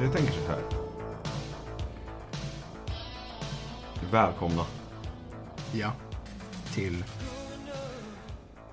Alltså 0.00 0.18
jag 0.18 0.26
tänker 0.26 0.42
så 0.46 0.52
här. 0.52 0.62
Välkomna 4.10 4.64
Ja. 5.72 5.92
Till 6.74 7.04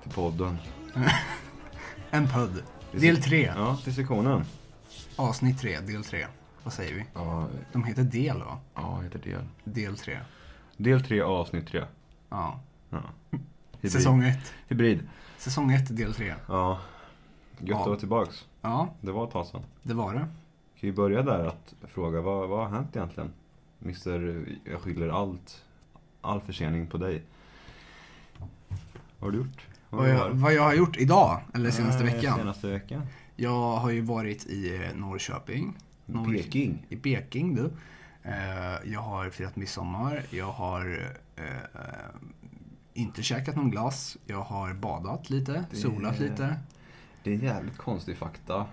till 0.02 0.12
podden. 0.12 0.58
en 2.10 2.28
podd. 2.28 2.62
Del 2.92 3.22
3. 3.22 3.52
Ja, 3.56 3.76
till 3.84 3.94
sektionen. 3.94 4.44
Avsnitt 5.16 5.58
3, 5.60 5.80
del 5.80 6.04
3. 6.04 6.26
Vad 6.64 6.72
säger 6.72 6.94
vi? 6.94 7.04
Ja, 7.14 7.46
De 7.72 7.84
heter 7.84 8.02
del 8.02 8.38
va? 8.38 8.58
ja 8.74 9.00
heter 9.00 9.18
del. 9.18 9.44
Del 9.64 9.96
3. 9.96 10.18
Del 10.76 11.04
3, 11.04 11.20
avsnitt 11.22 11.68
3. 11.68 11.84
Ja. 12.30 12.60
Ja. 12.90 13.02
Hybrid. 13.80 13.92
Säsong 13.92 14.22
1. 14.24 14.38
Hybrid. 14.68 15.08
Säsong 15.38 15.70
1, 15.72 15.96
del 15.96 16.14
3. 16.14 16.34
Ja. 16.48 16.78
Gött 17.58 17.68
Ja. 17.68 17.80
att 17.80 17.86
vara 17.86 17.98
tillbaks. 17.98 18.44
Ja, 18.62 18.94
Det 19.00 19.12
var 19.12 19.24
ett 19.26 19.32
tag 19.32 19.46
sedan. 19.46 19.62
det 19.82 19.94
var 19.94 20.14
det. 20.14 20.28
Kan 20.80 20.90
vi 20.90 20.92
börja 20.92 21.22
där 21.22 21.44
att 21.46 21.74
fråga 21.88 22.20
vad, 22.20 22.48
vad 22.48 22.58
har 22.68 22.76
hänt 22.76 22.96
egentligen? 22.96 23.30
Mister, 23.78 24.44
jag 24.64 24.80
skyller 24.80 25.08
allt, 25.08 25.64
all 26.20 26.40
försening 26.40 26.86
på 26.86 26.98
dig. 26.98 27.22
Vad 28.38 28.48
har 29.18 29.30
du 29.30 29.38
gjort? 29.38 29.66
Vad 29.90 30.00
Vad 30.00 30.10
jag, 30.10 30.30
vad 30.30 30.52
jag 30.54 30.62
har 30.62 30.74
gjort 30.74 30.96
idag, 30.96 31.40
eller 31.54 31.70
senaste 31.70 32.04
Eh, 32.04 32.14
veckan. 32.14 32.38
Senaste 32.38 32.66
veckan. 32.70 33.02
Jag 33.36 33.76
har 33.76 33.90
ju 33.90 34.00
varit 34.00 34.46
i 34.46 34.76
eh, 34.76 34.96
Norrköping. 35.00 35.76
Norr- 36.06 36.32
Peking. 36.36 36.86
I 36.88 36.96
Peking 36.96 37.54
du. 37.54 37.70
Eh, 38.22 38.92
Jag 38.92 39.00
har 39.00 39.30
firat 39.30 39.56
midsommar. 39.56 40.22
Jag 40.30 40.52
har 40.52 41.08
inte 42.94 43.22
käkat 43.22 43.56
någon 43.56 43.70
glass. 43.70 44.16
Jag 44.26 44.42
har 44.42 44.74
badat 44.74 45.30
lite, 45.30 45.64
Det- 45.70 45.76
solat 45.76 46.18
lite. 46.18 46.56
Det 47.22 47.30
är 47.30 47.34
en 47.34 47.40
jävligt 47.44 47.78
konstig 47.78 48.16
fakta. 48.16 48.66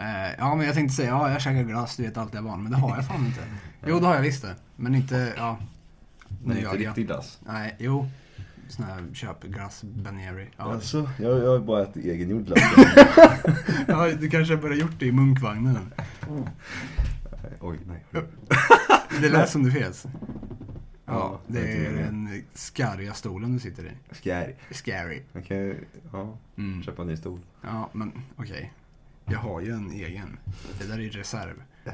Eh, 0.00 0.34
ja, 0.38 0.54
men 0.54 0.66
jag 0.66 0.74
tänkte 0.74 0.94
säga, 0.96 1.08
ja, 1.08 1.30
jag 1.32 1.40
käkar 1.40 1.62
glass, 1.62 1.96
du 1.96 2.02
vet 2.02 2.16
allt 2.16 2.34
jag 2.34 2.42
van. 2.42 2.62
Men 2.62 2.72
det 2.72 2.78
har 2.78 2.96
jag 2.96 3.06
fan 3.06 3.26
inte. 3.26 3.40
Jo, 3.86 4.00
det 4.00 4.06
har 4.06 4.14
jag 4.14 4.22
visst 4.22 4.42
det. 4.42 4.54
Men 4.76 4.94
inte, 4.94 5.34
ja. 5.36 5.58
Gör 6.44 6.50
inte 6.52 6.62
jag. 6.62 6.78
riktigt 6.80 7.06
glass. 7.06 7.38
Nej, 7.46 7.76
jo. 7.78 8.08
Sån 8.68 8.84
här 8.84 9.04
köpglass, 9.12 9.82
Ben 9.82 10.18
Jerry. 10.20 10.46
Ja. 10.56 10.72
Alltså, 10.72 11.10
jag, 11.18 11.38
jag 11.44 11.50
har 11.50 11.58
bara 11.58 11.82
ätit 11.82 12.04
egengjord 12.04 12.46
glass. 12.46 12.62
ja, 13.88 14.08
du 14.20 14.30
kanske 14.30 14.54
har 14.54 14.62
börjat 14.62 14.78
gjort 14.78 14.98
det 14.98 15.06
i 15.06 15.12
munkvagnen. 15.12 15.92
Oj, 17.60 17.78
nej. 17.86 18.04
Det 19.20 19.28
lät 19.28 19.50
som 19.50 19.62
du 19.62 19.70
fes. 19.72 20.06
Ja, 21.06 21.40
det 21.46 21.86
är 21.86 21.92
den 21.92 22.42
skarriga 22.54 23.12
stolen 23.14 23.52
du 23.54 23.58
sitter 23.60 23.84
i. 23.84 23.90
Scary. 24.14 24.54
Scary. 24.70 25.22
Man 25.32 25.42
kan 25.42 25.56
ju, 25.56 25.84
ja, 26.12 26.36
Mm. 26.56 26.82
köpa 26.82 27.02
en 27.02 27.08
ny 27.08 27.16
stol. 27.16 27.40
Ja, 27.62 27.88
men 27.92 28.12
okej. 28.36 28.72
Jag 29.30 29.38
har 29.38 29.60
ju 29.60 29.72
en 29.72 29.90
egen. 29.90 30.38
Det 30.78 30.84
där 30.86 30.94
är 30.94 30.98
i 31.00 31.10
reserv. 31.10 31.62
Eh, 31.84 31.92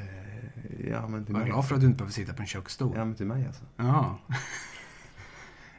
ja, 0.90 1.08
men 1.08 1.24
till 1.24 1.34
Var 1.34 1.40
mig. 1.40 1.50
glad 1.50 1.68
för 1.68 1.74
att 1.74 1.80
du 1.80 1.86
inte 1.86 1.96
behöver 1.96 2.12
sitta 2.12 2.32
på 2.34 2.42
en 2.42 2.46
köksstol. 2.48 2.92
Ja, 2.96 3.04
men 3.04 3.14
till 3.14 3.26
mig 3.26 3.46
alltså. 3.46 3.64
Ja. 3.76 4.18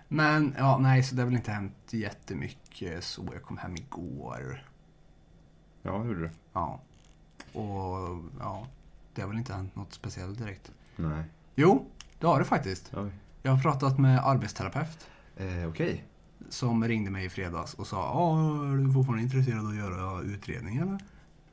Men, 0.10 0.56
ja, 0.58 0.78
nej, 0.78 1.04
så 1.04 1.16
det 1.16 1.22
har 1.22 1.26
väl 1.28 1.36
inte 1.36 1.52
hänt 1.52 1.74
jättemycket 1.90 3.04
så. 3.04 3.30
Jag 3.34 3.44
kom 3.44 3.58
hem 3.58 3.76
igår. 3.76 4.66
Ja, 5.82 5.98
hur 6.02 6.16
du? 6.16 6.30
Ja. 6.54 6.82
Och, 7.54 8.24
ja, 8.40 8.68
det 9.14 9.22
har 9.22 9.30
väl 9.30 9.38
inte 9.38 9.54
hänt 9.54 9.76
något 9.76 9.94
speciellt 9.94 10.38
direkt. 10.40 10.72
Nej. 10.96 11.24
Jo, 11.56 11.86
det 12.20 12.28
har 12.28 12.40
det 12.40 12.46
faktiskt. 12.46 12.92
Oj. 12.94 13.12
Jag 13.44 13.52
har 13.52 13.62
pratat 13.62 14.00
med 14.00 14.20
arbetsterapeut 14.28 15.08
Eh, 15.38 15.70
Okej. 15.70 16.06
som 16.50 16.84
ringde 16.88 17.12
mig 17.12 17.26
i 17.26 17.30
fredags 17.30 17.74
och 17.74 17.88
sa 17.88 17.98
Ja, 17.98 18.40
är 18.74 18.78
du 18.78 18.94
fortfarande 18.94 19.24
intresserad 19.24 19.60
av 19.60 19.68
att 19.68 19.76
göra 19.76 20.22
utredning 20.22 20.78
eller? 20.78 21.00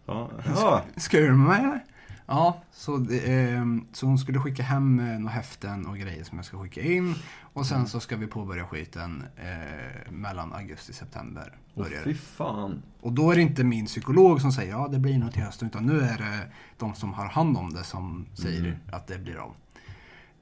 Ja. 0.06 0.30
ja. 0.46 0.82
Ska 0.96 1.18
du 1.20 1.28
med 1.32 1.38
mig 1.48 1.58
eller? 1.64 1.84
Ja, 2.26 2.62
så, 2.72 2.96
det, 2.96 3.32
ehm, 3.32 3.86
så 3.92 4.06
hon 4.06 4.18
skulle 4.18 4.40
skicka 4.40 4.62
hem 4.62 5.00
eh, 5.00 5.18
några 5.18 5.32
häften 5.34 5.86
och 5.86 5.98
grejer 5.98 6.24
som 6.24 6.38
jag 6.38 6.44
ska 6.44 6.62
skicka 6.62 6.80
in. 6.82 7.14
Och 7.40 7.66
sen 7.66 7.86
så 7.86 8.00
ska 8.00 8.16
vi 8.16 8.26
påbörja 8.26 8.66
skiten 8.66 9.24
eh, 9.36 10.12
mellan 10.12 10.52
augusti 10.52 10.92
och 10.92 10.96
september. 10.96 11.52
Åh, 11.74 11.82
Börjar. 11.84 12.02
fy 12.04 12.14
fan. 12.14 12.82
Och 13.00 13.12
då 13.12 13.30
är 13.30 13.36
det 13.36 13.42
inte 13.42 13.64
min 13.64 13.86
psykolog 13.86 14.40
som 14.40 14.52
säger 14.52 14.70
ja 14.70 14.88
det 14.88 14.98
blir 14.98 15.18
nog 15.18 15.32
till 15.32 15.42
hösten. 15.42 15.68
Utan 15.68 15.86
nu 15.86 16.00
är 16.00 16.18
det 16.18 16.48
de 16.78 16.94
som 16.94 17.12
har 17.14 17.26
hand 17.26 17.56
om 17.56 17.72
det 17.72 17.84
som 17.84 18.26
säger 18.34 18.60
Mm. 18.60 18.74
att 18.92 19.06
det 19.06 19.18
blir 19.18 19.36
av. 19.36 19.54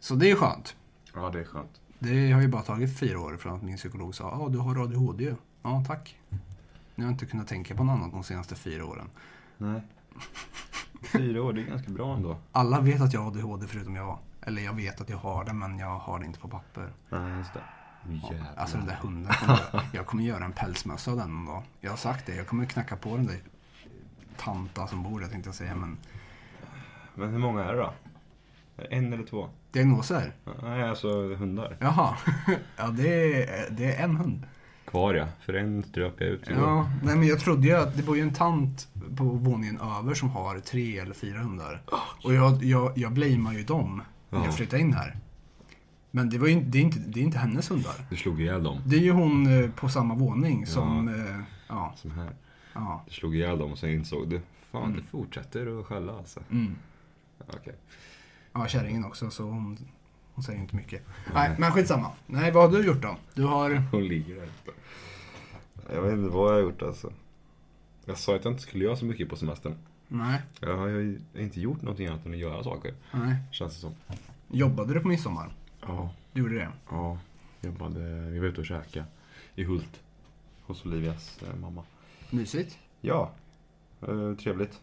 Så 0.00 0.14
det 0.14 0.30
är 0.30 0.34
skönt. 0.36 0.76
Ja, 1.14 1.30
det 1.30 1.40
är 1.40 1.44
skönt. 1.44 1.80
Det 1.98 2.32
har 2.32 2.40
ju 2.40 2.48
bara 2.48 2.62
tagit 2.62 2.98
fyra 2.98 3.20
år 3.20 3.36
från 3.36 3.56
att 3.56 3.62
min 3.62 3.76
psykolog 3.76 4.14
sa 4.14 4.38
ja 4.40 4.48
du 4.48 4.58
har 4.58 4.82
ADHD. 4.84 5.34
Ja 5.62 5.84
tack. 5.86 6.16
Nu 6.94 7.04
har 7.04 7.10
jag 7.10 7.14
inte 7.14 7.26
kunnat 7.26 7.48
tänka 7.48 7.74
på 7.74 7.84
något 7.84 7.92
annat 7.98 8.12
de 8.12 8.22
senaste 8.24 8.54
fyra 8.54 8.84
åren. 8.84 9.06
Nej. 9.62 9.80
Fyra 11.12 11.42
år, 11.42 11.52
det 11.52 11.60
är 11.62 11.66
ganska 11.66 11.90
bra 11.90 12.14
ändå. 12.16 12.36
Alla 12.52 12.80
vet 12.80 13.00
att 13.00 13.12
jag 13.12 13.20
har 13.20 13.26
ADHD 13.26 13.66
förutom 13.66 13.96
jag. 13.96 14.18
Eller 14.42 14.62
jag 14.62 14.72
vet 14.72 15.00
att 15.00 15.08
jag 15.08 15.16
har 15.16 15.44
det 15.44 15.52
men 15.52 15.78
jag 15.78 15.98
har 15.98 16.18
det 16.18 16.26
inte 16.26 16.38
på 16.38 16.48
papper. 16.48 16.92
Nej, 17.08 17.38
just 17.38 17.52
det. 17.54 17.60
Jävlar. 18.12 18.46
Alltså 18.56 18.76
den 18.76 18.86
där 18.86 18.94
hunden. 19.02 19.32
Kommer 19.32 19.58
jag, 19.92 20.06
kommer 20.06 20.22
göra 20.22 20.44
en 20.44 20.52
pälsmössa 20.52 21.10
av 21.10 21.16
den 21.16 21.30
någon 21.34 21.46
dag. 21.46 21.62
Jag 21.80 21.90
har 21.90 21.96
sagt 21.96 22.26
det. 22.26 22.34
Jag 22.34 22.46
kommer 22.46 22.64
knacka 22.66 22.96
på 22.96 23.16
den 23.16 23.26
där 23.26 23.36
tanta 24.36 24.86
som 24.86 25.02
bor 25.02 25.20
där 25.20 25.28
tänkte 25.28 25.48
jag 25.48 25.54
säga. 25.54 25.74
Men 25.74 25.98
Men 27.14 27.30
hur 27.30 27.38
många 27.38 27.64
är 27.64 27.72
det 27.72 27.78
då? 27.78 27.92
En 28.90 29.12
eller 29.12 29.24
två? 29.26 29.48
diagnoser? 29.72 30.32
Nej, 30.62 30.88
alltså 30.88 31.34
hundar. 31.34 31.76
Jaha. 31.80 32.16
Ja 32.76 32.86
det 32.88 33.42
är, 33.42 33.70
det 33.70 33.94
är 33.94 34.04
en 34.04 34.16
hund. 34.16 34.46
Kvar 34.92 35.14
ja, 35.14 35.26
för 35.40 35.54
en 35.54 35.82
ströp 35.84 36.14
jag 36.18 36.28
ut. 36.28 36.50
igår. 36.50 36.62
Ja, 36.62 36.90
nej 37.02 37.16
men 37.16 37.28
jag 37.28 37.40
trodde 37.40 37.66
ju 37.66 37.72
att 37.76 37.96
det 37.96 38.02
bor 38.02 38.16
ju 38.16 38.22
en 38.22 38.34
tant 38.34 38.88
på 39.16 39.24
våningen 39.24 39.78
över 39.80 40.14
som 40.14 40.30
har 40.30 40.58
tre 40.58 40.98
eller 40.98 41.14
fyra 41.14 41.38
hundar. 41.38 41.82
Och 42.24 42.34
jag, 42.34 42.64
jag, 42.64 42.98
jag 42.98 43.12
blamear 43.12 43.52
ju 43.52 43.62
dem 43.64 44.02
när 44.30 44.38
Ja. 44.38 44.44
jag 44.44 44.56
flyttade 44.56 44.82
in 44.82 44.92
här. 44.94 45.16
Men 46.10 46.30
det, 46.30 46.38
var 46.38 46.48
ju, 46.48 46.60
det, 46.60 46.78
är 46.78 46.82
inte, 46.82 46.98
det 46.98 47.20
är 47.20 47.24
inte 47.24 47.38
hennes 47.38 47.70
hundar. 47.70 47.94
Du 48.10 48.16
slog 48.16 48.40
ihjäl 48.40 48.62
dem. 48.62 48.80
Det 48.86 48.96
är 48.96 49.00
ju 49.00 49.10
hon 49.12 49.62
eh, 49.64 49.70
på 49.70 49.88
samma 49.88 50.14
våning 50.14 50.66
som... 50.66 51.08
eh, 51.08 51.36
Ja, 51.68 51.92
Som 51.96 52.10
här. 52.10 52.30
ja. 52.74 53.04
Du 53.08 53.12
slog 53.14 53.36
ihjäl 53.36 53.58
dem 53.58 53.72
och 53.72 53.78
sen 53.78 53.90
insåg 53.90 54.28
du. 54.28 54.40
Fan, 54.72 54.82
Mm. 54.84 54.96
det 54.96 55.02
fortsätter 55.10 55.80
att 55.80 55.86
skälla 55.86 56.12
alltså. 56.18 56.40
Mm. 56.50 56.76
Okej. 57.48 57.74
Ja, 58.52 58.66
kärringen 58.66 59.04
också, 59.04 59.30
så 59.30 59.42
hon, 59.42 59.78
hon 60.34 60.44
säger 60.44 60.60
inte 60.60 60.76
mycket. 60.76 61.02
Nej. 61.34 61.48
Nej, 61.48 61.56
men 61.58 61.72
skitsamma. 61.72 62.10
Nej, 62.26 62.52
vad 62.52 62.70
har 62.70 62.78
du 62.78 62.86
gjort 62.86 63.02
då? 63.02 63.16
Du 63.34 63.44
har... 63.44 63.82
Hon 63.90 64.04
ligger 64.08 64.34
där 64.34 64.42
uppe. 64.42 64.70
Jag 65.94 66.02
vet 66.02 66.12
inte 66.12 66.28
vad 66.36 66.48
jag 66.50 66.54
har 66.54 66.60
gjort 66.62 66.82
alltså. 66.82 67.12
Jag 68.04 68.18
sa 68.18 68.36
att 68.36 68.44
jag 68.44 68.52
inte 68.52 68.62
skulle 68.62 68.84
göra 68.84 68.96
så 68.96 69.04
mycket 69.04 69.28
på 69.28 69.36
semestern. 69.36 69.74
Nej, 70.08 70.40
Jag 70.60 70.76
har 70.76 70.86
ju 70.86 71.20
inte 71.36 71.60
gjort 71.60 71.82
någonting 71.82 72.06
annat 72.06 72.26
än 72.26 72.32
att 72.32 72.38
göra 72.38 72.64
saker. 72.64 72.94
nej. 73.12 73.36
Känns 73.50 73.74
det 73.74 73.80
som. 73.80 73.94
Jobbade 74.48 74.94
du 74.94 75.00
på 75.00 75.08
midsommar? 75.08 75.52
Ja. 75.80 76.10
Du 76.32 76.40
gjorde 76.40 76.54
det? 76.54 76.68
Ja. 76.90 77.18
Jobbade, 77.60 78.00
vi 78.30 78.38
var 78.38 78.46
ute 78.46 78.60
och 78.60 78.66
käkade. 78.66 79.06
I 79.54 79.64
Hult. 79.64 80.00
Hos 80.66 80.84
Olivias 80.86 81.42
eh, 81.42 81.56
mamma. 81.60 81.82
Mysigt? 82.30 82.78
Ja. 83.00 83.30
Eh, 84.00 84.34
trevligt. 84.34 84.80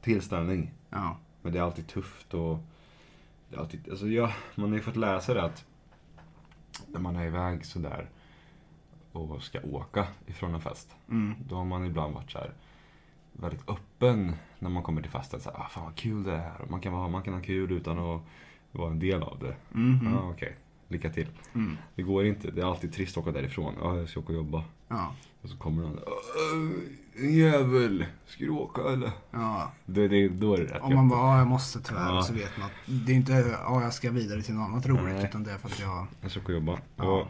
Tillställning. 0.00 0.70
Ja. 0.90 1.16
Men 1.42 1.52
det 1.52 1.58
är 1.58 1.62
alltid 1.62 1.86
tufft 1.86 2.34
och... 2.34 2.58
Det 3.50 3.56
är 3.56 3.60
alltid, 3.60 3.90
alltså 3.90 4.08
ja, 4.08 4.32
man 4.54 4.68
har 4.68 4.76
ju 4.76 4.82
fått 4.82 4.96
läsa 4.96 5.34
det 5.34 5.42
att 5.42 5.64
när 6.86 7.00
man 7.00 7.16
är 7.16 7.26
iväg 7.26 7.66
sådär 7.66 8.08
och 9.12 9.42
ska 9.42 9.60
åka 9.60 10.06
ifrån 10.26 10.54
en 10.54 10.60
fest. 10.60 10.96
Mm. 11.08 11.34
Då 11.48 11.56
har 11.56 11.64
man 11.64 11.86
ibland 11.86 12.14
varit 12.14 12.30
så 12.30 12.38
här 12.38 12.52
väldigt 13.32 13.68
öppen 13.68 14.36
när 14.58 14.70
man 14.70 14.82
kommer 14.82 15.02
till 15.02 15.10
festen. 15.10 15.40
Så 15.40 15.50
här, 15.50 15.60
ah, 15.60 15.68
fan 15.68 15.84
vad 15.84 15.94
kul 15.94 16.22
det 16.24 16.32
är. 16.32 16.66
Man 16.68 16.80
kan, 16.80 16.92
vara, 16.92 17.08
man 17.08 17.22
kan 17.22 17.34
ha 17.34 17.40
kul 17.40 17.72
utan 17.72 17.98
att 17.98 18.22
vara 18.72 18.90
en 18.90 18.98
del 18.98 19.22
av 19.22 19.38
det. 19.38 19.56
Mhm. 19.78 20.12
Ja, 20.14 20.30
okej. 20.30 20.56
Lycka 20.92 21.10
till. 21.10 21.28
Mm. 21.54 21.76
Det 21.94 22.02
går 22.02 22.26
inte. 22.26 22.50
Det 22.50 22.60
är 22.60 22.66
alltid 22.66 22.92
trist 22.92 23.16
att 23.16 23.22
åka 23.22 23.32
därifrån. 23.32 23.74
Ja, 23.80 23.96
jag 23.98 24.08
ska 24.08 24.20
åka 24.20 24.28
och 24.28 24.34
jobba. 24.38 24.64
Ja. 24.88 25.14
Och 25.42 25.48
så 25.48 25.56
kommer 25.56 25.82
någon. 25.82 25.98
"Åh, 26.06 26.68
Jävel! 27.30 28.04
Ska 28.26 28.44
du 28.44 28.50
åka 28.50 28.82
eller? 28.82 29.10
Ja. 29.30 29.72
Det, 29.86 30.08
det, 30.08 30.28
då 30.28 30.54
är 30.54 30.58
det 30.58 30.64
rätt 30.74 30.82
Om 30.82 30.94
man 30.94 31.08
bara, 31.08 31.20
ja, 31.20 31.38
jag 31.38 31.46
måste 31.46 31.80
tyvärr, 31.80 32.14
Ja. 32.14 32.22
så 32.22 32.32
vet 32.32 32.56
man 32.58 32.66
att 32.66 32.72
det 33.06 33.12
är 33.12 33.16
inte, 33.16 33.32
ja, 33.32 33.82
jag 33.82 33.92
ska 33.94 34.10
vidare 34.10 34.42
till 34.42 34.54
något 34.54 34.68
annat 34.68 34.86
roligt, 34.86 35.14
Nej. 35.14 35.24
utan 35.24 35.44
det 35.44 35.50
är 35.52 35.58
för 35.58 35.68
att 35.68 35.80
jag... 35.80 36.06
Jag 36.20 36.30
ska 36.30 36.40
åka 36.40 36.48
och 36.48 36.54
jobba. 36.54 36.78
Ja. 36.96 37.04
Och 37.04 37.28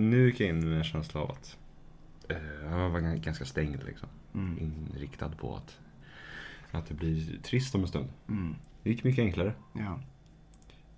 nu 0.00 0.26
gick 0.26 0.40
jag 0.40 0.48
in 0.48 0.68
med 0.68 0.78
en 0.78 0.84
känsla 0.84 1.20
av 1.20 1.30
att 1.30 1.56
eh, 2.28 2.36
jag 2.70 2.90
var 2.90 3.00
ganska 3.16 3.44
stängd 3.44 3.82
liksom. 3.86 4.08
Mm. 4.34 4.58
Inriktad 4.58 5.28
på 5.28 5.56
att, 5.56 5.78
att 6.70 6.86
det 6.86 6.94
blir 6.94 7.38
trist 7.42 7.74
om 7.74 7.80
en 7.80 7.88
stund. 7.88 8.08
Mm. 8.28 8.54
Det 8.82 8.90
gick 8.90 9.04
mycket 9.04 9.22
enklare. 9.22 9.54
Ja. 9.72 10.00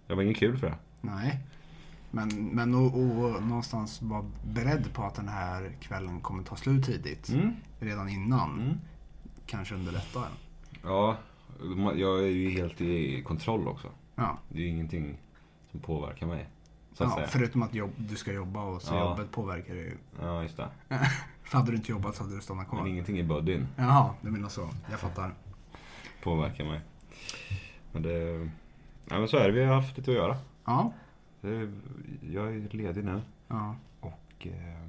Det 0.06 0.14
var 0.14 0.22
inget 0.22 0.36
kul 0.36 0.58
för 0.58 0.66
det. 0.66 0.76
Nej. 1.00 1.40
Men, 2.16 2.28
men 2.52 2.74
och, 2.74 2.94
och 2.94 3.42
någonstans 3.42 4.02
vara 4.02 4.24
beredd 4.44 4.92
på 4.94 5.02
att 5.02 5.14
den 5.14 5.28
här 5.28 5.72
kvällen 5.80 6.20
kommer 6.20 6.42
ta 6.42 6.56
slut 6.56 6.84
tidigt. 6.84 7.28
Mm. 7.28 7.52
Redan 7.80 8.08
innan. 8.08 8.60
Mm. 8.60 8.74
Kanske 9.46 9.74
underlättar. 9.74 10.28
Ja, 10.82 11.16
jag 11.94 12.22
är 12.22 12.26
ju 12.26 12.50
helt 12.50 12.80
i 12.80 13.22
kontroll 13.22 13.68
också. 13.68 13.88
Ja. 14.14 14.38
Det 14.48 14.58
är 14.58 14.62
ju 14.62 14.68
ingenting 14.68 15.18
som 15.70 15.80
påverkar 15.80 16.26
mig. 16.26 16.48
Ja 16.98 17.10
säga. 17.10 17.26
förutom 17.26 17.62
att 17.62 17.74
jobb, 17.74 17.90
du 17.96 18.16
ska 18.16 18.32
jobba 18.32 18.62
och 18.62 18.82
så 18.82 18.94
Ja. 18.94 19.10
jobbet 19.10 19.30
påverkar 19.30 19.74
dig 19.74 19.84
ju. 19.84 19.96
Ja, 20.22 20.42
just 20.42 20.56
det. 20.56 20.68
För 21.42 21.58
hade 21.58 21.70
du 21.70 21.76
inte 21.76 21.90
jobbat 21.90 22.16
så 22.16 22.22
hade 22.22 22.36
du 22.36 22.40
stannat 22.40 22.66
Men 22.72 22.78
kvar. 22.78 22.88
ingenting 22.88 23.18
i 23.18 23.22
buddyn 23.22 23.66
Jaha, 23.76 24.14
du 24.22 24.30
menar 24.30 24.48
så. 24.48 24.68
Jag 24.90 25.00
fattar. 25.00 25.34
påverkar 26.22 26.64
mig. 26.64 26.80
Men 27.92 28.02
det... 28.02 28.48
Nej 29.04 29.18
men 29.18 29.28
så 29.28 29.36
är 29.36 29.46
det, 29.46 29.52
vi 29.52 29.64
har 29.64 29.74
haft 29.74 29.96
lite 29.98 30.10
att 30.10 30.16
göra. 30.16 30.36
Ja. 30.64 30.92
Jag 32.20 32.54
är 32.56 32.68
ledig 32.76 33.04
nu 33.04 33.22
Ja. 33.48 33.76
och 34.00 34.46
eh, 34.46 34.88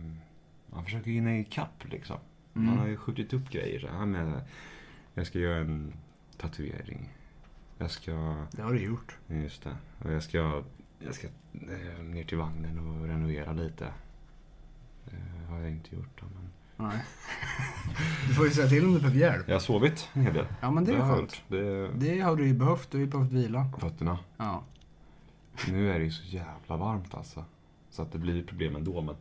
man 0.69 0.83
försöker 0.83 1.11
hinna 1.11 1.37
ikapp 1.37 1.83
liksom. 1.91 2.17
Mm. 2.55 2.67
Man 2.67 2.77
har 2.77 2.87
ju 2.87 2.97
skjutit 2.97 3.33
upp 3.33 3.49
grejer. 3.49 3.79
Så 3.79 3.87
här 3.87 4.05
med, 4.05 4.41
jag 5.13 5.27
ska 5.27 5.39
göra 5.39 5.57
en 5.57 5.93
tatuering. 6.37 7.09
Jag 7.77 7.91
ska... 7.91 8.45
Det 8.51 8.61
har 8.61 8.73
du 8.73 8.79
gjort. 8.83 9.17
Just 9.27 9.63
det. 9.63 9.77
Och 10.05 10.11
jag 10.13 10.23
ska, 10.23 10.63
jag 10.99 11.13
ska 11.15 11.27
eh, 11.53 12.03
ner 12.03 12.23
till 12.23 12.37
vagnen 12.37 12.79
och 12.79 13.07
renovera 13.07 13.53
lite. 13.53 13.87
Det 15.05 15.45
har 15.49 15.59
jag 15.59 15.69
inte 15.71 15.95
gjort. 15.95 16.21
Då, 16.21 16.25
men... 16.35 16.49
Nej. 16.89 17.03
Du 18.27 18.33
får 18.33 18.45
ju 18.45 18.51
säga 18.51 18.67
till 18.67 18.85
om 18.85 18.93
du 18.93 18.99
behöver 18.99 19.19
hjälp. 19.19 19.47
Jag 19.47 19.55
har 19.55 19.59
sovit 19.59 20.09
en 20.13 20.21
hel 20.21 20.33
del. 20.33 20.45
Ja, 20.61 20.71
men 20.71 20.85
det 20.85 20.91
är 20.93 20.99
skönt. 21.01 21.43
Det 21.47 21.87
Det 21.87 22.19
har 22.19 22.35
du 22.35 22.47
ju 22.47 22.53
behövt. 22.53 22.91
Du 22.91 22.97
har 22.97 23.05
ju 23.05 23.11
behövt 23.11 23.31
vila. 23.31 23.69
fötterna. 23.79 24.19
Ja. 24.37 24.63
Nu 25.67 25.91
är 25.91 25.99
det 25.99 26.05
ju 26.05 26.11
så 26.11 26.23
jävla 26.27 26.77
varmt 26.77 27.13
alltså. 27.13 27.45
Så 27.89 28.01
att 28.01 28.11
det 28.11 28.17
blir 28.19 28.43
problem 28.43 28.75
ändå. 28.75 29.01
Men 29.01 29.15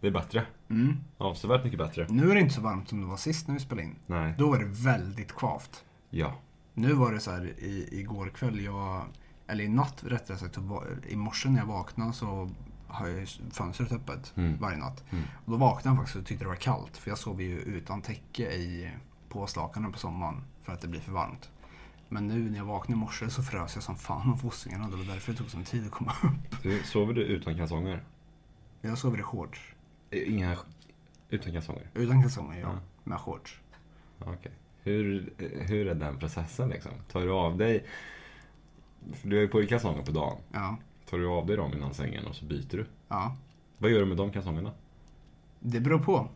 det 0.00 0.06
är 0.06 0.10
bättre. 0.10 0.46
Mm. 0.68 0.96
Avsevärt 1.18 1.64
mycket 1.64 1.78
bättre. 1.78 2.06
Nu 2.10 2.30
är 2.30 2.34
det 2.34 2.40
inte 2.40 2.54
så 2.54 2.60
varmt 2.60 2.88
som 2.88 3.00
det 3.00 3.06
var 3.06 3.16
sist 3.16 3.48
när 3.48 3.54
vi 3.54 3.60
spelade 3.60 3.86
in. 3.86 3.96
Nej. 4.06 4.34
Då 4.38 4.50
var 4.50 4.58
det 4.58 4.64
väldigt 4.66 5.32
kvavt. 5.36 5.84
Ja. 6.10 6.34
Nu 6.74 6.92
var 6.92 7.12
det 7.12 7.20
så 7.20 7.30
här 7.30 7.46
i, 7.46 7.88
igår 7.92 8.28
kväll, 8.28 8.60
jag, 8.60 9.04
eller 9.46 9.64
i 9.64 9.68
natt 9.68 10.04
rättare 10.06 10.38
sagt, 10.38 10.58
var, 10.58 10.86
i 11.08 11.16
morse 11.16 11.48
när 11.48 11.58
jag 11.58 11.66
vaknade 11.66 12.12
så 12.12 12.50
har 12.86 13.08
jag 13.08 13.28
fönstret 13.50 13.92
öppet 13.92 14.32
Mm. 14.36 14.58
varje 14.60 14.76
natt. 14.78 15.04
Mm. 15.10 15.24
Och 15.44 15.50
då 15.52 15.56
vaknade 15.56 15.88
jag 15.96 15.96
faktiskt 15.96 16.16
och 16.16 16.26
tyckte 16.26 16.44
det 16.44 16.48
var 16.48 16.56
kallt. 16.56 16.96
För 16.96 17.10
jag 17.10 17.18
sov 17.18 17.42
ju 17.42 17.58
utan 17.58 18.02
täcke 18.02 18.52
i 18.52 18.90
påslakanen 19.28 19.92
på 19.92 19.98
sommaren 19.98 20.44
för 20.62 20.72
att 20.72 20.80
det 20.80 20.88
blir 20.88 21.00
för 21.00 21.12
varmt. 21.12 21.50
Men 22.12 22.26
nu 22.26 22.50
när 22.50 22.58
jag 22.58 22.64
vaknade 22.64 22.98
i 22.98 23.00
morse 23.04 23.30
så 23.30 23.42
frös 23.42 23.74
jag 23.74 23.84
som 23.84 23.96
fan 23.96 24.30
av 24.32 24.36
fossingarna. 24.36 24.88
Det 24.88 24.96
var 24.96 25.04
därför 25.04 25.32
det 25.32 25.38
tog 25.38 25.50
sån 25.50 25.64
tid 25.64 25.86
att 25.86 25.90
komma 25.90 26.12
upp. 26.22 26.62
Du, 26.62 26.82
sover 26.82 27.14
du 27.14 27.22
utan 27.22 27.56
kalsonger? 27.56 28.04
Jag 28.80 28.98
sover 28.98 29.18
i 29.18 29.22
shorts. 29.22 29.60
Inga... 30.10 30.56
Utan 31.28 31.52
kalsonger? 31.52 31.90
Utan 31.94 32.22
kalsonger, 32.22 32.60
ja. 32.60 32.68
Ja. 32.68 32.78
Med 33.04 33.20
shorts. 33.20 33.60
Okej. 34.18 34.52
Hur, 34.82 35.32
hur 35.38 35.86
är 35.86 35.94
den 35.94 36.18
processen 36.18 36.68
liksom? 36.68 36.92
Tar 37.12 37.20
du 37.20 37.30
av 37.32 37.56
dig... 37.56 37.86
För 39.12 39.28
du 39.28 39.36
har 39.36 39.42
ju 39.42 39.48
på 39.48 39.58
dig 39.58 39.68
kalsonger 39.68 40.02
på 40.02 40.12
dagen. 40.12 40.38
Ja. 40.52 40.76
Tar 41.10 41.18
du 41.18 41.28
av 41.28 41.46
dig 41.46 41.56
dem 41.56 41.72
innan 41.74 41.94
sängen 41.94 42.26
och 42.26 42.36
så 42.36 42.44
byter 42.44 42.76
du? 42.76 42.86
Ja. 43.08 43.36
Vad 43.78 43.90
gör 43.90 44.00
du 44.00 44.06
med 44.06 44.16
de 44.16 44.32
kalsongerna? 44.32 44.72
Det 45.60 45.80
beror 45.80 45.98
på. 45.98 46.28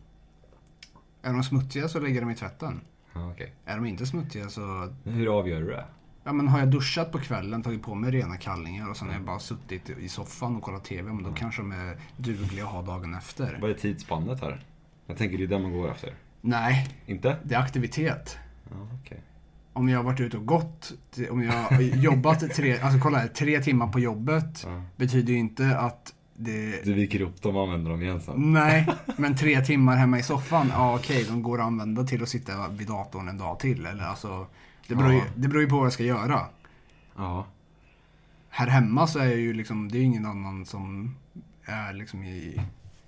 Är 1.23 1.32
de 1.32 1.43
smutsiga 1.43 1.88
så 1.88 2.00
lägger 2.00 2.15
jag 2.15 2.23
dem 2.23 2.31
i 2.31 2.35
tvätten. 2.35 2.81
Okej. 3.14 3.52
Är 3.64 3.76
de 3.76 3.87
inte 3.87 4.06
smutsiga 4.06 4.49
så 4.49 4.94
Hur 5.05 5.38
avgör 5.38 5.61
du 5.61 5.66
det? 5.66 5.84
Ja 6.25 6.32
men 6.32 6.49
har 6.49 6.58
jag 6.58 6.69
duschat 6.70 7.12
på 7.12 7.19
kvällen, 7.19 7.62
tagit 7.62 7.82
på 7.82 7.94
mig 7.94 8.11
rena 8.11 8.37
kallingar 8.37 8.90
och 8.90 8.96
sen 8.96 9.08
har 9.08 9.14
jag 9.14 9.25
bara 9.25 9.38
suttit 9.38 9.90
i 9.90 10.08
soffan 10.08 10.56
och 10.56 10.62
kollat 10.62 10.84
TV, 10.84 11.12
men 11.12 11.22
då 11.25 11.32
kanske 11.32 11.62
de 11.62 11.72
är 11.72 11.96
dugliga 12.16 12.64
att 12.64 12.72
ha 12.72 12.82
dagen 12.82 13.14
efter. 13.14 13.58
Vad 13.61 13.70
är 13.70 13.75
tidsspannet 13.75 14.40
här? 14.40 14.64
Jag 15.06 15.16
tänker 15.16 15.38
det 15.38 15.44
är 15.44 15.49
det 15.49 15.58
man 15.58 15.72
går 15.72 15.90
efter. 15.90 16.14
Nej, 16.40 16.88
Inte? 17.06 17.37
det 17.43 17.55
är 17.55 17.58
aktivitet. 17.58 18.38
Ja, 18.70 18.76
okej. 19.02 19.20
Om 19.72 19.88
jag 19.88 19.99
har 19.99 20.05
varit 20.05 20.20
ute 20.20 20.37
och 20.37 20.46
gått, 20.46 20.93
om 21.31 21.43
jag 21.43 21.52
har 21.52 21.81
jobbat 21.81 22.40
tre, 22.50 22.78
alltså 22.78 22.99
kolla 23.00 23.19
här, 23.19 23.28
tre 23.28 23.61
timmar 23.61 23.87
på 23.88 24.00
jobbet 24.00 24.62
Ja. 24.66 24.82
betyder 24.96 25.32
ju 25.32 25.38
inte 25.38 25.78
att 25.78 26.13
det... 26.37 26.85
Du 26.85 26.95
viker 26.95 27.21
upp 27.21 27.43
dem 27.43 27.57
och 27.57 27.63
använder 27.63 27.91
dem 27.91 28.03
igen 28.03 28.21
sen? 28.21 28.53
Nej, 28.53 28.89
men 29.17 29.37
tre 29.37 29.61
timmar 29.61 29.97
hemma 29.97 30.19
i 30.19 30.23
soffan, 30.23 30.69
ja 30.73 30.95
okej, 30.97 31.25
de 31.29 31.43
går 31.43 31.59
att 31.61 31.67
använda 31.67 32.05
till 32.05 32.23
att 32.23 32.29
sitta 32.29 32.69
vid 32.69 32.89
datorn 32.89 33.29
en 33.29 33.39
dag 33.39 33.59
till. 33.61 33.87
Eller 33.87 34.05
alltså, 34.05 34.47
det 34.89 34.95
beror, 34.95 35.13
ju, 35.13 35.19
Ja. 35.19 35.25
det 35.37 35.49
beror 35.49 35.63
ju 35.63 35.69
på 35.69 35.77
vad 35.77 35.87
jag 35.87 35.93
ska 35.93 36.05
göra. 36.05 36.47
Ja. 37.17 37.47
Här 38.49 38.67
hemma 38.67 39.07
så 39.07 39.19
är 39.19 39.25
jag 39.27 39.37
ju 39.39 39.53
liksom, 39.53 39.93
det 39.93 39.99
är 39.99 40.03
ingen 40.03 40.27
annan 40.27 40.67
som 40.67 41.17
är 41.65 41.93
liksom 41.93 42.25
i, 42.25 42.61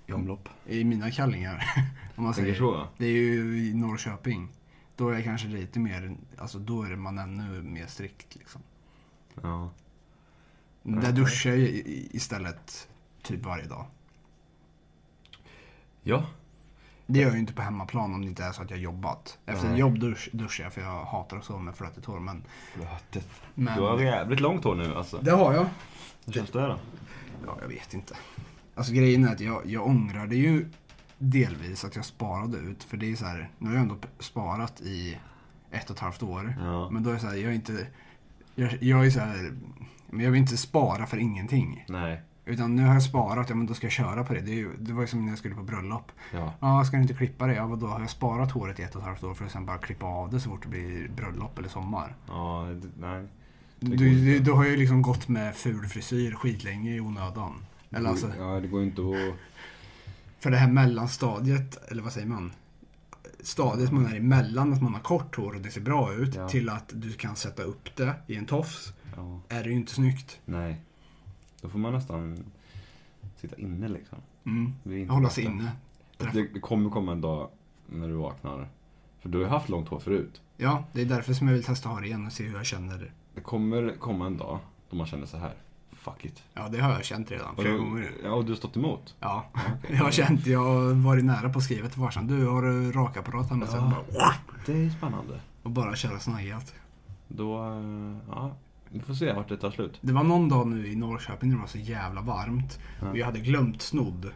I 0.07 0.13
omlopp. 0.13 0.49
i 0.65 0.83
mina 0.83 1.11
kallingar. 1.11 1.63
Om 2.15 2.23
man 2.23 2.33
säger. 2.33 2.55
så? 2.55 2.87
Det 2.97 3.05
är 3.05 3.11
ju 3.11 3.67
i 3.67 3.73
Norrköping. 3.73 4.47
Då 4.95 5.09
är 5.09 5.13
jag 5.13 5.23
kanske 5.23 5.47
lite 5.47 5.79
mer, 5.79 6.15
alltså 6.37 6.59
då 6.59 6.83
är 6.83 6.95
man 6.95 7.17
ännu 7.19 7.61
mer 7.61 7.87
strikt 7.87 8.35
liksom. 8.35 8.61
Ja. 9.41 9.69
Där 10.83 11.11
duschar 11.11 11.49
jag 11.51 11.69
istället 12.11 12.87
typ 13.27 13.45
varje 13.45 13.65
dag. 13.65 13.85
Ja. 16.03 16.25
Det 17.05 17.19
gör 17.19 17.25
jag 17.27 17.33
ju 17.33 17.39
inte 17.39 17.53
på 17.53 17.61
hemmaplan 17.61 18.13
om 18.13 18.21
det 18.21 18.27
inte 18.27 18.43
är 18.43 18.51
så 18.51 18.61
att 18.61 18.69
jag 18.69 18.79
jobbat. 18.79 19.37
Efter 19.45 19.69
Nej. 19.69 19.79
jobb 19.79 19.99
dusch, 19.99 20.29
duschar 20.33 20.63
jag 20.63 20.73
för 20.73 20.81
jag 20.81 21.05
hatar 21.05 21.37
att 21.37 21.45
sova 21.45 21.59
med 21.59 21.75
flötigt 21.75 22.05
hår. 22.05 22.19
Men, 22.19 22.43
Flötet. 22.73 23.27
men 23.53 23.75
Du 23.75 23.81
har 23.81 23.99
jävligt 23.99 24.39
långt 24.39 24.63
hår 24.63 24.75
nu 24.75 24.95
alltså. 24.95 25.17
det 25.21 25.31
har 25.31 25.53
jag. 25.53 25.65
Hur 26.25 26.33
känns 26.33 26.51
det 26.51 26.59
då? 26.61 26.79
Ja, 27.45 27.57
jag 27.61 27.67
vet 27.67 27.93
inte. 27.93 28.15
Alltså 28.75 28.93
grejen 28.93 29.23
är 29.25 29.31
att 29.31 29.39
jag, 29.39 29.65
jag 29.65 29.87
ångrar 29.87 30.27
det 30.27 30.35
ju 30.35 30.69
delvis 31.17 31.85
att 31.85 31.95
jag 31.95 32.05
sparade 32.05 32.57
ut. 32.57 32.83
För 32.83 32.97
det 32.97 33.11
är 33.11 33.15
så 33.15 33.25
här, 33.25 33.49
nu 33.57 33.67
har 33.67 33.73
jag 33.75 33.81
ändå 33.81 33.97
sparat 34.19 34.81
i 34.81 35.17
ett 35.71 35.89
och 35.89 35.95
ett 35.95 36.01
halvt 36.01 36.23
år. 36.23 36.55
Ja. 36.59 36.89
Men 36.89 37.03
då 37.03 37.09
är 37.09 37.13
det 37.13 37.19
så 37.19 37.27
här, 37.27 37.35
jag 37.35 37.51
är 37.51 37.55
inte, 37.55 37.87
jag, 38.55 38.83
jag 38.83 39.05
är 39.05 39.09
så 39.11 39.19
här, 39.19 39.51
men 40.07 40.25
jag 40.25 40.31
vill 40.31 40.41
inte 40.41 40.57
spara 40.57 41.05
för 41.05 41.17
ingenting. 41.17 41.85
Nej. 41.87 42.21
Utan 42.47 42.75
nu 42.75 42.85
har 42.85 42.93
jag 42.93 43.03
sparat, 43.03 43.49
ja 43.49 43.55
men 43.55 43.65
då 43.67 43.73
ska 43.73 43.85
jag 43.85 43.91
köra 43.91 44.23
på 44.23 44.33
det. 44.33 44.39
Det, 44.41 44.51
ju, 44.51 44.69
det 44.79 44.93
var 44.93 45.01
ju 45.01 45.07
som 45.07 45.21
när 45.25 45.29
jag 45.31 45.37
skulle 45.37 45.55
på 45.55 45.63
bröllop. 45.63 46.11
Ja. 46.33 46.53
Ja, 46.59 46.85
ska 46.85 46.95
du 46.97 47.01
inte 47.01 47.13
klippa 47.13 47.47
det? 47.47 47.53
Ja, 47.55 47.65
vadå? 47.67 47.87
Har 47.87 47.99
jag 47.99 48.09
sparat 48.09 48.51
håret 48.51 48.79
i 48.79 48.83
ett 48.83 48.95
och 48.95 49.01
ett 49.01 49.07
halvt 49.07 49.23
år 49.23 49.33
för 49.33 49.45
att 49.45 49.51
sen 49.51 49.65
bara 49.65 49.77
klippa 49.77 50.05
av 50.05 50.29
det 50.31 50.39
så 50.39 50.49
fort 50.49 50.63
det 50.63 50.69
blir 50.69 51.07
bröllop 51.09 51.59
eller 51.59 51.69
sommar? 51.69 52.15
Ja, 52.27 52.67
nej. 52.99 53.27
Du, 53.79 54.39
du, 54.39 54.51
har 54.51 54.65
ju 54.65 54.77
liksom 54.77 55.01
gått 55.01 55.27
med 55.27 55.55
ful 55.55 55.87
frisyr 55.87 56.31
skitlänge 56.33 56.91
i 56.95 56.99
onödan. 56.99 57.53
Eller 57.91 58.09
alltså, 58.09 58.31
Ja, 58.39 58.59
det 58.59 58.67
går 58.67 58.83
inte 58.83 59.01
att... 59.01 59.35
för 60.39 60.51
det 60.51 60.57
här 60.57 60.71
mellanstadiet, 60.71 61.91
eller 61.91 62.03
vad 62.03 62.13
säger 62.13 62.27
man? 62.27 62.51
Stadiet 63.39 63.91
man 63.91 64.05
är 64.05 64.15
emellan, 64.17 64.73
att 64.73 64.81
man 64.81 64.93
har 64.93 65.01
kort 65.01 65.35
hår 65.35 65.53
och 65.55 65.61
det 65.61 65.71
ser 65.71 65.81
bra 65.81 66.13
ut, 66.13 66.35
Ja. 66.35 66.49
till 66.49 66.69
att 66.69 66.91
du 66.93 67.13
kan 67.13 67.35
sätta 67.35 67.63
upp 67.63 67.95
det 67.95 68.13
i 68.27 68.35
en 68.35 68.45
tofs, 68.45 68.93
Ja. 69.15 69.41
är 69.49 69.63
det 69.63 69.69
ju 69.69 69.75
inte 69.75 69.91
snyggt. 69.93 70.39
Nej. 70.45 70.81
Då 71.67 71.71
får 71.71 71.79
man 71.79 71.93
nästan 71.93 72.43
sitta 73.35 73.55
inne 73.55 73.87
liksom. 73.87 74.17
Mm. 74.45 75.09
Hålla 75.09 75.29
sig 75.29 75.43
inne. 75.43 75.71
Det, 76.17 76.53
det 76.53 76.59
kommer 76.59 76.89
komma 76.89 77.11
en 77.11 77.21
dag 77.21 77.49
när 77.87 78.07
du 78.07 78.13
vaknar. 78.13 78.67
För 79.19 79.29
du 79.29 79.37
har 79.37 79.45
ju 79.45 79.49
haft 79.49 79.69
långt 79.69 79.87
hår 79.87 79.99
förut. 79.99 80.41
Ja, 80.57 80.83
det 80.93 81.01
är 81.01 81.05
därför 81.05 81.33
som 81.33 81.47
jag 81.47 81.55
vill 81.55 81.63
testa 81.63 81.89
ha 81.89 81.99
det 81.99 82.07
igen 82.07 82.25
och 82.25 82.31
se 82.33 82.43
hur 82.43 82.55
jag 82.55 82.65
känner. 82.65 83.11
Det 83.35 83.41
kommer 83.41 83.95
komma 83.99 84.25
en 84.25 84.37
dag 84.37 84.59
då 84.89 84.95
man 84.95 85.07
känner 85.07 85.25
så 85.25 85.37
här. 85.37 85.53
Fuck 85.91 86.25
it. 86.25 86.43
Ja, 86.53 86.67
det 86.69 86.79
har 86.79 86.91
jag 86.91 87.05
känt 87.05 87.31
redan 87.31 87.55
flera 87.55 87.77
gånger. 87.77 88.11
Ja, 88.23 88.31
och 88.31 88.45
du 88.45 88.51
har 88.51 88.57
stått 88.57 88.75
emot. 88.75 89.15
Ja, 89.19 89.45
okej. 89.53 89.95
jag 89.97 90.03
har 90.03 90.11
känt, 90.11 90.45
jag 90.45 90.59
har 90.63 90.93
varit 90.93 91.25
nära 91.25 91.49
på 91.49 91.59
att 91.59 91.65
skriva 91.65 91.89
till 91.89 91.99
farsan. 91.99 92.27
Du, 92.27 92.45
har 92.45 92.61
du 92.61 92.91
rakapparat 92.91 93.49
hemma? 93.49 93.67
Ja. 93.71 94.03
bara, 94.17 94.33
Det 94.65 94.85
är 94.85 94.89
spännande. 94.89 95.39
och 95.63 95.71
bara 95.71 95.95
köra 95.95 96.19
snaggat. 96.19 96.73
Då, 97.27 97.57
eh, 97.57 98.17
ja. 98.29 98.55
Vi 98.89 98.99
får 98.99 99.13
se 99.13 99.33
vart 99.33 99.49
det 99.49 99.57
tar 99.57 99.71
slut. 99.71 99.97
Det 100.01 100.13
var 100.13 100.23
någon 100.23 100.49
dag 100.49 100.67
nu 100.67 100.87
i 100.87 100.95
Norrköping 100.95 101.49
när 101.49 101.55
det 101.55 101.61
var 101.61 101.67
så 101.67 101.77
jävla 101.77 102.21
varmt. 102.21 102.79
Ja. 103.01 103.09
Och 103.09 103.17
jag 103.17 103.25
hade 103.25 103.39
glömt 103.39 103.81
snodd. 103.81 104.31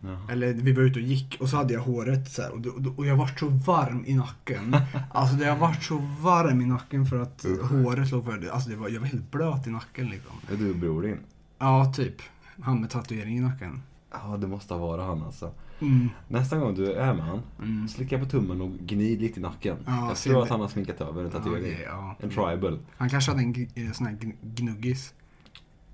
Ja. 0.00 0.32
Eller 0.32 0.52
vi 0.52 0.72
var 0.72 0.82
ute 0.82 0.98
och 0.98 1.04
gick 1.04 1.36
och 1.40 1.48
så 1.48 1.56
hade 1.56 1.74
jag 1.74 1.80
håret 1.80 2.30
så 2.30 2.42
här, 2.42 2.52
och, 2.52 2.98
och 2.98 3.06
jag 3.06 3.16
var 3.16 3.26
så 3.26 3.48
varm 3.48 4.04
i 4.06 4.14
nacken. 4.14 4.76
Alltså 5.10 5.36
det 5.36 5.44
har 5.44 5.56
varit 5.56 5.82
så 5.82 6.02
varm 6.20 6.60
i 6.60 6.66
nacken 6.66 7.06
för 7.06 7.20
att 7.20 7.44
Usch. 7.44 7.70
håret 7.70 8.10
låg 8.10 8.24
för 8.24 8.48
Alltså 8.48 8.70
det 8.70 8.76
var, 8.76 8.88
jag 8.88 9.00
var 9.00 9.06
helt 9.06 9.30
blöt 9.30 9.66
i 9.66 9.70
nacken 9.70 10.06
liksom. 10.06 10.32
Är 10.52 10.56
du 10.56 10.74
bror 10.74 11.02
din? 11.02 11.18
Ja, 11.58 11.92
typ. 11.96 12.22
Han 12.60 12.80
med 12.80 12.90
tatuering 12.90 13.38
i 13.38 13.40
nacken. 13.40 13.82
Ja, 14.10 14.36
det 14.36 14.46
måste 14.46 14.74
vara 14.74 15.04
han 15.04 15.22
alltså. 15.22 15.52
Mm. 15.80 16.08
Nästa 16.28 16.58
gång 16.58 16.74
du 16.74 16.92
är 16.92 17.14
med 17.14 17.24
han, 17.24 17.42
Mm. 17.58 17.88
slicka 17.88 18.18
på 18.18 18.24
tummen 18.24 18.60
och 18.60 18.70
gnid 18.70 19.20
lite 19.20 19.40
i 19.40 19.42
nacken. 19.42 19.76
Ja, 19.86 20.08
jag 20.08 20.16
tror 20.16 20.42
att 20.42 20.48
han 20.48 20.60
har 20.60 20.68
sminkat 20.68 21.00
över 21.00 21.24
en 21.24 21.30
Ja, 21.32 21.38
tatuering. 21.38 21.62
det, 21.62 21.82
ja. 21.82 22.16
En 22.20 22.30
tribal. 22.30 22.78
Han 22.96 23.08
kanske 23.10 23.30
hade 23.30 23.42
en 23.42 23.68
eh, 23.74 23.92
sån 23.92 24.06
här 24.06 24.14
gn- 24.14 24.34
gnuggis. 24.42 25.14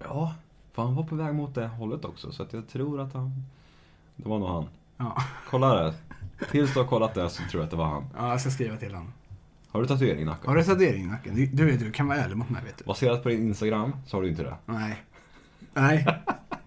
Ja, 0.05 0.35
för 0.73 0.83
han 0.83 0.95
var 0.95 1.03
på 1.05 1.15
väg 1.15 1.35
mot 1.35 1.55
det 1.55 1.67
hållet 1.67 2.05
också. 2.05 2.33
Så 2.33 2.43
att 2.43 2.53
jag 2.53 2.69
tror 2.69 3.01
att 3.01 3.13
han... 3.13 3.45
Det 4.17 4.29
var 4.29 4.39
nog 4.39 4.49
han. 4.49 4.67
Ja. 4.97 5.23
Kolla 5.51 5.75
det. 5.85 5.95
Tills 6.51 6.75
du 6.75 6.81
har 6.81 6.87
kollat 6.87 7.15
det 7.15 7.31
så 7.31 7.43
tror 7.51 7.61
jag 7.61 7.65
att 7.65 7.71
det 7.71 7.77
var 7.77 7.87
han. 7.87 8.05
ja, 8.17 8.29
jag 8.31 8.41
ska 8.41 8.51
skriva 8.51 8.77
till 8.77 8.95
honom. 8.95 9.13
Har 9.69 9.81
du 9.81 9.87
tatuering 9.89 10.23
i 10.23 10.25
nacken? 10.25 10.49
Har 10.49 10.57
du 10.57 10.65
tatuering 10.65 11.03
i 11.05 11.07
nacken? 11.07 11.35
Du, 11.35 11.47
du 11.47 11.77
du 11.77 11.91
kan 11.93 12.07
vara 12.09 12.19
ärlig 12.19 12.37
mot 12.37 12.51
mig 12.51 12.63
vet 12.65 12.79
du. 12.79 12.85
Baserat 12.85 13.23
på 13.23 13.29
din 13.29 13.47
Instagram 13.49 13.93
så 14.07 14.17
har 14.17 14.23
du 14.23 14.29
inte 14.29 14.43
det. 14.43 14.55
Nej. 14.67 15.03
Nej. 15.75 16.07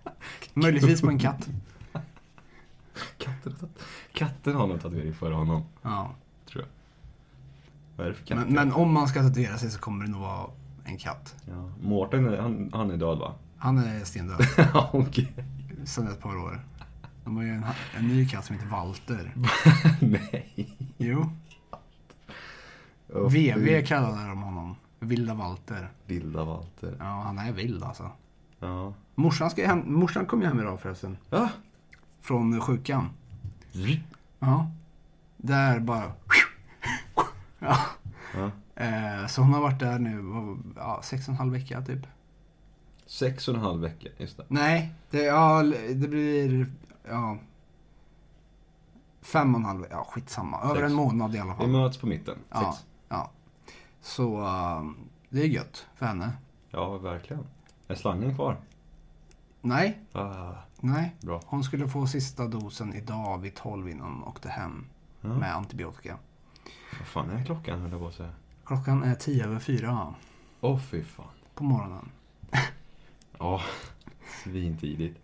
Möjligtvis 0.54 1.02
på 1.02 1.08
en 1.10 1.20
katt. 1.20 1.50
Katten, 3.18 3.56
katten 4.14 4.56
har 4.56 4.68
nog 4.68 4.82
tatuering 4.82 5.14
före 5.14 5.34
honom, 5.34 5.64
Ja. 5.82 6.12
tror 6.52 6.64
jag. 6.64 6.70
Vad 7.98 8.08
är 8.08 8.12
det 8.12 8.18
för 8.18 8.26
katt? 8.26 8.38
Men, 8.38 8.54
men 8.54 8.72
om 8.74 8.94
man 8.94 9.08
ska 9.08 9.22
tatuera 9.22 9.58
sig 9.58 9.72
så 9.72 9.80
kommer 9.80 10.06
det 10.06 10.12
nog 10.12 10.22
vara 10.22 10.50
en 10.84 10.98
katt. 10.98 11.36
Ja. 11.46 11.70
Mårten, 11.82 12.40
han, 12.40 12.70
han 12.74 12.92
är 12.92 12.98
död 12.98 13.18
va? 13.18 13.34
Han 13.58 13.78
är 13.78 14.04
stendöd 14.06 14.42
Ja, 14.74 14.90
Okej. 14.94 15.34
sedan 15.86 16.08
ett 16.08 16.20
par 16.22 16.36
år. 16.38 16.60
De 17.24 17.36
har 17.38 17.44
ju 17.44 17.50
en, 17.50 17.66
en 17.98 18.08
ny 18.08 18.28
katt 18.28 18.46
som 18.46 18.56
heter 18.56 18.70
Walter. 18.70 19.34
Nej. 20.00 20.76
Jo. 20.98 21.30
Åh, 23.14 23.30
VV 23.30 23.86
kallade 23.86 24.28
de 24.28 24.42
honom. 24.42 24.76
Vilda 25.00 25.34
Walter. 25.34 25.90
Vilda 26.06 26.44
Walter. 26.44 26.96
Ja, 27.00 27.06
han 27.06 27.38
är 27.40 27.52
vild 27.52 27.84
alltså. 27.84 28.12
Ja. 28.60 28.94
Morsan, 29.16 29.50
ska 29.50 29.68
hem, 29.68 29.94
morsan 29.94 30.26
kom 30.26 30.42
ju 30.42 30.48
hem 30.48 30.60
idag 30.60 30.80
förresten. 30.80 31.18
Ja. 31.30 31.50
Från 32.26 32.62
sjukan. 32.62 33.10
Ja. 34.40 34.72
Där 35.38 35.80
bara... 35.80 36.12
Ja. 37.60 37.78
ja. 38.34 38.52
Eh, 38.84 39.28
så 39.28 39.42
hon 39.42 39.54
har 39.54 39.62
varit 39.62 39.80
där 39.80 40.00
nu, 40.00 40.24
ja, 40.76 41.00
sex 41.04 41.28
och 41.28 41.32
en 41.32 41.38
halv 41.38 41.52
vecka 41.54 41.82
typ. 41.82 42.08
Sex 43.06 43.48
och 43.48 43.56
en 43.56 43.62
halv 43.62 43.82
vecka, 43.82 44.10
just 44.18 44.38
det. 44.38 44.46
Nej, 44.48 44.94
det, 45.10 45.24
ja, 45.24 45.64
det 45.96 46.08
blir, 46.10 46.72
ja. 47.10 47.38
Fem 49.22 49.56
och 49.56 49.60
en 49.60 49.66
halv, 49.66 49.86
ja 49.90 50.08
skitsamma. 50.10 50.62
Över 50.62 50.76
Sex. 50.76 50.86
en 50.86 50.94
månad 50.94 51.36
i 51.36 51.40
alla 51.40 51.54
Vi 51.54 51.58
fall. 51.58 51.68
möts 51.68 51.98
på 51.98 52.08
mitten. 52.08 52.38
Ja, 52.50 52.72
Sex. 52.74 52.86
ja. 53.10 53.32
Så 54.02 54.42
eh, 54.42 54.84
det 55.30 55.42
är 55.42 55.48
gött 55.48 55.86
för 55.96 56.06
henne. 56.06 56.32
Ja, 56.70 56.98
verkligen. 56.98 57.44
Är 57.88 57.96
slangen 57.96 58.36
kvar? 58.36 58.58
Nej, 59.62 60.00
Ah, 60.14 60.52
nej. 60.86 61.16
bra. 61.22 61.42
Hon 61.46 61.64
skulle 61.64 61.88
få 61.88 62.08
sista 62.08 62.48
dosen 62.48 62.94
idag 62.94 63.38
vid 63.42 63.56
12 63.56 63.90
innan 63.90 64.12
hon 64.14 64.24
åkte 64.24 64.50
hem 64.50 64.86
Ja. 65.22 65.28
med 65.34 65.56
antibiotika. 65.56 66.18
Vad 67.00 67.08
fan 67.08 67.30
är 67.30 67.46
klockan, 67.46 67.82
höll 67.82 67.92
jag 67.92 68.00
på 68.02 68.08
att 68.08 68.14
säga. 68.16 68.30
Klockan 68.66 69.04
är 69.04 69.16
10 69.16 69.46
över 69.46 69.60
4 69.60 70.14
Åh, 70.62 70.80
fy 70.80 71.04
fan. 71.04 71.26
på 71.56 71.64
morgonen. 71.64 72.10
Ja, 73.40 73.62
svintidigt. 74.44 75.20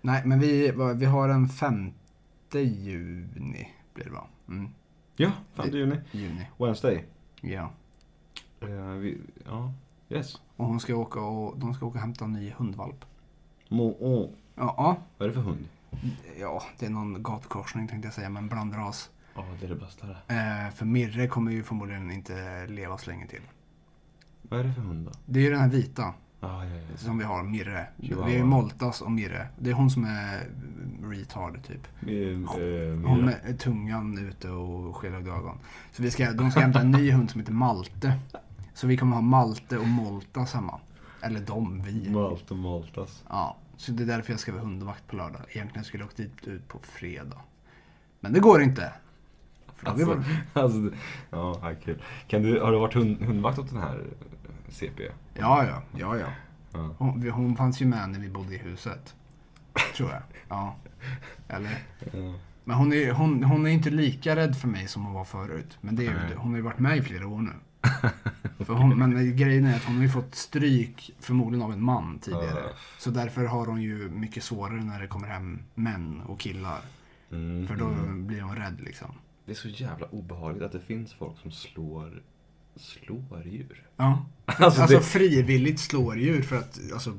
Nej, 0.00 0.22
men 0.26 0.40
vi, 0.40 0.72
vi 0.96 1.04
har 1.04 1.28
den 1.28 1.48
5 1.48 1.92
juni 2.52 3.68
blir 3.94 4.04
det 4.04 4.10
va? 4.10 4.26
Mm, 4.48 4.70
Ja, 5.16 5.32
5 5.54 5.68
juni. 5.70 5.96
juni, 6.12 6.46
Wednesday. 6.58 7.04
ja. 7.40 7.70
Eh, 8.60 8.68
vi, 8.86 9.18
ja, 9.46 9.72
yes. 10.08 10.40
Och 10.56 10.66
hon 10.66 10.80
ska 10.80 10.94
åka 10.94 11.20
och, 11.20 11.58
de 11.58 11.74
ska 11.74 11.86
åka 11.86 11.94
och 11.98 12.00
hämta 12.00 12.24
en 12.24 12.32
ny 12.32 12.50
hundvalp. 12.50 13.04
Mo, 13.68 13.96
oh. 14.00 14.30
Ja, 14.56 14.74
ja, 14.76 14.96
Vad 15.18 15.26
är 15.28 15.30
det 15.30 15.34
för 15.34 15.42
hund? 15.50 15.68
ja, 16.40 16.62
det 16.78 16.86
är 16.86 16.90
någon 16.90 17.22
gatukorsning 17.22 17.88
tänkte 17.88 18.06
jag 18.06 18.14
säga, 18.14 18.28
men 18.28 18.48
blandras. 18.48 19.10
Ja, 19.34 19.44
det 19.60 19.66
är 19.66 19.70
det 19.70 19.76
bästa 19.76 20.06
det. 20.06 20.34
Eh, 20.34 20.74
för 20.74 20.84
Mirre 20.86 21.26
kommer 21.28 21.52
ju 21.52 21.62
förmodligen 21.62 22.10
inte 22.10 22.66
leva 22.66 22.98
så 22.98 23.10
länge 23.10 23.26
till. 23.26 23.40
Vad 24.42 24.60
är 24.60 24.64
det 24.64 24.72
för 24.72 24.80
hund 24.82 25.06
då? 25.06 25.12
Det 25.26 25.38
är 25.40 25.44
ju 25.44 25.50
den 25.50 25.60
här 25.60 25.68
vita 25.68 26.14
Ah, 26.40 26.64
ja, 26.64 26.70
ja. 26.90 26.96
som 26.96 27.18
vi 27.18 27.24
har, 27.24 27.42
Mirre. 27.42 27.86
Chihuahua. 28.00 28.26
Vi 28.26 28.32
har 28.32 28.38
ju 28.38 28.44
Moltas 28.44 29.00
och 29.00 29.10
Mirre. 29.12 29.48
Det 29.58 29.70
är 29.70 29.74
hon 29.74 29.90
som 29.90 30.04
är 30.04 30.48
retard 31.10 31.62
typ. 31.66 31.86
Eh, 32.00 32.08
Hon 33.08 33.16
Mira. 33.16 33.16
med 33.46 33.58
tungan 33.58 34.18
ute 34.18 34.50
och 34.50 34.96
skelögda 34.96 35.30
ögon. 35.30 35.58
Så 35.92 36.02
vi 36.02 36.10
ska, 36.10 36.32
de 36.32 36.50
ska 36.50 36.60
hämta 36.60 36.80
en 36.80 36.90
ny 36.90 37.10
hund 37.10 37.30
som 37.30 37.40
heter 37.40 37.52
Malte. 37.52 38.18
Så 38.74 38.86
vi 38.86 38.96
kommer 38.96 39.14
ha 39.16 39.22
Malte 39.22 39.78
och 39.78 39.88
Moltas 39.88 40.52
hemma. 40.54 40.80
Eller 41.20 41.40
de, 41.40 41.82
vi. 41.82 42.10
Malt 42.10 42.50
och 42.50 42.56
Maltas. 42.56 43.22
Ja, 43.28 43.56
så 43.76 43.92
det 43.92 44.02
är 44.02 44.06
därför 44.06 44.32
jag 44.32 44.40
ska 44.40 44.52
vara 44.52 44.62
hundvakt 44.62 45.06
på 45.06 45.16
lördag. 45.16 45.40
Egentligen 45.48 45.84
skulle 45.84 46.02
jag 46.02 46.08
åkt 46.08 46.16
dit 46.16 46.44
ut 46.46 46.68
på 46.68 46.78
fredag. 46.82 47.40
Men 48.20 48.32
det 48.32 48.40
går 48.40 48.62
inte. 48.62 48.92
För 49.76 49.88
Alltså, 49.88 50.06
varit- 50.06 50.26
alltså, 50.52 50.90
ja, 51.30 51.72
kul. 51.84 52.02
Kan 52.28 52.42
du, 52.42 52.60
har 52.60 52.72
du 52.72 52.78
varit 52.78 52.94
hund, 52.94 53.22
hundvakt 53.22 53.58
åt 53.58 53.68
den 53.70 53.78
här 53.82 54.04
CP? 54.68 55.02
Ja, 55.34 55.64
ja, 55.66 55.82
ja, 55.96 56.16
ja. 56.18 56.28
Hon, 56.98 57.30
hon 57.30 57.56
fanns 57.56 57.82
ju 57.82 57.86
med 57.86 58.08
när 58.10 58.18
vi 58.18 58.28
bodde 58.28 58.54
i 58.54 58.58
huset. 58.58 59.14
Tror 59.96 60.10
jag. 60.10 60.22
Ja. 60.48 60.76
Eller? 61.48 61.78
Ja. 62.12 62.34
Men 62.64 62.76
hon 62.76 62.92
är, 62.92 63.12
hon, 63.12 63.44
hon 63.44 63.66
är 63.66 63.70
inte 63.70 63.90
lika 63.90 64.36
rädd 64.36 64.56
för 64.56 64.68
mig 64.68 64.88
som 64.88 65.04
hon 65.04 65.14
var 65.14 65.24
förut. 65.24 65.78
Men 65.80 65.96
det 65.96 66.06
är, 66.06 66.34
hon 66.36 66.50
har 66.50 66.56
ju 66.56 66.62
varit 66.62 66.78
med 66.78 66.96
i 66.98 67.02
flera 67.02 67.26
år 67.26 67.38
nu. 67.40 67.52
hon, 68.66 68.98
men 68.98 69.36
grejen 69.36 69.64
är 69.64 69.76
att 69.76 69.84
hon 69.84 69.96
har 69.96 70.02
ju 70.02 70.08
fått 70.08 70.34
stryk 70.34 71.10
förmodligen 71.20 71.64
av 71.64 71.72
en 71.72 71.82
man 71.82 72.18
tidigare. 72.18 72.62
Ja. 72.64 72.76
Så 72.98 73.10
därför 73.10 73.44
har 73.44 73.66
hon 73.66 73.82
ju 73.82 74.08
mycket 74.10 74.42
svårare 74.42 74.84
när 74.84 75.00
det 75.00 75.06
kommer 75.06 75.28
hem 75.28 75.62
män 75.74 76.20
och 76.20 76.40
killar. 76.40 76.80
Mm, 77.32 77.66
För 77.66 77.76
då 77.76 77.86
mm. 77.86 78.26
blir 78.26 78.40
hon 78.40 78.56
rädd 78.56 78.80
liksom. 78.80 79.14
Det 79.44 79.52
är 79.52 79.56
så 79.56 79.68
jävla 79.68 80.06
obehagligt 80.06 80.62
att 80.62 80.72
det 80.72 80.80
finns 80.80 81.12
folk 81.12 81.38
som 81.38 81.50
slår, 81.50 82.22
slår 82.76 83.42
djur. 83.44 83.82
Ja. 83.96 84.26
Alltså, 84.44 84.82
Alltså 84.82 84.96
det, 84.96 85.02
frivilligt 85.02 85.80
slår 85.80 86.18
djur 86.18 86.42
för 86.42 86.56
att, 86.56 86.80
alltså, 86.92 87.14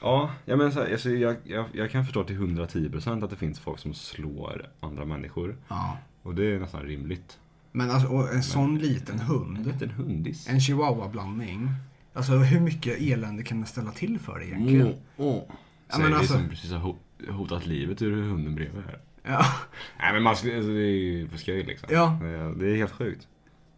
ja, 0.00 0.30
jag, 0.44 0.58
menar 0.58 0.70
så 0.70 0.82
här, 0.82 0.92
alltså, 0.92 1.10
jag, 1.10 1.36
jag, 1.44 1.66
jag 1.72 1.90
kan 1.90 2.04
förstå 2.04 2.24
till 2.24 2.38
110% 2.38 3.24
att 3.24 3.30
det 3.30 3.36
finns 3.36 3.60
folk 3.60 3.78
som 3.78 3.94
slår 3.94 4.70
andra 4.80 5.04
människor. 5.04 5.56
ja. 5.68 5.98
Och 6.22 6.34
det 6.34 6.54
är 6.54 6.58
nästan 6.58 6.82
rimligt. 6.82 7.38
Men 7.72 7.90
alltså, 7.90 8.08
och 8.08 8.34
en 8.34 8.42
sån 8.42 8.78
liten 8.78 9.14
En 9.20 9.26
hund, 9.26 9.66
liten 9.66 9.90
hundis. 9.90 10.48
en 10.48 10.60
chihuahua-blandning. 10.60 11.68
Alltså 12.14 12.32
hur 12.32 12.60
mycket 12.60 13.00
elände 13.00 13.42
kan 13.42 13.60
det 13.60 13.66
ställa 13.66 13.90
till 13.90 14.18
för 14.18 14.38
dig 14.38 14.48
egentligen? 14.48 14.80
Mm, 14.86 14.94
mm. 15.18 15.40
Ja, 15.88 15.98
men 15.98 16.14
alltså- 16.14 16.32
som 16.34 16.48
precis 16.48 16.72
har 16.72 16.78
ho- 16.78 17.30
hotat 17.30 17.66
livet 17.66 18.02
ur 18.02 18.22
hunden 18.22 18.54
bredvid 18.54 18.82
här. 18.84 18.98
Ja. 19.22 19.44
Nej 19.98 20.12
men 20.12 20.22
man 20.22 20.36
ska, 20.36 20.56
alltså, 20.56 20.70
det 20.70 20.80
är 20.80 20.96
ju 20.96 21.28
på 21.28 21.38
skoj 21.38 21.62
liksom. 21.62 21.88
Ja. 21.92 22.18
Det 22.58 22.66
är- 22.72 22.76
helt 22.76 22.92
sjukt. 22.92 23.28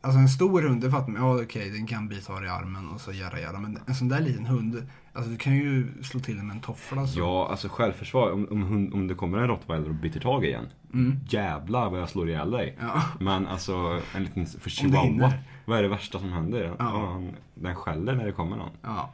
Alltså 0.00 0.18
en 0.18 0.28
stor 0.28 0.62
hund, 0.62 0.80
det 0.82 0.90
fattar 0.90 1.08
man. 1.12 1.22
Ja 1.22 1.42
okej, 1.42 1.70
den 1.70 1.86
kan 1.86 2.08
bita 2.08 2.44
i 2.44 2.48
armen 2.48 2.88
och 2.88 3.00
så 3.00 3.12
göra 3.12 3.40
göra. 3.40 3.58
Men 3.60 3.78
en 3.86 3.94
sån 3.94 4.08
där 4.08 4.20
liten 4.20 4.46
hund, 4.46 4.86
alltså 5.14 5.30
du 5.30 5.36
kan 5.36 5.54
ju 5.56 6.02
slå 6.02 6.20
till 6.20 6.36
med 6.42 6.54
en 6.56 6.60
toffla. 6.62 7.06
Så. 7.06 7.18
Ja, 7.18 7.48
alltså 7.50 7.68
självförsvar. 7.68 8.30
Om, 8.32 8.46
om, 8.50 8.90
om 8.94 9.08
det 9.08 9.14
kommer 9.14 9.38
en 9.38 9.48
rottweiler 9.48 9.88
och 9.88 9.94
biter 9.94 10.20
tag 10.20 10.44
igen. 10.44 10.66
Mm. 10.92 11.18
Jävlar 11.28 11.90
vad 11.90 12.00
jag 12.00 12.08
slår 12.08 12.28
ihjäl 12.28 12.50
dig. 12.50 12.76
Ja. 12.80 13.02
Men 13.20 13.46
alltså 13.46 14.00
en 14.14 14.24
liten 14.24 14.46
för 14.46 14.70
chihuahua. 14.70 15.32
Vad 15.64 15.78
är 15.78 15.82
det 15.82 15.88
värsta 15.88 16.18
som 16.18 16.32
händer? 16.32 16.74
Ja. 16.78 16.84
han, 16.84 17.36
den 17.54 17.74
skäller 17.76 18.14
när 18.14 18.24
det 18.26 18.32
kommer 18.32 18.56
någon. 18.56 18.70
ja. 18.82 19.10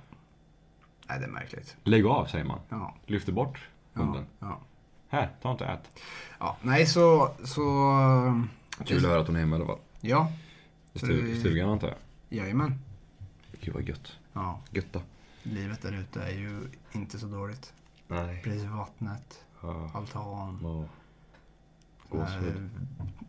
Nej, 1.09 1.19
det 1.19 1.25
är 1.27 1.31
märkligt. 1.31 1.77
Lägg 1.85 2.07
av 2.07 2.27
säger 2.27 2.45
man. 2.45 2.59
Ja. 2.69 2.95
Lyfter 3.07 3.33
bort 3.33 3.69
hunden. 3.93 4.25
Ja. 4.39 4.47
ja. 4.49 4.59
Här, 5.09 5.29
ta 5.43 5.51
inte 5.53 5.65
ät. 5.65 6.03
ja. 6.39 6.57
Nej, 6.63 6.87
så... 6.87 7.31
så 7.45 7.63
Kul 8.87 8.97
att 8.97 9.11
höra 9.11 9.21
att 9.21 9.27
hon 9.27 9.37
är 9.37 9.41
hemma 9.41 9.57
i 9.57 9.59
alla 9.59 9.67
fall. 9.67 9.79
ja, 10.01 10.33
I 10.93 10.99
stu- 10.99 11.27
i 11.27 11.41
stugan 11.41 11.69
antar 11.71 11.89
jag. 11.89 11.97
jajamän. 12.43 12.75
Gud 13.61 13.75
vad 13.75 13.89
gött. 13.89 14.13
Ja, 14.33 14.61
Götta. 14.71 15.01
Livet 15.43 15.83
där 15.83 15.93
ute 15.93 16.23
är 16.23 16.31
ju 16.39 16.61
inte 16.93 17.19
så 17.19 17.27
dåligt. 17.27 17.73
Nej. 18.09 18.41
Precis 18.45 18.63
vid 18.63 18.71
vattnet, 18.71 19.45
Ja. 19.63 19.91
altan, 19.95 20.59
Ja. 20.63 20.85
här 22.19 22.41
Gåshud. 22.41 22.71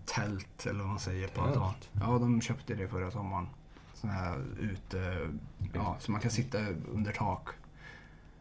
tält 0.06 0.66
eller 0.66 0.80
vad 0.80 0.88
man 0.88 1.00
säger 1.00 1.28
på 1.28 1.34
Tält? 1.42 1.58
altan. 1.58 1.74
Ja, 1.94 2.20
de 2.20 2.42
köpte 2.42 2.76
det 2.76 2.88
förra 2.88 3.12
sommaren. 3.12 3.48
Sån 3.94 4.10
här 4.10 4.46
ute, 4.60 5.30
ja, 5.74 5.96
så 6.00 6.12
man 6.12 6.22
kan 6.22 6.32
sitta 6.32 6.58
under 6.68 7.12
tak. 7.12 7.50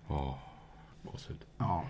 Ja. 0.08 0.38
Gåshud. 1.02 1.44
Ja. 1.58 1.84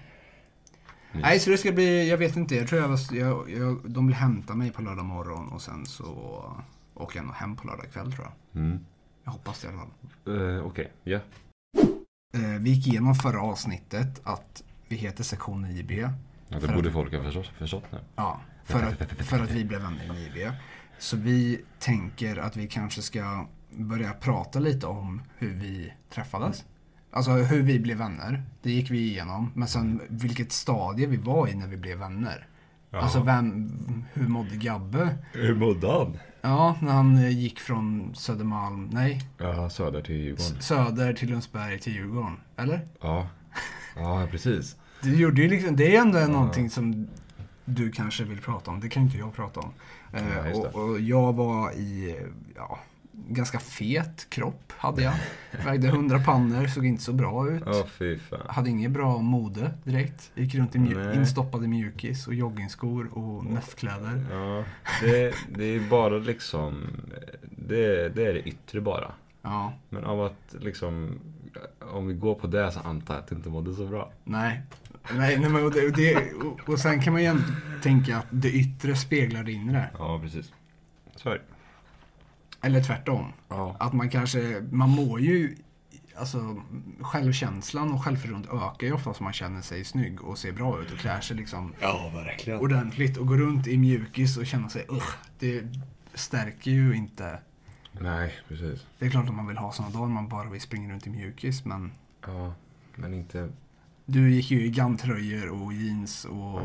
Nej, 1.13 1.41
så 1.41 1.51
det 1.51 1.59
ska 1.59 1.73
bli, 1.73 2.09
jag 2.09 2.19
vet 2.19 2.37
inte, 2.37 2.55
jag 2.57 2.69
tror 2.69 2.81
jag, 2.81 2.89
var, 2.89 2.99
jag, 3.15 3.51
jag 3.51 3.91
de 3.91 4.07
vill 4.07 4.17
hämta 4.17 4.55
mig 4.55 4.71
på 4.73 4.83
lördag 4.83 5.05
morgon 5.05 5.49
och 5.49 5.63
sen 5.63 5.87
så 5.87 6.43
åker 6.95 7.17
jag 7.19 7.27
nog 7.27 7.35
hem 7.35 7.57
på 7.57 7.67
lördag 7.67 7.93
kväll 7.93 8.13
tror 8.13 8.27
jag. 8.27 8.63
Mm. 8.63 8.85
Jag 9.25 9.33
hoppas 9.33 9.61
det 9.61 9.69
i 9.69 9.71
alla 9.71 9.79
fall. 9.79 9.91
Uh, 10.35 10.67
Okej, 10.67 10.93
ja. 11.05 11.17
Eh, 11.17 11.21
vi 12.61 12.71
gick 12.71 12.87
igenom 12.87 13.15
förra 13.15 13.41
avsnittet 13.43 14.21
att 14.25 14.63
vi 14.89 14.97
heter 14.97 15.25
sektion 15.25 15.65
9B. 15.67 16.13
Ja, 16.49 16.61
det 16.61 16.69
borde 16.69 16.89
att- 16.89 16.95
folk 16.95 17.15
ha 17.15 17.23
förstått, 17.23 17.47
förstått 17.59 17.85
nu. 17.93 17.99
Ja, 18.17 18.41
för 18.65 18.83
att, 18.83 19.13
för 19.27 19.41
att 19.41 19.51
vi 19.51 19.65
blev 19.65 19.81
vänner 19.83 20.05
i 20.05 20.09
9B. 20.09 20.53
Så 20.99 21.17
vi 21.17 21.61
tänker 21.79 22.37
att 22.37 22.57
vi 22.57 22.67
kanske 22.69 23.03
ska 23.03 23.47
börja 23.71 24.13
prata 24.13 24.59
lite 24.59 24.87
om 24.87 25.23
hur 25.39 25.55
vi 25.55 25.93
träffades. 26.11 26.65
Alltså 27.13 27.31
hur 27.31 27.63
vi 27.63 27.79
blev 27.81 27.97
vänner. 27.99 28.43
Det 28.63 28.71
gick 28.71 28.91
vi 28.91 28.99
igenom. 28.99 29.53
Men 29.55 29.69
sen 29.69 30.01
vilket 30.09 30.53
stadie 30.53 31.07
vi 31.07 31.17
var 31.17 31.49
i 31.49 31.55
när 31.55 31.67
vi 31.67 31.77
blev 31.77 31.99
vänner. 31.99 32.47
Alltså 32.93 33.21
vem, 33.23 33.73
hur 34.13 34.29
mådde 34.29 34.57
Gabbe? 34.57 35.17
Hur 35.33 35.55
mådde 35.55 35.93
han? 35.93 36.19
Ja, 36.43 36.77
när 36.83 36.93
han 36.93 37.17
eh, 37.19 37.39
gick 37.39 37.61
från 37.61 38.15
Södermalm, 38.15 38.91
nej, 38.93 39.21
Ja, 39.39 39.71
söder 39.71 40.03
till 40.03 40.15
Djurgården. 40.17 40.63
Söder 40.63 41.13
till 41.13 41.31
Lundsberg 41.31 41.79
till 41.79 41.93
Djurgården. 41.95 42.37
Eller? 42.57 42.87
Ja. 43.01 43.27
Ja, 43.97 44.27
precis. 44.31 44.77
Du 45.03 45.17
gjorde 45.17 45.43
ju 45.43 45.49
liksom, 45.49 45.77
det 45.77 45.97
är 45.97 46.01
ändå 46.01 46.19
någonting 46.19 46.71
som 46.71 47.09
du 47.65 47.91
kanske 47.91 48.25
vill 48.25 48.41
prata 48.41 48.71
om. 48.71 48.81
Det 48.81 48.89
kan 48.89 49.03
inte 49.03 49.19
jag 49.19 49.35
prata 49.35 49.61
om. 49.61 49.71
Eh, 50.13 50.23
Ja, 50.37 50.43
det. 50.43 50.53
och, 50.53 50.75
och 50.91 51.01
jag 51.01 51.33
var 51.33 51.73
i, 51.73 52.17
ja, 52.57 52.79
ganska 53.29 53.59
fet 53.59 54.27
kropp 54.31 54.73
hade 54.77 55.03
jag. 55.03 55.13
Vägde 55.65 55.89
100 55.89 56.19
pannor, 56.19 56.67
såg 56.67 56.87
inte 56.87 57.03
så 57.03 57.13
bra 57.13 57.51
ut. 57.51 57.63
Ja, 57.67 57.87
fy 57.99 58.19
fan. 58.19 58.41
Hade 58.49 58.71
inget 58.71 58.91
bra 58.91 59.19
mode 59.19 59.71
direkt. 59.85 60.31
Gick 60.35 60.55
runt 60.55 60.75
i 60.75 60.79
mju- 60.79 61.15
instoppade 61.15 61.69
mjukis 61.69 62.27
och 62.27 62.35
joggingskor 62.35 63.19
och 63.19 63.45
nöfkläder. 63.45 64.25
Ja, 64.31 64.65
det, 65.03 65.35
det 65.57 65.65
är 65.65 65.81
bara 65.91 66.19
liksom... 66.19 66.87
Det, 67.51 68.09
det 68.09 68.27
är 68.27 68.35
det 68.35 68.49
yttre 68.49 68.81
bara. 68.81 69.13
Ja, 69.43 69.73
Men 69.89 70.05
av 70.05 70.23
att 70.25 70.55
liksom... 70.61 71.19
Om 71.93 72.07
vi 72.07 72.15
går 72.15 72.35
på 72.35 72.47
det 72.47 72.73
så 72.73 72.81
antar 72.81 73.15
jag 73.15 73.21
att 73.23 73.29
det 73.29 73.35
inte 73.35 73.49
mådde 73.49 73.75
så 73.75 73.87
bra. 73.87 74.13
nej. 74.25 74.63
Nej, 75.15 75.39
nej 75.39 75.51
men 75.51 75.65
och, 75.65 75.71
det, 75.73 75.87
och, 75.87 75.93
det, 75.93 76.33
och, 76.33 76.69
och 76.69 76.79
sen 76.79 77.03
kan 77.03 77.13
man 77.13 77.23
ju 77.23 77.29
ändå 77.29 77.43
tänka 77.83 78.17
att 78.17 78.27
det 78.31 78.51
yttre 78.51 78.97
speglar 78.97 79.43
det 79.45 79.53
inre. 79.53 79.91
Ja, 79.99 80.21
precis. 80.23 80.53
Så 81.17 81.29
är 81.29 81.35
det. 81.35 81.41
Eller 82.61 82.83
tvärtom. 82.83 83.33
Ja. 83.49 83.77
Att 83.81 83.93
man 83.93 84.11
kanske, 84.11 84.67
man 84.71 84.89
mår 84.91 85.21
ju, 85.21 85.57
alltså 86.17 86.63
självkänslan 87.01 87.93
och 87.93 88.05
självförtroendet 88.05 88.51
ökar 88.53 88.87
ju 88.87 88.93
ofta 88.93 89.11
om 89.11 89.17
man 89.21 89.33
känner 89.33 89.61
sig 89.63 89.85
snygg 89.85 90.21
och 90.25 90.39
ser 90.39 90.53
bra 90.53 90.81
ut 90.83 90.93
och 90.93 90.99
klär 90.99 91.21
sig 91.21 91.37
liksom 91.37 91.73
Ja, 91.81 92.11
verkligen. 92.15 92.61
ordentligt 92.61 93.17
och 93.17 93.27
går 93.27 93.37
runt 93.39 93.67
i 93.67 93.79
mjukis 93.79 94.37
och 94.37 94.47
känner 94.47 94.69
sig 94.69 94.87
Ugh, 94.89 95.11
Det 95.39 95.65
stärker 96.15 96.71
ju 96.71 96.97
inte. 96.97 97.39
Nej, 97.93 98.35
precis. 98.49 98.87
Det 98.99 99.07
är 99.07 99.11
klart 99.11 99.29
att 99.29 99.35
man 99.35 99.47
vill 99.47 99.57
ha 99.57 99.73
sådana 99.73 99.93
dagar 99.95 100.07
man 100.09 100.29
bara 100.29 100.51
vill 100.51 100.61
springa 100.61 100.93
runt 100.93 101.07
i 101.07 101.11
mjukis 101.11 101.65
men 101.65 101.93
Ja, 102.27 102.55
men 102.97 103.15
inte... 103.15 103.49
du 104.07 104.31
gick 104.31 104.51
ju 104.51 104.63
i 104.65 104.71
gantröjor 104.71 105.49
och 105.63 105.73
jeans 105.73 106.25
och 106.25 106.61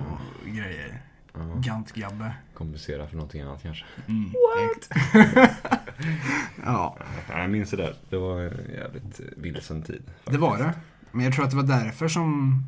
grejer. 0.45 1.01
Ja, 1.39 1.55
Gantgabbe. 1.59 2.33
kompensera 2.53 3.07
för 3.07 3.15
någonting 3.15 3.41
annat 3.41 3.61
kanske. 3.63 3.85
Mm, 4.07 4.23
What? 4.31 4.89
ja, 6.65 6.97
Nej, 7.29 7.39
Jag 7.41 7.49
minns 7.49 7.69
det 7.71 7.77
där. 7.77 7.95
Det 8.09 8.17
var 8.17 8.41
en 8.41 8.71
jävligt 8.73 9.19
vilsen 9.37 9.81
tid. 9.83 10.03
det 10.25 10.37
var 10.37 10.57
det. 10.57 10.73
Men 11.11 11.25
jag 11.25 11.33
tror 11.33 11.45
att 11.45 11.51
det 11.51 11.57
var 11.57 11.63
därför 11.63 12.07
som 12.07 12.59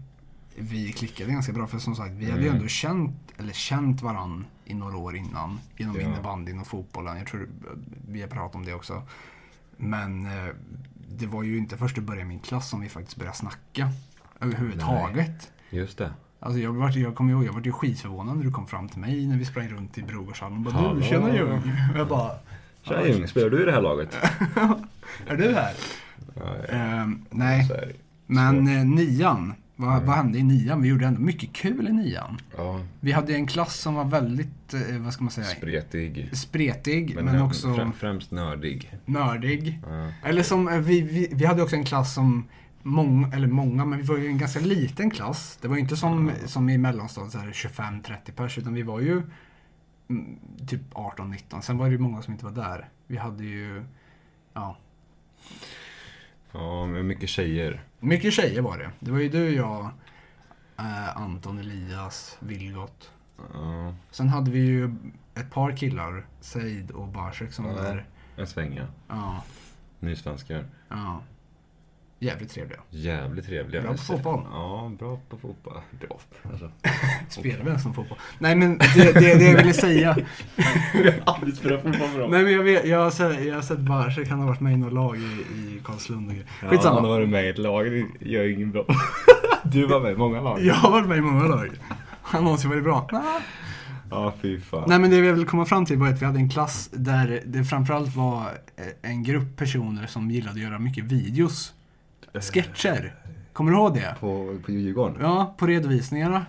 vi 0.56 0.92
klickade 0.92 1.32
ganska 1.32 1.54
bra. 1.54 1.68
För 1.68 1.78
som 1.80 1.96
sagt, 1.96 2.12
vi 2.14 2.26
hade 2.26 2.42
ju 2.42 2.48
Mm. 2.48 2.56
ändå 2.58 2.68
känt, 2.68 3.16
eller 3.38 3.54
känt 3.54 4.02
varann 4.02 4.46
i 4.66 4.74
några 4.74 4.98
år 4.98 5.16
innan. 5.16 5.60
Genom 5.78 5.96
Ja. 5.96 6.02
innebandyn 6.02 6.60
och 6.60 6.68
fotbollen. 6.68 7.18
Jag 7.18 7.28
tror 7.28 7.50
vi 8.08 8.22
har 8.22 8.28
pratat 8.28 8.56
om 8.56 8.66
det 8.66 8.74
också. 8.74 9.02
Men 9.78 10.26
eh, 10.26 10.54
det 11.18 11.28
var 11.28 11.44
ju 11.44 11.58
inte 11.58 11.78
först 11.78 11.98
i 11.98 12.02
början 12.02 12.26
i 12.28 12.30
min 12.30 12.40
klass 12.40 12.70
som 12.70 12.82
vi 12.82 12.90
faktiskt 12.90 13.18
började 13.18 13.38
snacka. 13.38 13.92
Överhuvudtaget. 14.40 15.52
Just 15.70 15.98
det. 15.98 16.12
Alltså 16.40 16.60
jag, 16.60 16.74
var, 16.74 16.98
jag 16.98 17.16
kommer 17.16 17.32
ihåg, 17.32 17.46
jag 17.46 17.54
var 17.54 17.62
ju 17.62 17.72
skitförvånad 17.72 18.38
när 18.38 18.44
du 18.44 18.52
kom 18.52 18.68
fram 18.68 18.90
till 18.90 19.00
mig 19.00 19.28
när 19.28 19.38
vi 19.38 19.46
sprang 19.46 19.68
runt 19.70 19.98
i 19.98 20.02
Brogårdshallen. 20.04 20.58
och 20.58 20.64
bara, 20.64 20.74
Hallå. 20.74 20.94
Du, 20.94 21.04
tjena 21.04 21.36
Ljung. 21.36 21.52
Och 21.94 22.00
Jag 22.00 22.08
bara, 22.08 22.32
Tja 22.84 23.08
Ljung, 23.08 23.28
spelar 23.28 23.50
du 23.50 23.62
i 23.62 23.66
det 23.66 23.72
här 23.72 23.82
laget? 23.82 24.18
är 25.28 25.36
du 25.36 25.54
här? 25.54 25.74
Ja, 26.36 26.56
ja. 26.70 26.76
Ehm, 26.76 27.26
nej, 27.30 27.68
men 28.28 28.68
eh, 28.68 28.86
nian. 28.86 29.54
Vad, 29.80 29.94
Mm. 29.94 30.06
vad 30.06 30.16
hände 30.16 30.38
i 30.38 30.44
nian? 30.44 30.82
Vi 30.82 30.88
gjorde 30.90 31.06
ändå 31.06 31.22
mycket 31.22 31.54
kul 31.54 31.88
i 31.88 31.92
nian. 31.92 32.38
Ja, 32.58 32.80
Vi 33.00 33.12
hade 33.12 33.34
en 33.36 33.48
klass 33.48 33.76
som 33.80 33.94
var 33.96 34.06
väldigt, 34.06 34.74
eh, 34.74 34.98
vad 35.00 35.14
ska 35.14 35.24
man 35.24 35.32
säga, 35.32 35.48
spretig. 35.48 36.30
spretig 36.38 37.16
men, 37.16 37.36
eh, 37.36 37.46
också 37.46 37.68
frä- 37.68 37.92
Främst 37.98 38.32
nördig. 38.32 38.94
nördig. 39.06 39.80
Ja. 39.90 40.12
Eller 40.30 40.44
som, 40.44 40.68
eh, 40.68 40.78
vi, 40.80 41.02
vi, 41.02 41.30
vi 41.34 41.46
hade 41.46 41.62
också 41.64 41.76
en 41.76 41.86
klass 41.86 42.14
som 42.14 42.46
Många, 42.88 43.36
eller 43.36 43.48
många, 43.48 43.86
men 43.86 44.00
vi 44.00 44.06
var 44.06 44.18
ju 44.18 44.28
en 44.28 44.38
ganska 44.38 44.60
liten 44.60 45.10
klass. 45.12 45.58
Det 45.62 45.68
var 45.68 45.76
ju 45.76 45.82
inte 45.82 45.98
som, 45.98 46.32
som 46.46 46.70
i 46.70 46.78
mellanstadiet, 46.78 47.32
så 47.32 47.38
här 47.40 47.48
25-30 47.52 48.32
pers, 48.36 48.58
utan 48.58 48.74
vi 48.74 48.84
var 48.84 49.00
ju 49.00 49.22
mm, 50.10 50.40
typ 50.68 50.94
18-19. 50.94 51.62
Sen 51.62 51.78
var 51.78 51.86
det 51.86 51.92
ju 51.92 51.98
många 51.98 52.22
som 52.22 52.34
inte 52.34 52.46
var 52.46 52.52
där. 52.52 52.90
Vi 53.08 53.18
hade 53.18 53.44
ju, 53.44 53.84
ja, 54.54 54.78
ja, 56.52 56.86
mycket 56.86 57.30
tjejer. 57.30 57.84
mycket 58.00 58.34
tjejer 58.34 58.62
var 58.62 58.78
det. 58.78 58.92
Det 59.00 59.12
var 59.12 59.20
ju 59.20 59.30
du, 59.30 59.50
jag, 59.56 59.90
eh, 60.78 61.18
Anton, 61.18 61.58
Elias, 61.60 62.38
Vilgot. 62.40 63.12
Ja, 63.54 63.96
Sen 64.12 64.30
hade 64.30 64.52
vi 64.52 64.60
ju 64.60 64.96
ett 65.36 65.52
par 65.52 65.78
killar, 65.78 66.26
Seid 66.42 66.92
och 66.92 67.08
Barsek 67.08 67.54
som 67.54 67.66
var 67.66 67.72
Ja. 67.74 67.82
där. 67.82 68.06
en 68.38 68.48
svänga. 68.48 68.88
Ja, 69.08 69.44
Nysvenskar. 70.00 70.66
ja. 70.90 71.22
Jävligt 72.20 72.50
trevliga. 72.50 72.80
Jävligt 72.90 73.46
trevliga. 73.46 73.82
Bra 73.82 73.92
på 73.92 73.98
fotboll. 73.98 74.42
Ja, 74.52 74.92
bra 75.00 75.20
på 75.30 75.38
fotboll. 75.38 75.74
Bra. 76.02 76.20
Alltså. 76.52 76.72
Spelar 77.40 77.64
vi 77.64 77.68
ens 77.70 77.84
som 77.84 77.94
fotboll? 77.94 78.18
Nej 78.40 78.56
men 78.56 78.78
det, 78.78 79.14
det, 79.14 79.20
det 79.20 79.44
jag 79.44 79.58
ville 79.58 79.74
säga. 79.74 80.18
Vi 80.94 81.04
har 81.04 81.22
aldrig 81.26 81.56
spelat 81.56 81.82
fotboll 81.82 82.20
dem. 82.20 82.32
Nej 82.32 82.44
men 82.44 82.54
jag, 82.54 82.64
vet, 82.64 82.86
jag, 82.86 83.00
har 83.00 83.12
sett, 83.12 83.46
jag 83.46 83.56
har 83.56 83.62
sett 83.62 83.80
Barsek, 83.80 84.28
han 84.30 84.40
har 84.40 84.48
varit 84.48 84.60
med 84.60 84.74
i 84.74 84.78
något 84.78 84.94
lag 84.94 85.18
i, 85.18 85.20
i 85.22 85.82
Karlslund 85.84 86.28
och 86.28 86.34
grejer. 86.34 86.48
Ja, 86.62 86.70
Skitsamma. 86.70 86.96
han 86.96 87.04
har 87.04 87.12
varit 87.12 87.30
med 87.30 87.46
i 87.46 87.50
ett 87.50 87.58
lag, 87.58 87.86
det 87.92 88.30
gör 88.30 88.44
ju 88.44 88.54
ingen 88.54 88.72
bra. 88.72 88.86
Du 89.64 89.88
var 89.88 90.00
med 90.00 90.12
i 90.12 90.16
många 90.16 90.42
lag. 90.42 90.62
Jag 90.62 90.74
har 90.74 90.92
varit 90.92 91.08
med 91.08 91.18
i 91.18 91.22
många 91.22 91.44
lag. 91.44 91.70
Han 92.22 92.40
har 92.40 92.42
någonsin 92.42 92.70
varit 92.70 92.84
bra. 92.84 93.08
Ja, 94.10 94.34
fy 94.42 94.60
fan. 94.60 94.84
Nej 94.88 95.00
men 95.00 95.10
det 95.10 95.16
jag 95.18 95.34
ville 95.34 95.46
komma 95.46 95.66
fram 95.66 95.86
till 95.86 95.98
var 95.98 96.08
att 96.08 96.22
vi 96.22 96.26
hade 96.26 96.40
en 96.40 96.50
klass 96.50 96.90
där 96.94 97.42
det 97.46 97.64
framförallt 97.64 98.16
var 98.16 98.42
eh, 98.76 99.12
en 99.12 99.24
grupp 99.24 99.56
personer 99.58 100.08
som 100.08 100.32
gillade 100.32 100.52
att 100.52 100.62
göra 100.62 100.80
mycket 100.80 101.04
videos. 101.04 101.74
Sketcher. 102.42 103.14
Kommer 103.54 103.72
du 103.72 103.78
ihåg 103.78 103.94
det? 103.94 104.16
På, 104.20 104.58
på 104.66 104.72
Djurgården? 104.72 105.18
Ja, 105.22 105.56
på 105.58 105.68
redovisningarna. 105.68 106.46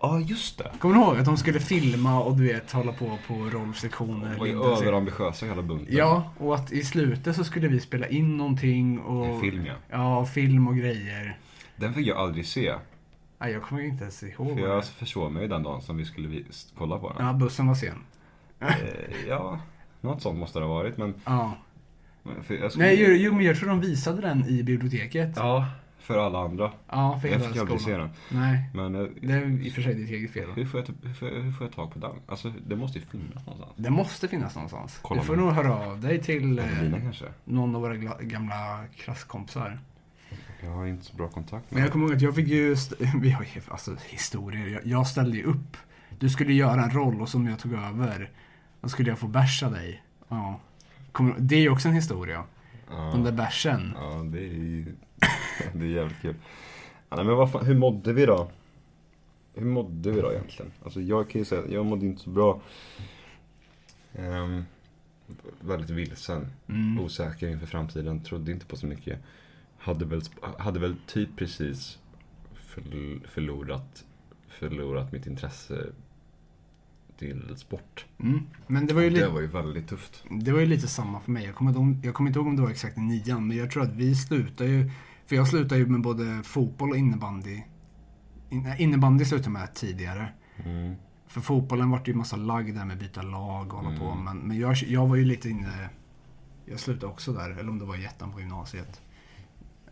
Ja, 0.00 0.20
just 0.20 0.58
det. 0.58 0.70
Kommer 0.78 0.94
du 0.94 1.00
ihåg 1.02 1.16
att 1.18 1.24
de 1.24 1.36
skulle 1.36 1.60
filma 1.60 2.20
och 2.22 2.36
du 2.36 2.46
vet 2.46 2.72
hålla 2.72 2.92
på 2.92 3.18
på 3.28 3.34
rollsektioner? 3.34 4.36
De 4.44 4.54
var 4.56 4.82
överambitiösa 4.82 5.46
hela 5.46 5.62
bunten. 5.62 5.96
Ja, 5.96 6.32
och 6.38 6.54
att 6.54 6.72
i 6.72 6.84
slutet 6.84 7.36
så 7.36 7.44
skulle 7.44 7.68
vi 7.68 7.80
spela 7.80 8.08
in 8.08 8.36
någonting 8.36 9.00
och... 9.00 9.26
En 9.26 9.40
film, 9.40 9.66
ja. 9.66 9.74
Ja, 9.90 10.26
film 10.26 10.68
och 10.68 10.76
grejer. 10.76 11.38
Den 11.76 11.94
fick 11.94 12.06
jag 12.06 12.16
aldrig 12.18 12.46
se. 12.46 12.74
Nej, 13.38 13.52
jag 13.52 13.62
kommer 13.62 13.82
inte 13.82 14.02
ens 14.02 14.22
ihåg. 14.22 14.58
För 14.58 14.66
jag 14.68 14.84
försov 14.84 15.32
mig 15.32 15.48
den 15.48 15.62
dagen 15.62 15.82
som 15.82 15.96
vi 15.96 16.04
skulle 16.04 16.42
kolla 16.78 16.98
på 16.98 17.12
den. 17.12 17.26
Ja, 17.26 17.32
bussen 17.32 17.66
var 17.66 17.74
sen. 17.74 18.02
Eh, 18.60 18.68
ja, 19.28 19.58
något 20.00 20.22
sånt 20.22 20.38
måste 20.38 20.58
det 20.58 20.64
ha 20.64 20.74
varit. 20.74 20.96
Men, 20.96 21.14
Ja. 21.24 21.52
Men 22.24 22.58
jag 22.60 22.70
skulle... 22.72 22.86
Nej, 22.86 23.04
jo, 23.08 23.12
jo, 23.16 23.32
men 23.34 23.44
jag 23.44 23.56
tror 23.56 23.68
de 23.68 23.80
visade 23.80 24.20
den 24.20 24.44
i 24.48 24.62
biblioteket. 24.62 25.32
Ja, 25.36 25.66
för 25.98 26.18
alla 26.26 26.38
andra. 26.38 26.72
Ja, 26.90 27.18
för 27.22 27.28
Jag 27.28 27.38
hela 27.38 27.50
fick 27.50 27.60
aldrig 27.60 27.80
se 27.80 27.84
skolan. 27.84 28.00
den. 28.30 28.40
Nej, 28.40 28.70
Men 28.74 28.94
eh, 28.94 29.06
det 29.20 29.32
är 29.32 29.66
i 29.66 29.70
och 29.70 29.74
för 29.74 29.82
sig 29.82 29.94
ditt 29.94 30.10
eget 30.10 30.30
fel. 30.32 30.48
hur, 30.54 30.66
får 30.66 30.80
jag, 30.80 30.86
typ- 30.86 31.04
hur, 31.04 31.14
får 31.14 31.28
jag, 31.28 31.42
hur 31.42 31.52
får 31.52 31.66
jag 31.66 31.74
tag 31.74 31.92
på 31.92 31.98
den? 31.98 32.10
Alltså, 32.26 32.52
det 32.66 32.76
måste 32.76 32.98
ju 32.98 33.04
finnas 33.04 33.46
någonstans. 33.46 33.72
Det 33.76 33.90
måste 33.90 34.28
finnas 34.28 34.54
någonstans. 34.54 34.98
Kolla 35.02 35.20
du 35.20 35.26
får 35.26 35.36
nog 35.36 35.52
höra 35.52 35.76
av 35.76 36.00
dig 36.00 36.22
till 36.22 36.58
eh, 36.58 36.64
någon 37.44 37.74
av 37.74 37.80
våra 37.80 37.96
gamla 38.20 38.84
klasskompisar. 38.96 39.78
Jag 40.62 40.70
har 40.70 40.86
inte 40.86 41.04
så 41.04 41.16
bra 41.16 41.28
kontakt 41.28 41.64
Men 41.70 41.78
med 41.80 41.86
jag 41.86 41.92
kommer 41.92 42.06
ihåg 42.06 42.16
att 42.16 42.22
jag 42.22 42.34
fick 42.34 42.48
ju, 42.48 42.76
vi 43.20 43.30
har 43.30 43.44
ju 43.44 43.60
alltså 43.68 43.96
historier. 44.08 44.66
Jag, 44.68 44.86
jag 44.86 45.06
ställde 45.06 45.36
ju 45.36 45.42
upp. 45.44 45.76
Du 46.18 46.28
skulle 46.30 46.52
göra 46.52 46.82
en 46.84 46.90
roll 46.90 47.20
och 47.20 47.28
som 47.28 47.46
jag 47.46 47.58
tog 47.58 47.72
över. 47.72 48.30
Då 48.80 48.88
skulle 48.88 49.08
jag 49.08 49.18
få 49.18 49.26
bärsa 49.26 49.70
dig. 49.70 50.02
Ja. 50.28 50.60
Kommer, 51.14 51.34
det 51.38 51.54
är 51.56 51.60
ju 51.60 51.68
också 51.70 51.88
en 51.88 51.94
historia. 51.94 52.44
ja. 52.90 53.10
Den 53.12 53.22
där 53.22 53.32
bärsen. 53.32 53.92
Ja, 53.96 54.22
det 54.32 54.38
är 54.46 54.84
det 55.74 55.84
är 55.84 55.88
jävligt 55.88 56.20
kul. 56.20 56.34
Ja, 57.08 57.16
nej, 57.16 57.24
men 57.24 57.36
vad 57.36 57.52
fan, 57.52 57.66
hur 57.66 57.74
mådde 57.74 58.12
vi 58.12 58.26
då? 58.26 58.50
Hur 59.54 59.64
mådde 59.66 60.10
vi 60.10 60.20
då 60.20 60.32
egentligen? 60.32 60.72
Alltså 60.84 61.00
jag 61.00 61.30
kan 61.30 61.38
ju 61.40 61.44
säga 61.44 61.62
att 61.62 61.70
jag 61.70 61.86
mådde 61.86 62.06
inte 62.06 62.22
så 62.22 62.30
bra. 62.30 62.60
Ehm, 64.12 64.64
väldigt 65.60 65.90
vilsen. 65.90 66.46
Mm. 66.68 67.00
Osäker 67.04 67.48
inför 67.48 67.66
framtiden. 67.66 68.20
Trodde 68.22 68.52
inte 68.52 68.66
på 68.66 68.76
så 68.76 68.86
mycket. 68.86 69.18
Hade 69.78 70.04
väl, 70.04 70.22
hade 70.58 70.80
väl 70.80 70.96
typ 71.06 71.36
precis 71.36 71.98
förl- 72.54 73.26
förlorat, 73.28 74.04
förlorat 74.48 75.12
mitt 75.12 75.26
intresse 75.26 75.86
till 77.24 77.56
sport. 77.56 78.06
Mm. 78.18 78.40
Men 78.66 78.86
det 78.86 78.94
var 78.94 79.02
ju 79.02 79.08
Det 79.10 79.14
lite... 79.16 79.28
var 79.28 79.40
ju 79.40 79.46
väldigt 79.46 79.88
tufft. 79.88 80.24
Det 80.30 80.52
var 80.52 80.60
ju 80.60 80.66
lite 80.66 80.88
samma 80.88 81.20
för 81.20 81.30
mig. 81.30 81.44
Jag 81.44 81.54
kommer, 81.54 81.70
inte 81.70 81.80
ihåg- 81.80 82.04
jag 82.06 82.14
kommer 82.14 82.30
inte 82.30 82.38
ihåg 82.38 82.46
om 82.48 82.56
det 82.56 82.62
var 82.62 82.70
exakt 82.70 82.98
i 82.98 83.00
nian, 83.00 83.46
men 83.48 83.56
jag 83.56 83.70
tror 83.70 83.82
att 83.82 83.92
vi 83.94 84.14
slutade 84.14 84.70
ju... 84.70 84.90
För 85.26 85.36
jag 85.36 85.48
slutade 85.48 85.80
ju 85.80 85.86
med 85.86 86.00
både 86.00 86.42
fotboll 86.42 86.90
och 86.90 86.96
innebandy. 86.96 87.62
In, 88.50 88.74
innebandy 88.78 89.24
slutade 89.24 89.46
jag 89.46 89.52
med 89.52 89.74
tidigare. 89.74 90.28
Mm. 90.64 90.94
För 91.26 91.40
fotbollen 91.40 91.90
vart 91.90 92.08
ju 92.08 92.14
massa 92.14 92.36
lagg 92.36 92.74
där 92.74 92.84
med 92.84 92.98
byta 92.98 93.22
lag 93.22 93.66
och 93.66 93.78
hålla 93.78 93.88
Mm. 93.88 94.00
på. 94.00 94.14
Men, 94.14 94.38
men 94.38 94.58
jag, 94.58 94.76
jag 94.76 95.06
var 95.06 95.16
ju 95.16 95.24
lite 95.24 95.48
inne... 95.50 95.88
Jag 96.66 96.80
slutade 96.80 97.12
också 97.12 97.32
där, 97.32 97.50
eller 97.50 97.68
om 97.70 97.78
det 97.78 97.84
var 97.84 97.96
i 97.96 98.04
ettan 98.04 98.32
på 98.32 98.40
gymnasiet. 98.40 99.00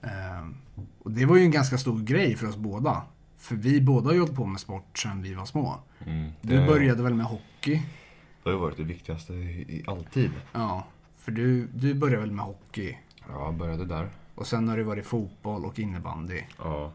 Ehm, 0.03 0.55
och 0.99 1.11
det 1.11 1.27
var 1.27 1.37
ju 1.37 1.43
en 1.43 1.51
ganska 1.51 1.79
stor 1.79 2.01
grej 2.01 2.37
för 2.37 2.49
oss 2.49 2.57
båda. 2.57 3.03
För 3.43 3.55
vi 3.57 3.81
båda 3.81 4.07
har 4.09 4.13
ju 4.15 4.21
hållit 4.21 4.35
på 4.37 4.47
med 4.47 4.61
sport 4.61 4.99
sedan 4.99 5.23
vi 5.23 5.35
var 5.35 5.45
små. 5.45 5.79
Mm. 6.07 6.31
Du 6.41 6.57
Det- 6.61 6.67
började 6.67 7.03
väl 7.03 7.15
med 7.15 7.27
hockey? 7.27 7.83
Det 8.43 8.49
har 8.49 8.53
ju 8.53 8.59
varit 8.59 8.77
det 8.77 8.83
viktigaste 8.83 9.33
i, 9.33 9.85
alltid. 9.87 10.31
Ja. 10.53 10.85
För 11.19 11.33
du, 11.33 11.67
du 11.75 11.95
började 11.95 12.21
väl 12.21 12.33
med 12.33 12.45
hockey? 12.45 12.97
Ja, 13.29 13.45
jag 13.45 13.55
började 13.55 13.85
där. 13.85 14.09
Och 14.35 14.47
sen 14.47 14.69
har 14.69 14.77
det 14.77 14.85
varit 14.85 15.07
fotboll 15.07 15.65
och 15.65 15.79
innebandy. 15.79 16.41
Ja. 16.59 16.93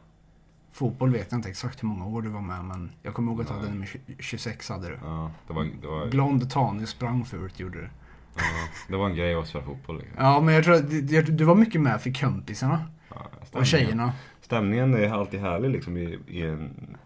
Fotboll 0.72 1.12
vet 1.12 1.28
jag 1.32 1.38
inte 1.38 1.50
exakt 1.50 1.84
hur 1.84 1.88
många 1.88 2.06
år 2.06 2.22
du 2.22 2.30
var 2.30 2.42
med, 2.42 2.66
men 2.66 2.92
jag 3.04 3.14
kommer 3.14 3.32
ihåg 3.32 3.42
att 3.42 3.48
du 3.48 3.54
hade 3.54 3.70
nummer 3.70 3.90
26 4.20 4.70
hade 4.70 4.88
du. 4.90 4.98
Ja, 5.04 5.32
det 5.48 5.54
var, 5.54 5.64
det 5.82 5.88
var, 5.88 6.08
Blond 6.08 6.50
tanig 6.52 6.88
sprang 6.88 7.26
fult 7.26 7.60
gjorde 7.60 7.78
du. 7.82 7.90
ja, 8.36 8.42
det 8.90 8.96
var 8.96 9.10
en 9.10 9.16
grej 9.16 9.36
att 9.36 9.48
spela 9.48 9.64
fotboll. 9.66 9.98
Liksom. 9.98 10.16
Ja, 10.24 10.42
men 10.42 10.54
jag 10.56 10.64
tror 10.64 10.76
att 10.76 11.38
du 11.38 11.44
var 11.44 11.56
mycket 11.56 11.82
med 11.82 12.02
för 12.02 12.14
kompisarna 12.14 12.86
Ja, 13.10 13.28
och 13.52 13.66
tjejerna. 13.66 14.14
Stämningen 14.48 14.94
är 14.94 15.10
alltid 15.10 15.40
härlig 15.40 15.70
liksom 15.70 15.98
i, 15.98 16.20
i, 16.28 16.42
en, 16.42 16.98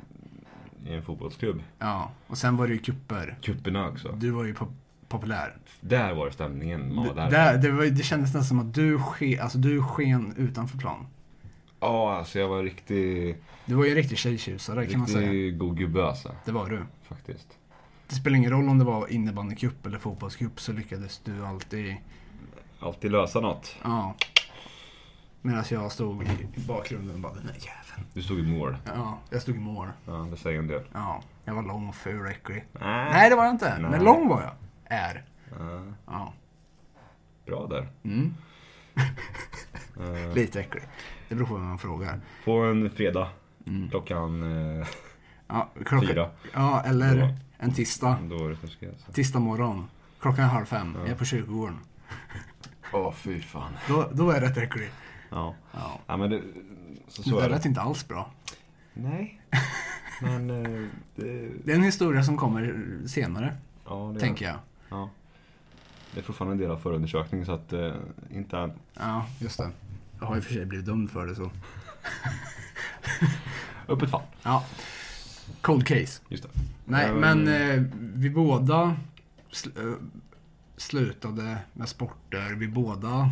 i 0.85 0.93
en 0.93 1.03
fotbollsklubb. 1.03 1.63
Ja, 1.79 2.11
och 2.27 2.37
sen 2.37 2.57
var 2.57 2.67
det 2.67 2.73
ju 2.73 2.79
kupper. 2.79 3.37
Kupperna 3.41 3.89
också. 3.89 4.11
Du 4.19 4.31
var 4.31 4.43
ju 4.43 4.53
pop- 4.53 4.77
populär. 5.07 5.57
Där 5.81 6.13
var 6.13 6.29
stämningen. 6.29 6.93
Ja, 7.05 7.13
där. 7.13 7.31
där, 7.31 7.57
det, 7.57 7.71
var, 7.71 7.85
det 7.85 8.03
kändes 8.03 8.33
nästan 8.33 8.43
som 8.43 8.59
att 8.59 8.73
du, 8.75 8.99
ske, 8.99 9.39
alltså, 9.39 9.57
du 9.57 9.81
sken 9.83 10.33
utanför 10.37 10.77
plan. 10.77 11.07
Ja, 11.79 12.17
alltså 12.17 12.39
jag 12.39 12.47
var 12.47 12.63
riktig, 12.63 13.37
Du 13.65 13.75
var 13.75 13.83
ju 13.83 13.89
en 13.89 13.95
riktig 13.95 14.17
tjejtjusare 14.17 14.85
kan 14.85 14.99
man 14.99 15.07
säga. 15.07 15.21
riktig 15.31 15.57
god 15.57 15.77
gubbe 15.77 16.05
alltså. 16.07 16.35
Det 16.45 16.51
var 16.51 16.69
du. 16.69 16.79
Faktiskt. 17.03 17.47
Det 18.07 18.15
spelar 18.15 18.37
ingen 18.37 18.51
roll 18.51 18.69
om 18.69 18.79
det 18.79 18.85
var 18.85 19.07
innebandycup 19.11 19.85
eller 19.85 19.97
fotbollscup 19.99 20.59
så 20.59 20.73
lyckades 20.73 21.21
du 21.23 21.45
alltid, 21.45 21.95
Alltid 22.79 23.11
lösa 23.11 23.39
något. 23.39 23.75
ja. 23.83 24.15
Medan 25.41 25.63
jag 25.69 25.91
stod 25.91 26.23
i 26.23 26.47
bakgrunden 26.67 27.15
och 27.15 27.21
bara, 27.21 27.33
den 27.33 27.45
där 27.45 27.53
jäveln. 27.53 28.07
Du 28.13 28.21
stod 28.23 28.39
i 28.39 28.43
mål. 28.43 28.77
Ja, 28.85 29.19
jag 29.29 29.41
stod 29.41 29.55
i 29.55 29.59
mål. 29.59 29.87
Ja, 30.05 30.11
det 30.31 30.37
säger 30.37 30.59
en 30.59 30.67
del. 30.67 30.81
Ja, 30.93 31.21
jag 31.45 31.53
var 31.53 31.63
lång 31.63 31.89
och 31.89 31.95
ful 31.95 32.21
och 32.25 32.31
äcklig. 32.31 32.65
Nej. 32.73 33.09
Nej, 33.13 33.29
det 33.29 33.35
var 33.35 33.45
jag 33.45 33.53
inte. 33.53 33.77
Nej. 33.79 33.91
Men 33.91 34.03
lång 34.03 34.27
var 34.27 34.41
jag. 34.41 34.51
Är. 34.85 35.23
Ja, 35.59 35.81
Ja. 36.05 36.33
bra 37.45 37.67
där. 37.67 37.87
Mm. 38.03 38.33
Eh, 39.99 40.33
Lite 40.35 40.59
äcklig. 40.59 40.83
Det 41.29 41.35
beror 41.35 41.47
på 41.47 41.53
vem 41.53 41.65
man 41.67 41.79
frågar. 41.79 42.19
På 42.45 42.51
en 42.51 42.89
fredag 42.89 43.27
Mm. 43.67 43.89
klockan 43.89 44.43
eh, 44.79 44.87
Ja, 45.47 45.69
klockan, 45.85 46.07
fyra. 46.07 46.29
ja 46.53 46.81
eller 46.85 47.17
Ja. 47.17 47.29
en 47.57 47.73
tisdag. 47.73 48.17
Då 48.29 48.35
är 48.35 48.49
det 48.49 48.87
alltså. 48.89 49.11
Tisdag 49.11 49.39
morgon. 49.39 49.87
Klockan 50.19 50.45
är 50.45 50.49
halv 50.49 50.65
fem. 50.65 50.91
Ja. 50.95 51.01
Jag 51.01 51.09
är 51.09 51.15
på 51.15 51.25
kyrkogården. 51.25 51.79
Åh, 52.93 53.13
fy 53.13 53.41
fan. 53.41 53.71
Då, 53.87 54.09
då 54.13 54.29
är 54.29 54.33
jag 54.33 54.43
rätt 54.49 54.57
äcklig. 54.57 54.89
Ja. 55.31 55.55
Ja. 55.73 55.99
ja, 56.07 56.17
men 56.17 56.29
det, 56.29 56.41
så, 57.07 57.21
Det 57.21 57.29
så 57.29 57.39
är 57.39 57.49
det. 57.49 57.55
lät 57.55 57.65
inte 57.65 57.81
alls 57.81 58.07
bra. 58.07 58.31
Nej, 58.93 59.41
men 60.21 60.49
eh, 60.49 60.87
det, 61.15 61.49
Det 61.65 61.71
är 61.71 61.75
en 61.75 61.83
historia 61.83 62.23
som 62.23 62.37
kommer 62.37 62.75
senare, 63.07 63.55
ja, 63.85 64.11
det, 64.13 64.19
tänker 64.19 64.45
jag. 64.45 64.55
Ja. 64.89 65.09
Det 66.13 66.19
är 66.19 66.23
fortfarande 66.23 66.53
en 66.53 66.57
del 66.59 66.71
av 66.71 66.77
förundersökningen 66.77 67.45
så 67.45 67.51
att 67.51 67.73
eh, 67.73 67.93
inte 68.31 68.57
än. 68.57 68.71
Ja, 68.93 69.25
just 69.39 69.57
det. 69.57 69.69
Jag 70.19 70.25
har 70.27 70.37
i 70.37 70.39
och 70.39 70.43
för 70.43 70.53
sig 70.53 70.65
blivit 70.65 70.85
dömd 70.85 71.11
för 71.11 71.27
det 71.27 71.35
så. 71.35 71.51
Öppet 73.87 74.09
fall. 74.09 74.21
Ja. 74.43 74.65
Cold 75.61 75.87
case. 75.87 76.21
Just 76.29 76.43
det. 76.43 76.49
Nej, 76.85 77.07
Ja, 77.07 77.13
men 77.13 77.43
men- 77.43 77.77
eh, 77.77 77.83
vi 77.99 78.29
båda 78.29 78.95
sl- 79.51 79.91
eh, 79.91 79.97
slutade 80.77 81.57
med 81.73 81.89
sporter. 81.89 82.55
Vi 82.55 82.67
båda... 82.67 83.29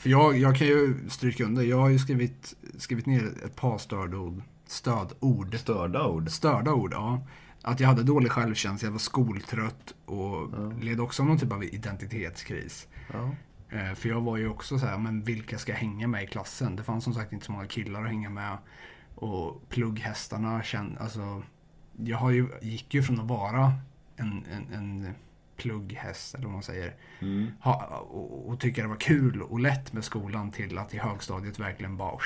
För 0.00 0.10
jag, 0.10 0.38
jag 0.38 0.56
kan 0.56 0.66
ju 0.66 1.08
stryka 1.08 1.44
under, 1.44 1.62
jag 1.62 1.78
har 1.80 1.88
ju 1.88 1.98
skrivit, 1.98 2.54
skrivit 2.78 3.06
ner 3.06 3.32
ett 3.44 3.56
par 3.56 3.78
stödord. 3.78 4.42
Stödord. 4.66 5.54
Störda 5.58 6.06
ord. 6.06 6.30
Störda 6.30 6.72
ord, 6.72 6.92
ja. 6.92 7.26
Att 7.62 7.80
jag 7.80 7.88
hade 7.88 8.02
dålig 8.02 8.32
självkänsla, 8.32 8.86
jag 8.86 8.92
var 8.92 8.98
skoltrött 8.98 9.94
och 10.04 10.50
Ja. 10.52 10.72
led 10.80 11.00
också 11.00 11.22
av 11.22 11.28
någon 11.28 11.38
typ 11.38 11.52
av 11.52 11.64
identitetskris. 11.64 12.88
Ja. 13.12 13.30
Eh, 13.78 13.94
För 13.94 14.08
jag 14.08 14.20
var 14.20 14.36
ju 14.36 14.48
också 14.48 14.78
så 14.78 14.86
här, 14.86 14.98
men 14.98 15.22
vilka 15.22 15.58
ska 15.58 15.72
jag 15.72 15.78
hänga 15.78 16.06
med 16.08 16.24
i 16.24 16.26
klassen? 16.26 16.76
Det 16.76 16.82
fanns 16.82 17.04
som 17.04 17.14
sagt 17.14 17.32
inte 17.32 17.46
så 17.46 17.52
många 17.52 17.66
killar 17.66 18.02
att 18.02 18.08
hänga 18.08 18.30
med. 18.30 18.58
Och 19.14 19.68
plugghästarna 19.68 20.62
kände, 20.62 21.00
alltså. 21.00 21.42
Jag 21.96 22.18
har 22.18 22.30
ju, 22.30 22.48
gick 22.62 22.94
ju 22.94 23.02
från 23.02 23.20
att 23.20 23.26
vara 23.28 23.72
en, 24.16 24.44
en, 24.52 24.74
en 24.74 25.14
plugghäst, 25.60 26.34
eller 26.34 26.44
vad 26.44 26.52
man 26.52 26.62
säger. 26.62 26.94
Mm. 27.20 27.52
Ha, 27.60 27.86
och, 28.10 28.48
och 28.48 28.60
tycka 28.60 28.82
det 28.82 28.88
var 28.88 28.96
kul 28.96 29.42
och 29.42 29.60
lätt 29.60 29.92
med 29.92 30.04
skolan 30.04 30.50
till 30.50 30.78
att 30.78 30.94
i 30.94 30.98
högstadiet 30.98 31.58
verkligen 31.58 31.96
bara... 31.96 32.18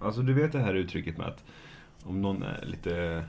Alltså 0.00 0.22
du 0.22 0.32
vet 0.32 0.52
det 0.52 0.60
här 0.60 0.74
uttrycket 0.74 1.18
med 1.18 1.26
att 1.26 1.44
om 2.02 2.22
någon 2.22 2.42
är 2.42 2.64
lite, 2.66 3.24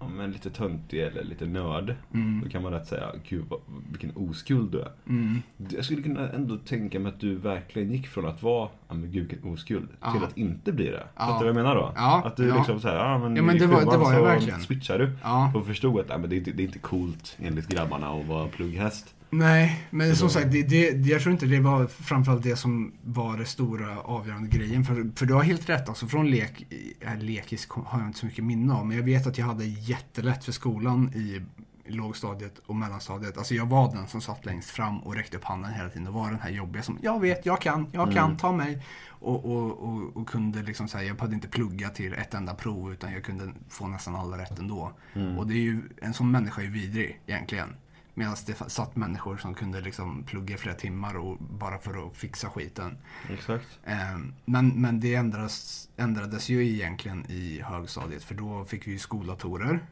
ja, 0.00 0.08
men 0.08 0.30
lite 0.30 0.50
töntig 0.50 1.00
eller 1.02 1.24
lite 1.24 1.46
nörd. 1.46 1.94
Mm, 2.14 2.40
Då 2.44 2.50
kan 2.50 2.62
man 2.62 2.72
rätt 2.72 2.86
säga, 2.86 3.10
gud 3.28 3.44
vad, 3.48 3.60
vilken 3.90 4.12
oskuld 4.16 4.72
du 4.72 4.80
är. 4.80 4.90
mm, 5.08 5.42
Jag 5.68 5.84
skulle 5.84 6.02
kunna 6.02 6.30
ändå 6.30 6.56
tänka 6.56 7.00
mig 7.00 7.12
att 7.12 7.20
du 7.20 7.34
verkligen 7.36 7.92
gick 7.92 8.06
från 8.06 8.26
att 8.26 8.42
vara, 8.42 8.68
ja 8.88 8.94
men 8.94 9.10
gud 9.12 9.28
vilken 9.30 9.52
oskuld, 9.52 9.88
Ja. 10.00 10.12
till 10.12 10.24
att 10.24 10.36
inte 10.36 10.72
bli 10.72 10.86
det. 10.86 11.06
Ja. 11.14 11.20
Fattar 11.20 11.32
du 11.38 11.38
vad 11.38 11.48
jag 11.48 11.54
menar 11.54 11.74
då? 11.74 11.92
Ja, 11.96 12.22
Att 12.24 12.36
du 12.36 12.54
liksom 12.54 12.80
såhär, 12.80 12.96
ja 12.96 13.18
men, 13.18 13.36
Ja, 13.36 13.42
men 13.42 13.58
det 13.58 13.66
var- 13.66 13.80
det 13.92 13.98
var 13.98 14.12
jag 14.12 14.22
verkligen. 14.22 14.60
switchar 14.60 14.98
du. 14.98 15.10
ja. 15.22 15.52
Och 15.54 15.66
förstod 15.66 16.00
att, 16.00 16.06
ja, 16.08 16.18
men 16.18 16.30
det, 16.30 16.36
är 16.36 16.38
inte, 16.38 16.50
det 16.52 16.62
är 16.62 16.66
inte 16.66 16.78
coolt 16.78 17.36
enligt 17.40 17.68
grabbarna 17.68 18.08
att 18.08 18.26
vara 18.26 18.48
plugghäst. 18.48 19.14
Nej, 19.30 19.86
men 19.90 20.16
som 20.16 20.30
sagt, 20.30 20.52
det, 20.52 20.62
det, 20.62 21.06
jag 21.06 21.22
tror 21.22 21.32
inte 21.32 21.46
det 21.46 21.60
var 21.60 21.86
framförallt 21.86 22.42
det 22.42 22.56
som 22.56 22.92
var 23.04 23.36
det 23.36 23.44
stora 23.44 24.00
avgörande 24.00 24.48
grejen. 24.48 24.84
För, 24.84 25.10
för 25.16 25.26
du 25.26 25.34
har 25.34 25.42
helt 25.42 25.68
rätt, 25.68 25.88
alltså 25.88 26.06
från 26.06 26.30
lek, 26.30 26.66
äh, 27.00 27.18
lekis 27.18 27.68
har 27.70 27.98
jag 28.00 28.08
inte 28.08 28.18
så 28.18 28.26
mycket 28.26 28.44
minne 28.44 28.74
av. 28.74 28.86
Men 28.86 28.96
jag 28.96 29.04
vet 29.04 29.26
att 29.26 29.38
jag 29.38 29.46
hade 29.46 29.64
jättelätt 29.64 30.44
för 30.44 30.52
skolan 30.52 31.12
i 31.14 31.42
lågstadiet 31.88 32.58
och 32.66 32.76
mellanstadiet. 32.76 33.38
Alltså 33.38 33.54
jag 33.54 33.66
var 33.66 33.92
den 33.94 34.06
som 34.06 34.20
satt 34.20 34.44
längst 34.44 34.70
fram 34.70 34.98
och 34.98 35.14
räckte 35.14 35.36
upp 35.36 35.44
handen 35.44 35.72
hela 35.72 35.88
tiden. 35.88 36.06
Och 36.08 36.14
var 36.14 36.30
den 36.30 36.40
här 36.40 36.50
jobbiga 36.50 36.82
som, 36.82 36.98
jag 37.02 37.20
vet, 37.20 37.46
jag 37.46 37.60
kan, 37.60 37.86
jag 37.92 38.12
kan, 38.12 38.24
Mm. 38.24 38.36
ta 38.36 38.52
mig. 38.52 38.82
Och, 39.08 39.44
och, 39.44 39.70
och, 39.88 40.16
och 40.16 40.28
kunde 40.28 40.62
liksom 40.62 40.88
säga, 40.88 41.04
jag 41.04 41.16
behövde 41.16 41.34
inte 41.34 41.48
plugga 41.48 41.88
till 41.88 42.12
ett 42.12 42.34
enda 42.34 42.54
prov 42.54 42.92
utan 42.92 43.12
jag 43.12 43.24
kunde 43.24 43.52
få 43.68 43.88
nästan 43.88 44.16
alla 44.16 44.38
rätt 44.38 44.58
ändå. 44.58 44.92
Mm. 45.14 45.38
Och 45.38 45.46
det 45.46 45.54
är 45.54 45.62
ju, 45.62 45.82
en 46.02 46.14
sån 46.14 46.30
människa 46.30 46.60
är 46.60 46.64
ju 46.64 46.70
vidrig 46.70 47.20
egentligen. 47.26 47.68
Medan 48.18 48.36
det 48.46 48.70
satt 48.70 48.96
människor 48.96 49.36
som 49.36 49.54
kunde 49.54 49.80
liksom 49.80 50.22
plugga 50.22 50.54
i 50.54 50.58
flera 50.58 50.74
timmar 50.74 51.16
och 51.16 51.38
bara 51.38 51.78
för 51.78 52.06
att 52.06 52.16
fixa 52.16 52.50
skiten. 52.50 52.98
Exakt. 53.30 53.78
Ehm, 53.84 54.34
Men, 54.44 54.68
men 54.68 55.00
det 55.00 55.14
ändras, 55.14 55.88
ändrades 55.96 56.48
ju 56.48 56.66
egentligen 56.68 57.26
i 57.28 57.60
högstadiet 57.60 58.24
för 58.24 58.34
då 58.34 58.64
fick 58.64 58.86
vi 58.86 58.90
ju 58.92 58.98
skoldatorer. 58.98 59.86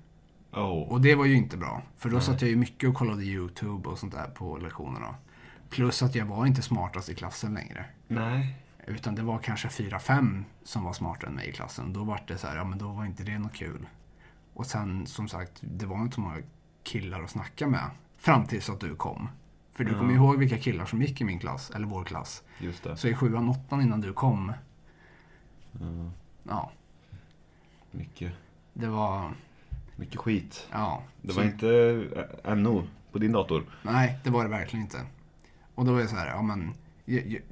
Oh. 0.52 0.82
Och 0.92 1.00
det 1.00 1.14
var 1.14 1.24
ju 1.24 1.34
inte 1.34 1.56
bra. 1.56 1.82
För 1.96 2.08
då 2.08 2.16
Nej. 2.16 2.24
satt 2.24 2.42
jag 2.42 2.50
ju 2.50 2.56
mycket 2.56 2.88
och 2.88 2.94
kollade 2.94 3.24
YouTube 3.24 3.88
och 3.88 3.98
sånt 3.98 4.12
där 4.12 4.26
på 4.26 4.56
lektionerna. 4.58 5.14
Plus 5.70 6.02
att 6.02 6.14
jag 6.14 6.26
var 6.26 6.46
inte 6.46 6.62
smartast 6.62 7.08
i 7.08 7.14
klassen 7.14 7.54
längre. 7.54 7.84
Nej. 8.08 8.56
Utan 8.86 9.14
det 9.14 9.22
var 9.22 9.38
kanske 9.38 9.68
fyra 9.68 9.98
fem 9.98 10.44
som 10.62 10.84
var 10.84 10.92
smartare 10.92 11.30
än 11.30 11.36
mig 11.36 11.48
i 11.48 11.52
klassen. 11.52 11.92
Då 11.92 12.04
var 12.04 12.20
det 12.26 12.38
så 12.38 12.46
här, 12.46 12.56
ja 12.56 12.64
men 12.64 12.78
då 12.78 12.88
var 12.88 13.04
inte 13.04 13.22
det 13.24 13.38
något 13.38 13.54
kul. 13.54 13.86
Och 14.54 14.66
sen 14.66 15.06
som 15.06 15.28
sagt, 15.28 15.52
det 15.60 15.86
var 15.86 16.02
inte 16.02 16.14
så 16.14 16.20
många 16.20 16.42
killar 16.82 17.22
att 17.22 17.30
snacka 17.30 17.66
med. 17.66 17.90
Fram 18.24 18.46
tills 18.46 18.70
att 18.70 18.80
du 18.80 18.94
kom. 18.96 19.28
För 19.72 19.84
du 19.84 19.92
Ja. 19.92 19.98
kommer 19.98 20.14
ihåg 20.14 20.38
vilka 20.38 20.58
killar 20.58 20.86
som 20.86 21.02
gick 21.02 21.20
i 21.20 21.24
min 21.24 21.38
klass, 21.38 21.70
eller 21.70 21.86
vår 21.86 22.04
klass. 22.04 22.42
Just 22.58 22.84
det. 22.84 22.96
Så 22.96 23.08
i 23.08 23.14
sjuan, 23.14 23.48
åttan 23.48 23.80
innan 23.80 24.00
du 24.00 24.12
kom, 24.12 24.52
Ja, 25.72 26.10
ja, 26.42 26.70
mycket, 27.90 28.32
det 28.72 28.86
var, 28.86 29.32
mycket 29.96 30.16
skit. 30.20 30.66
ja. 30.72 31.02
Det 31.22 31.32
Så- 31.32 31.40
var 31.40 31.44
inte 31.46 31.68
eh, 32.44 32.54
NO 32.56 32.84
på 33.12 33.18
din 33.18 33.32
dator. 33.32 33.64
Nej, 33.82 34.18
det 34.24 34.30
var 34.30 34.42
det 34.44 34.50
verkligen 34.50 34.84
inte. 34.84 35.00
Och 35.74 35.84
då 35.84 35.92
var 35.92 36.00
jag 36.00 36.10
så 36.10 36.16
här, 36.16 36.26
ja 36.26 36.42
men, 36.42 36.74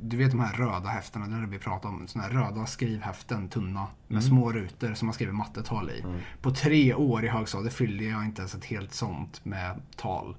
du 0.01 0.17
vet 0.17 0.31
de 0.31 0.41
här 0.41 0.53
röda 0.57 0.89
häftena, 0.89 1.27
det 1.27 1.41
det 1.41 1.47
vi 1.47 1.59
pratar 1.59 1.89
om. 1.89 2.09
Såna 2.09 2.25
här 2.25 2.31
röda 2.31 2.67
skrivhäften, 2.67 3.49
tunna, 3.49 3.81
med 4.09 4.19
Mm. 4.19 4.23
små 4.23 4.53
rutor 4.53 4.95
som 4.95 5.07
man 5.07 5.15
skriver 5.15 5.33
mattetal 5.33 5.91
i. 5.91 6.01
Mm. 6.01 6.21
På 6.43 6.51
tre 6.51 6.95
år 6.95 7.25
i 7.25 7.29
högstadiet 7.29 7.75
fyllde 7.75 8.05
jag 8.05 8.25
inte 8.25 8.41
ens 8.43 8.55
ett 8.55 8.65
helt 8.65 8.93
sånt 8.95 9.45
med 9.45 9.81
tal. 9.97 10.37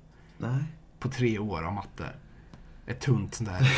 Nej. 0.51 0.63
På 0.99 1.09
tre 1.09 1.39
år 1.39 1.63
av 1.63 1.73
matte. 1.73 2.09
Ett 2.85 2.99
tunt 2.99 3.35
sånt 3.35 3.49
där 3.49 3.71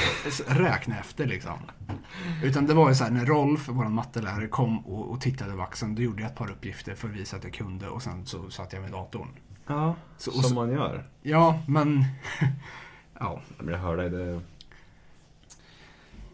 räknehäfte 0.63 1.25
liksom. 1.25 1.58
Utan 2.43 2.65
det 2.65 2.73
var 2.73 2.89
ju 2.89 2.95
så 2.95 3.04
här 3.04 3.12
när 3.12 3.25
Rolf, 3.25 3.69
vår 3.69 3.86
mattelärare, 3.86 4.47
kom 4.47 4.80
och, 4.86 5.12
och 5.12 5.21
tittade 5.21 5.51
över 5.51 5.63
axeln. 5.63 5.95
Då 5.95 6.01
gjorde 6.01 6.21
jag 6.21 6.32
ett 6.32 6.38
par 6.38 6.51
uppgifter 6.51 6.95
för 6.95 7.08
att 7.10 7.13
visa 7.15 7.38
att 7.38 7.43
jag 7.43 7.54
kunde 7.54 7.88
och 7.89 8.01
sen 8.04 8.25
så 8.25 8.49
satt 8.49 8.73
jag 8.73 8.82
vid 8.82 8.91
datorn. 8.91 9.28
Ja, 9.67 9.95
Så- 10.17 10.32
som 10.32 10.43
så- 10.43 10.56
man 10.56 10.71
gör. 10.71 11.04
Ja, 11.21 11.60
men... 11.67 12.06
ja, 13.19 13.41
Men 13.60 13.67
jag 13.73 13.80
hör 13.80 13.97
dig, 13.97 14.10
det... 14.10 14.25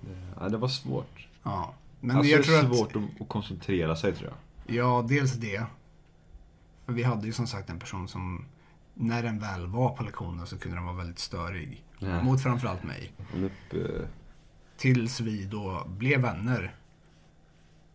det 0.02 0.18
ja, 0.40 0.50
det 0.50 0.58
var 0.58 0.68
svårt. 0.68 1.28
ja. 1.44 1.74
Men 2.00 2.18
alltså, 2.18 2.32
jag 2.32 2.40
det 2.40 2.44
tror 2.44 2.56
är 2.56 2.60
att... 2.60 2.76
svårt 2.78 2.96
att, 2.96 3.22
att 3.22 3.30
koncentrera 3.30 3.96
sig 3.96 4.14
tror 4.16 4.30
jag. 4.30 4.76
Ja, 4.76 5.06
dels 5.10 5.34
det. 5.34 5.64
Vi 6.86 7.04
hade 7.04 7.26
ju 7.28 7.34
som 7.34 7.48
sagt 7.48 7.70
en 7.70 7.80
person 7.80 8.08
som, 8.08 8.46
när 8.94 9.24
den 9.24 9.40
väl 9.40 9.68
var 9.68 9.90
på 9.90 10.04
lektionen 10.04 10.48
så 10.48 10.58
kunde 10.58 10.78
den 10.78 10.86
vara 10.86 10.96
väldigt 10.96 11.20
störig. 11.20 11.84
Ja. 12.00 12.24
Mot 12.24 12.44
framförallt 12.44 12.84
mig. 12.84 13.14
Upp, 13.36 13.74
eh, 13.74 14.08
Tills 14.78 15.20
vi 15.20 15.46
då 15.46 15.86
blev 15.88 16.22
vänner. 16.22 16.76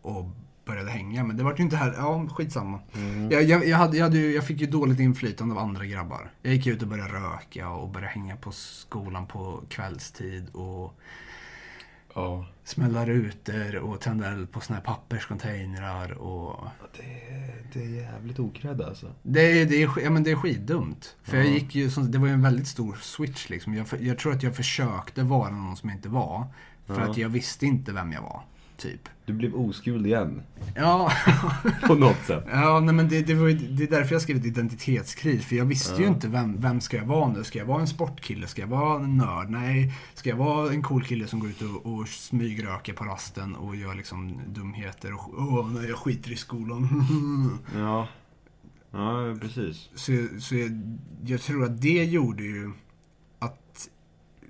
Och 0.01 0.25
började 0.65 0.89
hänga. 0.91 1.23
Men 1.23 1.37
det 1.37 1.43
var 1.43 1.55
ju 1.57 1.63
inte 1.63 1.75
här, 1.77 1.93
ja 1.97 2.27
skitsamma. 2.29 2.79
mm. 2.95 3.31
Jag, 3.31 3.43
jag, 3.43 3.67
jag, 3.67 3.77
hade, 3.77 3.97
jag, 3.97 4.03
hade, 4.03 4.19
jag 4.19 4.47
fick 4.47 4.61
ju 4.61 4.67
dåligt 4.67 4.99
inflytande 4.99 5.55
av 5.55 5.59
andra 5.59 5.85
grabbar. 5.85 6.31
Jag 6.41 6.53
gick 6.53 6.67
ut 6.67 6.81
och 6.81 6.87
började 6.87 7.13
röka 7.13 7.69
och 7.69 7.89
började 7.89 8.11
hänga 8.11 8.35
på 8.35 8.51
skolan 8.51 9.27
på 9.27 9.61
kvällstid. 9.69 10.49
Och 10.49 10.99
Ja. 12.17 12.45
smälla 12.63 13.05
rutor 13.05 13.75
och 13.75 13.99
tända 14.01 14.31
eld 14.31 14.51
på 14.51 14.59
såna 14.59 14.79
här 14.79 14.85
papperscontainrar. 14.85 16.11
Och 16.11 16.67
Det, 16.97 17.03
är- 17.03 17.63
det 17.73 17.79
är 17.83 17.89
jävligt 18.01 18.39
okrädd 18.39 18.81
alltså. 18.81 19.11
Det 19.23 19.61
är, 19.61 19.65
det, 19.65 19.83
är, 19.83 19.89
ja, 20.03 20.09
men 20.09 20.23
det 20.23 20.31
är 20.31 20.35
skitdumt. 20.35 21.15
För 21.23 21.37
jag 21.37 21.45
Ja. 21.45 21.49
gick 21.51 21.75
ju, 21.75 21.89
det 21.89 22.17
var 22.17 22.27
ju 22.27 22.33
en 22.33 22.41
väldigt 22.41 22.67
stor 22.67 22.97
switch 23.01 23.49
liksom. 23.49 23.73
Jag, 23.73 23.87
jag 23.99 24.17
tror 24.19 24.33
att 24.33 24.43
jag 24.43 24.55
försökte 24.55 25.23
vara 25.23 25.49
någon 25.49 25.77
som 25.77 25.89
jag 25.89 25.97
inte 25.97 26.09
var. 26.09 26.45
För 26.85 27.01
Ja. 27.01 27.09
att 27.11 27.17
jag 27.17 27.29
visste 27.29 27.65
inte 27.65 27.91
vem 27.91 28.11
jag 28.11 28.21
var. 28.21 28.41
Typ. 28.77 29.09
Du 29.25 29.33
blev 29.33 29.55
oskuld 29.55 30.05
igen. 30.05 30.41
Ja, 30.75 31.11
På 31.87 31.95
något 31.95 32.17
sätt. 32.27 32.43
ja 32.51 32.79
nej, 32.79 32.95
men 32.95 33.09
det, 33.09 33.21
det, 33.21 33.33
var 33.33 33.47
ju, 33.47 33.53
det 33.57 33.83
är 33.83 33.87
därför 33.87 34.15
jag 34.15 34.21
skrev 34.21 34.45
identitetskris. 34.45 35.45
För 35.45 35.55
jag 35.55 35.65
visste 35.65 36.01
ju 36.01 36.07
Ja. 36.07 36.13
inte 36.13 36.27
vem, 36.27 36.61
vem 36.61 36.81
ska 36.81 36.97
jag 36.97 37.05
vara 37.05 37.29
nu. 37.33 37.43
Ska 37.43 37.59
jag 37.59 37.65
vara 37.65 37.81
en 37.81 37.87
sportkille? 37.87 38.47
Ska 38.47 38.61
jag 38.61 38.67
vara 38.67 39.03
en 39.03 39.17
nörd? 39.17 39.49
Nej. 39.49 39.93
Ska 40.13 40.29
jag 40.29 40.37
vara 40.37 40.71
en 40.71 40.83
cool 40.83 41.03
kille 41.03 41.27
som 41.27 41.39
går 41.39 41.49
ut 41.49 41.61
och, 41.61 41.93
och 41.93 42.07
smygröker 42.07 42.93
på 42.93 43.03
rasten 43.03 43.55
och 43.55 43.75
gör 43.75 43.95
liksom 43.95 44.41
dumheter? 44.47 45.13
Och 45.13 45.33
åh, 45.37 45.69
nej, 45.71 45.89
jag 45.89 45.97
skiter 45.97 46.31
i 46.31 46.35
skolan. 46.35 47.59
Ja. 47.75 48.07
Ja, 48.91 49.35
precis. 49.41 49.89
Så, 49.95 50.11
så 50.39 50.55
jag, 50.55 50.97
jag 51.25 51.41
tror 51.41 51.63
att 51.63 51.81
det 51.81 52.03
gjorde 52.03 52.43
ju 52.43 52.71
att 53.39 53.89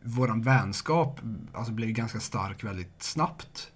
våran 0.04 0.42
vänskap 0.42 1.20
alltså, 1.54 1.74
blev 1.74 1.90
ganska 1.90 2.20
stark 2.20 2.64
väldigt 2.64 3.04
snabbt. 3.04 3.72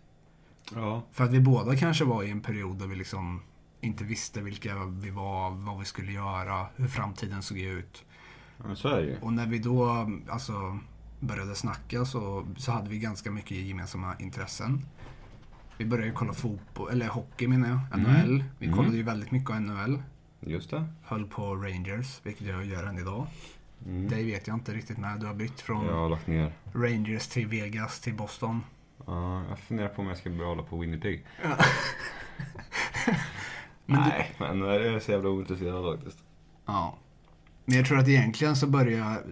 Ja. 0.75 1.01
För 1.11 1.23
att 1.23 1.31
vi 1.31 1.39
båda 1.39 1.75
kanske 1.75 2.05
var 2.05 2.23
i 2.23 2.29
en 2.31 2.41
period 2.41 2.77
där 2.79 2.87
vi 2.87 2.95
liksom 2.95 3.41
inte 3.81 4.03
visste 4.03 4.41
vilka 4.41 4.85
vi 4.85 5.09
var, 5.09 5.49
vad 5.51 5.79
vi 5.79 5.85
skulle 5.85 6.11
göra, 6.11 6.65
hur 6.75 6.87
framtiden 6.87 7.41
såg 7.41 7.57
ut. 7.59 8.05
ja 8.67 8.75
så 8.75 8.87
är 8.87 9.01
det 9.01 9.07
ju. 9.07 9.17
Och 9.21 9.33
när 9.33 9.45
vi 9.47 9.59
då 9.59 10.09
alltså, 10.29 10.79
började 11.19 11.55
snacka 11.55 12.05
så, 12.05 12.45
så 12.57 12.71
hade 12.71 12.89
vi 12.89 12.99
ganska 12.99 13.31
mycket 13.31 13.57
gemensamma 13.57 14.15
intressen. 14.19 14.85
Vi 15.77 15.85
började 15.85 16.07
ju 16.07 16.13
kolla 16.13 16.33
fotboll, 16.33 16.89
eller 16.91 17.07
hockey 17.07 17.47
menar 17.47 17.69
jag, 17.69 17.99
Mm. 17.99 18.11
NHL. 18.11 18.43
Vi 18.57 18.65
Mm. 18.65 18.77
kollade 18.77 18.97
ju 18.97 19.03
väldigt 19.03 19.31
mycket 19.31 19.61
NHL. 19.61 20.01
Just 20.39 20.69
det. 20.69 20.85
Höll 21.03 21.25
på 21.27 21.55
Rangers, 21.55 22.19
vilket 22.23 22.47
jag 22.47 22.65
gör 22.65 22.83
än 22.83 22.97
idag. 22.97 23.27
Mm. 23.85 24.09
Det 24.09 24.23
vet 24.23 24.47
jag 24.47 24.55
inte 24.55 24.73
riktigt 24.73 24.97
med. 24.97 25.19
Du 25.19 25.25
har 25.27 25.33
bytt 25.33 25.61
från 25.61 25.85
Jag 25.85 25.93
har 25.93 26.09
lagt 26.09 26.27
ner. 26.27 26.51
Rangers 26.73 27.27
till 27.27 27.47
Vegas 27.47 27.99
till 27.99 28.13
Boston. 28.13 28.61
Ja, 29.05 29.43
jag 29.49 29.59
funderar 29.59 29.87
på 29.87 30.01
om 30.01 30.07
jag 30.07 30.17
ska 30.17 30.29
börja 30.29 30.49
hålla 30.49 30.63
på 30.63 30.77
Winnipeg. 30.77 31.25
Men 33.85 33.99
Nej, 34.09 34.31
men 34.39 34.59
nu 34.59 34.65
är 34.65 34.79
jag 34.91 35.01
så 35.01 35.11
jävla 35.11 35.29
ointresserad 35.29 35.95
faktiskt. 35.95 36.23
Ja. 36.65 36.97
Men 37.65 37.77
jag 37.77 37.85
tror 37.85 37.99
att 37.99 38.07
egentligen 38.07 38.55
så 38.55 38.67
börjar 38.67 39.23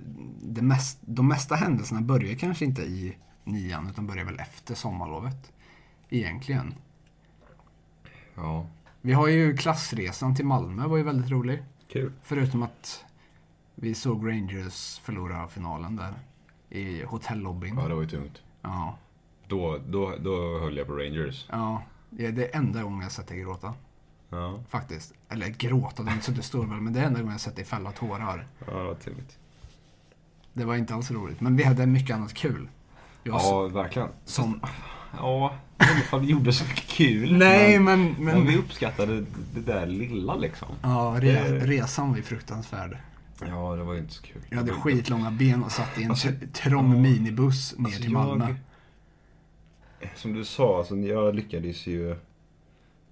det 0.41 0.61
mest, 0.61 0.97
de 1.01 1.27
mesta 1.27 1.55
händelserna 1.55 2.01
börjar 2.01 2.35
kanske 2.35 2.65
inte 2.65 2.81
i 2.81 3.17
nian 3.43 3.89
utan 3.89 4.07
börjar 4.07 4.25
väl 4.25 4.39
efter 4.39 4.75
sommarlovet. 4.75 5.51
Egentligen. 6.09 6.73
Ja, 8.35 8.67
Vi 9.01 9.13
har 9.13 9.27
ju 9.27 9.57
klassresan 9.57 10.35
till 10.35 10.45
Malmö 10.45 10.87
var 10.87 10.97
ju 10.97 11.03
väldigt 11.03 11.31
rolig. 11.31 11.63
kul. 11.91 12.11
Förutom 12.23 12.63
att 12.63 13.05
vi 13.75 13.95
såg 13.95 14.27
Rangers 14.27 14.99
förlora 14.99 15.47
finalen 15.47 15.95
där. 15.95 16.13
I 16.69 17.03
hotellobbyn. 17.03 17.77
Ja, 17.77 17.87
det 17.87 17.93
var 17.93 18.01
ju 18.01 18.09
tungt. 18.09 18.41
Ja. 18.61 18.97
Då, 19.49 19.79
då, 19.87 20.13
då 20.19 20.59
höll 20.59 20.77
jag 20.77 20.87
på 20.87 20.93
Rangers. 20.93 21.45
Ja. 21.49 21.83
Det 22.09 22.25
är 22.25 22.31
det 22.31 22.45
enda 22.45 22.83
gången 22.83 23.01
jag 23.01 23.11
sett 23.11 23.27
dig 23.27 23.39
gråta. 23.41 23.73
Ja, 24.29 24.59
Faktiskt. 24.69 25.13
Eller 25.29 25.47
gråta, 25.47 26.03
det 26.03 26.09
är 26.09 26.13
inte 26.13 26.25
så 26.25 26.31
att 26.31 26.37
det 26.37 26.43
står 26.43 26.65
väl. 26.65 26.81
Men 26.81 26.93
det 26.93 26.99
är 26.99 27.03
enda 27.03 27.19
gången 27.19 27.31
jag 27.31 27.41
sett 27.41 27.55
dig 27.55 27.65
fälla 27.65 27.91
tårar. 27.91 28.47
ja 28.67 28.77
det 28.77 28.83
var 28.83 28.93
trevligt. 28.95 29.37
Det 30.53 30.65
var 30.65 30.75
inte 30.75 30.93
alls 30.95 31.11
roligt. 31.11 31.41
Men 31.41 31.55
vi 31.55 31.63
hade 31.63 31.85
mycket 31.85 32.15
annat 32.15 32.33
kul. 32.33 32.67
Jag 33.23 33.35
Ja, 33.35 33.67
verkligen. 33.67 34.07
som... 34.25 34.61
Ja, 35.17 35.53
i 35.79 35.83
alla 35.83 35.99
fall 36.01 36.19
vi 36.19 36.27
gjorde 36.27 36.53
så 36.53 36.63
mycket 36.63 36.87
kul. 36.87 37.37
Nej, 37.37 37.79
men, 37.79 38.03
men... 38.03 38.23
men 38.25 38.47
vi 38.47 38.57
uppskattade 38.57 39.25
det 39.53 39.61
där 39.61 39.85
lilla 39.85 40.35
liksom. 40.35 40.67
ja, 40.81 41.15
re, 41.19 41.59
resan 41.59 42.09
var 42.09 42.17
ju 42.17 42.23
fruktansvärd. 42.23 42.97
Ja, 43.47 43.75
det 43.75 43.83
var 43.83 43.93
ju 43.93 43.99
inte 43.99 44.13
så 44.13 44.21
kul. 44.23 44.41
Jag 44.49 44.57
hade 44.57 44.71
skitlånga 44.71 45.31
ben 45.31 45.63
och 45.63 45.71
satt 45.71 45.97
i 45.97 46.03
en 46.03 46.09
Alltså, 46.09 46.27
tr- 46.27 46.51
trång 46.51 46.91
ja. 46.93 46.99
minibuss 46.99 47.75
ner 47.77 47.85
Alltså, 47.85 48.01
till 48.01 48.11
Malmö. 48.11 48.55
Som 50.15 50.33
du 50.33 50.45
sa, 50.45 50.77
alltså, 50.77 50.95
jag 50.97 51.35
lyckades 51.35 51.87
ju 51.87 52.15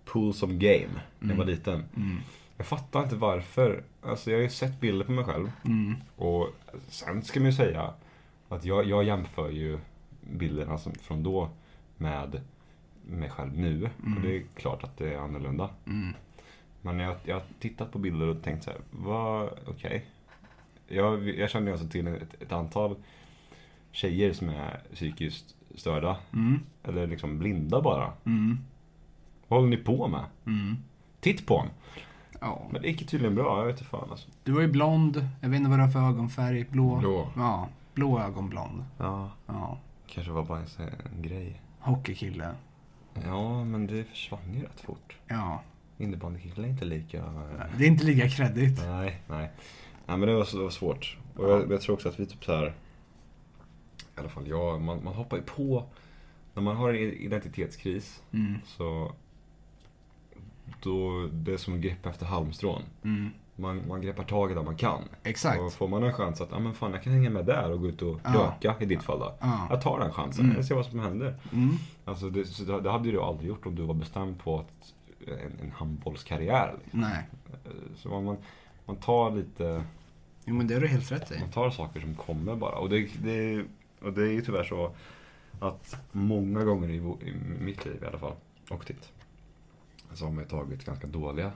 pull 0.06 0.34
some 0.34 0.54
game 0.54 1.02
när 1.20 1.30
jag 1.30 1.38
var 1.38 1.46
liten. 1.46 1.86
Mm. 1.96 2.18
Jag 2.58 2.68
fattar 2.68 3.04
inte 3.04 3.16
varför. 3.16 3.84
Alltså 4.02 4.32
jag 4.32 4.38
har 4.38 4.44
ju 4.44 4.50
sett 4.50 4.80
bilder 4.80 5.06
på 5.06 5.12
mig 5.12 5.24
själv. 5.24 5.52
Mm. 5.66 5.96
Och 6.16 6.50
sen 6.88 7.24
ska 7.24 7.40
man 7.40 7.50
ju 7.50 7.56
säga 7.56 7.94
att 8.50 8.66
jag, 8.66 8.86
jag 8.86 9.04
jämför 9.04 9.50
ju 9.50 9.80
bilderna 10.22 10.78
som, 10.78 10.94
från 10.94 11.24
då 11.24 11.50
med 11.98 12.42
mig 13.06 13.30
själv 13.30 13.58
nu. 13.60 13.84
Och 13.84 14.22
det 14.22 14.38
är 14.38 14.44
klart 14.56 14.84
att 14.84 14.98
det 14.98 15.14
är 15.14 15.18
annorlunda. 15.18 15.70
Mm. 15.86 16.14
Men 16.82 17.00
jag, 17.00 17.16
jag 17.24 17.36
har 17.36 17.44
tittat 17.60 17.92
på 17.92 18.00
bilder 18.00 18.28
och 18.28 18.44
tänkt 18.44 18.64
så 18.64 18.70
här, 18.70 18.80
vad, 18.92 19.50
okej. 19.68 20.06
Jag, 20.88 21.30
jag 21.30 21.50
känner 21.50 21.68
ju 21.68 21.72
alltså 21.72 21.88
till 21.88 22.08
ett, 22.08 22.42
ett 22.42 22.52
antal 22.52 22.96
tjejer 23.92 24.34
som 24.34 24.50
är 24.50 24.82
psykiskt 24.94 25.56
störda. 25.80 26.18
Mm. 26.34 26.60
Eller 26.84 27.08
liksom 27.08 27.40
blinda 27.40 27.82
bara. 27.82 28.14
Mm. 28.26 28.58
Vad 29.48 29.60
håller 29.60 29.78
ni 29.78 29.84
på 29.84 30.08
med? 30.08 30.26
Mm. 30.46 30.78
Titt 31.20 31.46
på 31.48 31.58
honom. 31.58 31.72
Ja. 32.42 32.68
Men 32.72 32.82
det 32.82 32.88
gick 32.88 33.08
tydligen 33.10 33.36
bra, 33.36 33.60
jag 33.60 33.66
vet 33.66 33.76
inte 33.80 33.90
fan 33.90 34.08
alltså. 34.12 34.30
Du 34.44 34.52
var 34.52 34.62
ju 34.62 34.68
blond. 34.68 35.30
Jag 35.42 35.50
vet 35.50 35.58
inte 35.58 35.70
vad 35.70 35.80
du 35.80 35.84
har 35.84 35.90
för 35.92 36.00
ögonfärg. 36.00 36.66
Blå. 36.70 36.96
Blå. 37.00 37.30
Ja. 37.36 37.68
Blå 37.94 38.20
ögonblond. 38.20 38.86
Ja, 38.98 39.32
Ja. 39.48 39.78
kanske 40.08 40.32
var 40.32 40.44
bara 40.44 40.60
en, 40.60 40.66
en 41.16 41.22
grej. 41.22 41.62
Hockeykille. 41.80 42.52
Ja, 43.26 43.64
men 43.64 43.88
det 43.88 44.04
försvann 44.04 44.54
ju 44.54 44.62
rätt 44.62 44.80
fort. 44.80 45.16
Ja. 45.28 45.62
Innebandykillar 45.98 46.64
är 46.64 46.70
inte 46.70 46.86
lika... 46.86 47.24
Det 47.78 47.84
är 47.84 47.88
inte 47.88 48.06
lika 48.06 48.30
kreddigt. 48.30 48.82
Nej, 48.86 49.22
nej. 49.28 49.52
Nej 50.08 50.18
men 50.18 50.22
det 50.22 50.36
var, 50.36 50.58
det 50.58 50.64
var 50.64 50.70
svårt. 50.70 51.18
Och 51.36 51.50
jag, 51.50 51.72
jag 51.72 51.82
tror 51.82 51.96
också 51.96 52.10
att 52.10 52.20
vi 52.20 52.26
typ 52.26 52.44
så 52.46 52.56
här. 52.56 52.74
I 54.18 54.20
alla 54.20 54.30
fall 54.30 54.48
jag, 54.48 54.82
man, 54.82 55.04
man 55.04 55.14
hoppar 55.14 55.38
ju 55.38 55.44
på. 55.44 55.84
När 56.54 56.64
man 56.64 56.76
har 56.76 56.90
en 56.90 56.96
identitetskris 57.14 58.22
Mm. 58.34 58.56
så 58.66 59.12
då, 60.82 61.28
det 61.32 61.54
är 61.54 61.58
som 61.58 61.74
att 61.74 61.80
greppa 61.80 62.10
efter 62.10 62.26
halmstrån. 62.26 62.82
Mm. 63.04 63.30
Man, 63.56 63.88
man 63.88 64.02
greppar 64.02 64.24
tag 64.24 64.52
i 64.52 64.54
det 64.54 64.64
man 64.64 64.76
kan. 64.78 65.02
Exakt. 65.24 65.60
Och 65.62 65.74
får 65.74 65.88
man 65.88 66.04
en 66.04 66.14
chans 66.14 66.42
att, 66.42 66.50
ja 66.52 66.60
men 66.60 66.74
fan 66.74 66.92
jag 66.92 67.04
kan 67.04 67.14
hänga 67.14 67.30
med 67.30 67.46
där 67.46 67.72
och 67.72 67.80
gå 67.82 67.88
ut 67.88 68.02
och 68.02 68.20
röka 68.24 68.76
i 68.80 68.86
ditt 68.86 69.04
fall 69.04 69.20
då. 69.20 69.34
Ja. 69.40 69.68
Jag 69.70 69.82
tar 69.82 70.00
den 70.00 70.12
chansen, 70.14 70.46
Mm. 70.46 70.56
jag 70.58 70.66
ser 70.66 70.76
vad 70.76 70.86
som 70.86 71.00
händer. 71.00 71.36
Mm. 71.54 71.70
Alltså 72.06 72.30
det, 72.30 72.46
så 72.46 72.80
det, 72.80 72.92
hade 72.92 73.12
du 73.12 73.22
aldrig 73.22 73.48
gjort 73.50 73.66
om 73.66 73.76
du 73.76 73.82
var 73.84 73.94
bestämd 73.94 74.40
på 74.40 74.60
att, 74.60 74.94
en, 75.28 75.60
en 75.62 75.72
handbollskarriär. 75.72 76.76
Liksom. 76.84 77.02
Nej. 77.02 77.24
Så 77.96 78.10
man, 78.10 78.24
man, 78.26 78.38
man 78.86 78.96
tar 78.96 79.32
lite, 79.32 79.84
Jo 80.46 80.54
men 80.56 80.68
det 80.68 80.74
har 80.74 80.82
du 80.82 80.88
helt 80.88 81.12
rätt 81.12 81.32
i. 81.32 81.40
man 81.40 81.52
tar 81.52 81.70
saker 81.70 82.00
som 82.00 82.16
kommer 82.16 82.56
bara. 82.56 82.76
Och 82.76 82.90
det, 82.90 83.08
det, 83.24 83.64
och 84.02 84.14
det 84.14 84.22
är 84.22 84.32
ju 84.32 84.42
tyvärr 84.42 84.64
så 84.64 84.92
att 85.60 85.96
många 86.12 86.64
gånger 86.64 86.90
i, 86.90 86.96
i 86.98 87.34
mitt 87.60 87.86
liv 87.86 88.04
i 88.04 88.06
alla 88.06 88.20
fall, 88.20 88.34
och 88.70 88.84
ditt, 88.88 89.12
så 90.14 90.26
har 90.26 90.32
man 90.32 90.44
ju 90.44 90.50
tagit 90.50 90.86
ganska 90.86 91.08
dåliga, 91.08 91.52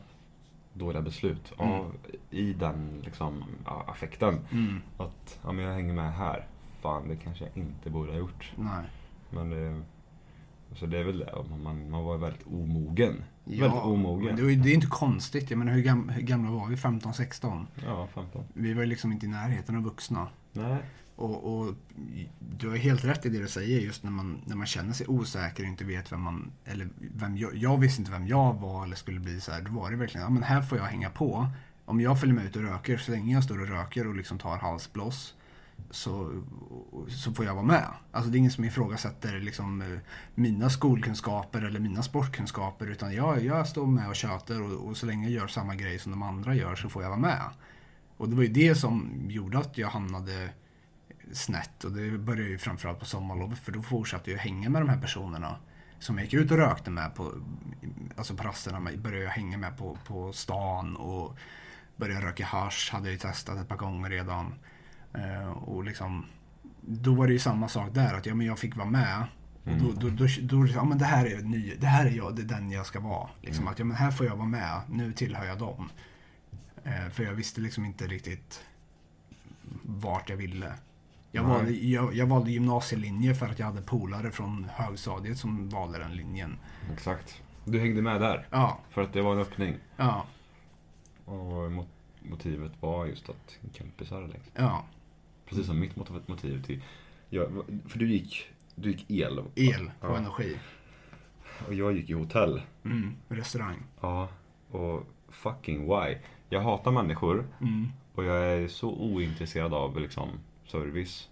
dåliga 0.73 1.01
beslut 1.01 1.53
Mm. 1.59 1.71
av, 1.73 1.95
i 2.29 2.53
den 2.53 3.01
liksom, 3.05 3.43
affekten. 3.65 4.39
Mm. 4.51 4.81
Att, 4.97 5.39
ja 5.43 5.51
men 5.51 5.65
jag 5.65 5.73
hänger 5.73 5.93
med 5.93 6.13
här. 6.13 6.47
Fan, 6.81 7.07
det 7.07 7.15
kanske 7.15 7.43
jag 7.43 7.57
inte 7.57 7.89
borde 7.89 8.11
ha 8.11 8.19
gjort. 8.19 8.53
Nej. 8.57 8.85
Men 9.29 9.49
det, 9.49 9.81
så 10.75 10.85
det 10.85 10.97
är 10.97 11.03
väl 11.03 11.19
det. 11.19 11.45
Man, 11.49 11.89
man, 11.89 12.03
var 12.03 12.17
väldigt 12.17 12.47
omogen. 12.47 13.23
Ja, 13.43 13.61
väldigt 13.63 13.81
omogen. 13.81 14.35
det, 14.35 14.55
det 14.55 14.69
är 14.69 14.73
inte 14.73 14.87
konstigt. 14.87 15.49
Jag 15.49 15.57
menar 15.57 15.73
hur, 15.73 15.81
gam, 15.81 16.09
hur 16.09 16.21
gamla 16.21 16.51
var 16.51 16.67
vi? 16.67 16.75
15-16? 16.75 17.65
Ja, 17.85 18.07
15. 18.13 18.43
Vi 18.53 18.73
var 18.73 18.81
ju 18.81 18.87
liksom 18.87 19.11
inte 19.11 19.25
i 19.25 19.29
närheten 19.29 19.75
av 19.75 19.83
vuxna. 19.83 20.27
Nej. 20.51 20.77
Och, 21.21 21.59
och 21.59 21.75
du 22.39 22.69
har 22.69 22.75
helt 22.75 23.05
rätt 23.05 23.25
i 23.25 23.29
det 23.29 23.39
du 23.39 23.47
säger 23.47 23.79
just 23.79 24.03
när 24.03 24.11
man, 24.11 24.41
när 24.45 24.55
man 24.55 24.67
känner 24.67 24.93
sig 24.93 25.07
osäker 25.07 25.63
och 25.63 25.69
inte 25.69 25.83
vet 25.83 26.11
vem 26.11 26.21
man, 26.21 26.51
eller 26.65 26.89
vem 26.97 27.37
jag, 27.37 27.55
jag 27.55 27.77
visste 27.77 28.01
inte 28.01 28.11
vem 28.11 28.27
jag 28.27 28.53
var 28.53 28.83
eller 28.83 28.95
skulle 28.95 29.19
bli 29.19 29.41
så 29.41 29.51
här. 29.51 29.61
Då 29.61 29.71
var 29.71 29.91
det 29.91 29.97
verkligen, 29.97 30.23
ja 30.23 30.29
men 30.29 30.43
här 30.43 30.61
får 30.61 30.77
jag 30.77 30.85
hänga 30.85 31.09
på. 31.09 31.47
Om 31.85 32.01
jag 32.01 32.19
följer 32.19 32.35
med 32.35 32.45
ut 32.45 32.55
och 32.55 32.61
röker, 32.61 32.97
så 32.97 33.11
länge 33.11 33.33
jag 33.33 33.43
står 33.43 33.61
och 33.61 33.67
röker 33.67 34.07
och 34.07 34.15
liksom 34.15 34.39
tar 34.39 34.57
halsbloss 34.57 35.33
så, 35.89 36.43
så 37.09 37.33
får 37.33 37.45
jag 37.45 37.53
vara 37.53 37.65
med. 37.65 37.87
Alltså 38.11 38.31
det 38.31 38.35
är 38.35 38.39
ingen 38.39 38.51
som 38.51 38.65
ifrågasätter 38.65 39.39
liksom, 39.39 39.99
mina 40.35 40.69
skolkunskaper 40.69 41.61
eller 41.61 41.79
mina 41.79 42.03
sportkunskaper 42.03 42.87
utan 42.87 43.13
jag, 43.13 43.43
jag 43.43 43.67
står 43.67 43.87
med 43.87 44.09
och 44.09 44.15
tjöter 44.15 44.61
och, 44.61 44.87
och 44.87 44.97
så 44.97 45.05
länge 45.05 45.29
jag 45.29 45.31
gör 45.31 45.47
samma 45.47 45.75
grej 45.75 45.99
som 45.99 46.11
de 46.11 46.23
andra 46.23 46.55
gör 46.55 46.75
så 46.75 46.89
får 46.89 47.03
jag 47.03 47.09
vara 47.09 47.19
med. 47.19 47.41
Och 48.17 48.29
det 48.29 48.35
var 48.35 48.43
ju 48.43 48.49
det 48.49 48.75
som 48.75 49.25
gjorde 49.27 49.59
att 49.59 49.77
jag 49.77 49.87
hamnade 49.87 50.49
snett 51.33 51.83
och 51.83 51.91
det 51.91 52.17
började 52.17 52.49
ju 52.49 52.57
framförallt 52.57 52.99
på 52.99 53.05
sommarlovet 53.05 53.59
för 53.59 53.71
då 53.71 53.81
fortsatte 53.81 54.31
jag 54.31 54.37
hänga 54.37 54.69
med 54.69 54.81
de 54.81 54.89
här 54.89 55.01
personerna 55.01 55.55
som 55.99 56.17
jag 56.17 56.25
gick 56.25 56.33
ut 56.33 56.51
och 56.51 56.57
rökte 56.57 56.89
med 56.89 57.15
på, 57.15 57.33
alltså 58.15 58.35
på 58.35 58.43
rasterna, 58.43 58.91
började 58.97 59.23
jag 59.23 59.31
hänga 59.31 59.57
med 59.57 59.77
på, 59.77 59.97
på 60.07 60.33
stan 60.33 60.95
och 60.95 61.37
började 61.95 62.25
röka 62.25 62.45
hasch 62.45 62.89
hade 62.93 63.05
jag 63.05 63.11
ju 63.11 63.19
testat 63.19 63.57
ett 63.57 63.67
par 63.67 63.77
gånger 63.77 64.09
redan. 64.09 64.53
Eh, 65.13 65.51
och 65.51 65.83
liksom, 65.83 66.25
då 66.81 67.13
var 67.13 67.27
det 67.27 67.33
ju 67.33 67.39
samma 67.39 67.67
sak 67.67 67.93
där, 67.93 68.13
att 68.13 68.25
ja, 68.25 68.35
men 68.35 68.47
jag 68.47 68.59
fick 68.59 68.75
vara 68.75 68.89
med. 68.89 69.23
Och 69.63 69.77
då, 69.77 69.91
då, 69.91 70.09
då, 70.09 70.27
då, 70.41 70.67
ja 70.67 70.83
men 70.83 70.97
det 70.97 71.05
här 71.05 71.25
är 71.25 71.41
ny, 71.41 71.75
det 71.75 71.87
här 71.87 72.05
är 72.05 72.09
jag, 72.09 72.35
det 72.35 72.41
är 72.41 72.45
den 72.45 72.71
jag 72.71 72.85
ska 72.85 72.99
vara. 72.99 73.29
Liksom 73.41 73.67
att 73.67 73.79
ja 73.79 73.85
men 73.85 73.97
här 73.97 74.11
får 74.11 74.25
jag 74.25 74.35
vara 74.35 74.47
med, 74.47 74.81
nu 74.89 75.13
tillhör 75.13 75.45
jag 75.45 75.57
dem. 75.57 75.89
Eh, 76.83 77.09
för 77.09 77.23
jag 77.23 77.33
visste 77.33 77.61
liksom 77.61 77.85
inte 77.85 78.07
riktigt 78.07 78.63
vart 79.83 80.29
jag 80.29 80.37
ville. 80.37 80.73
Jag 81.31 81.43
Nej. 81.47 81.53
valde, 81.57 81.71
jag, 81.71 82.15
jag 82.15 82.25
valde 82.25 82.51
gymnasielinje 82.51 83.35
för 83.35 83.45
att 83.45 83.59
jag 83.59 83.65
hade 83.65 83.81
polare 83.81 84.31
från 84.31 84.67
högstadiet 84.73 85.37
som 85.37 85.69
valde 85.69 85.97
den 85.99 86.15
linjen. 86.15 86.57
Exakt. 86.93 87.41
Du 87.65 87.79
hängde 87.79 88.01
med 88.01 88.21
där. 88.21 88.47
Ja, 88.51 88.79
För 88.89 89.01
att 89.01 89.13
det 89.13 89.21
var 89.21 89.33
en 89.33 89.39
öppning. 89.39 89.75
ja, 89.97 90.25
Och 91.25 91.35
mo- 91.71 91.85
motivet 92.21 92.71
var 92.79 93.05
just 93.05 93.29
att 93.29 93.59
kompisar 93.77 94.21
liksom. 94.27 94.51
ja. 94.55 94.85
Precis 95.49 95.65
som 95.65 95.79
mitt 95.79 95.95
mot- 95.95 96.27
motiv 96.27 96.63
till... 96.63 96.81
Ja, 97.29 97.45
för 97.87 97.99
du 97.99 98.09
gick, 98.11 98.45
du 98.75 98.91
gick 98.91 99.11
el. 99.11 99.39
El 99.55 99.91
på 99.99 100.07
Ja. 100.07 100.17
energi. 100.17 100.57
Och 101.67 101.73
jag 101.73 101.93
gick 101.93 102.09
i 102.09 102.13
hotell. 102.13 102.61
Mm, 102.85 103.15
restaurang. 103.29 103.83
Ja. 104.01 104.27
Och 104.71 105.03
fucking 105.29 105.81
why? 105.87 106.17
Jag 106.49 106.61
hatar 106.61 106.91
människor 106.91 107.47
Mm. 107.61 107.87
och 108.15 108.23
jag 108.23 108.37
är 108.37 108.67
så 108.67 108.89
ointresserad 108.89 109.73
av 109.73 109.99
liksom 109.99 110.29
service. 110.71 111.29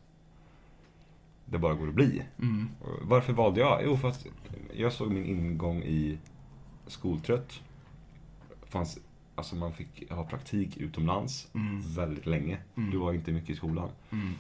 Det 1.45 1.57
bara 1.57 1.73
går 1.73 1.87
att 1.87 1.93
bli. 1.95 2.23
Mm. 2.41 2.69
Varför 3.01 3.33
valde 3.33 3.59
jag? 3.59 3.81
Jo, 3.85 3.97
för 3.97 4.07
att 4.07 4.25
jag 4.73 4.93
såg 4.93 5.11
min 5.11 5.25
ingång 5.25 5.77
i 5.83 6.17
skoltrött. 6.87 7.61
Fanns, 8.63 8.99
alltså 9.35 9.55
man 9.55 9.73
fick 9.73 10.11
ha 10.11 10.23
praktik 10.23 10.77
utomlands 10.77 11.47
Mm. 11.53 11.81
väldigt 11.95 12.25
länge. 12.25 12.57
Mm. 12.77 12.91
Du 12.91 12.97
var 12.97 13.13
inte 13.13 13.31
mycket 13.31 13.49
i 13.49 13.55
skolan. 13.55 13.89
Mm. 14.11 14.33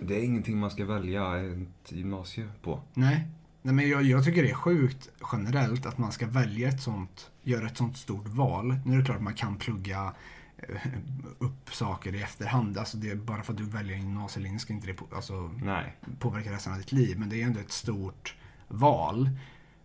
Det 0.00 0.14
är 0.20 0.24
ingenting 0.24 0.58
man 0.58 0.70
ska 0.70 0.84
välja 0.84 1.36
ett 1.36 1.92
gymnasie 1.92 2.48
på. 2.62 2.80
Nej. 2.94 3.26
Nej, 3.62 3.74
men 3.74 3.88
jag, 3.88 4.02
jag 4.02 4.24
tycker 4.24 4.42
det 4.42 4.50
är 4.50 4.54
sjukt 4.54 5.10
generellt 5.32 5.86
att 5.86 5.98
man 5.98 6.12
ska 6.12 6.26
välja 6.26 6.68
ett 6.68 6.82
sånt, 6.82 7.30
göra 7.42 7.66
ett 7.66 7.76
sånt 7.76 7.96
stort 7.96 8.28
val. 8.28 8.76
Nu 8.84 8.94
är 8.94 8.98
det 8.98 9.04
klart 9.04 9.16
att 9.16 9.22
man 9.22 9.34
kan 9.34 9.56
plugga 9.56 10.12
upp 11.38 11.74
saker 11.74 12.14
i 12.14 12.22
efterhand. 12.22 12.78
Alltså 12.78 12.96
det 12.96 13.14
bara 13.14 13.42
för 13.42 13.52
att 13.52 13.58
du 13.58 13.64
väljer 13.64 13.96
en 13.96 14.02
gymnasielinje 14.02 14.58
ska 14.58 14.72
inte 14.72 14.86
det 14.86 14.94
på, 14.94 15.06
alltså, 15.14 15.50
påverka 16.18 16.52
resten 16.52 16.72
av 16.72 16.78
ditt 16.78 16.92
liv. 16.92 17.18
Men 17.18 17.28
det 17.28 17.42
är 17.42 17.46
ändå 17.46 17.60
ett 17.60 17.72
stort 17.72 18.34
val. 18.68 19.30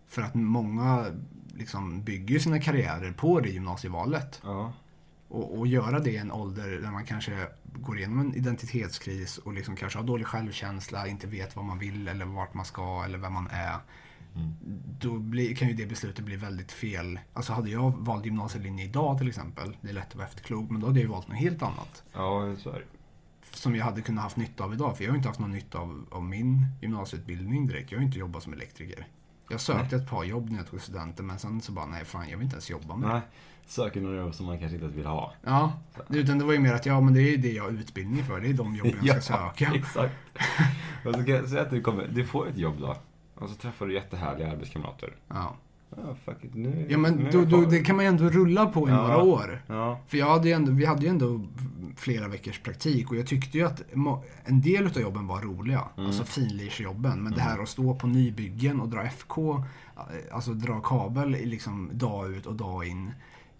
För 0.08 0.22
att 0.22 0.34
många 0.34 1.06
liksom 1.54 2.02
bygger 2.02 2.38
sina 2.38 2.60
karriärer 2.60 3.12
på 3.12 3.40
det 3.40 3.48
gymnasievalet. 3.48 4.40
Ja. 4.44 4.72
Och, 5.28 5.58
och 5.58 5.66
göra 5.66 5.98
det 5.98 6.10
i 6.10 6.16
en 6.16 6.32
ålder 6.32 6.68
där 6.70 6.90
man 6.90 7.04
kanske 7.04 7.48
går 7.62 7.98
igenom 7.98 8.20
en 8.20 8.34
identitetskris 8.34 9.38
och 9.38 9.52
liksom 9.52 9.76
kanske 9.76 9.98
har 9.98 10.06
dålig 10.06 10.26
självkänsla, 10.26 11.08
inte 11.08 11.26
vet 11.26 11.56
vad 11.56 11.64
man 11.64 11.78
vill 11.78 12.08
eller 12.08 12.24
vart 12.24 12.54
man 12.54 12.64
ska 12.64 13.04
eller 13.04 13.18
vem 13.18 13.32
man 13.32 13.48
är. 13.50 13.76
Mm. 14.36 14.54
Då 15.00 15.18
blir, 15.18 15.54
kan 15.54 15.68
ju 15.68 15.74
det 15.74 15.86
beslutet 15.86 16.24
bli 16.24 16.36
väldigt 16.36 16.72
fel. 16.72 17.18
Alltså 17.32 17.52
hade 17.52 17.70
jag 17.70 17.94
valt 17.98 18.24
gymnasielinje 18.24 18.84
idag 18.84 19.18
till 19.18 19.28
exempel, 19.28 19.76
det 19.80 19.88
är 19.88 19.92
lätt 19.92 20.08
att 20.08 20.14
vara 20.14 20.26
efterklok, 20.26 20.70
men 20.70 20.80
då 20.80 20.86
hade 20.86 20.98
jag 21.00 21.04
ju 21.04 21.10
valt 21.10 21.28
något 21.28 21.36
helt 21.36 21.62
annat. 21.62 22.02
Ja, 22.12 22.56
så 22.58 22.70
är 22.70 22.74
det. 22.74 22.84
Som 23.56 23.76
jag 23.76 23.84
hade 23.84 24.00
kunnat 24.02 24.24
haft 24.24 24.36
nytta 24.36 24.64
av 24.64 24.72
idag, 24.74 24.96
för 24.96 25.04
jag 25.04 25.10
har 25.10 25.16
inte 25.16 25.28
haft 25.28 25.40
någon 25.40 25.50
nytta 25.52 25.78
av, 25.78 26.06
av 26.10 26.24
min 26.24 26.66
gymnasieutbildning 26.80 27.66
direkt. 27.66 27.92
Jag 27.92 27.98
har 27.98 28.04
inte 28.04 28.18
jobbat 28.18 28.42
som 28.42 28.52
elektriker. 28.52 29.06
Jag 29.50 29.60
sökte 29.60 29.96
ett 29.96 30.10
par 30.10 30.24
jobb 30.24 30.50
när 30.50 30.56
jag 30.58 30.66
tog 30.66 30.80
studenten, 30.80 31.26
men 31.26 31.38
sen 31.38 31.60
så 31.60 31.72
bara, 31.72 31.86
nej 31.86 32.04
fan 32.04 32.28
jag 32.28 32.36
vill 32.38 32.44
inte 32.44 32.54
ens 32.54 32.70
jobba 32.70 32.96
med. 32.96 33.08
Nej. 33.08 33.20
Söker 33.66 34.00
några 34.00 34.16
jobb 34.16 34.34
som 34.34 34.46
man 34.46 34.58
kanske 34.58 34.76
inte 34.76 34.88
vill 34.88 35.06
ha. 35.06 35.34
Ja, 35.44 35.72
utan 36.08 36.38
det 36.38 36.44
var 36.44 36.52
ju 36.52 36.58
mer 36.58 36.72
att 36.74 36.86
ja, 36.86 37.00
men 37.00 37.14
det 37.14 37.20
är 37.20 37.30
ju 37.30 37.36
det 37.36 37.52
jag 37.52 37.62
har 37.64 37.70
utbildning 37.70 38.24
för. 38.24 38.40
Det 38.40 38.48
är 38.48 38.54
de 38.54 38.74
jobben 38.76 38.98
jag 39.02 39.22
ska 39.22 39.34
söka. 39.54 39.72
exakt. 39.74 40.14
Och 41.04 41.14
så 41.14 41.24
kan 41.24 41.34
jag 41.34 41.48
säga 41.48 41.62
att 41.62 41.70
du, 41.70 41.80
kommer, 41.80 42.08
du 42.12 42.24
får 42.24 42.48
ett 42.48 42.58
jobb 42.58 42.76
då. 42.80 42.96
Och 43.40 43.48
så 43.48 43.54
träffar 43.54 43.86
du 43.86 43.94
jättehärliga 43.94 44.50
arbetskamrater. 44.52 45.16
Ja, 45.28 45.56
Ja, 45.96 46.14
fuck 46.24 46.44
it. 46.44 46.54
Nu, 46.54 46.86
ja 46.90 46.98
men 46.98 47.14
nu 47.14 47.30
då, 47.30 47.44
då, 47.44 47.60
det 47.60 47.78
kan 47.78 47.96
man 47.96 48.04
ju 48.04 48.08
ändå 48.08 48.28
rulla 48.28 48.66
på 48.66 48.88
i 48.88 48.90
Ja. 48.90 48.96
några 48.96 49.22
år. 49.22 49.62
Ja. 49.66 50.00
För 50.08 50.18
jag 50.18 50.26
hade 50.30 50.48
ju 50.48 50.54
ändå, 50.54 50.72
vi 50.72 50.84
hade 50.84 51.02
ju 51.02 51.08
ändå 51.08 51.40
flera 51.96 52.28
veckors 52.28 52.58
praktik 52.60 53.10
och 53.10 53.16
jag 53.16 53.26
tyckte 53.26 53.58
ju 53.58 53.66
att 53.66 53.82
en 54.44 54.60
del 54.60 54.86
av 54.86 54.98
jobben 55.00 55.26
var 55.26 55.40
roliga. 55.40 55.84
Mm. 55.96 56.06
Alltså 56.06 56.24
finlirsjobben. 56.24 57.22
Men 57.22 57.32
det 57.32 57.40
här 57.40 57.62
att 57.62 57.68
stå 57.68 57.94
på 57.94 58.06
nybyggen 58.06 58.80
och 58.80 58.88
dra 58.88 59.02
FK, 59.02 59.64
alltså 60.32 60.52
dra 60.52 60.80
kabel 60.80 61.34
i 61.36 61.46
liksom 61.46 61.90
dag 61.92 62.30
ut 62.30 62.46
och 62.46 62.54
dag 62.54 62.86
in 62.86 63.10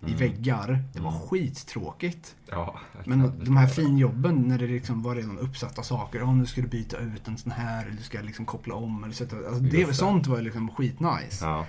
i 0.02 0.06
Mm. 0.06 0.18
väggar. 0.18 0.84
Det 0.92 1.00
var 1.00 1.12
skittråkigt. 1.28 2.36
ja. 2.50 2.78
Men 3.04 3.44
de 3.44 3.56
här 3.56 3.66
finjobben 3.66 4.34
när 4.48 4.58
det 4.58 4.66
liksom 4.66 5.02
var 5.02 5.14
redan 5.14 5.38
uppsatta 5.38 5.82
saker. 5.82 6.18
Ja, 6.18 6.32
nu 6.32 6.46
ska 6.46 6.60
du 6.60 6.68
byta 6.68 6.98
ut 6.98 7.28
en 7.28 7.38
sån 7.38 7.52
här, 7.52 7.86
eller 7.86 7.96
du 7.96 8.02
ska 8.02 8.20
liksom 8.20 8.44
koppla 8.46 8.74
om. 8.74 9.04
Eller 9.04 9.14
sätta, 9.14 9.36
alltså 9.36 9.60
det, 9.62 9.84
det. 9.84 9.94
sånt 9.94 10.26
var 10.26 10.40
liksom 10.40 10.68
skitnice. 10.70 11.44
Ja. 11.44 11.66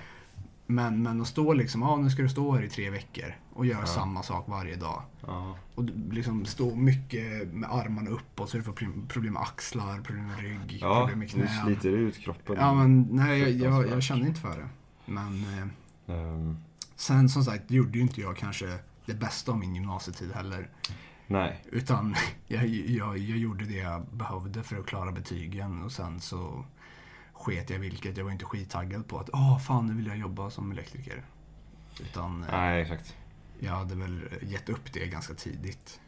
Men, 0.68 1.04
men 1.04 1.22
att 1.22 1.28
stå 1.28 1.54
liksom, 1.54 1.82
ja 1.82 1.98
nu 1.98 2.10
ska 2.10 2.22
du 2.22 2.30
stå 2.30 2.52
här 2.56 2.64
i 2.64 2.70
tre 2.70 2.90
veckor 2.90 3.34
och 3.54 3.66
göra 3.66 3.80
Ja. 3.80 3.86
samma 3.86 4.24
sak 4.24 4.46
varje 4.48 4.76
dag. 4.76 5.02
Ja. 5.28 5.58
Och 5.76 5.84
du 5.84 6.12
liksom 6.16 6.46
stå 6.46 6.76
mycket 6.76 7.54
med 7.54 7.72
armarna 7.72 8.10
uppåt 8.10 8.50
så 8.50 8.58
du 8.58 8.64
får 8.64 8.74
problem- 9.08 9.34
med 9.34 9.42
axlar, 9.42 10.02
problem 10.02 10.28
med 10.28 10.40
rygg, 10.40 10.78
Ja, 10.82 11.00
problem 11.00 11.20
med 11.20 11.28
du 11.28 11.32
knän. 11.34 11.66
sliter 11.66 11.90
ut 11.90 12.18
kroppen. 12.18 12.56
Ja 12.60 12.74
men 12.74 13.08
nej, 13.12 13.40
jag, 13.40 13.52
jag, 13.74 13.88
jag 13.90 14.04
kände 14.04 14.28
inte 14.28 14.40
för 14.42 14.58
det. 14.58 14.70
Men 15.06 15.46
Ehm, 16.08 16.58
sen 17.02 17.30
som 17.30 17.44
sagt 17.44 17.72
gjorde 17.72 17.98
ju 17.98 18.02
inte 18.02 18.22
jag 18.22 18.38
kanske 18.38 18.80
det 19.06 19.14
bästa 19.14 19.52
av 19.52 19.58
min 19.58 19.76
gymnasietid 19.76 20.32
heller. 20.32 20.70
nej. 21.28 21.64
Utan 21.72 22.16
jag, 22.48 22.66
jag, 22.68 23.18
jag 23.18 23.38
gjorde 23.38 23.66
det 23.66 23.78
jag 23.78 24.06
behövde 24.12 24.64
för 24.64 24.80
att 24.80 24.86
klara 24.86 25.12
betygen 25.12 25.84
och 25.84 25.92
sen 25.92 26.22
så 26.22 26.66
sket 27.34 27.70
jag 27.70 27.80
vilket. 27.80 28.18
Jag 28.18 28.24
var 28.26 28.32
inte 28.32 28.46
skittaggad 28.46 29.08
på 29.08 29.20
att 29.20 29.30
åh 29.34 29.60
fan 29.60 29.88
nu 29.88 29.94
vill 29.94 30.08
jag 30.08 30.18
jobba 30.18 30.50
som 30.50 30.72
elektriker. 30.72 31.24
Utan 32.02 32.44
eh, 32.44 32.50
Nej, 32.52 32.82
exakt. 32.82 33.16
jag 33.60 33.72
hade 33.72 33.96
väl 33.96 34.30
gett 34.42 34.70
upp 34.70 34.94
det 34.94 35.08
ganska 35.08 35.34
tidigt. 35.34 36.00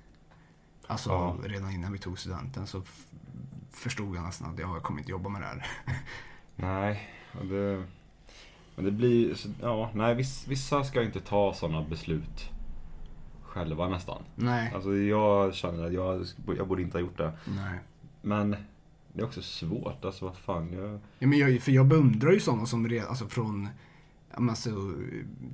Alltså 0.88 1.10
Ja. 1.10 1.38
redan 1.43 1.71
innan 1.71 1.93
vi 1.93 1.99
tog 1.99 2.19
studenten 2.19 2.67
så 2.67 2.84
förstod 3.71 4.15
jag 4.15 4.23
nästan 4.23 4.53
att 4.53 4.60
ja, 4.60 4.73
jag 4.73 4.84
kommer 4.84 4.99
inte 4.99 5.12
jobba 5.12 5.29
med 5.29 5.41
det 5.41 5.45
här. 5.47 5.67
Nej, 6.56 7.10
och 7.39 7.45
det... 7.45 7.84
Men 8.75 8.86
det 8.86 8.91
blir... 8.91 9.36
Ja, 9.62 9.89
nej, 9.93 10.15
viss- 10.15 10.47
vissa 10.47 10.83
ska 10.83 11.03
inte 11.03 11.19
ta 11.19 11.53
sådana 11.53 11.83
beslut 11.89 12.49
själva 13.43 13.89
nästan. 13.89 14.21
Nej, 14.36 14.71
Alltså 14.75 14.95
jag 14.95 15.53
känner 15.55 15.86
att 15.88 15.93
jag, 15.93 16.25
jag 16.57 16.67
borde 16.67 16.81
inte 16.81 16.97
ha 16.97 17.01
gjort 17.01 17.17
det. 17.17 17.31
nej. 17.45 17.79
Men 18.21 18.55
det 19.13 19.21
är 19.21 19.25
också 19.25 19.41
svårt. 19.41 20.05
Alltså 20.05 20.25
vad 20.25 20.38
fan, 20.38 20.73
jag... 20.73 20.99
Ja, 21.19 21.27
men 21.27 21.39
jag, 21.39 21.62
för 21.62 21.71
jag 21.71 21.86
beundrar 21.88 22.31
ju 22.31 22.39
sådana 22.39 22.65
som 22.65 22.88
redan, 22.89 23.07
alltså 23.09 23.27
från 23.27 23.67
alltså, 24.31 24.69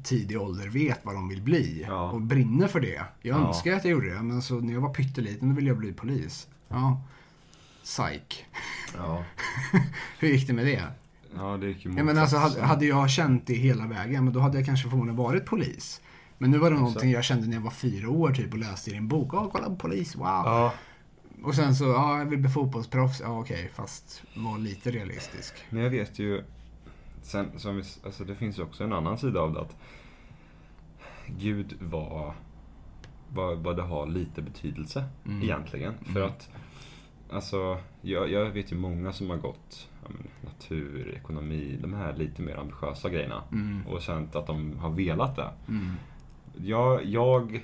tidig 0.03 0.41
ålder 0.41 0.67
vet 0.67 0.99
vad 1.05 1.15
de 1.15 1.29
vill 1.29 1.41
bli 1.41 1.85
Ja. 1.87 2.11
och 2.11 2.21
brinner 2.21 2.67
för 2.67 2.79
det. 2.79 2.95
Jag 3.21 3.39
Ja. 3.41 3.47
önskar 3.47 3.73
att 3.73 3.85
jag 3.85 3.91
gjorde 3.91 4.13
det, 4.13 4.21
men 4.21 4.41
så 4.41 4.59
när 4.59 4.73
jag 4.73 4.81
var 4.81 4.93
pytteliten 4.93 5.49
då 5.49 5.55
ville 5.55 5.67
jag 5.67 5.77
bli 5.77 5.93
polis. 5.93 6.47
Ja, 6.67 7.01
psyk. 7.83 8.45
Ja. 8.97 9.23
Hur 10.19 10.27
gick 10.27 10.47
det 10.47 10.53
med 10.53 10.65
det? 10.65 10.83
Ja, 11.35 11.57
det 11.57 11.67
gick 11.67 11.85
ju 11.85 11.93
Ja, 11.97 12.03
men 12.03 12.17
alltså, 12.17 12.37
hade, 12.37 12.85
jag 12.85 13.09
känt 13.09 13.47
det 13.47 13.53
hela 13.53 13.87
vägen, 13.87 14.23
men 14.23 14.33
då 14.33 14.39
hade 14.39 14.57
jag 14.57 14.65
kanske 14.65 14.89
förmodligen 14.89 15.15
varit 15.17 15.45
polis. 15.45 16.01
Men 16.37 16.51
nu 16.51 16.57
var 16.57 16.71
det 16.71 16.77
någonting 16.77 17.11
jag 17.11 17.23
kände 17.23 17.47
när 17.47 17.53
jag 17.53 17.61
var 17.61 17.71
fyra 17.71 18.09
år 18.09 18.31
typ 18.31 18.53
och 18.53 18.59
läste 18.59 18.91
i 18.91 18.95
en 18.95 19.07
bok. 19.07 19.29
Ja, 19.33 19.49
kolla 19.51 19.75
polis, 19.75 20.15
wow. 20.15 20.25
Ja, 20.25 20.73
Och 21.43 21.55
sen 21.55 21.75
så, 21.75 21.83
ja, 21.85 22.17
jag 22.19 22.25
vill 22.25 22.39
bli 22.39 22.49
fotbollsproffs. 22.49 23.19
Ja, 23.21 23.39
okej, 23.39 23.71
fast 23.75 24.23
var 24.35 24.57
lite 24.57 24.91
realistisk. 24.91 25.53
men 25.69 25.83
jag 25.83 25.89
vet 25.89 26.19
ju... 26.19 26.43
Sen, 27.21 27.47
som 27.57 27.75
vi, 27.75 27.83
alltså 28.05 28.23
det 28.23 28.35
finns 28.35 28.57
ju 28.59 28.63
också 28.63 28.83
en 28.83 28.93
annan 28.93 29.17
sida 29.17 29.39
av 29.39 29.53
det 29.53 29.61
att 29.61 29.75
Gud 31.27 31.73
var... 31.81 32.33
Vad, 33.33 33.57
vad 33.57 33.75
det 33.75 33.81
har 33.83 34.07
lite 34.07 34.41
betydelse 34.41 35.03
Mm. 35.25 35.43
egentligen. 35.43 35.93
För 36.05 36.19
Mm. 36.19 36.23
att... 36.29 36.49
Alltså, 37.31 37.77
jag, 38.01 38.31
jag 38.31 38.45
vet 38.51 38.71
ju 38.71 38.75
många 38.75 39.13
som 39.13 39.29
har 39.29 39.37
gått 39.37 39.89
ja, 40.03 40.09
natur, 40.41 41.13
ekonomi, 41.15 41.77
de 41.81 41.93
här 41.93 42.13
lite 42.13 42.41
mer 42.41 42.55
ambitiösa 42.55 43.09
grejerna. 43.09 43.43
Mm. 43.51 43.87
Och 43.87 44.01
känt 44.01 44.35
att 44.35 44.47
de 44.47 44.77
har 44.79 44.89
velat 44.89 45.35
det. 45.35 45.51
Mm. 45.67 45.95
Jag, 46.57 47.05
jag 47.05 47.61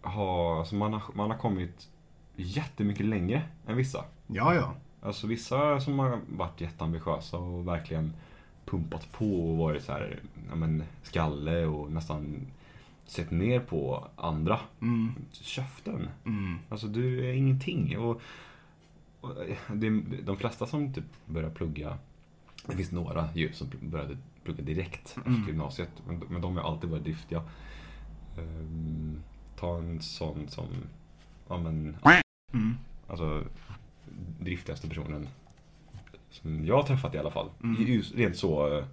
har, 0.00 0.58
alltså 0.58 0.74
man 0.74 0.92
har, 0.92 1.02
man 1.14 1.30
har 1.30 1.38
kommit 1.38 1.88
jättemycket 2.36 3.06
längre 3.06 3.42
än 3.66 3.76
vissa. 3.76 4.04
Ja, 4.26 4.54
ja. 4.54 4.74
Alltså 5.02 5.26
vissa 5.26 5.80
som 5.80 5.98
har 5.98 6.20
varit 6.28 6.60
jätteambitiösa 6.60 7.38
och 7.38 7.68
verkligen 7.68 8.12
pumpat 8.64 9.12
på 9.12 9.50
och 9.50 9.56
varit 9.56 9.82
så 9.84 9.92
här, 9.92 10.20
ja 10.48 10.54
men 10.54 10.84
skalle 11.02 11.66
och 11.66 11.92
nästan 11.92 12.46
sett 13.06 13.30
ner 13.30 13.60
på 13.60 14.08
andra. 14.16 14.60
Mm. 14.80 15.14
Käften. 15.32 16.08
Mm. 16.24 16.58
Alltså 16.68 16.86
du 16.86 17.28
är 17.28 17.32
ingenting. 17.32 17.98
Och 17.98 18.22
det, 19.74 19.90
de 20.22 20.36
flesta 20.36 20.66
som 20.66 20.92
typ 20.92 21.04
börjar 21.26 21.50
plugga, 21.50 21.98
det 22.66 22.76
finns 22.76 22.92
några 22.92 23.28
ju 23.34 23.52
som 23.52 23.68
började 23.80 24.16
plugga 24.44 24.62
direkt 24.64 25.16
Mm. 25.16 25.34
efter 25.38 25.48
gymnasiet. 25.52 25.90
Men, 26.06 26.22
men 26.28 26.40
de 26.42 26.56
har 26.56 26.64
alltid 26.64 26.90
varit 26.90 27.04
driftiga. 27.04 27.42
Ehm, 28.38 29.22
ta 29.58 29.78
en 29.78 30.00
sån 30.00 30.48
som, 30.48 30.66
ja 31.48 31.58
men, 31.58 31.96
Mm. 32.52 32.74
alltså 33.08 33.44
driftigaste 34.40 34.88
personen 34.88 35.28
som 36.30 36.64
jag 36.66 36.76
har 36.76 36.82
träffat 36.82 37.14
i 37.14 37.18
alla 37.18 37.30
fall. 37.30 37.50
Mm. 37.62 38.02
Rent 38.14 38.36
så, 38.36 38.78
eh, 38.78 38.84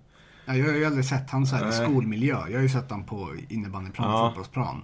Ja, 0.45 0.56
jag 0.56 0.66
har 0.66 0.74
ju 0.74 0.86
aldrig 0.86 1.06
sett 1.06 1.30
han 1.30 1.45
så 1.45 1.56
här 1.56 1.70
i 1.70 1.72
skolmiljö. 1.72 2.36
Jag 2.49 2.56
har 2.58 2.62
ju 2.62 2.70
sett 2.70 2.91
han 2.91 3.03
på 3.03 3.36
innebandyplan, 3.49 4.12
Ja. 4.12 4.28
fotbollsplan. 4.30 4.84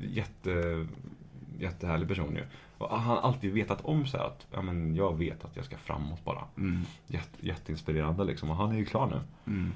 jätte, 0.00 0.86
jättehärlig 1.58 2.08
person 2.08 2.36
ju. 2.36 2.44
Och 2.90 2.98
han 3.00 3.16
har 3.16 3.22
alltid 3.22 3.52
vetat 3.52 3.80
om 3.84 4.06
så 4.06 4.16
här 4.18 4.24
att, 4.24 4.46
ja 4.52 4.62
men 4.62 4.94
jag 4.96 5.18
vet 5.18 5.44
att 5.44 5.56
jag 5.56 5.64
ska 5.64 5.76
framåt 5.76 6.24
bara. 6.24 6.44
Mm. 6.56 6.80
Jätte, 7.06 7.46
jätteinspirerande 7.46 8.24
liksom. 8.24 8.50
Och 8.50 8.56
han 8.56 8.72
är 8.72 8.76
ju 8.78 8.84
klar 8.84 9.06
nu. 9.06 9.20
Mm. 9.52 9.72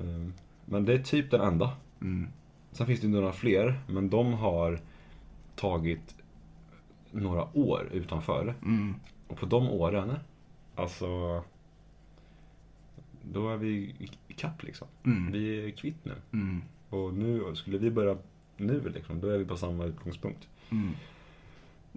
Ehm, 0.00 0.32
Men 0.64 0.84
det 0.84 0.92
är 0.94 0.98
typ 1.02 1.30
den 1.30 1.40
enda. 1.40 1.72
Mm. 2.00 2.28
Sen 2.72 2.86
finns 2.86 3.00
det 3.00 3.08
några 3.08 3.32
fler, 3.32 3.80
men 3.88 4.10
de 4.10 4.32
har 4.32 4.80
tagit 5.56 6.14
några 7.10 7.56
år 7.58 7.88
utanför. 7.92 8.54
Mm. 8.62 8.94
Och 9.28 9.36
på 9.38 9.46
de 9.46 9.68
åren, 9.70 10.12
alltså... 10.74 11.42
Då 13.22 13.48
är 13.50 13.56
vi 13.56 13.68
i- 14.28 14.34
kapp 14.34 14.62
liksom. 14.62 14.88
Mm. 15.04 15.32
Vi 15.32 15.66
är 15.66 15.70
kvitt 15.70 16.04
nu. 16.04 16.14
Mm. 16.32 16.62
Och 16.90 17.14
nu, 17.14 17.54
skulle 17.54 17.78
vi 17.78 17.90
börja 17.90 18.16
nu 18.56 18.88
liksom, 18.94 19.20
då 19.20 19.28
är 19.28 19.38
vi 19.38 19.44
på 19.44 19.56
samma 19.56 19.84
utgångspunkt. 19.84 20.48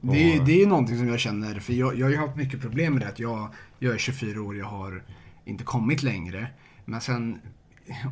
Mm. 0.03 0.15
Det, 0.15 0.33
är- 0.35 0.45
det 0.45 0.51
är 0.51 0.57
ju 0.59 0.65
någonting 0.65 0.97
som 0.97 1.07
jag 1.07 1.19
känner, 1.19 1.59
för 1.59 1.73
jag, 1.73 1.99
jag 1.99 2.05
har 2.05 2.11
ju 2.11 2.17
haft 2.17 2.35
mycket 2.35 2.61
problem 2.61 2.93
med 2.93 3.01
det. 3.01 3.07
Att 3.07 3.19
jag, 3.19 3.53
jag 3.79 3.93
är 3.93 3.97
24 3.97 4.41
år, 4.41 4.57
jag 4.57 4.65
har 4.65 5.03
inte 5.45 5.63
kommit 5.63 6.03
längre. 6.03 6.47
Men 6.85 7.01
sen, 7.01 7.39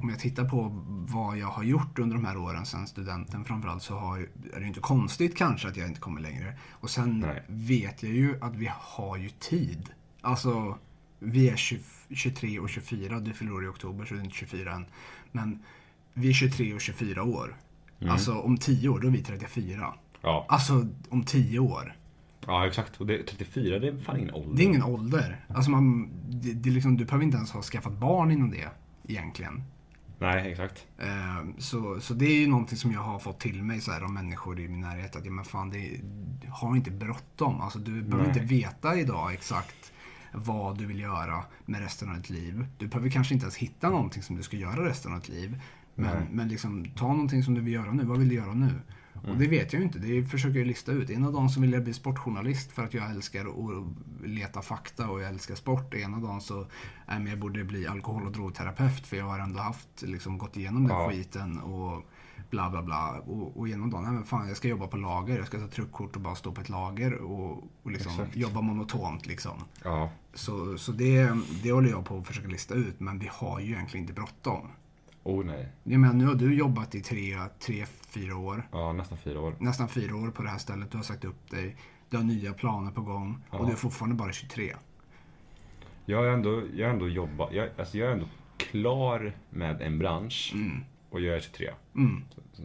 om 0.01 0.09
jag 0.09 0.19
tittar 0.19 0.49
på 0.49 0.83
vad 1.09 1.37
jag 1.37 1.47
har 1.47 1.63
gjort 1.63 1.99
under 1.99 2.15
de 2.15 2.25
här 2.25 2.37
åren, 2.37 2.65
sen 2.65 2.87
studenten 2.87 3.45
framförallt, 3.45 3.83
så 3.83 3.95
har, 3.95 4.17
är 4.53 4.59
det 4.59 4.67
inte 4.67 4.79
konstigt 4.79 5.37
kanske 5.37 5.67
att 5.67 5.77
jag 5.77 5.87
inte 5.87 5.99
kommer 5.99 6.21
längre. 6.21 6.57
Och 6.71 6.89
sen 6.89 7.19
Nej. 7.19 7.43
vet 7.47 8.03
jag 8.03 8.11
ju 8.13 8.35
att 8.41 8.55
vi 8.55 8.69
har 8.79 9.17
ju 9.17 9.29
tid. 9.29 9.89
Alltså, 10.21 10.77
vi 11.19 11.49
är 11.49 11.55
20, 11.55 11.79
23 12.09 12.59
och 12.59 12.69
24, 12.69 13.19
du 13.19 13.33
förlorar 13.33 13.65
i 13.65 13.67
oktober 13.67 14.05
så 14.05 14.13
du 14.13 14.19
är 14.19 14.23
inte 14.23 14.35
24 14.35 14.73
än. 14.73 14.85
Men 15.31 15.59
vi 16.13 16.29
är 16.29 16.33
23 16.33 16.73
och 16.73 16.81
24 16.81 17.23
år. 17.23 17.55
Alltså 18.09 18.33
om 18.33 18.57
10 18.57 18.89
år, 18.89 18.99
då 18.99 19.07
är 19.07 19.11
vi 19.11 19.23
34. 19.23 19.93
Ja. 20.21 20.45
Alltså 20.49 20.87
om 21.09 21.23
10 21.23 21.59
år. 21.59 21.95
ja, 22.47 22.67
exakt. 22.67 23.01
Och 23.01 23.07
det, 23.07 23.23
34, 23.23 23.79
det 23.79 23.87
är 23.87 23.97
fan 23.97 24.19
ingen 24.19 24.33
ålder. 24.33 24.57
Det 24.57 24.63
är 24.63 24.67
ingen 24.67 24.83
ålder. 24.83 25.45
Alltså 25.47 25.71
man, 25.71 26.09
det, 26.29 26.53
det 26.53 26.69
är 26.69 26.73
liksom, 26.73 26.97
du 26.97 27.05
behöver 27.05 27.25
inte 27.25 27.37
ens 27.37 27.51
ha 27.51 27.61
skaffat 27.61 27.93
barn 27.93 28.31
inom 28.31 28.51
det 28.51 28.69
egentligen. 29.07 29.63
Nej, 30.19 30.51
exakt. 30.51 30.85
Eh, 30.97 31.43
så, 31.57 31.99
så 32.01 32.13
det 32.13 32.25
är 32.25 32.39
ju 32.39 32.47
någonting 32.47 32.77
som 32.77 32.91
jag 32.91 33.01
har 33.01 33.19
fått 33.19 33.39
till 33.39 33.63
mig 33.63 33.81
så 33.81 33.91
här, 33.91 34.01
av 34.01 34.11
människor 34.11 34.59
i 34.59 34.67
min 34.67 34.81
närhet. 34.81 35.15
Att 35.15 35.25
ja, 35.25 35.31
men 35.31 35.45
fan, 35.45 35.69
det, 35.69 36.01
har 36.49 36.75
inte 36.75 36.91
bråttom. 36.91 37.61
Alltså, 37.61 37.79
du 37.79 38.01
behöver 38.01 38.29
Nej. 38.29 38.39
inte 38.39 38.53
veta 38.55 38.95
idag 38.99 39.33
exakt 39.33 39.91
vad 40.33 40.77
du 40.77 40.85
vill 40.85 40.99
göra 40.99 41.43
med 41.65 41.81
resten 41.81 42.09
av 42.09 42.15
ditt 42.15 42.29
liv. 42.29 42.65
Du 42.77 42.87
behöver 42.87 43.09
kanske 43.09 43.33
inte 43.33 43.43
ens 43.43 43.55
hitta 43.55 43.89
någonting 43.89 44.23
som 44.23 44.35
du 44.35 44.43
ska 44.43 44.57
göra 44.57 44.85
resten 44.85 45.13
av 45.13 45.19
ditt 45.19 45.29
liv. 45.29 45.61
Men, 45.95 46.17
Nej. 46.17 46.27
men 46.31 46.47
liksom, 46.47 46.85
ta 46.85 47.07
någonting 47.07 47.43
som 47.43 47.53
du 47.53 47.61
vill 47.61 47.73
göra 47.73 47.91
nu. 47.91 48.03
Vad 48.03 48.19
vill 48.19 48.29
du 48.29 48.35
göra 48.35 48.53
nu? 48.53 48.73
Och 49.27 49.37
det 49.37 49.47
vet 49.47 49.73
jag 49.73 49.79
ju 49.79 49.85
inte. 49.85 49.99
Det 49.99 50.25
försöker 50.25 50.57
jag 50.59 50.67
lista 50.67 50.91
ut. 50.91 51.09
Ena 51.09 51.31
dagen 51.31 51.49
så 51.49 51.61
vill 51.61 51.73
jag 51.73 51.83
bli 51.83 51.93
sportjournalist 51.93 52.71
för 52.71 52.83
att 52.83 52.93
jag 52.93 53.11
älskar 53.11 53.45
att 53.45 53.85
leta 54.27 54.61
fakta 54.61 55.09
och 55.09 55.21
jag 55.21 55.29
älskar 55.29 55.55
sport. 55.55 55.93
Ena 55.93 56.17
dagen 56.19 56.41
så 56.41 56.65
är 57.07 57.19
men 57.19 57.27
jag 57.27 57.39
borde 57.39 57.63
bli 57.63 57.87
alkohol 57.87 58.25
och 58.25 58.31
drogterapeut 58.31 59.07
för 59.07 59.17
jag 59.17 59.25
har 59.25 59.39
ändå 59.39 59.59
haft, 59.59 60.01
liksom, 60.01 60.37
gått 60.37 60.57
igenom 60.57 60.87
den 60.87 60.97
Ja. 60.97 61.09
skiten 61.09 61.59
och 61.59 62.03
bla 62.49 62.69
bla 62.69 62.81
bla. 62.81 63.19
Och, 63.19 63.57
och 63.57 63.69
ena 63.69 63.87
dagen, 63.87 64.03
nej 64.03 64.11
men 64.13 64.23
fan 64.23 64.47
jag 64.47 64.57
ska 64.57 64.67
jobba 64.67 64.87
på 64.87 64.97
lager. 64.97 65.37
Jag 65.37 65.47
ska 65.47 65.59
ta 65.59 65.67
truckkort 65.67 66.15
och 66.15 66.21
bara 66.21 66.35
stå 66.35 66.51
på 66.51 66.61
ett 66.61 66.69
lager 66.69 67.13
och, 67.13 67.63
och 67.83 67.91
liksom 67.91 68.11
jobba 68.33 68.61
monotont 68.61 69.25
liksom. 69.25 69.63
Ja. 69.83 70.09
Så, 70.33 70.77
så 70.77 70.91
det, 70.91 71.31
det 71.63 71.71
håller 71.71 71.89
jag 71.89 72.05
på 72.05 72.17
att 72.17 72.27
försöka 72.27 72.47
lista 72.47 72.73
ut. 72.73 72.99
Men 72.99 73.19
vi 73.19 73.29
har 73.31 73.59
ju 73.59 73.71
egentligen 73.71 74.03
inte 74.03 74.13
bråttom. 74.13 74.67
Oh 75.23 75.45
nej. 75.45 75.69
Jag 75.83 75.99
menar, 75.99 76.13
nu 76.13 76.25
har 76.25 76.35
du 76.35 76.53
jobbat 76.55 76.95
i 76.95 77.01
tre, 77.01 77.37
tre, 77.59 77.85
fyra 77.85 78.37
år 78.37 78.67
Ja, 78.71 78.93
nästan 78.93 79.17
fyra 79.17 79.39
år. 79.41 79.55
nästan 79.59 79.89
fyra 79.89 80.15
år 80.15 80.31
på 80.31 80.43
det 80.43 80.49
här 80.49 80.57
stället. 80.57 80.91
Du 80.91 80.97
har 80.97 81.03
sagt 81.03 81.25
upp 81.25 81.49
dig. 81.51 81.75
Du 82.09 82.17
har 82.17 82.23
nya 82.23 82.53
planer 82.53 82.91
på 82.91 83.01
gång. 83.01 83.43
Ja. 83.51 83.57
Och 83.57 83.65
du 83.65 83.71
är 83.71 83.75
fortfarande 83.75 84.15
bara 84.15 84.31
23. 84.31 84.75
Jag 86.05 86.25
är 86.27 86.29
ändå, 86.31 86.61
jag 86.73 86.89
är 86.89 86.93
ändå 86.93 87.07
jobbat, 87.09 87.53
jag, 87.53 87.69
alltså 87.77 87.97
jag 87.97 88.07
är 88.07 88.11
ändå 88.13 88.25
klar 88.57 89.33
med 89.49 89.81
en 89.81 89.99
bransch 89.99 90.51
Mm. 90.55 90.83
och 91.09 91.21
jag 91.21 91.35
är 91.35 91.39
23. 91.39 91.69
Mm. 91.95 92.23
Så, 92.35 92.41
så, 92.53 92.63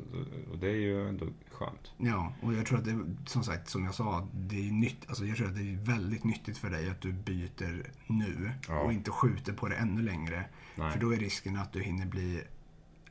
och 0.53 0.59
det 0.59 0.67
är 0.69 0.75
ju 0.75 1.09
ändå 1.09 1.27
skönt. 1.51 1.93
Ja, 1.99 2.33
och 2.43 2.55
jag 2.55 2.67
tror 2.67 2.79
att 2.79 2.85
det, 2.85 2.99
som 3.27 3.43
sagt, 3.45 3.69
som 3.69 3.85
jag 3.85 3.95
sa, 3.95 4.29
det 4.35 4.69
är 4.69 4.73
nytt, 4.73 5.09
alltså 5.09 5.25
jag 5.25 5.37
tror 5.37 5.47
att 5.49 5.55
det 5.57 5.73
är 5.73 5.77
väldigt 5.77 6.25
nyttigt 6.25 6.59
för 6.59 6.71
dig 6.71 6.91
att 6.91 7.01
du 7.01 7.13
byter 7.13 7.91
nu 8.07 8.51
Ja. 8.69 8.81
och 8.81 8.93
inte 8.93 9.11
skjuter 9.11 9.53
på 9.53 9.69
det 9.69 9.77
ännu 9.77 10.03
längre. 10.03 10.45
Nej. 10.77 10.93
För 10.93 11.01
då 11.01 11.15
är 11.15 11.17
risken 11.17 11.57
att 11.57 11.73
du 11.73 11.83
hinner 11.83 12.07
bli 12.07 12.43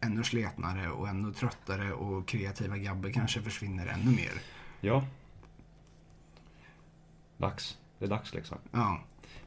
ännu 0.02 0.24
sletnare 0.24 0.90
och 0.90 1.08
ännu 1.08 1.34
tröttare 1.34 1.94
och 1.94 2.28
kreativa 2.28 2.78
Gabbe 2.78 3.12
kanske 3.12 3.42
försvinner 3.42 3.88
ännu 3.88 4.12
mer. 4.16 4.32
Ja. 4.82 5.06
Dags. 7.38 7.78
Det 8.00 8.06
är 8.06 8.10
dags 8.10 8.34
liksom. 8.34 8.58
Ja, 8.72 9.00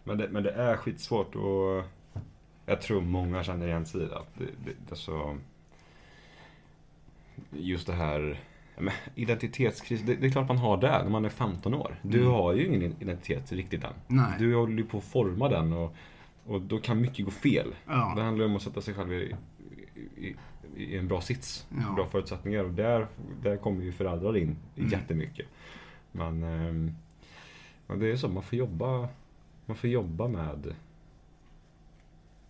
Men 0.04 0.18
det, 0.18 0.28
men 0.28 0.42
det 0.42 0.52
är 0.52 0.76
skitsvårt 0.76 1.34
och 1.34 1.84
jag 2.66 2.82
tror 2.82 3.00
många 3.00 3.44
känner 3.44 3.66
igen 3.66 3.86
sig 3.86 4.02
i 4.02 4.06
det. 4.06 4.18
Att 4.18 4.34
det, 4.38 4.44
det, 4.44 4.72
det 4.88 4.96
så... 4.96 5.36
Just 7.50 7.86
det 7.86 7.92
här... 7.92 8.40
identitetskris, 9.14 10.02
det, 10.02 10.14
det 10.16 10.26
är 10.26 10.30
klart 10.30 10.48
man 10.48 10.58
har 10.58 10.76
det 10.76 11.02
när 11.02 11.10
man 11.10 11.24
är 11.24 11.28
15 11.28 11.74
år. 11.74 11.96
Du 12.02 12.18
Mm. 12.20 12.32
har 12.32 12.52
ju 12.52 12.66
ingen 12.66 12.82
identitet 12.82 13.52
riktigt 13.52 13.84
än. 13.84 13.92
Nej. 14.06 14.32
Du 14.38 14.54
håller 14.54 14.76
ju 14.76 14.84
på 14.86 14.98
att 14.98 15.04
forma 15.04 15.48
den 15.48 15.72
och, 15.72 15.94
och 16.48 16.60
då 16.62 16.78
kan 16.78 17.00
mycket 17.00 17.24
gå 17.24 17.30
fel. 17.30 17.74
Ja. 17.86 18.12
Det 18.16 18.22
handlar 18.22 18.44
om 18.46 18.56
att 18.56 18.62
sätta 18.62 18.80
sig 18.80 18.94
själv 18.94 19.12
i, 19.12 19.34
i, 20.16 20.36
i 20.76 20.96
en 20.98 21.08
bra 21.08 21.20
sits. 21.20 21.66
Ja. 21.86 21.92
Bra 21.96 22.06
förutsättningar 22.06 22.64
och 22.64 22.70
där, 22.74 23.06
där 23.42 23.56
kommer 23.56 23.82
ju 23.84 23.92
föräldrar 23.92 24.36
in 24.36 24.56
Mm. 24.76 24.90
jättemycket. 24.90 25.46
Men, 26.12 26.42
ehm, 26.42 26.92
men 27.86 27.98
det 27.98 28.10
är 28.12 28.16
så, 28.16 28.28
man 28.28 28.42
får 28.42 28.58
jobba, 28.58 29.08
man 29.66 29.76
får 29.76 29.90
jobba 29.90 30.28
med, 30.28 30.74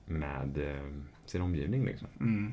med 0.05 0.59
ehm, 0.59 1.05
sin 1.27 1.43
omgivning 1.43 1.85
liksom. 1.85 2.09
mm, 2.21 2.53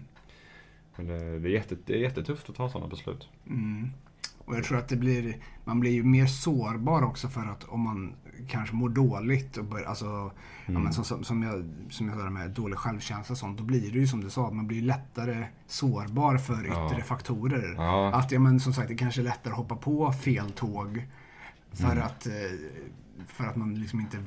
Men 0.96 1.08
det, 1.08 1.40
det, 1.40 1.50
är 1.50 1.52
jätte, 1.54 1.76
det 1.86 1.94
är 1.94 1.98
jättetufft 2.00 2.50
att 2.50 2.56
ta 2.56 2.70
sådana 2.70 2.88
beslut. 2.90 3.30
mm. 3.48 3.90
Och 4.38 4.56
jag 4.56 4.64
tror 4.64 4.78
att 4.78 4.88
det 4.88 4.96
blir, 4.96 5.38
man 5.64 5.80
blir 5.80 5.92
ju 5.92 6.04
mer 6.04 6.26
sårbar 6.26 7.02
också 7.04 7.28
för 7.28 7.42
att 7.42 7.64
om 7.64 7.80
man 7.82 8.14
kanske 8.48 8.76
mår 8.76 8.90
dåligt 8.90 9.58
och 9.58 9.66
bör, 9.66 9.84
alltså, 9.84 10.06
ja, 10.06 10.32
Mm. 10.68 10.84
men 10.84 10.94
som, 10.94 11.04
som, 11.04 11.24
som 11.24 11.44
jag, 11.44 11.66
som 11.90 12.08
jag 12.10 12.18
det 12.18 12.30
med 12.30 12.50
dålig 12.52 12.78
självkänsla 12.78 13.34
och 13.34 13.38
sånt, 13.38 13.58
då 13.58 13.64
blir 13.64 13.82
det 13.92 14.00
ju 14.00 14.08
som 14.08 14.22
du 14.22 14.30
sa, 14.30 14.52
man 14.52 14.68
blir 14.68 14.82
lättare 14.82 15.46
sårbar 15.68 16.38
för 16.38 16.66
yttre 16.66 16.96
Ja. 16.98 17.04
faktorer. 17.06 17.74
Ja. 17.78 18.14
Att 18.14 18.32
ja, 18.32 18.40
men 18.40 18.60
som 18.60 18.74
sagt, 18.74 18.88
det 18.88 18.96
kanske 18.96 19.22
är 19.22 19.24
lättare 19.24 19.52
att 19.52 19.58
hoppa 19.58 19.76
på 19.76 20.12
fel 20.12 20.52
tåg 20.52 21.08
för 21.72 21.92
Mm. 21.92 22.04
att, 22.04 22.28
eh, 22.28 22.34
för 23.28 23.44
att 23.46 23.56
man 23.56 23.76
liksom 23.76 24.00
inte 24.00 24.24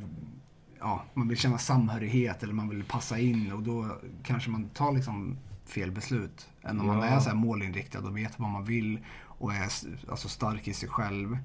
Ja, 0.81 1.05
man 1.15 1.29
vill 1.29 1.39
känna 1.39 1.59
samhörighet 1.59 2.43
eller 2.43 2.55
man 2.55 2.69
vill 2.69 2.85
passa 2.85 3.19
in 3.19 3.53
och 3.53 3.63
då 3.63 3.97
kanske 4.23 4.51
man 4.51 4.69
tar 4.69 4.93
liksom 4.93 5.37
fel 5.67 5.91
beslut. 5.91 6.49
Än 6.63 6.81
om 6.81 6.87
man 6.87 6.99
Ja. 6.99 7.05
är 7.05 7.21
så 7.21 7.35
målinriktad 7.35 7.99
och 7.99 8.17
vet 8.17 8.39
vad 8.39 8.51
man 8.51 8.65
vill 8.65 8.99
och 9.25 9.55
är 9.55 9.63
alltså 10.11 10.29
stark 10.29 10.69
i 10.69 10.73
sig 10.73 10.89
själv. 10.89 11.39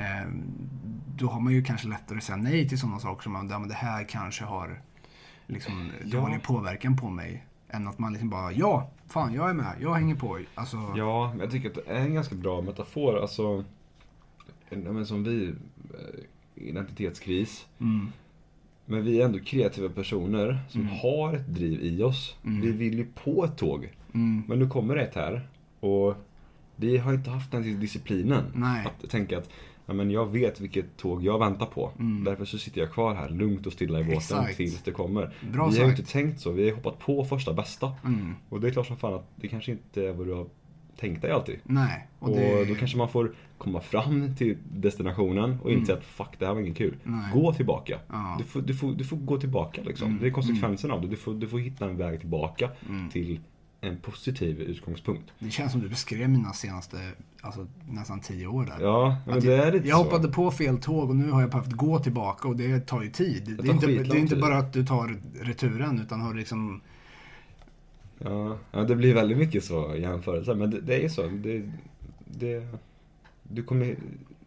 Eh, 0.00 0.28
då 1.16 1.26
har 1.26 1.40
man 1.40 1.52
ju 1.52 1.62
kanske 1.64 1.88
lättare 1.88 2.18
att 2.18 2.24
säga 2.24 2.36
nej 2.36 2.68
till 2.68 2.78
sådana 2.80 2.98
saker 2.98 3.22
som 3.22 3.48
ja, 3.50 3.58
men 3.58 3.68
det 3.68 3.74
här 3.74 4.04
kanske 4.04 4.44
har 4.44 4.80
liksom 5.46 5.90
Ja. 6.04 6.20
dålig 6.20 6.42
påverkan 6.42 6.96
på 6.96 7.10
mig. 7.10 7.44
Än 7.68 7.88
att 7.88 7.98
man 7.98 8.12
liksom 8.12 8.30
bara, 8.30 8.52
ja, 8.52 8.90
fan 9.08 9.34
jag 9.34 9.50
är 9.50 9.54
med, 9.54 9.74
jag 9.80 9.94
hänger 9.94 10.14
på. 10.14 10.38
Alltså, 10.54 10.76
Ja, 10.96 11.34
jag 11.40 11.50
tycker 11.50 11.68
att 11.68 11.74
det 11.74 11.92
är 11.92 12.00
en 12.00 12.14
ganska 12.14 12.34
bra 12.34 12.60
metafor. 12.60 13.18
Alltså, 13.22 13.64
en- 14.68 14.82
ja, 14.84 14.92
men 14.92 15.06
som 15.06 15.24
vi, 15.24 15.48
eh, 15.94 16.20
identitetskris. 16.54 17.66
mm, 17.78 18.12
Men 18.84 19.04
vi 19.04 19.20
är 19.20 19.24
ändå 19.24 19.38
kreativa 19.38 19.88
personer 19.88 20.58
som 20.68 20.80
Mm. 20.80 20.92
har 21.02 21.34
ett 21.34 21.46
driv 21.54 21.82
i 21.84 22.02
oss. 22.02 22.36
Mm. 22.44 22.60
Vi 22.60 22.70
vill 22.72 22.98
ju 22.98 23.06
på 23.24 23.44
ett 23.44 23.56
tåg. 23.56 23.88
mm, 24.14 24.42
Men 24.48 24.58
nu 24.58 24.68
kommer 24.68 24.96
det 24.96 25.02
ett 25.02 25.14
här. 25.14 25.48
Och 25.80 26.16
vi 26.80 26.98
har 26.98 27.14
inte 27.14 27.30
haft 27.30 27.50
den 27.52 27.80
disciplinen. 27.80 28.44
nej, 28.54 28.86
Att 28.86 29.10
tänka 29.10 29.38
att 29.38 29.48
ja, 29.86 29.92
men 29.94 30.10
jag 30.10 30.26
vet 30.32 30.60
vilket 30.60 30.96
tåg 30.96 31.24
jag 31.24 31.38
väntar 31.38 31.66
på. 31.66 31.90
Mm. 31.98 32.24
Därför 32.24 32.44
så 32.44 32.58
sitter 32.58 32.80
jag 32.80 32.92
kvar 32.92 33.14
här 33.14 33.28
lugnt 33.28 33.66
och 33.66 33.72
stilla 33.72 34.00
i 34.00 34.04
båten 34.04 34.16
Exakt. 34.16 34.56
tills 34.56 34.82
det 34.82 34.90
kommer. 34.90 35.34
Bra 35.40 35.50
vi 35.52 35.58
har 35.58 35.70
ju 35.70 35.90
sagt. 35.90 35.98
inte 35.98 36.12
tänkt 36.12 36.40
så. 36.40 36.50
Vi 36.50 36.68
har 36.68 36.76
hoppat 36.76 36.98
på 36.98 37.24
första 37.24 37.52
bästa. 37.52 37.92
mm, 38.04 38.34
Och 38.48 38.60
det 38.60 38.68
är 38.68 38.70
klart 38.72 38.86
som 38.86 38.96
fan 38.96 39.14
att 39.14 39.28
det 39.36 39.48
kanske 39.48 39.72
inte 39.72 40.06
är 40.06 40.12
vad 40.12 40.26
du 40.26 40.32
har 40.34 40.46
tänkt 40.96 41.22
dig 41.22 41.30
alltid. 41.30 41.58
nej. 41.64 42.06
Och, 42.18 42.30
det- 42.30 42.64
då 42.64 42.74
kanske 42.74 42.96
man 42.98 43.08
får 43.08 43.32
komma 43.58 43.80
fram 43.80 44.36
till 44.36 44.56
destinationen 44.72 45.58
och 45.62 45.70
inse 45.70 45.92
Mm. 45.92 45.98
att 46.02 46.06
fuck, 46.08 46.38
det 46.38 46.46
här 46.46 46.54
var 46.54 46.60
inget 46.60 46.76
kul. 46.76 46.96
Nej. 47.04 47.30
Gå 47.34 47.52
tillbaka. 47.52 47.98
Ja. 48.08 48.34
Du, 48.38 48.44
får, 48.44 48.60
du, 48.62 48.74
får, 48.74 48.92
du 48.92 49.04
får 49.04 49.16
gå 49.16 49.38
tillbaka 49.40 49.82
liksom. 49.82 50.08
Mm, 50.08 50.20
Det 50.20 50.26
är 50.26 50.30
konsekvensen 50.30 50.90
av 50.90 51.00
det. 51.00 51.08
Du 51.08 51.16
får, 51.16 51.34
du 51.34 51.48
får 51.48 51.58
hitta 51.58 51.84
en 51.84 51.96
väg 51.96 52.20
tillbaka 52.20 52.70
Mm. 52.88 53.10
till 53.10 53.40
en 53.80 53.96
positiv 53.96 54.60
utgångspunkt. 54.60 55.30
Det 55.38 55.50
känns 55.50 55.72
som 55.72 55.80
du 55.80 55.88
beskrev 55.88 56.28
mina 56.30 56.52
senaste, 56.52 56.96
alltså 57.40 57.66
nästan 57.88 58.20
tio 58.20 58.46
år 58.46 58.64
där. 58.64 58.84
Ja, 58.86 59.16
men 59.26 59.38
Att 59.38 59.44
det 59.44 59.54
är 59.54 59.72
lite 59.72 59.88
jag 59.88 59.98
så. 59.98 60.04
hoppade 60.04 60.28
på 60.28 60.50
fel 60.50 60.78
tåg 60.78 61.10
och 61.10 61.16
nu 61.16 61.30
har 61.30 61.40
jag 61.40 61.50
behövt 61.50 61.72
gå 61.72 61.98
tillbaka 61.98 62.48
och 62.48 62.56
det 62.56 62.80
tar 62.80 63.02
ju 63.02 63.10
tid. 63.10 63.44
Det, 63.46 63.56
tar 63.56 63.64
är 63.64 63.72
inte, 63.72 63.86
det 63.86 64.16
är 64.16 64.20
inte 64.20 64.36
bara 64.36 64.58
att 64.58 64.72
du 64.72 64.86
tar 64.86 65.16
returen 65.40 66.00
utan 66.00 66.20
har 66.20 66.34
liksom... 66.34 66.80
Ja, 68.18 68.56
ja, 68.72 68.84
det 68.84 68.96
blir 68.96 69.14
väldigt 69.14 69.38
mycket 69.38 69.64
så 69.64 69.94
jämförelser. 69.98 70.54
Men 70.54 70.70
det, 70.70 70.80
det 70.80 71.04
är 71.04 71.08
så. 71.08 71.22
Det, 71.26 71.70
det, 72.24 72.66
du 73.42 73.62
kommer, 73.62 73.96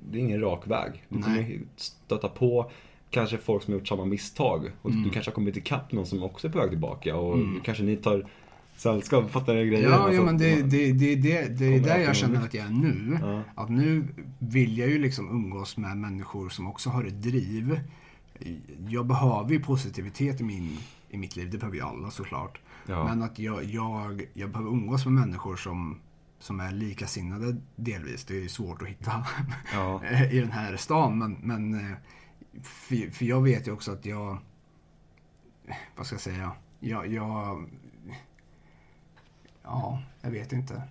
det 0.10 0.18
är 0.18 0.22
ingen 0.22 0.42
rak 0.42 0.68
väg. 0.68 0.92
Du 1.10 1.16
Nej. 1.20 1.24
kommer 1.24 1.60
stöta 1.76 2.30
på 2.30 2.72
kanske 3.10 3.38
folk 3.38 3.64
som 3.64 3.74
har 3.74 3.80
gjort 3.80 3.88
samma 3.88 4.06
misstag. 4.06 4.72
Och 4.82 4.90
Mm. 4.92 5.04
du 5.04 5.10
kanske 5.10 5.32
har 5.32 5.36
kommit 5.36 5.58
ikapp 5.58 5.92
någon 5.92 6.06
som 6.06 6.24
också 6.24 6.48
är 6.48 6.52
på 6.52 6.58
väg 6.60 6.70
tillbaka. 6.70 7.16
Och 7.16 7.36
Mm. 7.38 7.60
kanske 7.64 7.84
ni 7.84 7.96
tar 7.96 8.28
sällskap, 8.76 9.32
fattar 9.32 9.56
ni 9.56 9.66
grejen? 9.66 9.92
Ja, 9.92 9.96
Alltså, 9.96 10.14
ja 10.14 10.26
men 10.26 10.38
det, 10.38 10.62
det, 10.62 10.92
det, 10.92 11.16
det, 11.16 11.48
det 11.60 11.76
är 11.76 11.80
där 11.80 11.98
jag 11.98 12.16
känner 12.16 12.42
att 12.42 12.54
jag 12.54 12.66
är 12.66 12.70
nu. 12.72 13.18
Ja. 13.22 13.44
Att 13.56 13.70
nu 13.70 14.08
vill 14.40 14.78
jag 14.78 14.90
ju 14.90 15.00
liksom 15.00 15.30
umgås 15.30 15.78
med 15.78 15.98
människor 15.98 16.50
som 16.50 16.68
också 16.68 16.90
har 16.90 17.04
ett 17.04 17.22
driv. 17.22 17.80
Jag 18.88 19.06
behöver 19.06 19.52
ju 19.52 19.60
positivitet 19.60 20.42
i, 20.42 20.44
min, 20.44 20.78
i 21.10 21.18
mitt 21.18 21.36
liv, 21.36 21.50
det 21.52 21.58
behöver 21.58 21.78
ju 21.78 21.84
alla 21.84 22.12
såklart. 22.12 22.60
Ja. 22.88 23.04
Men 23.04 23.22
att 23.24 23.40
jag, 23.40 23.64
jag, 23.64 24.26
jag 24.34 24.52
behöver 24.52 24.72
umgås 24.72 25.06
med 25.06 25.14
människor 25.14 25.56
som, 25.56 26.00
som 26.40 26.60
är 26.60 26.72
likasinnade 26.72 27.56
delvis. 27.76 28.26
Det 28.26 28.38
är 28.38 28.42
ju 28.42 28.50
svårt 28.50 28.82
att 28.82 28.88
hitta 28.88 29.26
Ja. 29.74 30.02
i 30.32 30.40
den 30.40 30.52
här 30.52 30.78
stan. 30.78 31.18
Men, 31.18 31.38
men 31.42 31.74
eh, 31.74 31.98
för, 32.64 33.12
för 33.12 33.26
jag 33.26 33.42
vet 33.42 33.68
ju 33.68 33.72
också 33.72 33.92
att 33.92 34.06
jag... 34.06 34.38
Vad 35.96 36.06
ska 36.06 36.14
jag 36.14 36.22
säga? 36.22 36.52
Jag, 36.80 37.08
jag... 37.08 37.66
Ja, 39.64 40.02
jag 40.22 40.32
vet 40.32 40.52
inte. 40.52 40.82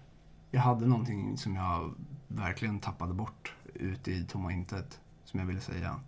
Jag 0.51 0.61
hade 0.61 0.87
någonting 0.87 1.39
som 1.39 1.57
jag 1.57 1.95
verkligen 2.29 2.81
tappade 2.81 3.15
bort 3.15 3.55
ute 3.75 4.13
i 4.13 4.25
tomma 4.25 4.53
intet. 4.53 5.01
Som 5.25 5.41
jag 5.41 5.47
ville 5.47 5.61
säga. 5.61 6.01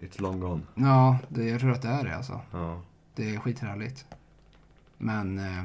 It's 0.00 0.22
long 0.22 0.40
gone. 0.40 0.62
Ja, 0.74 1.18
det, 1.28 1.44
jag 1.44 1.60
tror 1.60 1.72
att 1.72 1.82
det 1.82 1.88
är 1.88 2.04
det 2.04 2.16
alltså. 2.16 2.40
Ja. 2.50 2.80
Det 3.14 3.34
är 3.34 3.38
skithärligt. 3.38 4.06
Men, 4.98 5.38
eh, 5.38 5.64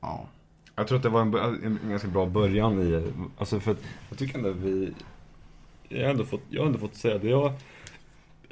ja. 0.00 0.26
Jag 0.74 0.88
tror 0.88 0.96
att 0.96 1.02
det 1.02 1.08
var 1.08 1.20
en, 1.22 1.34
en, 1.34 1.78
en 1.82 1.90
ganska 1.90 2.08
bra 2.08 2.26
början 2.26 2.80
i, 2.80 3.12
alltså 3.38 3.60
för 3.60 3.72
att 3.72 3.78
jag 4.08 4.18
tycker 4.18 4.38
ändå 4.38 4.52
vi, 4.52 4.94
jag 5.88 6.02
har 6.02 6.10
ändå 6.10 6.24
fått, 6.24 6.42
jag 6.48 6.60
har 6.62 6.66
ändå 6.66 6.78
fått 6.78 6.94
säga 6.94 7.18
det 7.18 7.28
jag 7.28 7.52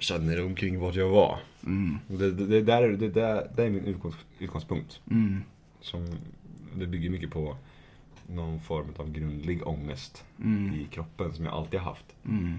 känner 0.00 0.44
omkring 0.46 0.78
vart 0.80 0.94
jag 0.94 1.08
var. 1.08 1.38
Mm, 1.66 1.98
Det, 2.08 2.30
det, 2.32 2.46
det, 2.46 2.60
där, 2.62 2.88
det, 2.88 3.08
där, 3.08 3.50
det 3.56 3.64
är 3.64 3.70
min 3.70 3.84
utgångs, 3.84 4.14
utgångspunkt. 4.38 5.00
mm, 5.10 5.42
Som, 5.80 6.06
det 6.74 6.86
bygger 6.86 7.10
mycket 7.10 7.30
på 7.30 7.56
någon 8.26 8.60
form 8.60 8.86
av 8.96 9.12
grundlig 9.12 9.66
ångest 9.66 10.24
mm, 10.44 10.74
i 10.74 10.84
kroppen 10.90 11.34
som 11.34 11.44
jag 11.44 11.54
alltid 11.54 11.80
har 11.80 11.90
haft. 11.90 12.06
mm. 12.28 12.54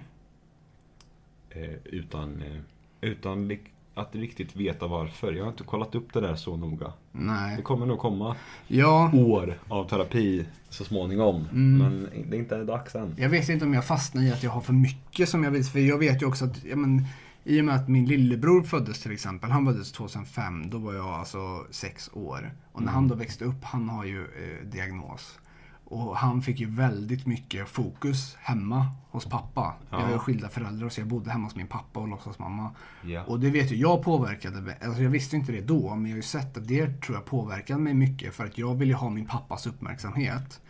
Eh, 1.49 1.73
utan 1.85 2.41
eh, 2.41 2.57
utan 3.01 3.57
att 3.93 4.15
riktigt 4.15 4.55
veta 4.55 4.87
varför. 4.87 5.33
Jag 5.33 5.43
har 5.43 5.51
inte 5.51 5.63
kollat 5.63 5.95
upp 5.95 6.13
det 6.13 6.21
där 6.21 6.35
så 6.35 6.57
noga. 6.57 6.85
Det 6.87 7.19
Nej. 7.19 7.61
kommer 7.63 7.85
nog 7.85 7.99
komma 7.99 8.35
Ja, 8.67 9.11
år 9.13 9.59
av 9.67 9.87
terapi 9.89 10.45
så 10.69 10.83
småningom. 10.83 11.47
Mm. 11.51 11.77
Men 11.77 12.09
det 12.29 12.37
är 12.37 12.39
inte 12.39 12.63
dags 12.63 12.95
än. 12.95 13.15
jag 13.17 13.29
vet 13.29 13.49
inte 13.49 13.65
om 13.65 13.73
jag 13.73 13.85
fastnar 13.85 14.23
i 14.23 14.31
att 14.31 14.43
jag 14.43 14.51
har 14.51 14.61
för 14.61 14.73
mycket 14.73 15.29
som 15.29 15.43
jag 15.43 15.51
vill. 15.51 15.63
För 15.63 15.79
jag 15.79 15.97
vet 15.97 16.21
ju 16.21 16.25
också 16.25 16.45
att, 16.45 16.63
ja, 16.65 16.75
men, 16.75 17.05
i 17.43 17.61
och 17.61 17.65
med 17.65 17.75
att 17.75 17.87
min 17.89 18.05
lillebror 18.05 18.63
föddes 18.63 18.99
till 19.01 19.11
exempel. 19.11 19.51
Han 19.51 19.65
föddes 19.65 19.91
2005. 19.91 20.69
Då 20.69 20.77
var 20.77 20.93
jag 20.93 21.05
alltså 21.07 21.65
sex 21.71 22.09
år. 22.13 22.53
Och 22.71 22.81
när 22.81 22.87
Mm. 22.87 22.93
han 22.95 23.07
då 23.07 23.15
växte 23.15 23.45
upp, 23.45 23.63
han 23.63 23.89
har 23.89 24.05
ju 24.05 24.21
eh, 24.21 24.67
diagnos. 24.67 25.39
Och 25.85 26.17
han 26.17 26.41
fick 26.41 26.59
ju 26.59 26.65
väldigt 26.69 27.25
mycket 27.25 27.69
fokus 27.69 28.35
hemma 28.39 28.85
hos 29.09 29.25
pappa. 29.25 29.73
Jag 29.89 30.01
Ja. 30.01 30.07
är 30.07 30.17
skilda 30.17 30.49
föräldrar 30.49 30.89
så 30.89 31.01
jag 31.01 31.07
bodde 31.07 31.31
hemma 31.31 31.43
hos 31.45 31.55
min 31.55 31.67
pappa 31.67 31.99
och 31.99 32.07
låtsasmamma. 32.07 32.71
Ja. 33.03 33.23
Och 33.23 33.39
det 33.39 33.49
vet 33.49 33.71
ju 33.71 33.75
jag 33.75 34.03
påverkade. 34.03 34.77
Alltså 34.85 35.03
jag 35.03 35.09
visste 35.09 35.35
inte 35.35 35.51
det 35.51 35.61
då, 35.61 35.95
men 35.95 36.05
jag 36.05 36.11
har 36.11 36.15
ju 36.17 36.21
sett 36.21 36.57
att 36.57 36.67
det 36.67 37.01
tror 37.01 37.17
jag 37.17 37.25
påverkade 37.25 37.79
mig 37.79 37.93
mycket. 37.93 38.33
För 38.35 38.45
att 38.45 38.57
jag 38.57 38.75
ville 38.75 38.93
ha 38.95 39.09
min 39.09 39.25
pappas 39.25 39.67
uppmärksamhet. 39.67 40.61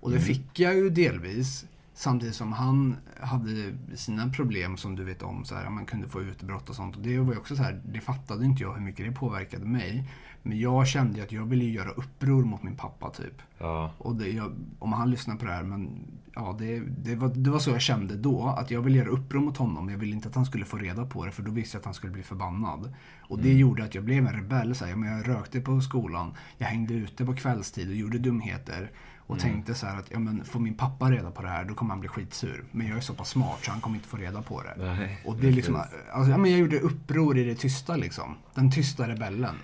Och 0.00 0.10
det 0.10 0.16
Mm. 0.16 0.26
fick 0.26 0.60
jag 0.60 0.74
ju 0.74 0.90
delvis. 0.90 1.64
Samtidigt 1.98 2.34
som 2.34 2.52
han 2.52 2.96
hade 3.20 3.74
sina 3.94 4.32
problem 4.32 4.76
som 4.76 4.96
du 4.96 5.04
vet 5.04 5.22
om. 5.22 5.44
Så 5.44 5.54
här, 5.54 5.70
man 5.70 5.86
kunde 5.86 6.08
få 6.08 6.22
utbrott 6.22 6.68
och 6.68 6.74
sånt. 6.74 6.96
Och 6.96 7.02
det 7.02 7.18
var 7.18 7.32
ju 7.32 7.38
också 7.38 7.56
så 7.56 7.62
här, 7.62 7.80
det 7.84 8.00
fattade 8.00 8.44
inte 8.44 8.62
jag 8.62 8.74
hur 8.74 8.80
mycket 8.80 9.06
det 9.06 9.12
påverkade 9.12 9.66
mig. 9.66 10.10
Men 10.42 10.60
jag 10.60 10.88
kände 10.88 11.18
ju 11.18 11.24
att 11.24 11.32
jag 11.32 11.46
ville 11.46 11.64
göra 11.64 11.90
uppror 11.90 12.44
mot 12.44 12.62
min 12.62 12.76
pappa 12.76 13.10
typ. 13.10 13.42
Ja. 13.58 13.92
Och 13.98 14.16
det, 14.16 14.28
jag, 14.28 14.52
om 14.78 14.92
han 14.92 15.10
lyssnar 15.10 15.36
på 15.36 15.44
det 15.44 15.52
här, 15.52 15.62
men 15.62 15.90
ja, 16.34 16.56
det, 16.58 16.80
det, 16.80 17.14
var, 17.14 17.28
det 17.28 17.50
var 17.50 17.58
så 17.58 17.70
jag 17.70 17.80
kände 17.80 18.16
då. 18.16 18.54
Att 18.58 18.70
jag 18.70 18.82
ville 18.82 18.98
göra 18.98 19.08
uppror 19.08 19.40
mot 19.40 19.56
honom. 19.56 19.88
Jag 19.88 19.98
ville 19.98 20.14
inte 20.14 20.28
att 20.28 20.34
han 20.34 20.46
skulle 20.46 20.64
få 20.64 20.76
reda 20.76 21.06
på 21.06 21.24
det, 21.24 21.30
för 21.30 21.42
då 21.42 21.50
visste 21.50 21.76
jag 21.76 21.80
att 21.80 21.84
han 21.84 21.94
skulle 21.94 22.12
bli 22.12 22.22
förbannad. 22.22 22.94
Och 23.20 23.38
det 23.38 23.52
gjorde 23.52 23.84
att 23.84 23.94
jag 23.94 24.04
blev 24.04 24.26
en 24.26 24.32
rebell. 24.32 24.74
Så 24.74 24.84
här, 24.84 24.96
men 24.96 25.16
jag 25.16 25.28
rökte 25.28 25.60
på 25.60 25.80
skolan, 25.80 26.34
jag 26.58 26.66
hängde 26.66 26.94
ute 26.94 27.24
på 27.24 27.34
kvällstid 27.34 27.88
och 27.88 27.94
gjorde 27.94 28.18
dumheter. 28.18 28.90
Och 29.28 29.38
tänkte 29.38 29.74
så 29.74 29.86
här 29.86 29.98
att, 29.98 30.10
ja 30.10 30.18
men 30.18 30.44
får 30.44 30.60
min 30.60 30.74
pappa 30.74 31.10
reda 31.10 31.30
på 31.30 31.42
det 31.42 31.48
här, 31.48 31.64
då 31.64 31.74
kommer 31.74 31.90
han 31.90 32.00
bli 32.00 32.08
skitsur. 32.08 32.64
Men 32.72 32.86
jag 32.88 32.96
är 32.96 33.00
så 33.00 33.14
pass 33.14 33.28
smart 33.28 33.58
så 33.62 33.70
han 33.70 33.80
kommer 33.80 33.96
inte 33.96 34.08
få 34.08 34.16
reda 34.16 34.42
på 34.42 34.62
det. 34.62 34.74
Nej, 34.84 35.18
Och 35.24 35.36
det 35.36 35.48
är 35.48 35.52
liksom, 35.52 35.74
alltså, 36.12 36.30
ja, 36.30 36.38
men 36.38 36.50
jag 36.50 36.60
gjorde 36.60 36.78
uppror 36.80 37.38
i 37.38 37.44
det 37.44 37.54
tysta 37.54 37.96
liksom. 37.96 38.34
Den 38.54 38.70
tysta 38.70 39.08
rebellen. 39.08 39.54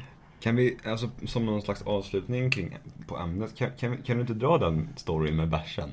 Kan 0.40 0.56
vi, 0.56 0.76
alltså 0.86 1.10
som 1.26 1.46
någon 1.46 1.62
slags 1.62 1.82
avslutning 1.82 2.50
kring, 2.50 2.78
på 3.06 3.18
ämnet, 3.18 3.56
kan, 3.56 3.70
kan, 3.78 3.90
vi- 3.90 3.96
kan 3.96 4.16
du 4.16 4.20
inte 4.20 4.34
dra 4.34 4.58
den 4.58 4.88
storyn 4.96 5.36
med 5.36 5.48
bärsen? 5.48 5.90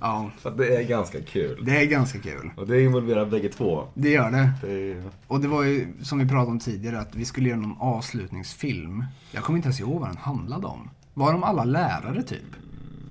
Ja, 0.00 0.30
För 0.38 0.50
det 0.50 0.76
är 0.76 0.82
ganska 0.88 1.22
kul. 1.22 1.64
det 1.64 1.82
är 1.82 1.86
ganska 1.86 2.18
kul. 2.18 2.50
Och 2.56 2.66
det 2.66 2.82
involverar 2.82 3.26
bägge 3.26 3.48
två. 3.48 3.88
Det 3.94 4.10
gör 4.10 4.30
det. 4.30 4.52
Det 4.62 4.72
är, 4.92 5.02
Och 5.26 5.40
det 5.40 5.48
var 5.48 5.62
ju 5.62 5.86
som 6.02 6.18
vi 6.18 6.28
pratade 6.28 6.50
om 6.50 6.58
tidigare 6.58 7.00
att 7.00 7.14
vi 7.14 7.24
skulle 7.24 7.48
göra 7.48 7.60
någon 7.60 7.76
avslutningsfilm. 7.80 9.04
Jag 9.32 9.42
kommer 9.44 9.56
inte 9.56 9.66
ens 9.66 9.80
ihåg 9.80 10.00
vad 10.00 10.08
den 10.08 10.16
handlade 10.16 10.66
om. 10.66 10.90
Var 11.14 11.32
de 11.32 11.44
alla 11.44 11.64
lärare 11.64 12.22
typ? 12.22 12.42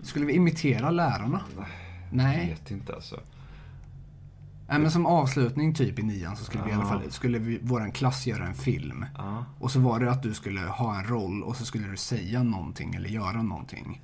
Skulle 0.06 0.26
vi 0.26 0.34
imitera 0.34 0.90
lärarna? 0.92 1.42
jag 1.56 1.66
Nej. 2.12 2.50
vet 2.50 2.72
inte 2.72 2.96
alltså. 2.96 3.20
Nej 4.68 4.80
men 4.80 4.92
som 4.92 5.06
avslutning 5.06 5.74
typ 5.74 6.00
i 6.00 6.04
nian 6.04 6.36
så 6.36 6.44
skulle 6.44 6.64
vi 6.64 6.70
i 6.72 6.74
alla 6.74 6.86
fall, 6.86 7.12
skulle 7.12 7.40
vi, 7.40 7.60
våran 7.62 7.92
klass 7.92 8.28
göra 8.28 8.48
en 8.48 8.56
film. 8.56 9.06
Ja. 9.18 9.46
Och 9.60 9.72
så 9.72 9.80
var 9.80 10.00
det 10.00 10.12
att 10.12 10.24
du 10.24 10.34
skulle 10.34 10.62
ha 10.62 11.00
en 11.00 11.04
roll 11.08 11.44
och 11.44 11.56
så 11.56 11.66
skulle 11.66 11.88
du 11.88 11.98
säga 11.98 12.44
någonting 12.44 12.96
eller 12.96 13.10
göra 13.10 13.42
någonting. 13.42 14.02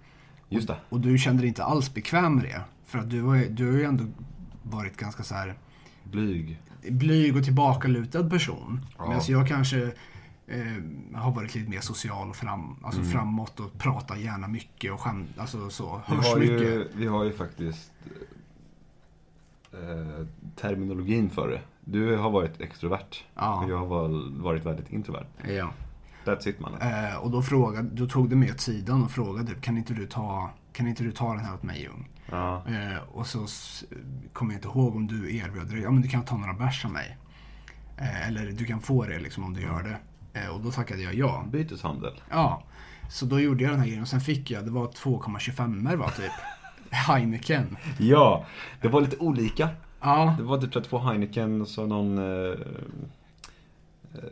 Just 0.49 0.67
det. 0.67 0.75
Och 0.89 0.99
du 0.99 1.17
kände 1.17 1.41
dig 1.41 1.47
inte 1.47 1.63
alls 1.63 1.93
bekväm 1.93 2.35
med 2.35 2.43
det. 2.43 2.61
För 2.85 2.99
att 2.99 3.09
du, 3.09 3.19
var, 3.19 3.37
du 3.49 3.71
har 3.71 3.77
ju 3.77 3.83
ändå 3.83 4.03
varit 4.63 4.97
ganska 4.97 5.23
så 5.23 5.35
här 5.35 5.55
Blyg. 6.03 6.59
blyg 6.89 7.35
och 7.35 7.43
tillbakalutad 7.43 8.29
person. 8.29 8.85
Ja. 8.97 9.07
Medan 9.07 9.21
jag 9.27 9.47
kanske 9.47 9.91
eh, 10.51 11.17
har 11.19 11.31
varit 11.31 11.55
lite 11.55 11.69
mer 11.69 11.79
social 11.79 12.29
och 12.29 12.35
fram, 12.35 12.75
alltså 12.83 13.03
framåt 13.03 13.59
och 13.59 13.77
pratar 13.77 14.15
gärna 14.15 14.47
mycket 14.47 14.91
och 14.93 15.01
skämt, 15.01 15.29
alltså 15.37 15.69
så, 15.69 16.01
Vi 16.09 16.15
hörs 16.15 16.25
har, 16.25 16.39
mycket. 16.39 16.61
ju, 16.61 16.87
vi 16.95 17.07
har 17.07 17.23
ju 17.23 17.33
faktiskt 17.33 17.91
eh, 19.73 20.25
terminologin 20.55 21.29
för 21.29 21.47
det. 21.49 21.61
Du 21.81 22.17
har 22.17 22.29
varit 22.29 22.61
extrovert. 22.61 23.23
Ja. 23.35 23.63
Och 23.63 23.69
jag 23.71 23.77
har 23.77 24.41
varit 24.41 24.65
väldigt 24.65 24.91
introvert. 24.91 25.25
Ja. 25.47 25.71
That's 26.25 26.47
it 26.47 26.59
mannen. 26.59 26.81
Eh, 26.81 27.15
och 27.15 27.31
då, 27.31 27.41
frågade, 27.41 27.89
då 27.89 28.07
tog 28.07 28.29
du 28.29 28.35
mig 28.35 28.51
åt 28.51 28.59
sidan 28.59 29.03
och 29.03 29.11
frågade 29.11 29.53
kan 29.61 29.77
inte 29.77 29.93
du 29.93 30.07
ta, 30.07 30.49
kan 30.73 30.87
inte 30.87 31.03
du 31.03 31.11
ta 31.11 31.33
den 31.33 31.45
här 31.45 31.53
åt 31.53 31.63
mig 31.63 31.81
Ljung? 31.81 32.09
Ja. 32.29 32.63
Eh, 32.67 33.03
och 33.11 33.27
så 33.27 33.47
kommer 34.33 34.53
jag 34.53 34.57
inte 34.57 34.67
ihåg 34.67 34.95
om 34.95 35.07
du 35.07 35.37
erbjöd 35.37 35.67
dig, 35.67 35.81
ja 35.81 35.91
men 35.91 36.01
du 36.01 36.07
kan 36.07 36.23
ta 36.23 36.37
några 36.37 36.53
bärs 36.53 36.85
av 36.85 36.91
mig. 36.91 37.17
Eh, 37.97 38.27
eller 38.27 38.51
du 38.51 38.65
kan 38.65 38.79
få 38.81 39.05
det 39.05 39.19
liksom 39.19 39.43
om 39.43 39.53
du 39.53 39.61
gör 39.61 39.83
det. 39.83 39.97
Eh, 40.33 40.47
och 40.47 40.59
då 40.61 40.71
tackade 40.71 41.01
jag 41.01 41.13
ja. 41.13 41.43
Byteshandel. 41.51 42.13
Ja, 42.29 42.63
så 43.09 43.25
då 43.25 43.39
gjorde 43.39 43.63
jag 43.63 43.71
den 43.73 43.79
här 43.79 43.87
grejen 43.87 44.01
och 44.01 44.07
sen 44.07 44.21
fick 44.21 44.51
jag, 44.51 44.65
det 44.65 44.71
var 44.71 44.87
2,25 44.87 45.95
var 45.95 46.09
typ. 46.09 46.31
Heineken. 46.89 47.77
Ja, 47.97 48.45
det 48.81 48.87
var 48.87 49.01
lite 49.01 49.17
olika. 49.17 49.69
Ja, 50.01 50.35
Det 50.37 50.43
var 50.43 50.57
typ 50.57 50.75
här 50.75 50.81
två 50.81 50.99
Heineken 50.99 51.61
och 51.61 51.67
så 51.67 51.85
någon 51.85 52.17
eh, 52.17 52.55
eh, 54.13 54.23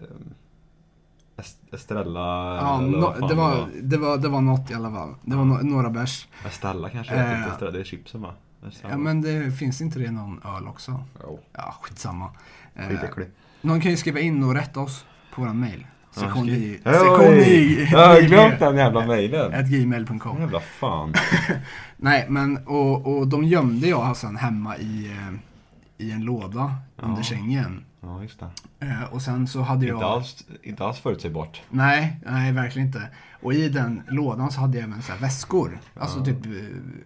Est- 1.37 1.73
Estrella 1.75 2.55
ja 2.55 2.77
eller 2.81 2.97
no, 2.97 3.27
det, 3.27 3.35
var, 3.35 3.67
det, 3.81 3.97
var, 3.97 4.17
det 4.17 4.27
var 4.29 4.41
något 4.41 4.71
i 4.71 4.73
alla 4.73 4.91
fall. 4.91 5.15
Det 5.21 5.35
var 5.35 5.45
no, 5.45 5.53
några 5.63 5.89
bärs. 5.89 6.27
Estella 6.45 6.89
kanske 6.89 7.13
Eh. 7.15 7.37
inte 7.39 7.49
Estrella, 7.51 7.71
det 7.71 7.79
är 7.79 7.83
chipsen 7.83 8.21
va? 8.21 8.33
Estrella. 8.67 8.93
Ja 8.93 8.97
men 8.97 9.21
det 9.21 9.51
finns 9.51 9.81
inte 9.81 9.99
det 9.99 10.11
någon 10.11 10.41
öl 10.57 10.67
också? 10.67 11.03
Jo, 11.23 11.39
Ja, 11.53 11.75
skitsamma. 11.81 12.31
Eh, 12.75 12.87
skitäcklig. 12.87 13.27
någon 13.61 13.81
kan 13.81 13.91
ju 13.91 13.97
skriva 13.97 14.19
in 14.19 14.43
och 14.43 14.53
rätta 14.55 14.79
oss 14.79 15.05
på 15.31 15.41
vår 15.41 15.53
mail. 15.53 15.85
Sektion 16.11 16.47
Ja, 16.47 16.53
skri- 16.55 16.79
Sektion 16.83 17.33
i... 17.33 17.87
Jag 17.91 18.07
har 18.07 18.21
glömt 18.21 18.59
den 18.59 18.75
jävla 18.77 19.05
mejlen. 19.07 19.53
Ett 19.53 19.67
gmail.com. 19.67 20.39
Jävla 20.39 20.59
fan. 20.59 21.13
Nej, 21.97 22.25
men 22.29 22.57
och, 22.67 23.17
och 23.17 23.27
de 23.27 23.43
gömde 23.43 23.87
jag 23.87 24.17
sen 24.17 24.35
hemma 24.37 24.77
i, 24.77 25.11
eh, 25.11 25.35
i 26.07 26.11
en 26.11 26.21
låda 26.21 26.75
under 26.97 27.17
Ja. 27.17 27.23
sängen. 27.23 27.83
Ja, 28.01 28.21
just 28.21 28.39
det. 28.39 28.85
Eh, 28.85 29.03
och 29.13 29.21
sen 29.21 29.47
så 29.47 29.61
hade 29.61 29.85
jag... 29.85 29.95
Inte 29.95 30.05
alls, 30.05 30.45
inte 30.63 30.85
alls 30.85 30.99
förutsägbart. 30.99 31.61
Nej, 31.69 32.19
nej, 32.25 32.51
verkligen 32.51 32.87
inte. 32.87 33.01
Och 33.41 33.53
i 33.53 33.69
den 33.69 34.01
lådan 34.07 34.51
så 34.51 34.59
hade 34.61 34.77
jag 34.77 34.87
även 34.89 35.01
så 35.01 35.13
väskor. 35.21 35.79
Alltså 35.99 36.19
Ja. 36.19 36.25
typ 36.25 36.45
eh, 36.45 36.51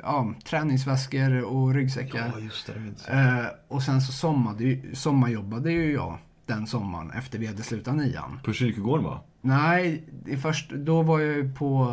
ja, 0.03 0.33
träningsväskor 0.49 1.43
och 1.43 1.73
ryggsäckar. 1.73 2.33
just 2.39 2.67
det. 2.67 2.73
det 3.13 3.51
och 3.67 3.83
sen 3.83 4.01
så 4.01 4.11
sommade, 4.11 4.77
sommarjobbade 4.93 5.71
ju 5.71 5.93
jag 5.93 6.17
den 6.45 6.67
sommaren 6.67 7.11
efter 7.11 7.39
vi 7.39 7.47
hade 7.47 7.63
slutat 7.63 7.95
nian. 7.95 8.39
På 8.43 8.53
kyrkogården 8.53 9.05
va? 9.05 9.21
Nej, 9.41 10.03
först, 10.41 10.71
då 10.71 11.01
var 11.01 11.19
jag 11.19 11.33
ju 11.37 11.53
på, 11.53 11.83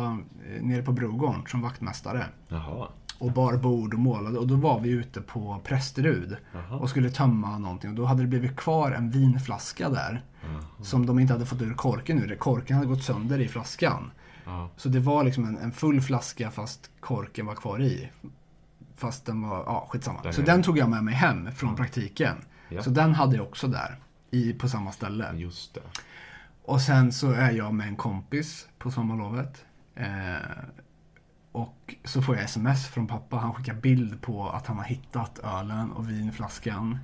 eh, 0.49 0.63
nere 0.63 0.83
på 0.83 0.91
Brogården 0.91 1.43
som 1.47 1.61
vaktmästare. 1.61 2.25
Jaha. 2.47 2.87
Och 3.19 3.31
bar 3.31 3.57
bord 3.57 3.93
och 3.93 3.99
målade. 3.99 4.39
Och 4.39 4.47
då 4.47 4.55
var 4.55 4.79
vi 4.79 4.89
ute 4.89 5.21
på 5.21 5.61
Prästerud. 5.63 6.37
Jaha. 6.53 6.79
Och 6.79 6.89
skulle 6.89 7.09
tömma 7.09 7.57
någonting. 7.57 7.89
Och 7.89 7.95
då 7.95 8.05
hade 8.05 8.21
det 8.21 8.27
blivit 8.27 8.55
kvar 8.55 8.91
en 8.91 9.09
vinflaska 9.09 9.89
där. 9.89 10.21
Jaha. 10.43 10.61
Som 10.83 11.05
de 11.05 11.19
inte 11.19 11.33
hade 11.33 11.45
fått 11.45 11.61
ur 11.61 11.73
korken 11.73 12.23
ur. 12.23 12.35
Korken 12.35 12.75
hade 12.75 12.87
gått 12.87 13.03
sönder 13.03 13.39
i 13.39 13.47
flaskan. 13.47 14.11
Så 14.77 14.89
det 14.89 14.99
var 14.99 15.23
liksom 15.23 15.45
en, 15.45 15.57
en 15.57 15.71
full 15.71 16.01
flaska 16.01 16.51
fast 16.51 16.91
korken 16.99 17.45
var 17.45 17.55
kvar 17.55 17.81
i. 17.81 18.09
Fast 18.95 19.25
den 19.25 19.41
var, 19.41 19.57
ja 19.57 19.87
skitsamma. 19.89 20.21
Den 20.23 20.33
så 20.33 20.41
den 20.41 20.63
tog 20.63 20.77
jag 20.77 20.89
med 20.89 21.03
mig 21.03 21.13
hem 21.13 21.51
från 21.51 21.75
praktiken. 21.75 22.35
Ja. 22.69 22.83
Så 22.83 22.89
den 22.89 23.15
hade 23.15 23.35
jag 23.35 23.45
också 23.45 23.67
där. 23.67 23.99
I, 24.31 24.53
på 24.53 24.69
samma 24.69 24.91
ställe. 24.91 25.33
Just 25.35 25.73
det. 25.73 25.81
Och 26.63 26.81
sen 26.81 27.11
så 27.11 27.31
är 27.31 27.51
jag 27.51 27.73
med 27.73 27.87
en 27.87 27.95
kompis 27.95 28.67
på 28.77 28.91
sommarlovet. 28.91 29.65
Eh, 29.95 30.63
och 31.51 31.95
så 32.03 32.21
får 32.21 32.35
jag 32.35 32.45
sms 32.45 32.87
från 32.87 33.07
pappa. 33.07 33.37
Han 33.37 33.53
skickar 33.53 33.73
bild 33.73 34.21
på 34.21 34.49
att 34.49 34.67
han 34.67 34.77
har 34.77 34.83
hittat 34.83 35.39
ölen 35.39 35.91
och 35.91 36.09
vinflaskan. 36.09 36.97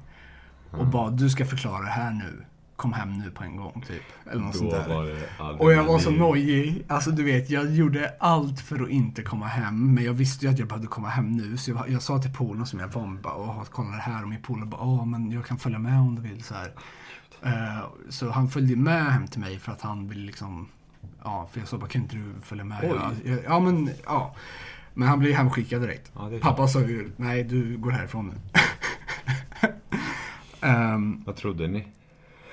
Och 0.72 0.88
bara, 0.88 1.10
du 1.10 1.30
ska 1.30 1.46
förklara 1.46 1.82
det 1.82 1.90
här 1.90 2.12
nu. 2.12 2.46
Kom 2.76 2.94
hem 2.94 3.14
nu 3.14 3.32
på 3.32 3.44
en 3.44 3.56
gång, 3.56 3.84
typ. 3.88 4.04
Eller 4.32 4.42
något 4.42 4.54
Då 4.54 4.60
sånt 4.60 4.72
där. 4.72 5.62
Och 5.62 5.74
jag 5.74 5.84
var 5.84 6.00
så 6.00 6.12
nojig. 6.12 6.86
Alltså 6.88 7.12
du 7.12 7.24
vet, 7.24 7.50
jag 7.50 7.72
gjorde 7.72 8.14
allt 8.20 8.62
för 8.62 8.84
att 8.84 8.90
inte 8.90 9.22
komma 9.22 9.48
hem. 9.48 9.94
Men 9.94 10.04
jag 10.04 10.14
visste 10.14 10.46
ju 10.46 10.52
att 10.52 10.60
jag 10.60 10.68
behövde 10.68 10.88
komma 10.88 11.08
hem 11.08 11.32
nu. 11.32 11.58
Så 11.58 11.72
jag, 11.72 11.90
jag 11.90 12.02
sa 12.02 12.20
till 12.20 12.34
polaren 12.34 12.66
som 12.66 12.80
jag 12.80 12.88
var 12.88 13.08
med, 13.08 13.22
bara, 13.22 13.36
Åh, 13.36 13.64
kolla 13.72 13.90
det 13.90 14.02
här. 14.02 14.24
Och 14.24 14.30
min 14.30 14.42
polare 14.42 14.66
bara, 14.66 14.82
åh 14.82 15.06
men 15.06 15.32
jag 15.32 15.46
kan 15.46 15.58
följa 15.58 15.80
med 15.80 16.00
om 16.00 16.16
du 16.16 16.22
vill. 16.22 16.44
Så, 16.44 16.54
här. 16.54 16.72
Eh, 17.44 17.84
så 18.10 18.30
han 18.32 18.50
följde 18.50 18.76
med 18.76 19.06
hem 19.14 19.28
till 19.28 19.40
mig 19.40 19.60
för 19.60 19.72
att 19.72 19.82
han 19.82 20.08
ville 20.10 20.26
liksom, 20.26 20.68
ja, 21.24 21.48
för 21.52 21.60
jag 21.60 21.70
sa 21.70 21.78
bara, 21.78 21.90
kan 21.90 22.02
inte 22.02 22.16
du 22.16 22.34
följa 22.42 22.64
med? 22.64 22.80
Oj. 22.84 22.90
Ja, 22.96 23.12
jag, 23.26 23.40
ja 23.46 23.60
men, 23.60 23.90
ja. 24.06 24.36
Men 24.94 25.08
han 25.08 25.20
blev 25.20 25.34
hemskickad 25.34 25.82
direkt. 25.82 26.12
Ja, 26.16 26.30
Pappa 26.42 26.68
sa 26.68 26.80
ju, 26.82 27.12
nej 27.18 27.44
du 27.44 27.78
går 27.78 27.92
härifrån 27.92 28.28
nu. 28.28 28.60
Ehm, 30.62 31.24
Vad 31.26 31.36
trodde 31.36 31.68
ni? 31.68 31.88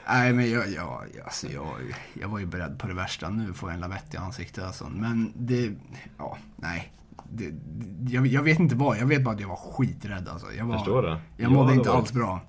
Nej, 0.08 0.32
men 0.32 0.50
jag, 0.50 0.70
jag, 0.72 1.02
alltså 1.24 1.48
jag, 1.48 1.66
jag 2.14 2.28
var 2.28 2.38
ju 2.38 2.46
beredd 2.46 2.78
på 2.78 2.86
det 2.86 2.94
värsta. 2.94 3.30
Nu 3.30 3.52
får 3.52 3.68
jag 3.70 3.74
en 3.74 3.80
lavett 3.80 4.14
i 4.14 4.16
ansiktet 4.16 4.64
alltså. 4.64 4.88
Men 4.94 5.32
det, 5.36 5.72
ja, 6.18 6.38
nej. 6.56 6.92
Det, 7.30 7.50
det- 7.50 8.12
jag, 8.12 8.26
jag 8.26 8.42
vet 8.42 8.58
inte 8.58 8.74
vad. 8.74 8.98
Jag 8.98 9.06
vet 9.06 9.24
bara 9.24 9.34
att 9.34 9.40
jag 9.40 9.48
var 9.48 9.56
skiträdd 9.56 10.28
alltså. 10.28 10.52
Jag, 10.52 10.64
var, 10.64 10.76
Förstår 10.78 11.02
det. 11.02 11.18
jag 11.36 11.52
mådde 11.52 11.70
det 11.72 11.76
inte 11.76 11.92
alls 11.92 12.12
bra. 12.12 12.40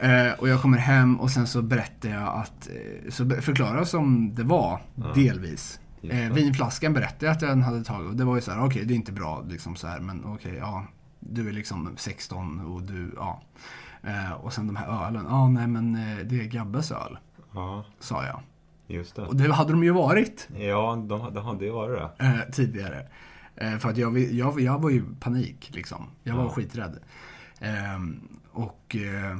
Eh, 0.00 0.32
och 0.38 0.48
jag 0.48 0.60
kommer 0.62 0.78
hem 0.78 1.20
och 1.20 1.30
sen 1.30 1.46
så 1.46 1.62
berättar 1.62 2.08
jag 2.08 2.22
att, 2.28 2.68
eh, 2.68 3.10
så 3.10 3.30
förklarar 3.30 3.76
jag 3.76 3.88
som 3.88 4.34
det 4.34 4.42
var, 4.44 4.80
Ja. 4.94 5.12
delvis. 5.14 5.80
Eh, 6.02 6.32
vinflaskan 6.32 6.92
berättade 6.92 7.26
jag 7.26 7.32
att 7.36 7.42
jag 7.42 7.56
hade 7.56 7.84
tagit 7.84 8.08
och 8.10 8.16
det 8.16 8.24
var 8.24 8.34
ju 8.34 8.40
så 8.40 8.50
här, 8.52 8.64
okej 8.66 8.84
det 8.84 8.94
är 8.94 8.96
inte 8.96 9.12
bra 9.12 9.44
liksom 9.48 9.76
så 9.76 9.86
här, 9.86 10.00
men 10.00 10.24
okej, 10.24 10.56
ja. 10.60 10.84
Du 11.20 11.48
är 11.48 11.52
liksom 11.52 11.94
16 11.96 12.60
och 12.60 12.82
du, 12.82 13.12
ja. 13.16 13.42
Eh, 14.02 14.32
och 14.32 14.52
sen 14.52 14.66
de 14.66 14.76
här 14.76 15.06
ölen, 15.06 15.26
ja 15.28 15.48
nej 15.48 15.66
men 15.66 15.94
eh, 15.94 16.24
det 16.24 16.40
är 16.40 16.44
Gabbes 16.44 16.90
öl, 16.92 17.18
Ja, 17.54 17.84
sa 18.00 18.24
jag. 18.26 18.40
just 18.86 19.16
det. 19.16 19.22
Och 19.22 19.36
det 19.36 19.52
hade 19.54 19.72
de 19.72 19.84
ju 19.84 19.90
varit 19.90 20.48
Ja, 20.58 21.04
de, 21.08 21.34
de 21.34 21.44
hade 21.46 21.64
ju 21.64 21.70
varit 21.70 21.98
det. 22.18 22.24
eh, 22.26 22.32
tidigare. 22.52 23.06
Eh, 23.56 23.76
för 23.78 23.88
att 23.88 23.96
jag, 23.96 24.18
jag, 24.18 24.60
jag 24.60 24.78
var 24.82 24.90
ju 24.90 24.96
i 24.98 25.02
panik 25.20 25.70
liksom. 25.74 26.06
Jag 26.22 26.34
var 26.34 26.44
Ja. 26.44 26.50
skiträdd. 26.50 26.98
Och 28.54 28.96
eh, 28.96 29.38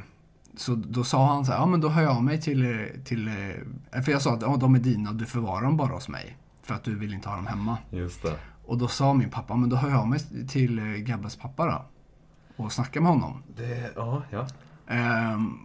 så 0.56 0.74
då 0.74 1.04
sa 1.04 1.26
han 1.26 1.44
så 1.44 1.52
här, 1.52 1.58
ja 1.58 1.66
men 1.66 1.80
då 1.80 1.88
hör 1.88 2.02
jag 2.02 2.16
av 2.16 2.24
mig 2.24 2.40
till, 2.40 2.88
till 3.04 3.28
eh, 3.28 4.02
för 4.02 4.12
jag 4.12 4.22
sa 4.22 4.34
att 4.34 4.42
ja, 4.42 4.56
de 4.56 4.74
är 4.74 4.78
dina, 4.78 5.12
du 5.12 5.26
förvarar 5.26 5.62
dem 5.62 5.76
bara 5.76 5.92
hos 5.92 6.08
mig. 6.08 6.36
För 6.62 6.74
att 6.74 6.84
du 6.84 6.94
vill 6.94 7.14
inte 7.14 7.28
ha 7.28 7.36
dem 7.36 7.46
hemma. 7.46 7.78
Just 7.90 8.22
det. 8.22 8.38
Och 8.66 8.78
då 8.78 8.88
sa 8.88 9.14
min 9.14 9.30
pappa, 9.30 9.56
men 9.56 9.68
då 9.68 9.76
hör 9.76 9.90
jag 9.90 9.98
av 9.98 10.08
mig 10.08 10.46
till 10.48 10.78
eh, 10.78 10.84
Gabbes 10.84 11.36
pappa 11.36 11.66
då. 11.66 11.84
Och 12.64 12.72
snackar 12.72 13.00
med 13.00 13.10
honom. 13.10 13.42
det 13.56 13.92
ja, 13.96 14.22
ja. 14.30 14.46
Ehm, 14.88 15.58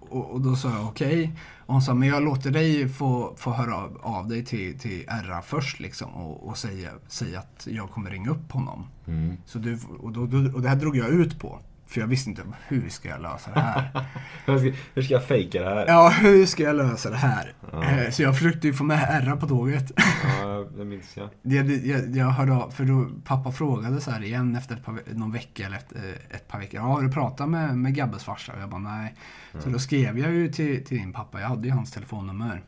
och, 0.00 0.30
och 0.30 0.40
då 0.40 0.56
sa 0.56 0.70
jag 0.70 0.86
okej. 0.86 1.32
Och 1.66 1.72
hon 1.72 1.82
sa, 1.82 1.94
men 1.94 2.08
jag 2.08 2.22
låter 2.22 2.50
dig 2.50 2.88
få, 2.88 3.34
få 3.36 3.50
höra 3.52 3.76
av, 3.76 3.98
av 4.02 4.28
dig 4.28 4.44
till, 4.44 4.78
till 4.78 5.06
RA 5.08 5.42
först 5.42 5.80
liksom. 5.80 6.10
Och, 6.10 6.48
och 6.48 6.58
säga, 6.58 6.90
säga 7.08 7.38
att 7.38 7.66
jag 7.70 7.90
kommer 7.90 8.10
ringa 8.10 8.30
upp 8.30 8.52
honom. 8.52 8.86
Mm. 9.06 9.36
Så 9.44 9.58
du, 9.58 9.78
och, 10.00 10.12
då, 10.12 10.20
och 10.54 10.62
det 10.62 10.68
här 10.68 10.76
drog 10.76 10.96
jag 10.96 11.08
ut 11.08 11.40
på. 11.40 11.60
För 11.88 12.00
jag 12.00 12.08
visste 12.08 12.30
inte 12.30 12.42
hur 12.68 12.88
ska 12.88 13.08
jag 13.08 13.20
lösa 13.22 13.50
det 13.54 13.60
här. 13.60 13.90
Hur 14.46 14.58
ska, 14.58 14.78
hur 14.94 15.02
ska 15.02 15.14
jag 15.14 15.24
fejka 15.24 15.62
det 15.62 15.68
här? 15.68 15.86
ja, 15.86 16.08
hur 16.08 16.46
ska 16.46 16.62
jag 16.62 16.76
lösa 16.76 17.10
det 17.10 17.16
här? 17.16 17.52
Ja. 17.72 17.84
Eh, 17.84 18.10
Så 18.10 18.22
jag 18.22 18.36
försökte 18.38 18.66
ju 18.66 18.74
få 18.74 18.84
med 18.84 19.26
RA 19.28 19.36
på 19.36 19.48
tåget. 19.48 19.92
Ja, 20.40 20.64
det 20.76 20.84
minns 20.84 21.16
jag. 21.16 21.28
Det, 21.42 21.54
jag, 21.86 22.16
jag 22.16 22.26
hörde 22.26 22.52
av, 22.52 22.70
för 22.70 22.84
då 22.84 23.08
pappa 23.24 23.52
frågade 23.52 24.00
så 24.00 24.10
här 24.10 24.22
igen 24.22 24.56
efter 24.56 24.74
ett 24.76 24.84
par, 24.84 24.98
någon 25.14 25.32
vecka 25.32 25.66
eller 25.66 25.76
ett, 25.76 25.92
eh, 25.96 26.36
ett 26.36 26.48
par 26.48 26.58
veckor. 26.58 26.80
Ja, 26.80 26.86
har 26.86 27.02
du 27.02 27.12
pratat 27.12 27.48
med, 27.48 27.78
med 27.78 27.94
Gabbes 27.94 28.24
farsa? 28.24 28.52
Och 28.52 28.60
jag 28.60 28.68
bara 28.70 28.80
nej. 28.80 29.14
Så 29.58 29.68
då 29.68 29.78
skrev 29.78 30.18
jag 30.18 30.32
ju 30.32 30.48
till, 30.52 30.84
till 30.84 30.98
din 30.98 31.12
pappa. 31.12 31.40
Jag 31.40 31.48
hade 31.48 31.68
ju 31.68 31.74
hans 31.74 31.92
telefonnummer. 31.92 32.62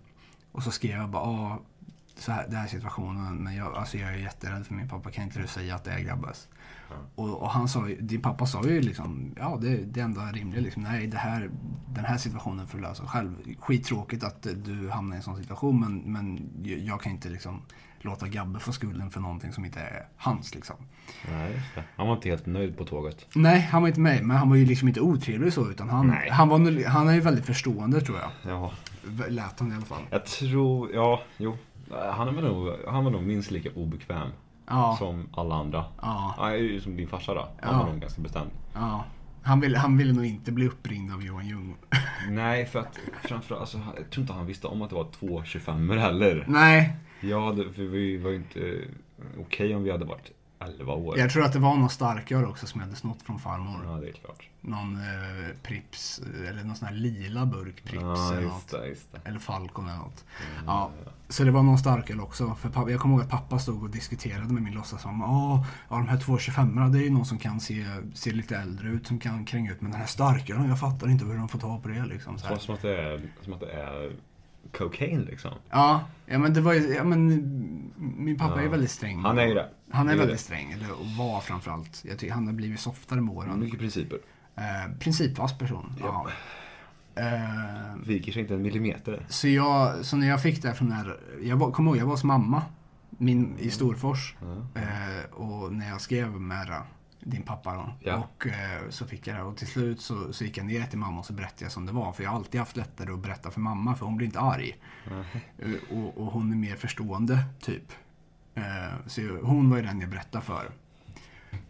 Och 0.53 0.63
så 0.63 0.71
skrev 0.71 0.99
jag 0.99 1.09
bara, 1.09 1.59
så 2.19 2.33
här, 2.33 2.45
den 2.49 2.57
här 2.57 2.67
situationen. 2.69 3.37
Men 3.37 3.57
jag, 3.57 3.75
alltså 3.77 3.99
jag 3.99 4.11
är 4.11 4.17
jätterädd 4.17 4.67
för 4.67 4.75
min 4.75 4.89
pappa. 4.89 5.11
Kan 5.11 5.25
inte 5.25 5.39
du 5.41 5.47
säga 5.47 5.75
att 5.75 5.85
det 5.85 5.91
är 5.93 6.01
Gabbes? 6.01 6.49
Och, 7.15 7.43
och 7.43 7.51
han 7.51 7.69
sa 7.69 7.87
din 8.01 8.23
pappa 8.23 8.47
sa 8.47 8.65
ju 8.65 8.81
liksom, 8.81 9.35
ja 9.39 9.59
det, 9.63 9.77
det 9.77 10.01
enda 10.01 10.21
rimliga 10.33 10.61
liksom, 10.61 10.83
nej 10.83 11.07
det 11.07 11.17
här, 11.17 11.51
den 11.95 12.05
här 12.05 12.17
situationen 12.17 12.67
får 12.67 12.79
du 12.79 12.85
lösa 12.85 13.07
själv. 13.07 13.35
Skittråkigt 13.59 14.25
att 14.25 14.47
du 14.65 14.91
hamnar 14.91 15.15
i 15.15 15.17
en 15.17 15.23
sån 15.23 15.37
situation 15.37 15.81
men, 15.81 15.99
men 16.13 16.51
jag- 16.85 17.01
kan 17.01 17.13
inte 17.13 17.29
liksom 17.29 17.63
låta 18.01 18.29
Gabbe 18.29 18.59
få 18.59 18.73
skulden 18.73 19.11
för 19.11 19.21
någonting 19.21 19.53
som 19.53 19.65
inte 19.65 19.81
är 19.81 20.07
hans 20.17 20.55
liksom. 20.55 20.77
Nej. 21.31 21.61
Han 21.97 22.07
var 22.09 22.15
inte 22.15 22.29
helt 22.29 22.47
nöjd 22.47 22.77
på 22.79 22.85
tåget. 22.85 23.27
Nej, 23.35 23.61
han 23.61 23.83
var 23.83 23.89
inte 23.89 24.01
med, 24.01 24.25
men 24.25 24.37
han 24.37 24.49
var 24.49 24.57
ju 24.57 24.65
liksom 24.67 24.89
inte 24.89 25.01
otrevlig 25.01 25.53
så 25.53 25.71
utan 25.71 25.89
han, 25.89 26.07
Nej. 26.07 26.31
han, 26.31 26.49
var, 26.49 26.89
han 26.89 27.09
är 27.09 27.13
ju 27.15 27.21
väldigt 27.21 27.47
förstående 27.47 28.01
tror 28.01 28.19
jag. 28.19 28.31
Ja, 28.53 28.73
Lät 29.29 29.61
han 29.61 29.73
i 29.73 29.75
alla 29.75 29.85
fall. 29.85 30.03
jag 30.11 30.27
tror, 30.27 30.93
ja, 30.95 31.23
jo. 31.37 31.57
Han 32.13 32.35
var 32.35 32.43
nog, 32.43 32.75
han 32.89 33.05
var 33.05 33.11
nog 33.11 33.23
minst 33.23 33.51
lika 33.51 33.71
obekväm 33.75 34.29
Ja, 34.69 34.97
som 34.99 35.29
alla 35.33 35.55
andra. 35.55 35.85
ja, 36.03 36.35
Han 36.39 36.51
är 36.51 36.57
ju 36.57 36.81
som 36.81 36.97
din 36.97 37.09
farsa 37.09 37.35
då. 37.35 37.49
Han 37.61 37.73
Ja. 37.75 37.79
var 37.85 37.93
nog 37.93 38.01
ganska 38.01 38.23
bestämd. 38.23 38.51
ja. 38.75 39.05
Han 39.43 39.61
ville, 39.61 39.79
han 39.79 39.97
ville 39.97 40.13
nog 40.13 40.25
inte 40.25 40.53
bli 40.53 40.67
uppringd 40.69 41.13
av 41.13 41.23
Johan 41.25 41.47
Ljung. 41.49 41.77
Nej, 42.31 42.67
för 42.67 42.79
att 42.79 42.99
framförallt, 43.23 43.61
alltså, 43.61 43.81
jag 43.97 44.11
tror 44.11 44.23
inte 44.23 44.33
han 44.33 44.47
visste 44.47 44.67
om 44.67 44.83
att 44.83 44.89
det 44.91 44.95
var 44.97 45.09
två 45.19 45.43
25 45.45 45.91
heller. 45.91 46.45
Nej, 46.49 46.97
Ja, 47.21 47.53
det, 47.57 47.73
för 47.73 47.83
vi 47.83 48.17
var 48.17 48.31
ju 48.31 48.37
inte 48.37 48.79
okej 49.41 49.75
om 49.77 49.83
vi 49.83 49.91
hade 49.91 50.05
varit 50.05 50.31
11 50.61 50.93
år. 50.93 51.19
jag 51.19 51.31
tror 51.31 51.45
att 51.45 51.53
det 51.53 51.59
var 51.59 51.77
någon 51.77 51.91
starköl 51.91 52.45
också 52.45 52.67
som 52.67 52.81
jag 52.81 52.87
hade 52.87 52.97
snott 52.99 53.23
från 53.23 53.39
farmor. 53.39 53.81
Ja, 53.85 53.91
det 53.93 54.09
är 54.09 54.13
klart. 54.13 54.49
någon 54.61 54.95
eh, 54.97 55.49
Prips, 55.63 56.21
eh, 56.43 56.49
eller 56.49 56.65
någon 56.65 56.77
sån 56.77 56.89
här 56.89 56.95
lila 56.95 57.47
burk 57.47 57.85
Prips 57.85 58.03
Ja, 58.03 58.33
eller 58.33 58.49
något. 58.49 58.71
det, 58.71 58.95
det. 59.13 59.29
Eller 59.29 59.39
Falcon 59.39 59.89
eller 59.89 59.99
något. 59.99 60.25
Mm, 60.53 60.65
Ja, 60.67 60.91
så 61.29 61.45
det 61.45 61.51
var 61.51 61.63
någon 61.63 61.79
starköl 61.79 62.21
också. 62.21 62.55
För 62.55 62.69
pappa, 62.69 62.91
jag 62.91 63.01
kommer 63.01 63.15
ihåg 63.15 63.25
att 63.25 63.31
pappa 63.31 63.59
stod 63.59 63.83
och 63.83 63.91
diskuterade 63.91 64.53
med 64.53 64.63
min 64.63 64.73
låtsasmamma. 64.75 65.25
Ja, 65.27 65.65
de 65.89 66.09
här 66.09 66.19
två 66.21 66.39
25 66.39 66.93
det 66.93 66.99
är 66.99 67.03
ju 67.03 67.11
någon 67.11 67.27
som 67.27 67.39
kan 67.39 67.61
se, 67.61 67.87
se 68.15 68.33
lite 68.33 68.57
äldre 68.57 68.89
ut, 68.89 69.07
som 69.07 69.19
kan 69.19 69.45
kränga 69.45 69.73
ut. 69.73 69.81
Men 69.81 69.91
den 69.91 70.01
här 70.01 70.07
starkölen, 70.09 70.69
jag 70.69 70.81
fattar 70.81 71.09
inte 71.11 71.25
hur 71.25 71.35
de 71.37 71.49
får 71.49 71.59
ta 71.59 71.79
på 71.81 71.89
det 71.89 72.05
liksom. 72.07 72.39
Så 72.39 72.47
här. 72.47 72.57
Som, 72.57 72.75
att 72.75 72.83
det 72.83 72.97
är, 73.03 73.21
som 73.41 73.53
att 73.53 73.61
det 73.61 73.73
är 73.73 74.13
cocaine 74.73 75.23
liksom. 75.23 75.51
Ja, 75.71 76.05
ja, 76.27 76.39
men 76.39 76.55
det 76.55 76.61
var 76.61 76.73
ju, 76.73 76.95
ja 76.95 77.05
men 77.05 77.27
min 77.97 78.39
pappa 78.39 78.61
är 78.61 78.65
Ja. 78.65 78.71
väldigt 78.71 78.91
sträng. 78.91 79.19
Han 79.19 79.39
är 79.39 79.47
ju 79.47 79.55
det. 79.55 79.69
Han 79.91 80.09
är 80.09 80.17
väldigt 80.17 80.37
det. 80.37 80.43
sträng, 80.43 80.73
eller 80.73 81.17
var 81.19 81.41
framförallt. 81.41 82.05
Jag 82.05 82.19
tycker 82.19 82.35
han 82.35 82.47
har 82.47 82.55
blivit 82.55 82.81
softare 82.81 83.21
med 83.21 83.35
åren. 83.35 83.61
Mycket 83.61 83.79
principer. 83.79 84.19
Eh, 84.57 84.93
principfast 84.99 85.59
person. 85.59 85.95
Ja. 86.01 86.27
Ja. 86.27 87.23
Eh, 87.23 87.97
Viker 88.07 88.33
sig 88.33 88.43
inte 88.43 88.55
en 88.55 88.63
millimeter. 88.63 89.27
Så, 89.29 89.49
jag, 89.49 90.05
så 90.05 90.17
när 90.17 90.29
jag 90.29 90.43
fick 90.43 90.63
det 90.63 90.75
från 90.75 90.89
när, 90.89 91.17
jag 91.43 91.57
var, 91.57 91.71
kommer 91.71 91.91
ihåg 91.91 91.99
jag 92.01 92.05
var 92.07 92.13
hos 92.13 92.25
mamma 92.25 92.63
min, 93.11 93.59
i 93.59 93.71
Storfors. 93.71 94.35
Ja. 94.41 94.81
Eh, 94.81 95.33
och 95.33 95.73
när 95.73 95.89
jag 95.89 96.01
skrev 96.01 96.41
med 96.41 96.83
din 97.21 97.43
pappa 97.43 97.75
då. 97.75 97.95
Ja. 98.01 98.17
Och 98.17 98.47
eh, 98.47 98.89
så 98.91 99.07
fick 99.07 99.27
jag 99.27 99.37
det. 99.37 99.43
Och 99.43 99.57
till 99.57 99.67
slut 99.67 100.01
så, 100.01 100.33
så 100.33 100.45
gick 100.45 100.57
jag 100.57 100.67
ner 100.67 100.83
till 100.83 100.99
mamma 100.99 101.19
och 101.21 101.27
så 101.27 101.33
berättade 101.33 101.65
jag 101.65 101.73
som 101.73 101.87
det 101.87 101.93
var. 101.93 102.13
För 102.13 102.23
jag 102.23 102.31
har 102.31 102.37
alltid 102.37 102.61
haft 102.61 102.77
lättare 102.77 103.13
att 103.13 103.19
berätta 103.19 103.51
för 103.51 103.61
mamma 103.61 103.95
för 103.95 104.07
hon 104.07 104.17
blir 104.17 104.27
inte 104.27 104.41
arg. 104.41 104.77
Eh, 105.59 105.97
och, 105.99 106.19
och 106.19 106.33
hon 106.33 106.53
är 106.53 106.57
mer 106.57 106.77
förstående 106.77 107.45
typ. 107.61 107.93
Eh, 108.59 108.93
så 109.07 109.21
hon 109.43 109.71
var 109.71 109.77
ju 109.77 109.83
den 109.83 110.01
jag 110.01 110.11
berättade 110.11 110.45
för. 110.45 110.71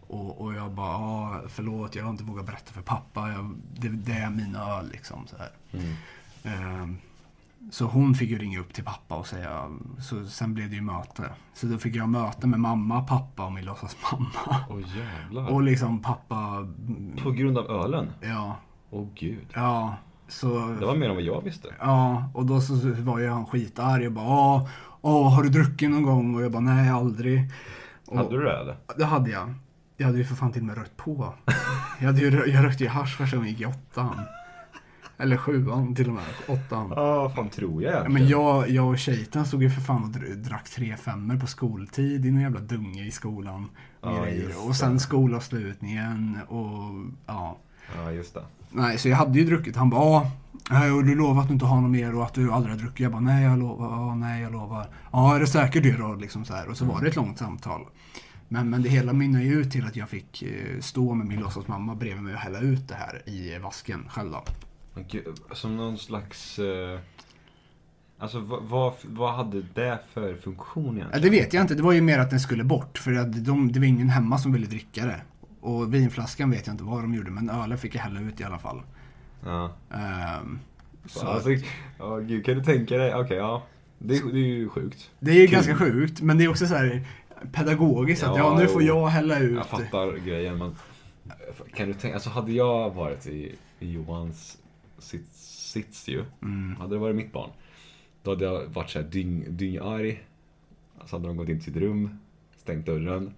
Och, 0.07 0.41
och 0.41 0.53
jag 0.53 0.71
bara, 0.71 0.95
ah, 0.97 1.41
förlåt 1.47 1.95
jag 1.95 2.03
har 2.03 2.11
inte 2.11 2.23
vågat 2.23 2.45
berätta 2.45 2.73
för 2.73 2.81
pappa. 2.81 3.29
Jag, 3.31 3.55
det, 3.73 3.89
det 3.89 4.11
är 4.13 4.29
mina 4.29 4.59
öl 4.77 4.89
liksom. 4.91 5.27
Så 5.27 5.35
här. 5.37 5.49
Mm. 5.71 5.93
Ehm, 6.43 6.97
Så 7.71 7.85
hon 7.85 8.15
fick 8.15 8.29
ju 8.29 8.37
ringa 8.37 8.59
upp 8.59 8.73
till 8.73 8.83
pappa 8.83 9.15
och 9.15 9.27
säga, 9.27 9.69
så 10.01 10.25
sen 10.25 10.53
blev 10.53 10.69
det 10.69 10.75
ju 10.75 10.81
möte. 10.81 11.31
Så 11.53 11.65
då 11.67 11.77
fick 11.77 11.95
jag 11.95 12.09
möte 12.09 12.47
med 12.47 12.59
mamma, 12.59 13.01
pappa 13.03 13.45
och 13.45 13.51
min 13.51 13.65
låtsasmamma. 13.65 14.29
Åh 14.69 14.79
jävlar. 14.97 15.47
Och 15.51 15.61
liksom 15.63 16.01
pappa, 16.01 16.67
På 17.23 17.31
grund 17.31 17.57
av 17.57 17.65
ölen? 17.69 18.07
ja, 18.21 18.55
Åh 18.89 19.07
gud. 19.15 19.47
ja. 19.53 19.95
Så, 20.29 20.75
Det 20.79 20.85
var 20.85 20.95
mer 20.95 21.09
än 21.09 21.15
vad 21.15 21.23
jag 21.23 21.41
visste. 21.43 21.67
ja, 21.79 22.31
och 22.33 22.45
då 22.45 22.61
så 22.61 22.73
var 22.99 23.19
ju 23.19 23.29
han 23.29 23.45
skitarg 23.45 24.07
och 24.07 24.13
bara, 24.13 24.67
åh, 25.01 25.35
har 25.35 25.43
du 25.43 25.49
druckit 25.49 25.89
någon 25.89 26.03
gång? 26.03 26.35
Och 26.35 26.41
jag 26.41 26.51
bara, 26.51 26.59
nej 26.59 26.89
aldrig. 26.89 27.51
Och, 28.07 28.17
Hade 28.17 28.37
du 28.37 28.43
det 28.43 28.57
eller? 28.57 28.77
Det 28.97 29.05
hade 29.05 29.29
jag. 29.29 29.53
Jag 29.97 30.05
hade 30.05 30.17
ju 30.17 30.23
för 30.25 30.35
fan 30.35 30.51
till 30.51 30.61
och 30.61 30.67
med 30.67 30.77
rökt 30.77 30.97
på. 30.97 31.33
Jag, 31.99 32.05
hade 32.05 32.19
ju, 32.21 32.45
jag 32.51 32.65
rökte 32.65 32.83
ju 32.83 32.89
hasch 32.89 33.17
första 33.17 33.37
gången 33.37 33.51
jag 33.51 33.59
gick 33.59 33.67
i 33.67 33.79
åttan. 33.91 34.19
Eller 35.17 35.37
sjuan 35.37 35.95
till 35.95 36.07
och 36.07 36.13
med, 36.13 36.23
åttan. 36.47 36.93
Ja, 36.95 37.21
vad 37.21 37.33
fan 37.35 37.49
tror 37.49 37.83
jag 37.83 37.91
Ja, 37.93 37.97
egentligen? 37.97 38.13
men 38.13 38.27
jag, 38.29 38.69
jag 38.69 38.87
och 38.89 38.99
Shaitan 38.99 39.45
stod 39.45 39.63
ju 39.63 39.69
för 39.69 39.81
fan 39.81 40.03
och 40.03 40.09
dr- 40.09 40.35
drack 40.35 40.69
tre 40.69 40.97
femmor 40.97 41.37
på 41.37 41.47
skoltid 41.47 42.25
i 42.25 42.31
någon 42.31 42.41
jävla 42.41 42.59
dunge 42.59 43.03
i 43.05 43.11
skolan. 43.11 43.69
Just 44.33 44.59
och 44.67 44.75
sen 44.75 44.99
skolavslutningen 44.99 46.37
och 46.47 47.11
ja. 47.25 47.57
Ja, 47.97 48.11
just 48.11 48.33
det. 48.33 48.41
Nej, 48.71 48.97
så 48.97 49.09
jag 49.09 49.17
hade 49.17 49.39
ju 49.39 49.45
druckit. 49.45 49.75
Han 49.75 49.89
bara, 49.89 50.27
ja, 50.69 50.93
och 50.93 51.03
du 51.05 51.15
lovar 51.15 51.41
att 51.41 51.47
du 51.47 51.53
inte 51.53 51.65
har 51.65 51.81
något 51.81 51.91
mer 51.91 52.15
och 52.15 52.23
att 52.23 52.33
du 52.33 52.51
aldrig 52.51 52.75
har 52.75 52.79
druckit. 52.81 52.99
Jag 52.99 53.11
bara, 53.11 53.21
nej 53.21 53.43
jag 53.43 53.59
lovar, 53.59 53.89
ja, 53.89 54.15
nej 54.15 54.41
jag 54.41 54.51
lovar. 54.51 54.87
Ja, 55.11 55.35
är 55.35 55.39
det 55.39 55.47
säkert 55.47 55.83
det 55.83 55.97
då? 55.97 56.13
Liksom 56.15 56.45
så 56.45 56.53
här. 56.53 56.69
Och 56.69 56.77
så 56.77 56.85
var 56.85 57.01
det 57.01 57.07
ett 57.07 57.15
långt 57.15 57.37
samtal. 57.37 57.81
Men, 58.47 58.69
men 58.69 58.81
det 58.81 58.89
hela 58.89 59.13
mynnade 59.13 59.43
ju 59.45 59.53
ut 59.61 59.71
till 59.71 59.85
att 59.85 59.95
jag 59.95 60.09
fick 60.09 60.41
eh, 60.43 60.79
stå 60.79 61.13
med 61.13 61.27
min 61.27 61.39
låtsasmamma 61.39 61.95
bredvid 61.95 62.23
mig 62.23 62.33
och 62.33 62.39
hälla 62.39 62.59
ut 62.59 62.87
det 62.87 62.95
här 62.95 63.29
i 63.29 63.57
vasken 63.57 64.05
själv 64.09 64.31
då. 64.31 64.43
Som 65.53 65.77
någon 65.77 65.97
slags... 65.97 66.59
eh, 66.59 66.99
Alltså 68.21 68.39
vad, 68.39 68.63
vad, 68.63 68.93
vad 69.03 69.33
hade 69.35 69.61
det 69.61 69.99
för 70.13 70.35
funktion 70.35 70.85
Ja, 70.85 70.91
egentligen? 71.01 71.21
det 71.21 71.29
vet 71.29 71.53
jag 71.53 71.63
inte. 71.63 71.75
Det 71.75 71.81
var 71.83 71.91
ju 71.91 72.01
mer 72.01 72.19
att 72.19 72.29
den 72.29 72.39
skulle 72.39 72.63
bort. 72.63 72.97
För 72.97 73.13
att 73.13 73.45
de, 73.45 73.71
det 73.71 73.79
var 73.79 73.85
ingen 73.85 74.09
hemma 74.09 74.37
som 74.37 74.51
ville 74.53 74.67
dricka 74.67 75.05
det. 75.05 75.21
Och 75.61 75.93
vinflaskan 75.93 76.51
vet 76.51 76.67
jag 76.67 76.73
inte 76.73 76.83
vad 76.83 77.01
de 77.03 77.13
gjorde, 77.13 77.31
men 77.31 77.49
ölen 77.49 77.77
fick 77.77 77.95
jag 77.95 78.01
hälla 78.01 78.19
ut 78.21 78.39
i 78.39 78.43
alla 78.43 78.59
fall. 78.59 78.81
Ja. 79.45 79.71
Ehm, 79.91 80.59
så 81.05 81.27
Alltså, 81.27 81.49
ja, 81.99 82.17
gud, 82.17 82.45
kan 82.45 82.57
du 82.57 82.63
tänka 82.63 82.97
dig? 82.97 83.15
Okej, 83.15 83.37
ja. 83.37 83.63
Det, 83.97 84.17
är- 84.17 84.31
det 84.31 84.39
är 84.39 84.45
ju 84.47 84.69
sjukt. 84.69 85.11
det 85.19 85.31
är 85.31 85.35
ju 85.35 85.45
kul. 85.47 85.53
ganska 85.53 85.75
sjukt, 85.75 86.21
men 86.21 86.37
det 86.37 86.43
är 86.43 86.49
också 86.49 86.67
så 86.67 86.75
här 86.75 87.07
pedagogiskt. 87.51 88.23
att 88.23 88.37
Ja, 88.37 88.53
ja, 88.53 88.57
nu 88.59 88.67
får 88.67 88.83
jag 88.83 89.07
hälla 89.07 89.39
ut. 89.39 89.55
Jag 89.55 89.65
fattar 89.67 90.17
grejen, 90.25 90.57
men 90.57 90.75
kan 91.75 91.87
du 91.87 91.93
tänka, 91.93 92.15
alltså 92.15 92.29
hade 92.29 92.51
jag 92.51 92.89
varit 92.93 93.27
i, 93.27 93.55
i 93.79 93.91
Johans 93.91 94.57
sits, 94.97 95.69
sits 95.71 96.07
ju, 96.07 96.23
Mm. 96.41 96.75
hade 96.75 96.95
det 96.95 96.99
varit 96.99 97.15
mitt 97.15 97.33
barn, 97.33 97.49
då 98.23 98.31
hade 98.31 98.45
jag 98.45 98.65
varit 98.67 98.89
såhär 98.89 99.05
dyng, 99.05 99.45
dyngarg. 99.57 100.23
Så 101.05 101.15
hade 101.15 101.27
de 101.27 101.37
gått 101.37 101.49
in 101.49 101.55
till 101.59 101.73
sitt 101.73 101.81
rum, 101.81 102.19
stängt 102.57 102.85
dörren. 102.85 103.33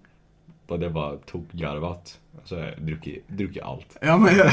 Hade 0.72 0.84
jag 0.84 0.92
bara 0.94 1.16
tokgarvat. 1.16 2.18
Alltså 2.38 2.56
druckit, 2.78 3.28
druckit 3.28 3.62
allt. 3.62 3.96
Ja, 4.00 4.16
men 4.18 4.36
jag, 4.36 4.52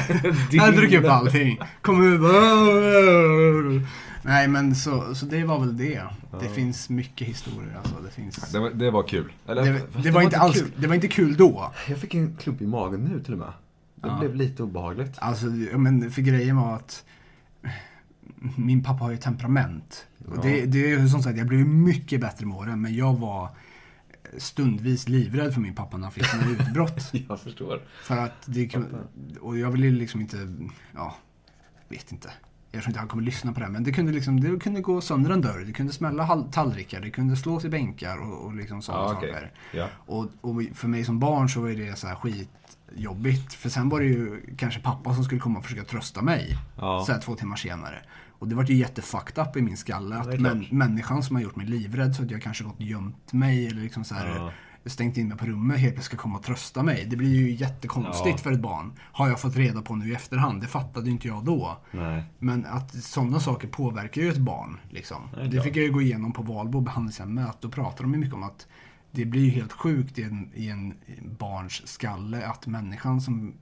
jag 0.51 0.75
dricker 0.75 0.99
upp 1.03 1.11
allting. 1.11 1.59
Kommer 1.81 2.05
ut 2.05 2.21
bara... 2.21 3.89
Nej, 4.23 4.47
men 4.47 4.75
så, 4.75 5.15
så 5.15 5.25
det 5.25 5.43
var 5.43 5.59
väl 5.59 5.77
det. 5.77 5.85
Det 6.31 6.45
Ja. 6.45 6.49
finns 6.55 6.89
mycket 6.89 7.27
historier 7.27 7.77
alltså. 7.77 7.95
Det, 8.05 8.11
finns, 8.11 8.51
Det 8.51 8.59
var, 8.59 8.69
det 8.69 8.91
var 8.91 9.03
kul. 9.03 9.31
Eller, 9.47 9.73
det, 9.73 9.79
fast 9.91 10.03
det, 10.03 10.11
var 10.11 10.21
inte 10.21 10.37
alls, 10.37 10.59
kul. 10.59 10.71
det 10.75 10.87
var 10.87 10.95
inte 10.95 11.07
kul 11.07 11.37
då. 11.37 11.71
Jag 11.87 11.97
fick 11.97 12.13
en 12.13 12.35
klump 12.35 12.61
i 12.61 12.67
magen 12.67 12.99
nu 13.03 13.23
till 13.23 13.33
och 13.33 13.39
med. 13.39 13.53
Det 13.95 14.07
Ja. 14.07 14.17
blev 14.19 14.35
lite 14.35 14.63
obehagligt. 14.63 15.11
Alltså, 15.17 15.45
men 15.77 16.11
för 16.11 16.21
grejen 16.21 16.57
var 16.57 16.75
att 16.75 17.03
min 18.55 18.83
pappa 18.83 19.03
har 19.03 19.11
ju 19.11 19.17
temperament. 19.17 20.05
Och 20.27 20.37
Ja. 20.37 20.41
det, 20.41 20.65
det 20.65 20.85
är 20.85 20.87
ju 20.99 21.09
som 21.09 21.23
sagt, 21.23 21.37
jag 21.37 21.47
blev 21.47 21.65
mycket 21.67 22.21
bättre 22.21 22.45
med 22.45 22.57
åren, 22.57 22.81
men 22.81 22.95
jag 22.95 23.13
var 23.19 23.49
stundvis 24.37 25.07
livrädd 25.09 25.53
för 25.53 25.61
min 25.61 25.75
pappa 25.75 25.97
när 25.97 26.03
han 26.03 26.11
fick 26.11 26.25
sina 26.25 26.49
utbrott. 26.49 27.11
Jag 27.29 27.39
förstår. 27.39 27.81
För 28.03 28.17
att 28.17 28.43
det 28.45 28.67
kunde, 28.67 28.87
och 29.41 29.57
jag 29.57 29.71
ville 29.71 29.91
liksom 29.91 30.21
inte, 30.21 30.37
ja, 30.95 31.15
vet 31.89 32.11
inte. 32.11 32.29
Jag 32.71 32.81
tror 32.83 32.89
inte 32.89 32.99
han 32.99 33.07
kommer 33.07 33.23
lyssna 33.23 33.53
på 33.53 33.59
det 33.59 33.65
här, 33.65 33.71
men 33.73 33.83
det 33.83 33.91
kunde 33.91 34.11
liksom, 34.11 34.39
det 34.39 34.59
kunde 34.59 34.81
gå 34.81 35.01
sönder 35.01 35.31
en 35.31 35.41
dörr, 35.41 35.63
det 35.65 35.73
kunde 35.73 35.93
smälla 35.93 36.43
tallrikar, 36.51 37.01
det 37.01 37.09
kunde 37.09 37.35
slås 37.35 37.65
i 37.65 37.69
bänkar 37.69 38.17
och, 38.17 38.45
och 38.45 38.55
liksom 38.55 38.81
sådana 38.81 39.03
Ja, 39.03 39.13
okej. 39.17 39.33
saker. 39.33 39.51
Ja. 39.73 39.87
Och, 40.05 40.27
och 40.41 40.61
för 40.73 40.87
mig 40.87 41.03
som 41.03 41.19
barn 41.19 41.49
så 41.49 41.61
var 41.61 41.69
det 41.69 41.99
så 41.99 42.07
här 42.07 42.15
skitjobbigt. 42.15 43.53
För 43.53 43.69
sen 43.69 43.89
var 43.89 43.99
det 43.99 44.05
ju 44.05 44.41
kanske 44.57 44.79
pappa 44.79 45.15
som 45.15 45.23
skulle 45.23 45.41
komma 45.41 45.59
och 45.59 45.65
försöka 45.65 45.83
trösta 45.83 46.21
mig. 46.21 46.57
Ja. 46.77 47.03
Så 47.05 47.11
här 47.11 47.21
två 47.21 47.35
timmar 47.35 47.55
senare. 47.55 48.01
Och 48.39 48.47
det 48.47 48.55
var 48.55 48.63
ju 48.63 48.75
jättefucked 48.75 49.47
up 49.47 49.57
i 49.57 49.61
min 49.61 49.77
skalle. 49.77 50.15
Ja, 50.15 50.21
Att 50.21 50.27
klart. 50.27 50.39
män, 50.39 50.65
människan 50.71 51.23
som 51.23 51.35
har 51.35 51.43
gjort 51.43 51.55
mig 51.55 51.65
livrädd 51.65 52.15
så 52.15 52.23
att 52.23 52.31
jag 52.31 52.41
kanske 52.41 52.63
gått 52.63 52.79
gömt 52.79 53.33
mig 53.33 53.67
eller 53.67 53.81
liksom 53.81 54.03
så 54.03 54.15
här 54.15 54.35
Ja. 54.35 54.51
stängt 54.85 55.17
in 55.17 55.27
mig 55.27 55.37
på 55.37 55.45
rummet 55.45 55.77
helt 55.79 55.93
plötsligt 55.93 56.05
ska 56.05 56.17
komma 56.17 56.37
och 56.37 56.43
trösta 56.43 56.83
mig. 56.83 57.05
Det 57.09 57.15
blir 57.15 57.35
ju 57.35 57.51
jättekonstigt 57.51 58.29
Ja. 58.29 58.37
för 58.37 58.51
ett 58.51 58.59
barn. 58.59 58.93
Har 58.99 59.27
jag 59.29 59.39
fått 59.39 59.55
reda 59.55 59.81
på 59.81 59.95
nu 59.95 60.09
i 60.09 60.13
efterhand. 60.15 60.61
Det 60.61 60.67
fattade 60.67 61.05
ju 61.05 61.11
inte 61.11 61.27
jag 61.27 61.45
då. 61.45 61.77
Nej. 61.91 62.23
Men 62.39 62.65
att 62.65 62.93
sådana 63.03 63.39
saker 63.39 63.67
påverkar 63.67 64.21
ju 64.21 64.29
ett 64.29 64.37
barn. 64.37 64.77
Liksom. 64.89 65.21
Ja, 65.37 65.43
Det 65.43 65.61
fick 65.61 65.75
jag 65.75 65.83
ju 65.85 65.91
gå 65.91 66.01
igenom 66.01 66.31
på 66.33 66.43
Valbo 66.43 66.81
behandlingshemmet. 66.81 67.57
Då 67.61 67.69
pratar 67.69 68.03
de 68.03 68.13
ju 68.13 68.19
mycket 68.19 68.33
om 68.35 68.43
att 68.43 68.67
det 69.11 69.25
blir 69.25 69.41
ju 69.43 69.49
helt 69.49 69.71
sjukt 69.73 70.19
i 70.19 70.23
en, 70.23 70.51
i 70.53 70.69
en 70.69 70.93
barns 71.39 71.87
skalle 71.87 72.45
att 72.47 72.67
människan 72.67 73.21
som 73.21 73.53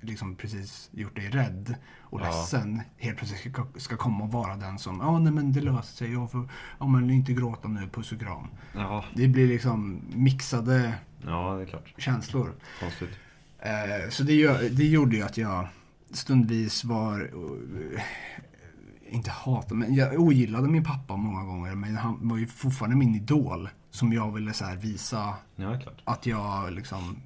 liksom 0.00 0.34
precis 0.36 0.88
gjort 0.92 1.16
dig 1.16 1.28
rädd 1.30 1.74
och 2.00 2.20
Ja. 2.20 2.24
ledsen 2.24 2.82
helt 2.96 3.16
plötsligt 3.18 3.52
ska, 3.54 3.66
ska 3.76 3.96
komma 3.96 4.24
och 4.24 4.32
vara 4.32 4.56
den 4.56 4.78
som 4.78 5.00
ja 5.00 5.18
nej 5.18 5.32
men 5.32 5.52
det 5.52 5.60
löser 5.60 5.96
sig. 5.96 6.12
Jag 6.12 6.30
får, 6.30 6.50
ja 6.78 6.86
men 6.86 7.10
inte 7.10 7.32
gråta 7.32 7.68
nu, 7.68 7.88
puss 7.92 8.12
och 8.12 8.20
kram. 8.20 8.46
Ja. 8.74 9.04
Det 9.14 9.28
blir 9.28 9.48
liksom 9.48 10.00
mixade 10.14 10.94
ja, 11.26 11.54
det 11.54 11.62
är 11.72 11.80
känslor. 11.96 12.52
Konstigt. 12.80 13.10
Eh, 13.58 14.10
så 14.10 14.22
det, 14.22 14.68
det 14.76 14.84
gjorde 14.86 15.16
ju 15.16 15.22
att 15.22 15.36
jag 15.36 15.68
stundvis 16.10 16.84
var, 16.84 17.20
eh, 17.20 18.02
inte 19.10 19.30
hatade, 19.30 19.74
men 19.74 19.94
jag 19.94 20.20
ogillade 20.20 20.68
min 20.68 20.84
pappa 20.84 21.16
många 21.16 21.44
gånger. 21.44 21.74
Men 21.74 21.96
han 21.96 22.28
var 22.28 22.36
ju 22.36 22.46
fortfarande 22.46 22.96
min 22.96 23.14
idol. 23.14 23.68
Som 23.90 24.12
jag 24.12 24.32
ville 24.32 24.52
så 24.52 24.64
här 24.64 24.76
visa 24.76 25.34
Ja, 25.56 25.78
klart. 25.80 26.00
att 26.04 26.26
jag 26.26 26.72
liksom 26.72 27.16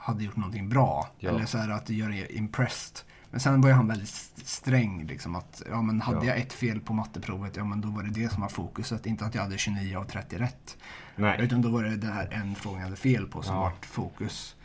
hade 0.00 0.24
gjort 0.24 0.36
någonting 0.36 0.68
bra. 0.68 1.08
Ja. 1.18 1.30
Eller 1.30 1.46
så 1.46 1.58
här 1.58 1.68
att 1.70 1.90
göra 1.90 2.14
impressed. 2.14 2.98
Men 3.30 3.40
sen 3.40 3.60
var 3.60 3.70
han 3.70 3.88
väldigt 3.88 4.08
st- 4.08 4.40
sträng. 4.44 5.06
Liksom, 5.06 5.36
att, 5.36 5.62
ja, 5.70 5.82
men 5.82 6.00
hade 6.00 6.18
Ja. 6.18 6.24
jag 6.32 6.38
ett 6.40 6.52
fel 6.52 6.80
på 6.80 6.92
matteprovet, 6.92 7.56
ja 7.56 7.64
men 7.64 7.80
då 7.80 7.88
var 7.88 8.02
det 8.02 8.10
det 8.10 8.28
som 8.32 8.42
var 8.42 8.48
fokuset. 8.48 9.06
Inte 9.06 9.24
att 9.24 9.34
jag 9.34 9.42
hade 9.42 9.58
29 9.58 9.96
av 9.98 10.04
30 10.04 10.38
rätt. 10.38 10.76
Nej. 11.16 11.40
Utan 11.42 11.62
då 11.62 11.68
var 11.70 11.82
det 11.82 11.96
den 11.96 12.12
här 12.12 12.28
en 12.32 12.54
frågan 12.54 12.78
jag 12.78 12.84
hade 12.86 12.96
fel 12.96 13.26
på 13.26 13.42
som 13.42 13.54
Ja. 13.54 13.60
vart 13.60 13.86
fokus. 13.86 14.56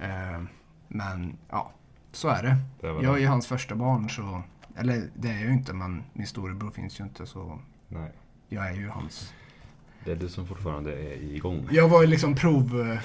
Eh, 0.00 0.42
men 0.88 1.36
ja, 1.50 1.72
så 2.12 2.28
är 2.28 2.42
det. 2.42 2.56
Det 2.80 2.92
var 2.92 3.02
Jag 3.02 3.14
är 3.14 3.18
ju 3.20 3.26
hans 3.26 3.46
första 3.46 3.74
barn 3.74 4.10
så, 4.10 4.42
eller 4.76 5.08
det 5.14 5.28
är 5.28 5.32
jag 5.34 5.42
ju 5.42 5.52
inte 5.52 5.72
men 5.72 6.02
min 6.12 6.26
storebror 6.26 6.70
finns 6.70 7.00
ju 7.00 7.04
inte 7.04 7.26
så 7.26 7.58
Nej. 7.88 8.12
jag 8.48 8.68
är 8.68 8.74
ju 8.74 8.88
hans. 8.88 9.32
Det 10.04 10.12
är 10.12 10.16
du 10.16 10.28
som 10.28 10.46
fortfarande 10.46 10.92
är 10.92 11.22
igång. 11.22 11.68
Jag 11.70 11.88
var 11.88 12.00
ju 12.02 12.06
liksom 12.06 12.34
prov, 12.34 12.98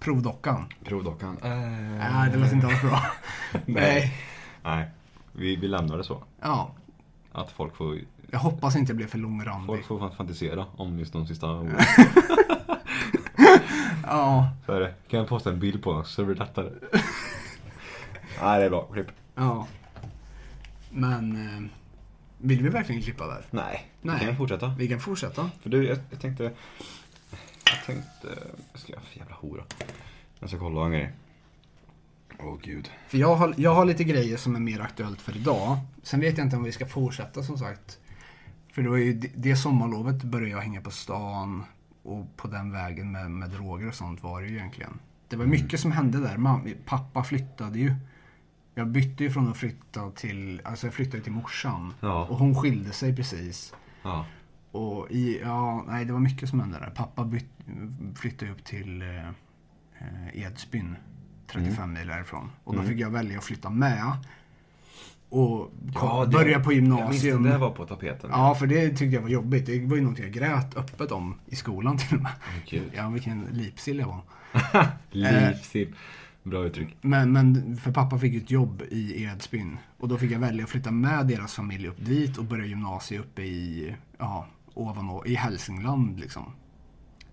eh, 0.00 0.04
provdockan. 0.04 0.64
Provdockan. 0.84 1.38
Äh... 1.42 1.50
Nej, 1.50 2.30
det 2.32 2.38
låter 2.38 2.54
inte 2.54 2.66
alls 2.66 2.82
bra. 2.82 3.02
Nej. 3.66 4.14
Nej. 4.64 4.86
Vi, 5.32 5.56
vi 5.56 5.68
lämnar 5.68 5.96
det 5.98 6.04
så. 6.04 6.22
Ja, 6.40 6.70
Att 7.32 7.50
folk 7.50 7.76
får, 7.76 7.98
jag 8.30 8.38
hoppas 8.38 8.76
inte 8.76 8.90
jag 8.90 8.96
blev 8.96 9.06
för 9.06 9.18
långrandig. 9.18 9.66
folk 9.66 9.84
får 9.86 9.98
fan 9.98 10.12
fantisera 10.16 10.66
om 10.76 10.98
just 10.98 11.12
de 11.12 11.26
sista 11.26 11.46
orden. 11.58 11.76
Ja, 14.10 14.50
Så 14.66 14.72
är 14.72 14.80
det. 14.80 14.94
Kan 15.08 15.18
jag 15.18 15.28
posta 15.28 15.50
en 15.50 15.60
bild 15.60 15.82
på 15.82 15.90
oss 15.90 16.10
så 16.14 16.24
blir 16.24 16.34
det 16.34 16.40
lättare. 16.44 16.70
Nej, 18.42 18.58
det 18.60 18.64
är 18.64 18.70
bra. 18.70 18.88
Klipp. 18.92 19.06
ja. 19.34 19.66
Men 20.90 21.36
eh, 21.36 21.70
vill 22.38 22.62
vi 22.62 22.68
verkligen 22.68 23.02
klippa 23.02 23.26
där? 23.26 23.44
Nej. 23.50 23.86
Nej. 24.02 24.16
Vi 24.20 24.26
kan 24.26 24.36
fortsätta. 24.36 24.74
Vi 24.78 24.88
kan 24.88 25.00
fortsätta. 25.00 25.50
För 25.62 25.70
du, 25.70 25.86
jag, 25.88 25.98
jag 26.10 26.20
tänkte... 26.20 26.50
Jag 27.70 27.84
tänkte... 27.86 28.38
Jag 28.72 28.80
ska 28.80 28.92
jävla 29.14 29.34
hora. 29.34 29.62
Jag 30.38 30.48
ska 30.48 30.58
kolla 30.58 30.84
en 30.84 30.92
grej. 30.92 31.12
Åh 32.38 32.56
gud. 32.62 32.90
För 33.08 33.18
jag 33.18 33.36
har, 33.36 33.54
jag 33.56 33.74
har 33.74 33.84
lite 33.84 34.04
grejer 34.04 34.36
som 34.36 34.56
är 34.56 34.60
mer 34.60 34.80
aktuellt 34.80 35.20
för 35.20 35.36
idag. 35.36 35.78
Sen 36.02 36.20
vet 36.20 36.38
jag 36.38 36.46
inte 36.46 36.56
om 36.56 36.62
vi 36.62 36.72
ska 36.72 36.86
fortsätta 36.86 37.42
som 37.42 37.58
sagt. 37.58 37.98
För 38.72 38.82
det 38.82 38.88
var 38.88 38.96
ju 38.96 39.12
det, 39.12 39.30
det 39.34 39.56
sommarlovet 39.56 40.22
började 40.22 40.50
jag 40.50 40.60
hänga 40.60 40.80
på 40.80 40.90
stan 40.90 41.64
och 42.02 42.36
på 42.36 42.48
den 42.48 42.72
vägen 42.72 43.12
med, 43.12 43.30
med 43.30 43.50
droger 43.50 43.88
och 43.88 43.94
sånt 43.94 44.22
var 44.22 44.40
det 44.42 44.48
ju 44.48 44.56
egentligen. 44.56 44.98
Det 45.28 45.36
var 45.36 45.46
mycket 45.46 45.80
som 45.80 45.92
hände 45.92 46.18
där. 46.20 46.36
Mam, 46.36 46.74
pappa 46.84 47.24
flyttade 47.24 47.78
ju. 47.78 47.94
Jag 48.74 48.86
bytte 48.86 49.24
ju 49.24 49.30
från 49.30 49.48
att 49.48 49.56
flytta 49.56 50.10
till, 50.10 50.60
alltså 50.64 50.86
jag 50.86 50.94
flyttade 50.94 51.22
till 51.22 51.32
morsan. 51.32 51.94
Ja. 52.00 52.24
Och 52.24 52.38
hon 52.38 52.54
skilde 52.54 52.92
sig 52.92 53.16
precis. 53.16 53.74
Ja. 54.02 54.26
Och 54.72 55.10
i, 55.10 55.40
ja, 55.42 55.84
nej 55.88 56.04
det 56.04 56.12
var 56.12 56.20
mycket 56.20 56.48
som 56.48 56.60
hände 56.60 56.78
där. 56.78 56.90
Pappa 56.90 57.24
byt, 57.24 57.46
flyttade 58.16 58.50
upp 58.52 58.64
till 58.64 59.02
eh, 59.02 59.28
eh, 59.28 60.42
Edsbyn, 60.42 60.96
35 61.46 61.92
mil 61.92 62.06
därifrån. 62.06 62.50
Och 62.64 62.72
då 62.74 62.78
Mm. 62.80 62.90
fick 62.92 63.00
jag 63.00 63.10
välja 63.10 63.38
att 63.38 63.44
flytta 63.44 63.70
med. 63.70 64.12
Och 65.30 65.70
Ja, 65.94 66.00
kom, 66.00 66.30
det- 66.30 66.36
börja 66.36 66.60
på 66.60 66.72
Jag 66.72 66.74
gymnasium. 66.76 67.42
minns 67.42 67.52
det 67.52 67.58
var 67.58 67.70
på 67.70 67.86
tapeten. 67.86 68.30
Ja, 68.32 68.54
för 68.54 68.66
det 68.66 68.88
tyckte 68.88 69.04
jag 69.04 69.22
var 69.22 69.28
jobbigt. 69.28 69.66
Det 69.66 69.86
var 69.86 69.96
ju 69.96 70.02
något 70.02 70.18
jag 70.18 70.32
grät 70.32 70.76
öppet 70.76 71.12
om 71.12 71.34
i 71.46 71.56
skolan 71.56 71.98
till 71.98 72.16
och 72.16 72.22
med. 72.22 72.32
Gud. 72.68 72.82
Ja, 72.94 73.08
vilken 73.08 73.44
lipsill 73.52 73.98
jag 73.98 74.06
var. 74.06 74.20
Livsstil. 75.10 75.94
Bra 76.42 76.64
uttryck. 76.64 76.96
Men, 77.00 77.32
men 77.32 77.76
för 77.76 77.92
pappa 77.92 78.18
fick 78.18 78.34
ett 78.42 78.50
jobb 78.50 78.82
i 78.90 79.22
Edsbyn. 79.24 79.76
Och 79.98 80.08
då 80.08 80.18
fick 80.18 80.30
jag 80.30 80.38
välja 80.38 80.64
att 80.64 80.70
flytta 80.70 80.90
med 80.90 81.26
deras 81.26 81.54
familj 81.54 81.88
upp 81.88 82.04
dit 82.06 82.36
och 82.38 82.44
börja 82.44 82.64
gymnasiet 82.66 83.20
uppe 83.20 83.42
i, 83.42 83.94
ja, 84.18 84.46
ovan, 84.80 85.22
i 85.26 85.34
Hälsingland 85.34 86.20
liksom. 86.20 86.44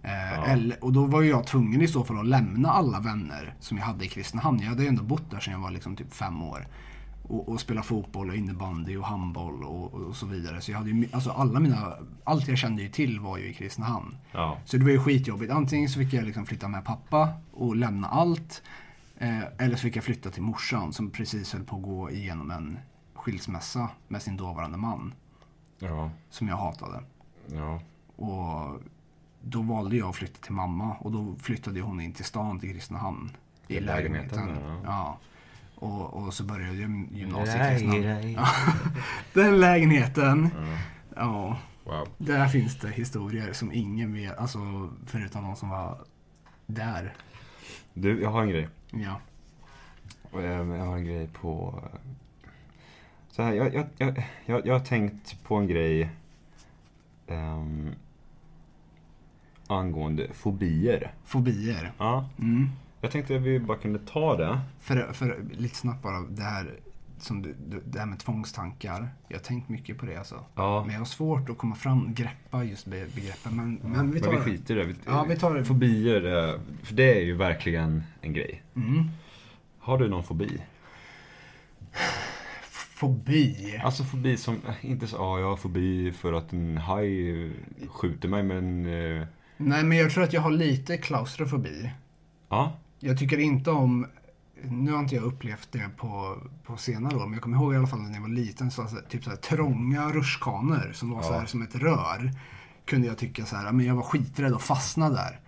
Eh, 0.03 0.11
Ja. 0.11 0.45
eller, 0.45 0.83
och 0.83 0.93
då 0.93 1.05
var 1.05 1.21
jag 1.21 1.47
tvungen 1.47 1.81
i 1.81 1.87
så 1.87 2.03
fall 2.03 2.19
att 2.19 2.25
lämna 2.25 2.69
alla 2.71 2.99
vänner 2.99 3.55
som 3.59 3.77
jag 3.77 3.85
hade 3.85 4.05
i 4.05 4.07
Kristinehamn. 4.07 4.59
Jag 4.59 4.69
hade 4.69 4.83
ju 4.83 4.89
ändå 4.89 5.03
bott 5.03 5.31
där 5.31 5.39
sedan 5.39 5.53
jag 5.53 5.59
var 5.59 5.71
liksom 5.71 5.95
typ 5.95 6.13
fem 6.13 6.43
år. 6.43 6.67
Och, 7.27 7.49
och 7.49 7.59
spela 7.59 7.83
fotboll 7.83 8.29
och 8.29 8.35
innebandy 8.35 8.97
och 8.97 9.05
handboll 9.05 9.63
och, 9.63 9.93
och 9.93 10.15
så 10.15 10.25
vidare. 10.25 10.61
Så 10.61 10.71
jag 10.71 10.77
hade 10.77 10.89
ju, 10.89 11.07
alltså 11.11 11.31
alla 11.31 11.59
mina, 11.59 11.93
allt 12.23 12.47
jag 12.47 12.57
kände 12.57 12.81
ju 12.81 12.89
till 12.89 13.19
var 13.19 13.37
ju 13.37 13.49
i 13.49 13.53
Kristinehamn. 13.53 14.17
Ja. 14.31 14.57
Så 14.65 14.77
det 14.77 14.83
var 14.83 14.91
ju 14.91 14.99
skitjobbigt. 14.99 15.51
Antingen 15.51 15.89
så 15.89 15.99
fick 15.99 16.13
jag 16.13 16.25
liksom 16.25 16.45
flytta 16.45 16.67
med 16.67 16.85
pappa 16.85 17.29
och 17.53 17.75
lämna 17.75 18.07
allt. 18.07 18.61
Eh, 19.17 19.39
eller 19.57 19.75
så 19.75 19.81
fick 19.81 19.95
jag 19.95 20.03
flytta 20.03 20.29
till 20.29 20.43
morsan 20.43 20.93
som 20.93 21.09
precis 21.11 21.53
höll 21.53 21.63
på 21.63 21.75
att 21.75 21.83
gå 21.83 22.11
igenom 22.11 22.51
en 22.51 22.79
skilsmässa 23.13 23.89
med 24.07 24.21
sin 24.21 24.37
dåvarande 24.37 24.77
man. 24.77 25.13
Ja. 25.79 26.09
Som 26.29 26.47
jag 26.47 26.57
hatade. 26.57 26.99
Ja. 27.53 27.79
Och 28.15 28.79
då 29.41 29.61
valde 29.61 29.95
jag 29.97 30.09
att 30.09 30.15
flytta 30.15 30.41
till 30.41 30.53
mamma 30.53 30.93
och 30.99 31.11
då 31.11 31.35
flyttade 31.41 31.81
hon 31.81 32.01
in 32.01 32.13
till 32.13 32.25
stan, 32.25 32.59
till 32.59 32.71
Kristinehamn. 32.73 33.31
I 33.67 33.75
I 33.75 33.79
lägenheten, 33.79 34.37
lägenheten. 34.47 34.81
ja. 34.83 34.85
Ja. 34.85 35.19
Och, 35.75 36.13
och 36.13 36.33
så 36.33 36.43
började 36.43 36.75
jag 36.77 37.07
gymnasiet 37.11 37.81
i 37.81 37.85
Kristinehamn. 37.85 38.37
Den 39.33 39.59
lägenheten. 39.59 40.49
Ja. 40.57 40.77
Ja, 41.15 41.57
Wow. 41.83 42.07
där 42.17 42.47
finns 42.47 42.79
det 42.79 42.89
historier 42.89 43.53
som 43.53 43.71
ingen 43.71 44.13
vet, 44.13 44.37
alltså 44.37 44.89
förutom 45.05 45.43
de 45.43 45.55
som 45.55 45.69
var 45.69 45.97
där. 46.65 47.13
Du, 47.93 48.21
jag 48.21 48.29
har 48.31 48.41
en 48.41 48.49
grej. 48.49 48.67
Ja. 48.91 49.19
Eh, 50.33 50.45
Jag 50.45 50.85
har 50.85 50.97
en 50.97 51.05
grej 51.05 51.27
på... 51.41 51.83
eh, 51.93 51.99
Så 53.31 53.43
här, 53.43 53.53
jag, 53.53 53.73
jag, 53.73 53.85
jag, 53.97 54.23
jag, 54.45 54.65
jag 54.67 54.73
har 54.73 54.85
tänkt 54.85 55.43
på 55.43 55.55
en 55.55 55.67
grej 55.67 56.09
ehm, 57.27 57.89
angående 59.67 60.27
fobier. 60.33 61.13
Fobier. 61.25 61.91
Ja. 61.97 62.29
Mm. 62.39 62.69
Jag 63.01 63.11
tänkte 63.11 63.35
att 63.35 63.41
vi 63.41 63.59
bara 63.59 63.77
kunde 63.77 63.99
ta 63.99 64.37
det. 64.37 64.59
För, 64.79 65.13
för 65.13 65.45
lite 65.51 65.75
snabbt 65.75 66.03
bara, 66.03 66.19
det 66.21 66.41
här, 66.43 66.73
som 67.19 67.41
du, 67.41 67.55
det 67.85 67.99
här 67.99 68.05
med 68.05 68.19
tvångstankar. 68.19 69.09
Jag 69.27 69.37
har 69.37 69.43
tänkt 69.43 69.69
mycket 69.69 69.97
på 69.97 70.05
det 70.05 70.15
alltså. 70.17 70.43
Ja. 70.55 70.83
Men 70.83 70.93
jag 70.93 70.99
har 70.99 71.05
svårt 71.05 71.49
att 71.49 71.57
komma 71.57 71.75
fram, 71.75 72.13
greppa 72.13 72.63
just 72.63 72.85
be, 72.85 73.05
begreppen. 73.15 73.55
Men, 73.55 73.79
men 73.93 74.11
vi 74.11 74.19
tar 74.21 74.31
Men 74.33 74.43
vi 74.45 74.51
skiter 74.51 74.75
i 74.75 74.77
det. 74.79 74.85
Vi- 74.85 74.95
Ja, 75.05 75.23
vi 75.29 75.35
tar 75.35 75.55
det. 75.55 75.65
Fobier, 75.65 76.25
eh, 76.53 76.59
för 76.83 76.95
det 76.95 77.19
är 77.19 77.23
ju 77.25 77.35
verkligen 77.35 78.03
en 78.21 78.33
grej. 78.33 78.63
Mm. 78.75 79.03
Har 79.79 79.97
du 79.97 80.09
någon 80.09 80.23
fobi? 80.23 80.61
Fobi. 82.95 83.81
Alltså 83.83 84.03
fobi 84.03 84.37
som, 84.37 84.55
eh, 84.67 84.85
inte 84.91 85.07
så, 85.07 85.15
ja 85.15 85.39
jag 85.39 85.49
har 85.49 85.55
fobi 85.57 86.11
för 86.11 86.33
att 86.33 86.53
en 86.53 86.77
haj 86.77 87.51
skjuter 87.87 88.29
mig 88.29 88.43
men, 88.43 88.85
eh, 88.85 89.27
Nej, 89.57 89.83
men 89.83 89.97
jag 89.97 90.11
tror 90.11 90.23
att 90.23 90.33
jag 90.33 90.41
har 90.41 90.51
lite 90.51 90.97
klaustrofobi. 90.97 91.91
ja. 92.49 92.77
Jag 92.99 93.19
tycker 93.19 93.37
inte 93.37 93.71
om, 93.71 94.07
nu 94.63 94.91
har 94.91 94.99
inte 94.99 95.15
jag 95.15 95.23
upplevt 95.23 95.71
det 95.71 95.89
på, 95.97 96.37
på 96.63 96.77
senare 96.77 97.15
år, 97.15 97.23
men 97.25 97.33
jag 97.33 97.41
kommer 97.41 97.57
ihåg 97.57 97.73
i 97.73 97.77
alla 97.77 97.87
fall 97.87 97.99
när 98.01 98.13
jag 98.13 98.21
var 98.21 98.29
liten, 98.29 98.71
så, 98.71 98.87
så, 98.87 98.95
typ 99.09 99.23
så 99.23 99.29
här, 99.29 99.37
trånga 99.37 100.09
rutschkanor 100.11 100.91
som 100.93 101.09
var 101.11 101.21
så 101.21 101.33
Ja. 101.33 101.39
här 101.39 101.45
som 101.45 101.61
ett 101.61 101.75
rör. 101.75 102.31
Kunde 102.85 103.07
jag 103.07 103.17
tycka 103.17 103.45
så 103.45 103.55
här, 103.55 103.71
men 103.71 103.85
jag 103.85 103.95
var 103.95 104.03
skiträdd 104.03 104.53
och 104.53 104.61
fastnade 104.61 105.15
där. 105.15 105.39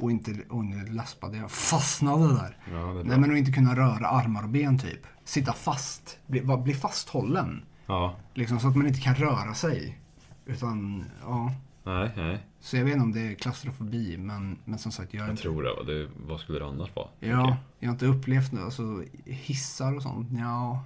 Och 0.00 0.10
inte, 0.10 0.36
och 0.48 0.64
nu 0.64 0.84
läspade 0.86 1.36
jag, 1.36 1.50
fastnade 1.50 2.28
där. 2.34 2.56
Ja. 2.72 2.92
Nej 3.04 3.18
men 3.18 3.30
att 3.30 3.36
inte 3.36 3.52
kunna 3.52 3.76
röra 3.76 4.06
armar 4.08 4.42
och 4.42 4.48
ben 4.48 4.78
typ. 4.78 5.06
Sitta 5.26 5.52
fast, 5.52 6.18
bli, 6.26 6.40
bli 6.64 6.74
fasthållen. 6.74 7.62
Ja, 7.86 8.16
Liksom 8.34 8.60
så 8.60 8.68
att 8.68 8.76
man 8.76 8.86
inte 8.86 9.00
kan 9.00 9.14
röra 9.14 9.54
sig. 9.54 9.98
Utan, 10.46 11.04
ja. 11.20 11.52
nej, 11.84 12.10
nej. 12.16 12.38
Så 12.60 12.76
jag 12.76 12.84
vet 12.84 12.92
inte 12.92 13.04
om 13.04 13.12
det 13.12 13.20
är 13.20 13.34
klaustrofobi, 13.34 14.16
men, 14.18 14.58
men 14.64 14.78
som 14.78 14.92
sagt, 14.92 15.14
jag, 15.14 15.22
Jag 15.22 15.30
inte- 15.30 15.42
tror 15.42 15.62
det. 15.62 15.92
det. 15.94 16.08
Vad 16.16 16.40
skulle 16.40 16.58
det 16.58 16.66
annars 16.66 16.96
vara? 16.96 17.08
Ja, 17.20 17.42
Okej. 17.42 17.56
jag 17.78 17.88
har 17.88 17.92
inte 17.92 18.06
upplevt 18.06 18.50
det. 18.52 18.62
Alltså, 18.64 19.04
hissar 19.24 19.94
och 19.96 20.02
sånt. 20.02 20.28
Ja, 20.32 20.84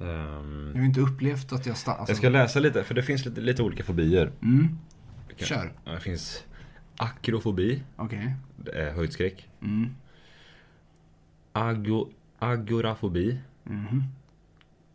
Ehm, 0.00 0.70
jag 0.74 0.80
har 0.80 0.86
inte 0.86 1.00
upplevt 1.00 1.52
att 1.52 1.66
jag 1.66 1.74
sta- 1.76 1.90
alltså, 1.96 2.10
jag 2.10 2.16
ska 2.16 2.28
läsa 2.28 2.60
lite, 2.60 2.84
för 2.84 2.94
det 2.94 3.02
finns 3.02 3.24
lite, 3.24 3.40
lite 3.40 3.62
olika 3.62 3.84
fobier. 3.84 4.32
Mm, 4.42 4.78
Okej. 5.32 5.46
kör. 5.46 5.72
Det 5.84 6.00
finns 6.00 6.44
akrofobi, 6.96 7.82
Okej. 7.96 8.34
är 8.74 8.90
höjdskräck. 8.92 9.48
Mm. 9.60 9.94
Ago, 11.52 12.08
agorafobi, 12.42 13.38
Mhm. 13.64 14.02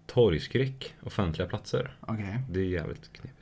torgskräck, 0.06 0.94
offentliga 1.04 1.48
platser. 1.48 1.96
Okej. 2.02 2.40
Det 2.50 2.60
är 2.60 2.64
jävligt 2.66 3.14
knepigt. 3.14 3.34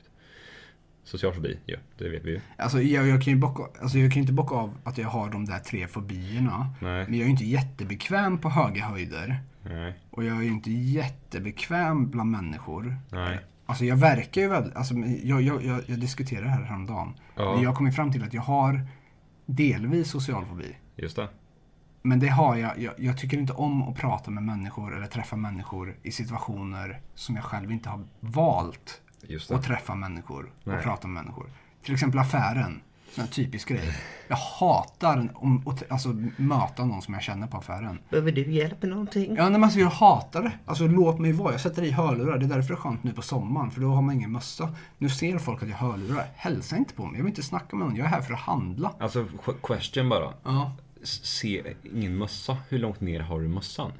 Social 1.04 1.32
fobi, 1.32 1.58
ja, 1.66 1.76
det 1.98 2.08
vet 2.08 2.24
vi 2.24 2.30
ju. 2.30 2.40
Alltså, 2.56 2.82
jag, 2.82 3.06
jag 3.08 3.22
kan 3.22 3.32
ju 3.32 3.38
bocka, 3.38 3.62
alltså 3.82 3.98
jag 3.98 4.10
kan 4.12 4.16
ju 4.16 4.20
inte 4.20 4.32
bocka 4.32 4.54
av 4.54 4.74
att 4.84 4.98
jag 4.98 5.08
har 5.08 5.30
de 5.30 5.44
där 5.44 5.58
tre 5.58 5.86
fobierna. 5.86 6.70
Nej, 6.80 7.04
Men 7.04 7.14
jag 7.14 7.20
är 7.20 7.24
ju 7.24 7.30
inte 7.30 7.44
jättebekväm 7.44 8.38
på 8.38 8.48
höga 8.48 8.84
höjder. 8.84 9.40
nej, 9.62 9.94
Och 10.10 10.24
jag 10.24 10.36
är 10.38 10.42
ju 10.42 10.48
inte 10.50 10.70
jättebekväm 10.70 12.10
bland 12.10 12.30
människor. 12.30 12.96
nej. 13.10 13.38
Alltså 13.68 13.84
jag 13.84 13.96
verkar 13.96 14.40
ju 14.40 14.48
väldigt, 14.48 14.76
alltså 14.76 14.94
jag, 15.22 15.42
jag, 15.42 15.64
jag, 15.64 15.80
jag 15.86 16.00
diskuterade 16.00 16.46
det 16.46 16.50
här 16.50 16.62
häromdagen. 16.62 17.12
Ja. 17.36 17.52
Men 17.54 17.62
jag 17.62 17.70
har 17.70 17.74
kommit 17.76 17.96
fram 17.96 18.12
till 18.12 18.22
att 18.22 18.34
jag 18.34 18.42
har 18.42 18.80
delvis 19.46 20.10
social 20.10 20.44
fobi. 20.46 20.76
Just 20.96 21.16
det. 21.16 21.28
Men 22.06 22.18
det 22.18 22.28
har 22.28 22.56
jag, 22.56 22.78
jag. 22.82 22.94
Jag 22.98 23.18
tycker 23.18 23.38
inte 23.38 23.52
om 23.52 23.82
att 23.82 23.94
prata 23.94 24.30
med 24.30 24.42
människor 24.42 24.96
eller 24.96 25.06
träffa 25.06 25.36
människor 25.36 25.96
i 26.02 26.12
situationer 26.12 27.00
som 27.14 27.36
jag 27.36 27.44
själv 27.44 27.72
inte 27.72 27.88
har 27.88 28.04
valt 28.20 29.00
Just 29.22 29.50
att 29.50 29.62
träffa 29.64 29.94
människor 29.94 30.50
Nej. 30.64 30.76
och 30.76 30.82
prata 30.82 31.08
med 31.08 31.24
människor. 31.24 31.50
Till 31.84 31.94
exempel 31.94 32.18
affären. 32.18 32.80
Här 33.16 33.26
typisk 33.26 33.68
grej. 33.68 33.92
Jag 34.28 34.36
hatar 34.36 35.28
om, 35.34 35.62
att 35.68 35.90
alltså, 35.90 36.08
möta 36.36 36.84
någon 36.84 37.02
som 37.02 37.14
jag 37.14 37.22
känner 37.22 37.46
på 37.46 37.56
affären. 37.56 37.98
Behöver 38.10 38.32
du 38.32 38.52
hjälp 38.52 38.82
med 38.82 38.90
någonting? 38.90 39.36
Ja, 39.36 39.42
nej, 39.42 39.52
men 39.52 39.64
alltså, 39.64 39.78
jag 39.78 39.88
hatar 39.90 40.42
det. 40.42 40.52
Alltså 40.66 40.86
låt 40.86 41.18
mig 41.18 41.32
vara. 41.32 41.52
Jag 41.52 41.60
sätter 41.60 41.82
i 41.82 41.90
hörlurar. 41.90 42.38
Det 42.38 42.44
är 42.46 42.48
därför 42.48 42.68
det 42.68 42.74
är 42.74 42.82
skönt 42.82 43.04
nu 43.04 43.12
på 43.12 43.22
sommaren. 43.22 43.70
För 43.70 43.80
då 43.80 43.88
har 43.88 44.02
man 44.02 44.14
ingen 44.14 44.32
mössa. 44.32 44.74
Nu 44.98 45.08
ser 45.08 45.38
folk 45.38 45.62
att 45.62 45.68
jag 45.68 45.76
har 45.76 45.90
hörlurar. 45.90 46.26
Hälsa 46.36 46.76
inte 46.76 46.94
på 46.94 47.06
mig. 47.06 47.16
Jag 47.18 47.24
vill 47.24 47.30
inte 47.30 47.42
snacka 47.42 47.76
med 47.76 47.86
någon. 47.86 47.96
Jag 47.96 48.06
är 48.06 48.10
här 48.10 48.20
för 48.20 48.34
att 48.34 48.40
handla. 48.40 48.92
Alltså, 48.98 49.22
qu- 49.24 49.60
question 49.62 50.08
bara. 50.08 50.32
Ja. 50.44 50.72
Se, 51.06 51.74
ingen 51.94 52.16
mössa. 52.18 52.56
Hur 52.68 52.78
långt 52.78 53.00
ner 53.00 53.20
har 53.20 53.40
du 53.40 53.48
mössan? 53.48 53.92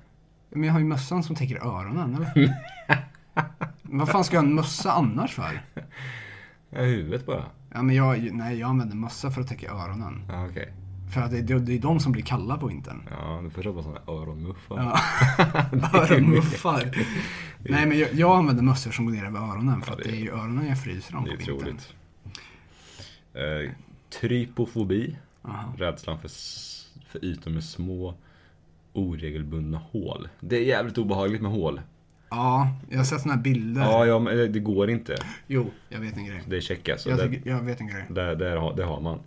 Men 0.51 0.63
jag 0.65 0.73
har 0.73 0.81
ju 0.81 0.87
mössan 0.87 1.23
som 1.23 1.37
täcker 1.37 1.57
öronen, 1.67 2.15
eller? 2.15 2.55
Vad 3.83 4.09
fan 4.09 4.25
ska 4.25 4.37
jag 4.37 4.43
ha 4.43 4.49
en 4.49 4.55
mössa 4.55 4.93
annars 4.93 5.35
för? 5.35 5.63
Ja, 6.71 6.81
huvudet 6.83 7.27
bara. 7.27 7.45
Ja, 7.75 7.83
men 7.83 7.97
jag, 7.97 8.33
nej, 8.33 8.59
jag 8.59 8.69
använder 8.71 8.97
mössa 8.97 9.31
för 9.31 9.41
att 9.41 9.49
täcka 9.49 9.71
öronen. 9.71 10.25
Ja, 10.29 10.47
okej. 10.51 10.73
För 11.15 11.21
att 11.21 11.31
det, 11.31 11.43
det, 11.43 11.59
det 11.59 11.73
är 11.75 11.79
de 11.79 12.01
som 12.01 12.13
blir 12.13 12.23
kalla 12.23 12.57
på 12.59 12.67
vintern. 12.67 13.03
Ja, 13.11 13.41
du 13.45 13.51
får 13.51 13.63
köpa 13.63 13.83
sådana 13.83 14.01
öronmuffar. 14.09 14.77
Ja. 14.77 14.99
Öronmuffar. 16.01 16.91
Nej, 17.59 17.87
men 17.87 17.99
jag, 17.99 18.15
jag 18.15 18.37
använder 18.39 18.63
mössor 18.63 18.91
som 18.91 19.05
går 19.05 19.13
ner 19.13 19.25
över 19.25 19.41
öronen. 19.41 19.83
För 19.83 19.91
Ja, 19.93 19.99
att 19.99 20.05
det 20.05 20.11
det 20.11 20.17
är 20.17 20.21
ju 20.21 20.31
öronen 20.33 20.67
jag 20.69 20.83
fryser 20.83 21.17
om 21.17 21.25
Det 21.25 21.31
på 21.31 21.35
är 21.35 21.39
vintern. 21.47 21.57
otroligt. 21.57 21.95
Eh, 23.35 23.71
trypofobi. 24.21 25.17
Aha. 25.43 25.73
Rädslan 25.79 26.19
för, 26.19 26.29
för 27.09 27.25
ytor 27.25 27.51
med 27.51 27.65
små 27.65 28.15
oregelbundna 28.93 29.79
hål. 29.91 30.29
Det 30.41 30.57
är 30.57 30.65
jävligt 30.65 30.99
obehagligt 30.99 31.43
med 31.43 31.51
hål. 31.51 31.81
Ja, 32.31 32.69
jag 32.91 32.99
har 32.99 33.05
sett 33.05 33.21
såna 33.21 33.35
här 33.35 33.41
bilder. 33.43 33.83
Ja, 33.83 34.07
ja 34.07 34.19
men 34.19 34.37
det- 34.37 34.49
det 34.49 34.59
går 34.61 34.91
inte. 34.91 35.17
Jo, 35.47 35.71
jag 35.89 36.01
vet 36.01 36.17
en 36.17 36.27
grej. 36.27 36.43
Det 36.49 36.57
är 36.57 36.61
check 36.61 36.89
alltså. 36.89 37.11
Jag, 37.11 37.21
tycker, 37.21 37.51
jag 37.51 37.61
vet 37.63 37.81
en 37.81 37.87
grej. 37.89 38.05
det, 38.11 38.35
det, 38.35 38.51
har, 38.59 38.77
det 38.77 38.85
har 38.85 39.01
man. 39.01 39.19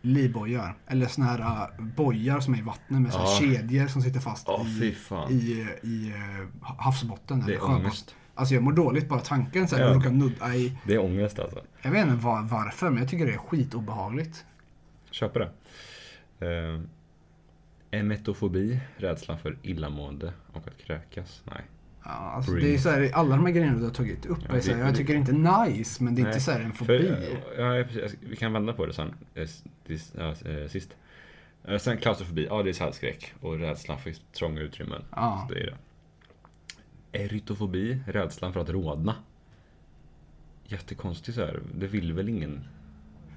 Livbojar. 0.00 0.76
Eller 0.86 1.06
såna 1.06 1.26
här 1.26 1.38
uh, 1.40 1.84
bojar 1.86 2.40
som 2.40 2.54
är 2.54 2.58
i 2.58 2.62
vattnet 2.62 3.00
med 3.00 3.10
Ja. 3.14 3.36
kedjor 3.40 3.86
som 3.86 4.02
sitter 4.02 4.20
fast 4.20 4.44
Ja, 4.48 4.66
i, 4.82 4.94
i, 5.34 5.66
i 5.82 6.12
uh, 6.12 6.48
havsbotten. 6.62 7.38
Det 7.40 7.44
eller 7.44 7.54
är 7.56 7.64
ångest. 7.64 8.14
Alltså 8.34 8.54
jag 8.54 8.62
mår 8.62 8.72
dåligt 8.72 9.08
bara 9.08 9.20
tanken 9.20 9.68
så 9.68 9.76
här, 9.76 9.82
Ja. 9.82 9.94
råkar 9.94 10.10
nudda 10.10 10.54
i. 10.54 10.78
Det 10.86 10.94
är 10.94 10.98
ångest 11.04 11.38
alltså. 11.38 11.60
Jag 11.82 11.90
vet 11.90 12.06
inte 12.06 12.24
var, 12.24 12.42
varför, 12.42 12.90
men 12.90 12.98
jag 12.98 13.08
tycker 13.10 13.26
det 13.26 13.32
är 13.32 13.38
skitobehagligt. 13.38 14.44
Köper 15.10 15.40
det. 15.40 15.50
Eh, 16.46 16.80
emetofobi. 17.98 18.80
Rädslan 18.96 19.38
för 19.38 19.56
illamående 19.62 20.32
och 20.52 20.68
att 20.68 20.78
kräkas. 20.78 21.42
Nej. 21.44 21.60
Ja, 22.04 22.10
alltså 22.10 22.52
Bring. 22.52 22.64
det 22.64 22.74
är 22.74 22.78
så 22.78 22.90
här, 22.90 23.10
alla 23.14 23.36
de 23.36 23.46
här 23.46 23.52
grejerna 23.52 23.78
du 23.78 23.84
har 23.84 23.90
tagit 23.90 24.26
upp, 24.26 24.38
Ja, 24.48 24.54
är 24.56 24.60
så 24.60 24.72
här, 24.72 24.78
jag 24.86 24.96
tycker 24.96 25.12
det 25.14 25.18
är 25.30 25.34
inte 25.34 25.70
nice, 25.72 26.04
men 26.04 26.14
det 26.14 26.20
är 26.20 26.24
Nej, 26.24 26.32
inte 26.32 26.44
så 26.44 26.50
en 26.50 26.72
För, 26.72 26.84
fobi. 26.84 27.14
ja, 27.58 27.84
precis. 27.92 28.18
vi 28.20 28.36
kan 28.36 28.52
vända 28.52 28.72
på 28.72 28.86
det 28.86 28.92
sen. 28.92 29.14
eh, 29.34 29.42
eh, 30.24 30.68
sist. 30.68 30.96
Eh, 31.64 31.78
Sen 31.78 31.96
klaustrofobi. 31.96 32.46
Ja, 32.50 32.62
det 32.62 32.68
är 32.70 32.72
saltskräck. 32.72 33.34
Och 33.40 33.58
rädslan 33.58 33.98
för 33.98 34.12
trånga 34.32 34.60
utrymmen. 34.60 35.02
Ja. 35.10 35.46
Så 35.48 35.54
det 35.54 35.60
är 35.60 35.66
det. 35.66 35.76
Erytofobi. 37.24 37.98
Rädslan 38.06 38.52
för 38.52 38.60
att 38.60 38.70
rodna. 38.70 39.14
Jättekonstigt 40.66 41.34
så 41.36 41.40
här. 41.44 41.60
Det 41.74 41.86
vill 41.86 42.12
väl 42.12 42.28
ingen. 42.28 42.64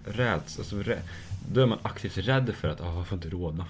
Räds, 0.07 0.57
alltså, 0.59 0.81
rä, 0.83 1.01
då 1.51 1.61
är 1.61 1.65
man 1.65 1.79
aktivt 1.81 2.17
rädd 2.17 2.55
för 2.55 2.67
att 2.67 2.81
ah, 2.81 2.95
jag 2.95 3.07
får 3.07 3.15
inte 3.15 3.29
rodna. 3.29 3.65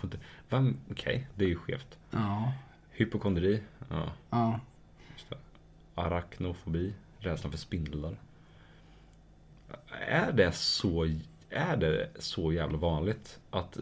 Okej, 0.91 1.27
det 1.35 1.45
är 1.45 1.49
ju 1.49 1.55
skevt. 1.55 1.97
Ja, 2.11 2.53
Hypokondri. 2.91 3.61
Ja, 3.89 4.11
ja. 4.29 4.59
Arachnofobi. 5.95 6.93
Rädslan 7.19 7.51
för 7.51 7.57
spindlar. 7.57 8.17
Är 10.07 10.31
det 10.31 10.51
så, 10.51 11.03
är 11.49 11.77
det 11.77 12.09
så 12.19 12.53
jävla 12.53 12.77
vanligt 12.77 13.39
att 13.49 13.77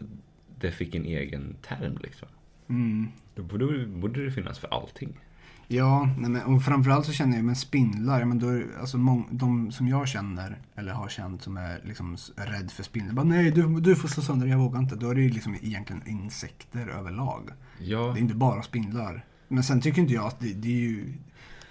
det 0.58 0.72
fick 0.72 0.94
en 0.94 1.04
egen 1.04 1.56
term 1.62 1.98
liksom? 2.02 2.28
Mm. 2.68 3.08
Då 3.34 3.42
borde, 3.42 3.86
borde 3.86 4.24
det 4.24 4.30
finnas 4.30 4.58
för 4.58 4.68
allting. 4.68 5.20
Ja, 5.68 6.08
nej 6.18 6.30
men, 6.30 6.42
och 6.42 6.62
framförallt 6.62 7.06
så 7.06 7.12
känner 7.12 7.36
jag 7.36 7.44
med 7.44 7.58
spindlar, 7.58 8.24
men 8.24 8.38
då, 8.38 8.62
alltså 8.80 8.98
mång, 8.98 9.28
de 9.30 9.72
som 9.72 9.88
jag 9.88 10.08
känner, 10.08 10.58
eller 10.74 10.92
har 10.92 11.08
känt 11.08 11.42
som 11.42 11.56
är 11.56 11.80
liksom 11.84 12.16
rädd 12.36 12.70
för 12.70 12.82
spindlar, 12.82 13.14
bara 13.14 13.26
nej 13.26 13.50
du, 13.50 13.80
du 13.80 13.96
får 13.96 14.08
slå 14.08 14.22
sönder, 14.22 14.46
jag 14.46 14.58
vågar 14.58 14.78
inte. 14.78 14.96
Då 14.96 15.10
är 15.10 15.14
det 15.14 15.20
ju 15.20 15.30
liksom 15.30 15.54
egentligen 15.62 16.02
insekter 16.06 16.88
överlag. 16.88 17.50
Ja, 17.78 17.98
Det 17.98 18.18
är 18.18 18.22
inte 18.22 18.34
bara 18.34 18.62
spindlar. 18.62 19.24
Men 19.48 19.64
sen 19.64 19.80
tycker 19.80 20.02
inte 20.02 20.14
jag 20.14 20.26
att 20.26 20.40
det, 20.40 20.52
det 20.52 20.68
är 20.68 20.80
ju 20.80 21.12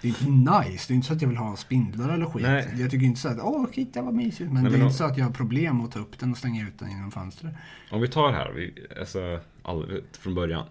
det 0.00 0.08
är 0.08 0.22
inte 0.22 0.52
nice. 0.60 0.84
Det 0.88 0.92
är 0.92 0.94
inte 0.94 1.06
så 1.06 1.12
att 1.14 1.22
jag 1.22 1.28
vill 1.28 1.38
ha 1.38 1.56
spindlar 1.56 2.08
eller 2.08 2.26
skit. 2.26 2.42
Nej. 2.42 2.74
Jag 2.76 2.90
tycker 2.90 3.06
inte 3.06 3.20
så 3.20 3.28
att 3.28 3.38
åh 3.40 3.66
titta 3.72 4.02
vad 4.02 4.14
mysigt. 4.14 4.52
Men 4.52 4.62
Nej, 4.62 4.62
det 4.62 4.76
är 4.76 4.78
men 4.78 4.86
inte 4.86 4.98
så 4.98 5.04
att 5.04 5.18
jag 5.18 5.24
har 5.24 5.32
problem 5.32 5.80
att 5.80 5.92
ta 5.92 5.98
upp 5.98 6.18
den 6.18 6.30
och 6.30 6.38
slänga 6.38 6.62
ut 6.68 6.78
den 6.78 6.90
genom 6.90 7.10
fönstret. 7.10 7.54
om 7.90 8.00
vi 8.00 8.08
tar 8.08 8.32
här, 8.32 8.52
vi, 8.52 8.86
alltså, 9.00 9.40
all, 9.62 10.02
från 10.18 10.34
början. 10.34 10.66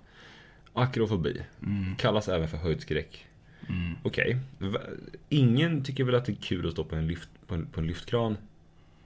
Akrofobi 0.75 1.41
Mm. 1.63 1.95
kallas 1.95 2.27
även 2.29 2.47
för 2.47 2.57
höjdskräck. 2.57 3.25
Okej, 4.03 4.37
Va- 4.57 4.79
ingen 5.29 5.83
tycker 5.83 6.03
väl 6.03 6.15
att 6.15 6.25
det 6.25 6.31
är 6.31 6.35
kul 6.35 6.67
att 6.67 6.71
stå 6.73 6.83
på 6.83 6.95
en, 6.95 7.07
lyft, 7.07 7.29
på 7.47 7.55
en, 7.55 7.65
på 7.65 7.79
en 7.79 7.87
lyftkran 7.87 8.37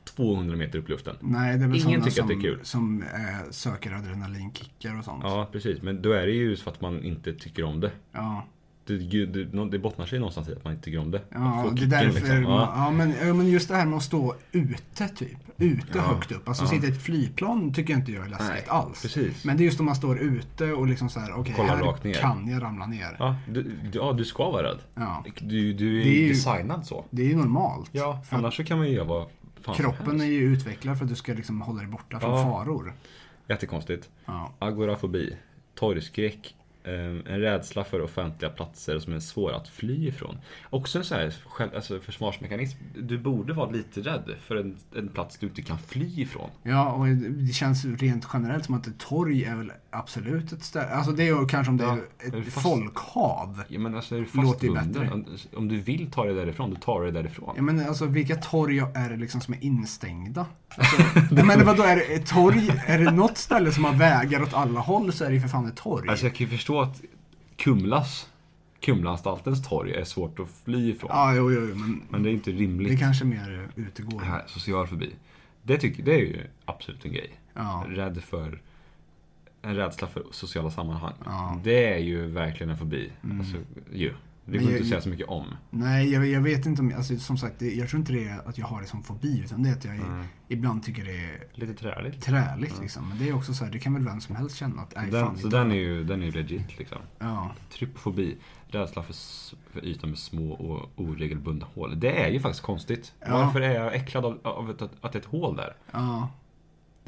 200 0.03 0.55
meter 0.57 0.79
upp 0.79 0.87
i 0.89 0.91
luften? 0.91 1.15
Nej, 1.19 1.57
det 1.57 1.63
är 1.63 1.67
väl 1.67 1.77
Ingen 1.81 2.01
tycker 2.01 2.15
som, 2.15 2.23
att 2.25 2.29
det 2.29 2.35
är 2.47 2.51
kul. 2.51 2.59
som 2.63 3.01
eh, 3.03 3.49
söker 3.51 3.91
adrenalinkickar 3.91 4.97
och 4.99 5.05
sånt. 5.05 5.23
Ja, 5.23 5.49
precis. 5.51 5.81
Men 5.81 6.01
då 6.01 6.11
är 6.11 6.25
det 6.25 6.31
ju 6.33 6.55
för 6.55 6.71
att 6.71 6.81
man 6.81 7.03
inte 7.03 7.33
tycker 7.33 7.63
om 7.63 7.79
det. 7.79 7.91
Ja. 8.11 8.47
Det, 8.97 9.25
det, 9.25 9.69
det 9.71 9.79
bottnar 9.79 10.05
sig 10.05 10.19
någonstans 10.19 10.49
i 10.49 10.51
att 10.53 10.63
man 10.63 10.73
inte 10.73 10.85
tycker 10.85 10.99
om 10.99 11.11
det. 11.11 11.21
Ja, 11.29 11.69
det 11.75 11.81
är 11.83 11.87
därför 11.87 12.19
liksom. 12.19 12.43
man, 12.43 12.51
Ja. 12.51 12.73
ja, 12.75 12.91
men, 12.91 13.13
ja, 13.27 13.33
men 13.33 13.47
just 13.49 13.69
det 13.69 13.75
här 13.75 13.85
med 13.85 13.97
att 13.97 14.03
stå 14.03 14.35
ute 14.51 15.07
typ. 15.07 15.37
Ute 15.57 15.85
Ja. 15.95 16.01
högt 16.01 16.31
upp. 16.31 16.47
Alltså 16.47 16.63
Ja. 16.63 16.69
sitta 16.69 16.87
i 16.87 16.89
ett 16.89 17.01
flygplan 17.03 17.73
tycker 17.73 17.93
jag 17.93 17.99
inte 17.99 18.11
jag 18.11 18.25
är 18.25 18.29
läskigt 18.29 18.49
Nej, 18.49 18.63
alls. 18.67 19.01
Precis. 19.01 19.45
Men 19.45 19.57
det 19.57 19.63
är 19.63 19.65
just 19.65 19.79
om 19.79 19.85
man 19.85 19.95
står 19.95 20.19
ute 20.19 20.73
och 20.73 20.87
liksom 20.87 21.09
så 21.09 21.19
här, 21.19 21.33
okej 21.33 21.53
Kollar 21.55 21.75
här 22.03 22.13
kan 22.13 22.47
jag 22.47 22.61
ramla 22.63 22.85
ner. 22.85 23.15
Ja 23.19 23.35
du, 23.49 23.71
ja, 23.93 24.13
du 24.13 24.25
ska 24.25 24.51
vara 24.51 24.63
rädd. 24.67 24.79
Ja. 24.95 25.23
Du, 25.41 25.73
du 25.73 25.99
är, 26.01 26.05
Det 26.05 26.09
är 26.09 26.21
ju- 26.21 26.29
designad 26.29 26.85
så. 26.85 27.05
Det 27.09 27.21
är 27.21 27.27
ju 27.27 27.35
normalt. 27.35 27.89
Ja, 27.91 28.23
annars 28.29 28.55
så 28.57 28.63
kan 28.63 28.77
man 28.77 28.87
ju 28.87 28.93
göra 28.93 29.05
vad 29.05 29.27
fan 29.61 29.75
kroppen 29.75 30.21
är 30.21 30.25
ju 30.25 30.39
utvecklad 30.53 30.97
för 30.97 31.05
att 31.05 31.09
du 31.09 31.15
ska 31.15 31.33
liksom 31.33 31.61
hålla 31.61 31.79
dig 31.79 31.87
borta 31.91 32.19
från 32.19 32.43
faror. 32.43 32.93
Jättekonstigt. 33.47 34.09
Ja. 34.25 34.51
Agorafobi. 34.59 35.33
Torgskräck. 35.75 36.55
Ehm, 36.83 37.23
en 37.27 37.39
rädsla 37.39 37.83
för 37.83 38.01
offentliga 38.01 38.51
platser 38.51 38.99
som 38.99 39.13
är 39.13 39.19
svåra 39.19 39.55
att 39.55 39.67
fly 39.67 40.07
ifrån. 40.07 40.37
Också 40.69 40.97
en 40.97 41.03
så 41.03 41.15
här 41.15 41.33
alltså 41.75 41.99
försvarsmekanism. 41.99 42.77
Du 42.97 43.17
borde 43.17 43.53
vara 43.53 43.69
lite 43.69 44.01
rädd 44.01 44.35
för 44.41 44.55
en, 44.55 44.77
en 44.95 45.07
plats 45.07 45.37
du 45.37 45.47
inte 45.47 45.61
kan 45.61 45.79
fly 45.79 46.21
ifrån. 46.21 46.49
ja, 46.63 46.91
och 46.91 47.07
det 47.07 47.53
känns 47.53 47.85
rent 47.85 48.27
generellt 48.33 48.65
som 48.65 48.75
att 48.75 48.87
ett 48.87 48.97
torg 48.99 49.43
är 49.43 49.55
väl 49.55 49.71
absolut 49.91 50.51
ett 50.51 50.63
ställe. 50.63 50.89
Alltså 50.89 51.11
det 51.11 51.23
är 51.23 51.27
ju 51.39 51.45
kanske 51.47 51.71
om 51.71 51.77
det 51.77 51.83
Ja, 51.83 51.97
är 52.19 52.37
ett 52.37 52.53
fast- 52.53 52.63
folkhav. 52.63 53.63
Ja, 53.67 53.79
men 53.79 53.95
alltså 53.95 54.15
är 54.15 54.27
du 54.33 54.41
Låter 54.41 54.67
ju 54.67 54.73
bättre. 54.73 55.23
Om, 55.55 55.67
du 55.67 55.77
vill 55.81 56.11
ta 56.11 56.25
dig 56.25 56.35
därifrån, 56.35 56.69
då 56.69 56.75
tar 56.75 57.01
du 57.01 57.11
dig 57.11 57.23
därifrån. 57.23 57.53
Ja, 57.55 57.61
men 57.61 57.87
alltså 57.87 58.05
vilka 58.05 58.35
torg 58.35 58.79
är 58.79 59.09
det 59.09 59.17
liksom 59.17 59.41
som 59.41 59.53
är 59.53 59.63
instängda? 59.63 60.45
Alltså, 60.77 61.45
menar 61.45 61.63
vadå, 61.63 61.83
är 61.83 61.95
det 61.95 62.01
ett 62.01 62.25
torg? 62.27 62.69
Är 62.85 62.99
det 62.99 63.11
något 63.11 63.37
ställe 63.37 63.71
som 63.71 63.83
har 63.85 63.93
vägar 63.93 64.41
åt 64.43 64.53
alla 64.53 64.79
håll 64.79 65.13
så 65.13 65.23
är 65.23 65.27
det 65.29 65.35
ju 65.35 65.41
för 65.41 65.47
fan 65.47 65.65
ett 65.67 65.75
torg. 65.75 66.09
Alltså 66.09 66.25
jag 66.25 66.35
kan 66.35 66.47
ju 66.47 66.51
förstå 66.57 66.81
att 66.81 67.01
Kumlas, 67.55 68.29
Kumlaanstaltens 68.81 69.67
torg 69.69 69.93
är 69.93 70.03
svårt 70.03 70.39
att 70.39 70.47
fly 70.65 70.91
ifrån. 70.91 71.09
Ja, 71.13 71.33
jo, 71.35 71.51
jo, 71.51 71.75
men 71.75 72.01
Men 72.09 72.23
det 72.23 72.29
är 72.29 72.33
inte 72.33 72.51
rimligt. 72.51 72.91
det 72.91 72.97
kanske 72.97 73.23
är 73.25 73.27
mer 73.27 73.69
utegård. 73.75 74.21
Här, 74.23 74.43
social 74.47 74.87
fobi. 74.87 75.13
Det, 75.63 75.77
tycker, 75.77 76.03
det 76.03 76.13
är 76.13 76.19
ju 76.19 76.41
absolut 76.65 77.05
en 77.05 77.11
grej. 77.13 77.29
Ja. 77.53 77.85
Rädd 77.89 78.23
för, 78.23 78.61
en 79.61 79.75
rädsla 79.75 80.07
för 80.07 80.23
sociala 80.31 80.71
sammanhang. 80.71 81.13
Ja. 81.25 81.49
Mm. 81.51 81.63
Det 81.63 81.93
är 81.93 81.97
ju 81.99 82.27
verkligen 82.27 82.69
en 82.69 82.77
fobi. 82.77 83.11
Alltså, 83.39 83.57
ju. 83.93 84.13
Det 84.45 84.57
går 84.57 84.63
jag- 84.63 84.71
inte 84.71 84.83
att 84.83 84.89
säga 84.89 85.01
så 85.01 85.09
mycket 85.09 85.27
om. 85.27 85.45
Nej, 85.69 86.11
jag, 86.13 86.27
jag 86.27 86.41
vet 86.41 86.65
inte 86.65 86.81
om, 86.81 86.93
alltså, 86.97 87.17
som 87.17 87.37
sagt, 87.37 87.61
jag 87.61 87.89
tror 87.89 87.99
inte 87.99 88.13
det 88.13 88.27
är 88.27 88.47
att 88.49 88.57
jag 88.57 88.65
har 88.67 88.81
det 88.81 88.87
som 88.87 89.03
fobi, 89.03 89.39
utan 89.45 89.63
det 89.63 89.69
är 89.69 89.73
att 89.73 89.85
jag 89.85 89.95
Mm. 89.95 90.23
ibland 90.47 90.83
tycker 90.83 91.05
det 91.05 91.11
är 91.25 91.43
Lite 91.53 91.73
träligt. 91.73 92.21
träligt 92.21 92.79
liksom. 92.81 93.09
Men 93.09 93.17
det 93.17 93.29
är 93.29 93.35
också 93.35 93.53
så 93.53 93.65
här, 93.65 93.71
det 93.71 93.79
kan 93.79 93.93
väl 93.93 94.05
vem 94.05 94.21
som 94.21 94.35
helst 94.35 94.55
känna 94.55 94.81
att, 94.81 94.93
nej 94.95 95.11
fan. 95.11 95.13
Den, 95.13 95.37
så 95.37 95.45
inte- 95.47 95.57
den 95.57 95.71
är 95.71 95.75
ju 95.75 96.03
den 96.03 96.21
är 96.21 96.25
ju 96.25 96.31
legit 96.31 96.77
liksom. 96.79 96.97
Ja, 97.19 97.51
Trypofobi. 97.69 98.37
Rädsla 98.71 99.03
för, 99.03 99.13
för 99.71 99.85
ytor 99.85 100.07
med 100.07 100.17
små 100.17 100.51
och 100.51 100.89
oregelbundna 100.95 101.65
hål. 101.75 101.99
Det 101.99 102.21
är 102.23 102.29
ju 102.29 102.39
faktiskt 102.39 102.63
konstigt. 102.63 103.13
Ja. 103.19 103.37
Varför 103.37 103.61
är 103.61 103.75
jag 103.75 103.95
äcklad 103.95 104.25
av, 104.25 104.39
av 104.43 104.69
ett, 104.71 104.81
att 104.81 105.11
det 105.11 105.17
är 105.17 105.19
ett 105.19 105.25
hål 105.25 105.55
där? 105.55 105.75
ja. 105.91 106.29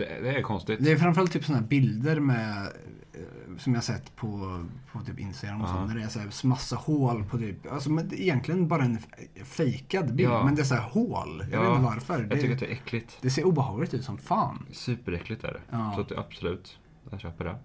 Det, 0.01 0.19
det 0.21 0.37
är 0.37 0.41
konstigt. 0.41 0.79
Det 0.83 0.91
är 0.91 0.97
framförallt 0.97 1.31
typ 1.31 1.45
sådana 1.45 1.61
här 1.61 1.67
bilder 1.67 2.19
med, 2.19 2.67
eh, 3.13 3.57
som 3.57 3.73
jag 3.73 3.83
sett 3.83 4.15
på, 4.15 4.65
på 4.91 4.99
typ 4.99 5.19
Instagram 5.19 5.61
och 5.61 5.67
Ja. 5.69 5.73
så, 5.73 5.85
när 5.85 5.95
det 5.95 6.03
är 6.03 6.07
så 6.07 6.19
här 6.19 6.47
massa 6.47 6.75
hål 6.75 7.23
på 7.23 7.37
typ, 7.37 7.71
alltså 7.71 7.91
men 7.91 8.13
egentligen 8.13 8.67
bara 8.67 8.83
en 8.83 8.97
fejkad 9.43 10.15
bild, 10.15 10.29
Ja. 10.29 10.45
men 10.45 10.55
det 10.55 10.61
är 10.61 10.65
så 10.65 10.75
här 10.75 10.89
hål. 10.89 11.45
Jag 11.51 11.61
vet 11.61 11.69
inte 11.69 11.81
varför. 11.81 12.19
Jag 12.19 12.29
Det, 12.29 12.35
tycker 12.37 12.53
att 12.53 12.59
det 12.59 12.65
är 12.65 12.71
äckligt. 12.71 13.17
det 13.21 13.29
ser 13.29 13.43
obehagligt 13.45 13.93
ut 13.93 14.03
som 14.03 14.17
fan. 14.17 14.65
Superäckligt 14.71 15.43
är 15.43 15.53
det. 15.53 15.61
Ja. 15.69 15.91
Så 15.95 16.01
att 16.01 16.09
det 16.09 16.19
absolut, 16.19 16.79
jag 17.11 17.19
köper 17.19 17.45
det. 17.45 17.55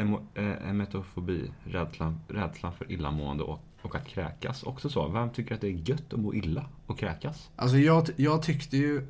Emo, 0.00 0.20
eh, 0.34 0.68
emetofobi, 0.70 1.50
rädslan, 1.64 2.20
rädslan 2.28 2.72
för 2.72 2.92
illamående 2.92 3.42
och, 3.44 3.60
och 3.82 3.94
att 3.94 4.06
kräkas. 4.06 4.62
Också 4.62 4.88
så, 4.88 5.08
vem 5.08 5.30
tycker 5.30 5.54
att 5.54 5.60
det 5.60 5.66
är 5.68 5.90
gött 5.90 6.12
att 6.12 6.20
må 6.20 6.34
illa 6.34 6.64
och 6.86 6.98
kräkas? 6.98 7.50
Alltså 7.56 7.78
jag, 7.78 8.06
jag 8.16 8.42
tyckte 8.42 8.76
ju, 8.76 9.06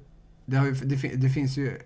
det, 0.46 0.56
ju 0.56 0.72
det, 0.74 1.08
det 1.16 1.28
finns 1.30 1.58
ju 1.58 1.78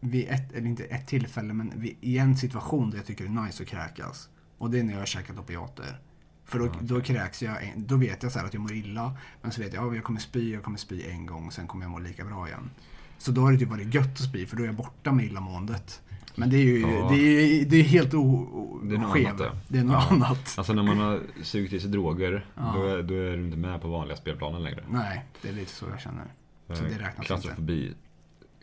vid 0.00 0.28
ett, 0.28 0.52
eller 0.52 0.66
inte 0.68 0.84
ett 0.84 1.06
tillfälle, 1.06 1.52
men 1.52 1.72
vid, 1.80 1.96
i 2.00 2.18
en 2.18 2.36
situation 2.36 2.90
där 2.90 2.96
jag 2.98 3.06
tycker 3.06 3.24
det 3.24 3.30
är 3.40 3.44
nice 3.46 3.62
att 3.62 3.68
kräkas. 3.68 4.28
Och 4.58 4.70
det 4.70 4.78
är 4.78 4.82
när 4.84 4.92
jag 4.92 4.98
har 5.00 5.06
käkat 5.06 5.38
opiater. 5.38 5.98
För 6.44 6.58
då, 6.58 6.66
okej. 6.66 6.80
då 6.82 7.00
kräks 7.00 7.42
jag, 7.42 7.56
då 7.76 7.96
vet 7.96 8.22
jag 8.22 8.32
så 8.32 8.38
här 8.38 8.46
att 8.46 8.54
jag 8.54 8.60
mår 8.60 8.72
illa. 8.72 9.16
Men 9.42 9.52
så 9.52 9.60
vet 9.62 9.74
jag, 9.74 9.86
ja, 9.86 9.94
jag 9.94 10.04
kommer 10.04 10.20
spy, 10.20 10.52
jag 10.52 10.62
kommer 10.62 10.78
spy 10.78 11.02
en 11.02 11.26
gång, 11.26 11.50
sen 11.52 11.66
kommer 11.66 11.84
jag 11.84 11.90
må 11.90 11.98
lika 11.98 12.24
bra 12.24 12.48
igen. 12.48 12.70
Så 13.18 13.32
då 13.32 13.40
har 13.40 13.52
det 13.52 13.58
typ 13.58 13.68
varit 13.68 13.94
gött 13.94 14.12
att 14.12 14.18
spy, 14.18 14.46
för 14.46 14.56
då 14.56 14.62
är 14.62 14.66
jag 14.66 14.74
borta 14.74 15.12
med 15.12 15.24
illamåendet. 15.24 16.02
Men 16.34 16.50
det 16.50 16.56
är 16.56 16.62
ju 16.62 16.80
Ja. 16.80 17.08
det 17.10 17.16
är, 17.16 17.64
det 17.64 17.76
är 17.76 17.82
helt 17.82 18.14
o, 18.14 18.20
o, 18.52 18.80
Det 18.84 18.94
är 18.94 18.98
något 18.98 19.12
skev. 19.12 19.26
annat 19.26 19.68
det. 19.68 19.78
Är 19.78 19.84
något 19.84 19.92
Ja. 19.92 20.08
annat. 20.10 20.54
Alltså 20.58 20.72
när 20.72 20.82
man 20.82 20.98
har 20.98 21.20
sugit 21.42 21.72
i 21.72 21.80
sig 21.80 21.90
droger, 21.90 22.46
Ja. 22.54 22.72
då, 22.76 22.86
är, 22.86 23.02
då 23.02 23.14
är 23.14 23.36
du 23.36 23.44
inte 23.44 23.56
med 23.56 23.80
på 23.82 23.88
vanliga 23.88 24.16
spelplanen 24.16 24.62
längre. 24.62 24.84
Nej, 24.90 25.24
det 25.42 25.48
är 25.48 25.52
lite 25.52 25.72
så 25.72 25.86
jag 25.90 26.00
känner. 26.00 26.24
Så 26.68 26.74
det 26.74 26.88
räknas 26.90 27.08
inte. 27.14 27.22
Klaustrofobi. 27.24 27.94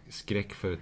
Skräck 0.09 0.53
för 0.53 0.75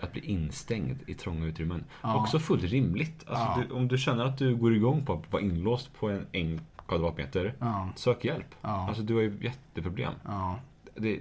att 0.00 0.12
bli 0.12 0.20
instängd 0.24 0.98
i 1.06 1.14
trånga 1.14 1.46
utrymmen. 1.46 1.84
Ja. 2.02 2.16
Också 2.20 2.38
fullt 2.38 2.62
rimligt. 2.64 3.24
Alltså, 3.26 3.44
Ja. 3.44 3.62
du, 3.68 3.74
om 3.74 3.88
du 3.88 3.98
känner 3.98 4.24
att 4.24 4.38
du 4.38 4.56
går 4.56 4.74
igång 4.74 5.04
på 5.04 5.12
att 5.12 5.32
vara 5.32 5.42
inlåst 5.42 5.94
på 5.98 6.08
en, 6.10 6.26
en 6.32 6.60
kvadratmeter, 6.86 7.54
Ja, 7.58 7.88
sök 7.96 8.24
hjälp. 8.24 8.54
Alltså 8.60 9.02
du 9.02 9.14
har 9.14 9.22
ju 9.22 9.38
jätteproblem. 9.42 10.12
Det, 10.96 11.18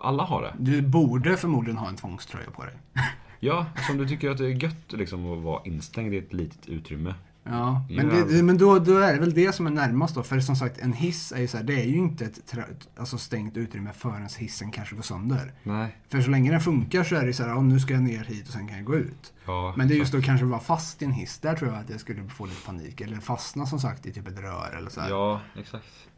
alla 0.00 0.22
har 0.22 0.42
det. 0.42 0.54
Du 0.58 0.82
borde 0.82 1.36
förmodligen 1.36 1.78
ha 1.78 1.88
en 1.88 1.96
tvångströja 1.96 2.50
på 2.50 2.64
dig. 2.64 2.74
Ja, 3.40 3.66
om 3.90 3.98
du 3.98 4.08
tycker 4.08 4.30
att 4.30 4.38
det 4.38 4.44
är 4.46 4.62
gött 4.64 4.92
liksom, 4.92 5.32
att 5.32 5.38
vara 5.44 5.60
instängd 5.64 6.14
i 6.14 6.18
ett 6.18 6.32
litet 6.32 6.68
utrymme. 6.68 7.14
Ja, 7.50 7.86
men, 7.90 8.08
det, 8.08 8.42
men 8.42 8.58
då, 8.58 8.78
då 8.78 8.98
är 8.98 9.12
det 9.12 9.20
väl 9.20 9.34
det 9.34 9.52
som 9.52 9.66
är 9.66 9.70
närmast 9.70 10.14
då. 10.14 10.22
För 10.22 10.40
som 10.40 10.56
sagt, 10.56 10.78
en 10.78 10.92
hiss 10.92 11.32
är 11.32 11.40
ju 11.40 11.48
så 11.48 11.56
här, 11.56 11.64
det 11.64 11.80
är 11.80 11.84
ju 11.84 11.96
inte 11.96 12.24
ett 12.24 12.56
alltså 12.96 13.18
stängt 13.18 13.56
utrymme 13.56 13.92
förrän 13.92 14.28
hissen 14.38 14.70
kanske 14.70 14.94
går 14.94 15.02
sönder. 15.02 15.52
Nej. 15.62 15.96
För 16.08 16.20
så 16.20 16.30
länge 16.30 16.50
den 16.50 16.60
funkar 16.60 17.04
så 17.04 17.16
är 17.16 17.26
det 17.26 17.32
så 17.32 17.42
här, 17.42 17.50
ja, 17.50 17.60
nu 17.60 17.80
ska 17.80 17.94
jag 17.94 18.02
ner 18.02 18.24
hit 18.24 18.46
och 18.46 18.52
sen 18.52 18.68
kan 18.68 18.76
jag 18.76 18.86
gå 18.86 18.94
ut. 18.94 19.32
Ja, 19.46 19.74
Men 19.76 19.88
det 19.88 19.94
är 19.94 19.98
just 19.98 20.14
att 20.14 20.24
kanske 20.24 20.46
vara 20.46 20.60
fast 20.60 21.02
i 21.02 21.04
en 21.04 21.12
hiss, 21.12 21.38
där 21.38 21.56
tror 21.56 21.70
jag 21.70 21.80
att 21.80 21.90
jag 21.90 22.00
skulle 22.00 22.28
få 22.28 22.46
lite 22.46 22.66
panik. 22.66 23.00
Eller 23.00 23.16
fastna 23.16 23.66
som 23.66 23.80
sagt 23.80 24.06
i 24.06 24.12
typ 24.12 24.28
ett 24.28 24.38
rör 24.38 24.74
eller 24.78 24.90
så 24.90 25.00
här. 25.00 25.10
Ja, 25.10 25.40
exakt. 25.56 26.08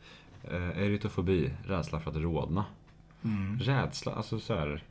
Eh, 0.45 0.83
erytofobi, 0.83 1.51
rädsla 1.65 2.01
för 2.01 2.11
att 2.11 2.17
rodna. 2.17 2.65
Mm. 3.25 3.59
Rädsla, 3.59 4.13
alltså 4.13 4.41
så 4.41 4.55
här. 4.55 4.85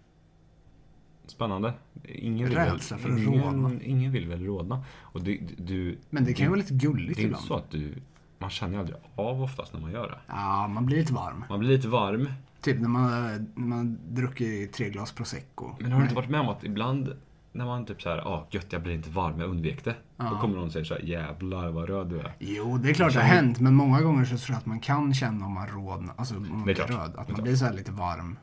Spännande. 1.30 1.74
Ingen 2.04 2.48
vill 2.48 2.58
Rädsla 2.58 2.98
väl, 2.98 3.06
för 3.06 3.14
att 3.14 3.20
ingen, 3.20 3.44
rodna. 3.44 3.84
Ingen 3.84 4.12
vill 4.12 4.28
väl 4.28 4.46
rodna. 4.46 4.84
Och 5.02 5.24
du, 5.24 5.40
du, 5.58 5.98
Men 6.10 6.26
det 6.26 6.34
kan 6.34 6.44
ju 6.46 6.50
vara 6.50 6.58
lite 6.60 6.74
gulligt 6.74 7.16
det 7.18 7.24
är 7.24 7.26
ibland. 7.26 7.44
så 7.44 7.56
att 7.56 7.72
du... 7.72 7.94
Man 8.40 8.50
känner 8.50 8.74
ju 8.74 8.80
aldrig 8.80 8.98
av 9.16 9.44
oftast 9.44 9.74
när 9.74 9.80
man 9.80 9.92
gör 9.92 10.08
det. 10.08 10.18
Ja, 10.28 10.68
man 10.68 10.86
blir 10.86 10.98
lite 10.98 11.14
varm. 11.14 11.46
Man 11.50 11.60
blir 11.60 11.70
lite 11.70 11.88
varm. 11.88 12.30
Typ 12.62 12.80
när 12.80 12.90
man, 12.90 13.12
när 13.56 13.68
man 13.68 13.98
druckit 14.10 14.74
tre 14.74 14.90
glas 14.90 15.12
prosecco. 15.12 15.76
Men 15.80 15.92
har 15.92 16.00
du 16.00 16.04
inte 16.04 16.16
varit 16.16 16.30
med 16.30 16.40
om 16.40 16.50
att 16.50 16.64
ibland 16.64 17.14
när 17.52 17.66
man 17.66 17.86
typ 17.86 18.02
såhär, 18.02 18.18
ja 18.18 18.24
ah, 18.24 18.48
gött 18.52 18.66
jag 18.70 18.84
blir 18.84 18.94
inte 18.94 19.10
varm, 19.10 19.40
jag 19.40 19.50
undvek 19.50 19.84
det. 19.84 19.96
Då 20.18 20.26
Ja. 20.26 20.40
kommer 20.42 20.56
någon 20.56 20.66
och 20.66 20.72
säger 20.72 20.86
såhär, 20.86 21.02
jävlar 21.02 21.70
vad 21.70 21.90
röd 21.90 22.08
du 22.10 22.20
är. 22.20 22.34
Jo, 22.40 22.78
det 22.78 22.90
är 22.90 22.94
klart 22.94 23.14
det 23.14 23.20
har 23.20 23.28
hänt. 23.28 23.60
Men 23.60 23.76
många 23.76 24.02
gånger 24.02 24.26
så 24.26 24.38
tror 24.38 24.54
jag 24.54 24.58
att 24.58 24.66
man 24.66 24.80
kan 24.80 25.14
känna 25.14 25.46
om 25.46 25.54
man 25.54 25.68
rodnar, 25.68 26.14
alltså 26.18 26.36
om 26.38 26.50
man 26.50 26.64
blir 26.64 26.76
röd. 26.76 27.16
Att 27.18 27.32
man 27.32 27.44
blir 27.44 27.56
så 27.56 27.66
här 27.66 27.74
lite 27.74 27.92
varm. 27.92 28.38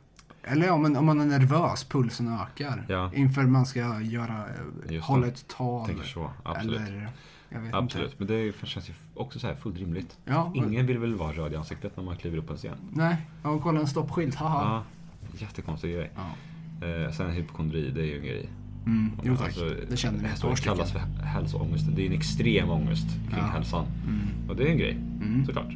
Eller 0.49 0.71
om 0.71 0.83
man, 0.83 0.97
om 0.97 1.07
man 1.07 1.21
är 1.21 1.25
nervös, 1.27 1.85
pulsen 1.85 2.29
ökar. 2.29 2.85
Ja. 2.89 3.11
Inför 3.15 3.43
man 3.43 3.67
ska 3.67 4.01
göra, 4.01 4.45
eh, 4.87 4.93
Just 4.93 5.07
hålla 5.07 5.27
ett 5.27 5.49
tal. 5.49 5.87
Tänker 5.87 6.05
så, 6.05 6.31
absolut. 6.43 6.81
Eller, 6.81 7.09
jag 7.49 7.61
vet 7.61 7.75
Absolut, 7.75 8.07
inte. 8.21 8.35
men 8.35 8.53
det 8.63 8.67
känns 8.69 8.89
ju 8.89 8.93
också 9.15 9.39
så 9.39 9.47
här 9.47 9.55
fullt 9.55 9.79
rimligt. 9.79 10.17
Ja, 10.25 10.53
Ingen 10.55 10.87
vill 10.87 10.99
väl 10.99 11.15
vara 11.15 11.33
röd 11.33 11.53
i 11.53 11.57
ansiktet 11.57 11.97
när 11.97 12.05
man 12.05 12.17
kliver 12.17 12.39
upp 12.39 12.47
på 12.47 12.53
en 12.53 12.59
scen. 12.59 12.77
Nej, 12.93 13.17
och 13.43 13.63
kolla 13.63 13.81
en 13.81 13.87
stoppskylt, 13.87 14.35
haha. 14.35 14.85
Ja, 15.31 15.37
jättekonstig 15.39 15.95
grej. 15.95 16.11
Ja. 16.17 16.87
Eh, 16.87 17.13
sen 17.13 17.31
hypokondri, 17.31 17.91
det 17.91 18.01
är 18.01 18.05
ju 18.05 18.17
en 18.19 18.25
grej. 18.25 18.49
Mm, 18.87 19.11
jo 19.25 19.37
tack, 19.37 19.47
Alltså, 19.47 19.65
det 19.91 19.97
känner 19.97 20.19
vi 20.19 20.49
Det 20.51 20.63
kallas 20.63 20.93
för 20.93 20.99
hälsoångest. 21.25 21.87
Det 21.97 22.03
är 22.03 22.07
en 22.07 22.13
extrem 22.13 22.71
ångest 22.71 23.07
kring 23.31 23.39
Ja. 23.39 23.45
hälsan. 23.45 23.87
Mm. 24.07 24.49
Och 24.49 24.57
det 24.57 24.63
är 24.63 24.69
en 24.73 24.79
grej, 24.79 24.93
Mm. 24.93 25.47
såklart. 25.47 25.73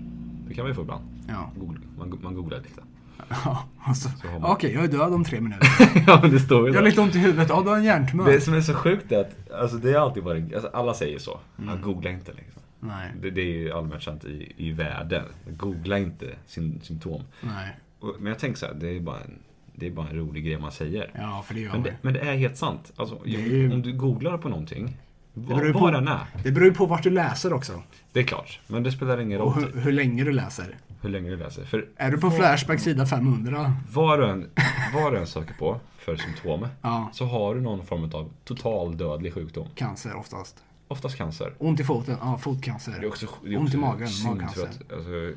Det 0.48 0.54
kan 0.54 0.66
vi 0.66 0.74
få 0.74 0.82
ibland. 0.82 1.04
Ja. 1.28 1.50
Man, 1.98 2.18
man 2.22 2.34
googlar 2.34 2.58
lite. 2.58 2.80
Ja, 3.28 3.64
alltså. 3.82 4.08
Man- 4.24 4.44
Okej, 4.50 4.72
jag 4.74 4.84
är 4.84 4.88
död 4.88 5.12
om 5.14 5.24
tre 5.24 5.40
minuter. 5.40 5.68
ja, 6.06 6.18
men 6.22 6.30
det 6.30 6.40
står 6.40 6.60
ju 6.60 6.66
Jag 6.66 6.74
har 6.74 6.82
där. 6.82 6.90
lite 6.90 7.00
ont 7.00 7.14
i 7.14 7.18
huvudet. 7.18 7.48
Ja, 7.48 7.62
du 7.62 7.68
har 7.68 7.76
en 7.76 7.84
hjärntumör. 7.84 8.32
Det 8.32 8.40
som 8.40 8.54
är 8.54 8.60
så 8.60 8.74
sjukt 8.74 9.12
är 9.12 9.20
att 9.20 9.50
alltså, 9.52 9.76
det 9.76 9.90
är 9.90 9.98
alltid 9.98 10.24
bara, 10.24 10.36
alltså, 10.36 10.70
alla 10.72 10.94
säger 10.94 11.18
så. 11.18 11.38
Mm. 11.58 11.70
Ja, 11.70 11.86
googla 11.86 12.10
inte 12.10 12.32
liksom. 12.32 12.62
Nej, 12.80 13.12
Det, 13.22 13.30
det 13.30 13.40
är 13.40 13.58
ju 13.58 13.72
allmänt 13.72 14.02
känt 14.02 14.24
i, 14.24 14.52
i 14.56 14.72
världen. 14.72 15.24
Googla 15.56 15.98
inte 15.98 16.26
sin 16.46 16.80
symptom. 16.82 17.22
nej. 17.40 17.76
Och, 18.00 18.14
men 18.18 18.26
jag 18.26 18.38
tänker 18.38 18.58
så 18.58 18.66
här, 18.66 18.74
det 18.74 18.88
är 18.96 19.00
bara 19.00 19.16
en, 19.20 19.38
det 19.74 19.86
är 19.86 19.90
bara 19.90 20.08
en 20.08 20.16
rolig 20.16 20.44
grej 20.44 20.58
man 20.58 20.72
säger. 20.72 21.10
Ja, 21.14 21.42
för 21.46 21.54
det 21.54 21.60
gör 21.60 21.72
Men 21.72 21.82
det, 21.82 21.94
men 22.02 22.14
det 22.14 22.20
är 22.20 22.36
helt 22.36 22.56
sant. 22.56 22.92
Alltså, 22.96 23.18
ju- 23.24 23.72
Om 23.72 23.82
du 23.82 23.92
googlar 23.92 24.38
på 24.38 24.48
någonting, 24.48 24.96
vad, 25.34 25.72
på- 25.72 25.78
vad 25.78 25.92
den 25.92 26.08
är. 26.08 26.20
Det 26.44 26.50
beror 26.52 26.66
ju 26.68 26.74
på 26.74 26.86
vart 26.86 27.02
du 27.02 27.10
läser 27.10 27.52
också. 27.52 27.82
Det 28.12 28.20
är 28.20 28.24
klart. 28.24 28.60
Men 28.66 28.82
det 28.82 28.92
spelar 28.92 29.20
ingen 29.20 29.40
Och 29.40 29.56
roll 29.56 29.64
hur, 29.74 29.80
hur 29.80 29.92
länge 29.92 30.24
du 30.24 30.32
läser. 30.32 30.76
Hur 31.01 31.11
länge 31.11 31.30
du 31.30 31.36
läser. 31.36 31.64
För 31.64 31.88
Är 31.96 32.11
du 32.11 32.18
på 32.18 32.30
Flashback 32.30 32.80
sida 32.80 33.07
500? 33.07 33.72
vad 33.92 34.18
du 34.18 34.26
än, 34.26 34.51
vad 34.94 35.12
du 35.12 35.18
än 35.18 35.26
söker 35.26 35.55
på 35.55 35.80
för 35.98 36.16
symptom 36.16 36.66
Ja, 36.82 37.11
så 37.12 37.24
har 37.24 37.55
du 37.55 37.61
någon 37.61 37.86
form 37.86 38.05
av 38.14 38.30
total 38.44 38.96
dödlig 38.96 39.34
sjukdom. 39.34 39.68
cancer 39.74 40.14
oftast. 40.16 40.64
Oftast 40.88 41.16
cancer. 41.16 41.53
Ont 41.59 41.80
i 41.80 41.84
foten? 41.84 42.16
Ja, 42.20 42.26
Det 42.26 42.32
är 42.32 42.36
fotcancer. 42.36 43.07
också, 43.07 43.26
det 43.44 43.55
är 43.55 43.59
Ont 43.59 43.64
i 43.64 43.76
också 43.76 43.78
magen, 43.78 44.09
synd 44.09 44.30
magcancer. 44.36 44.62
Att, 44.62 44.92
alltså, 44.92 45.32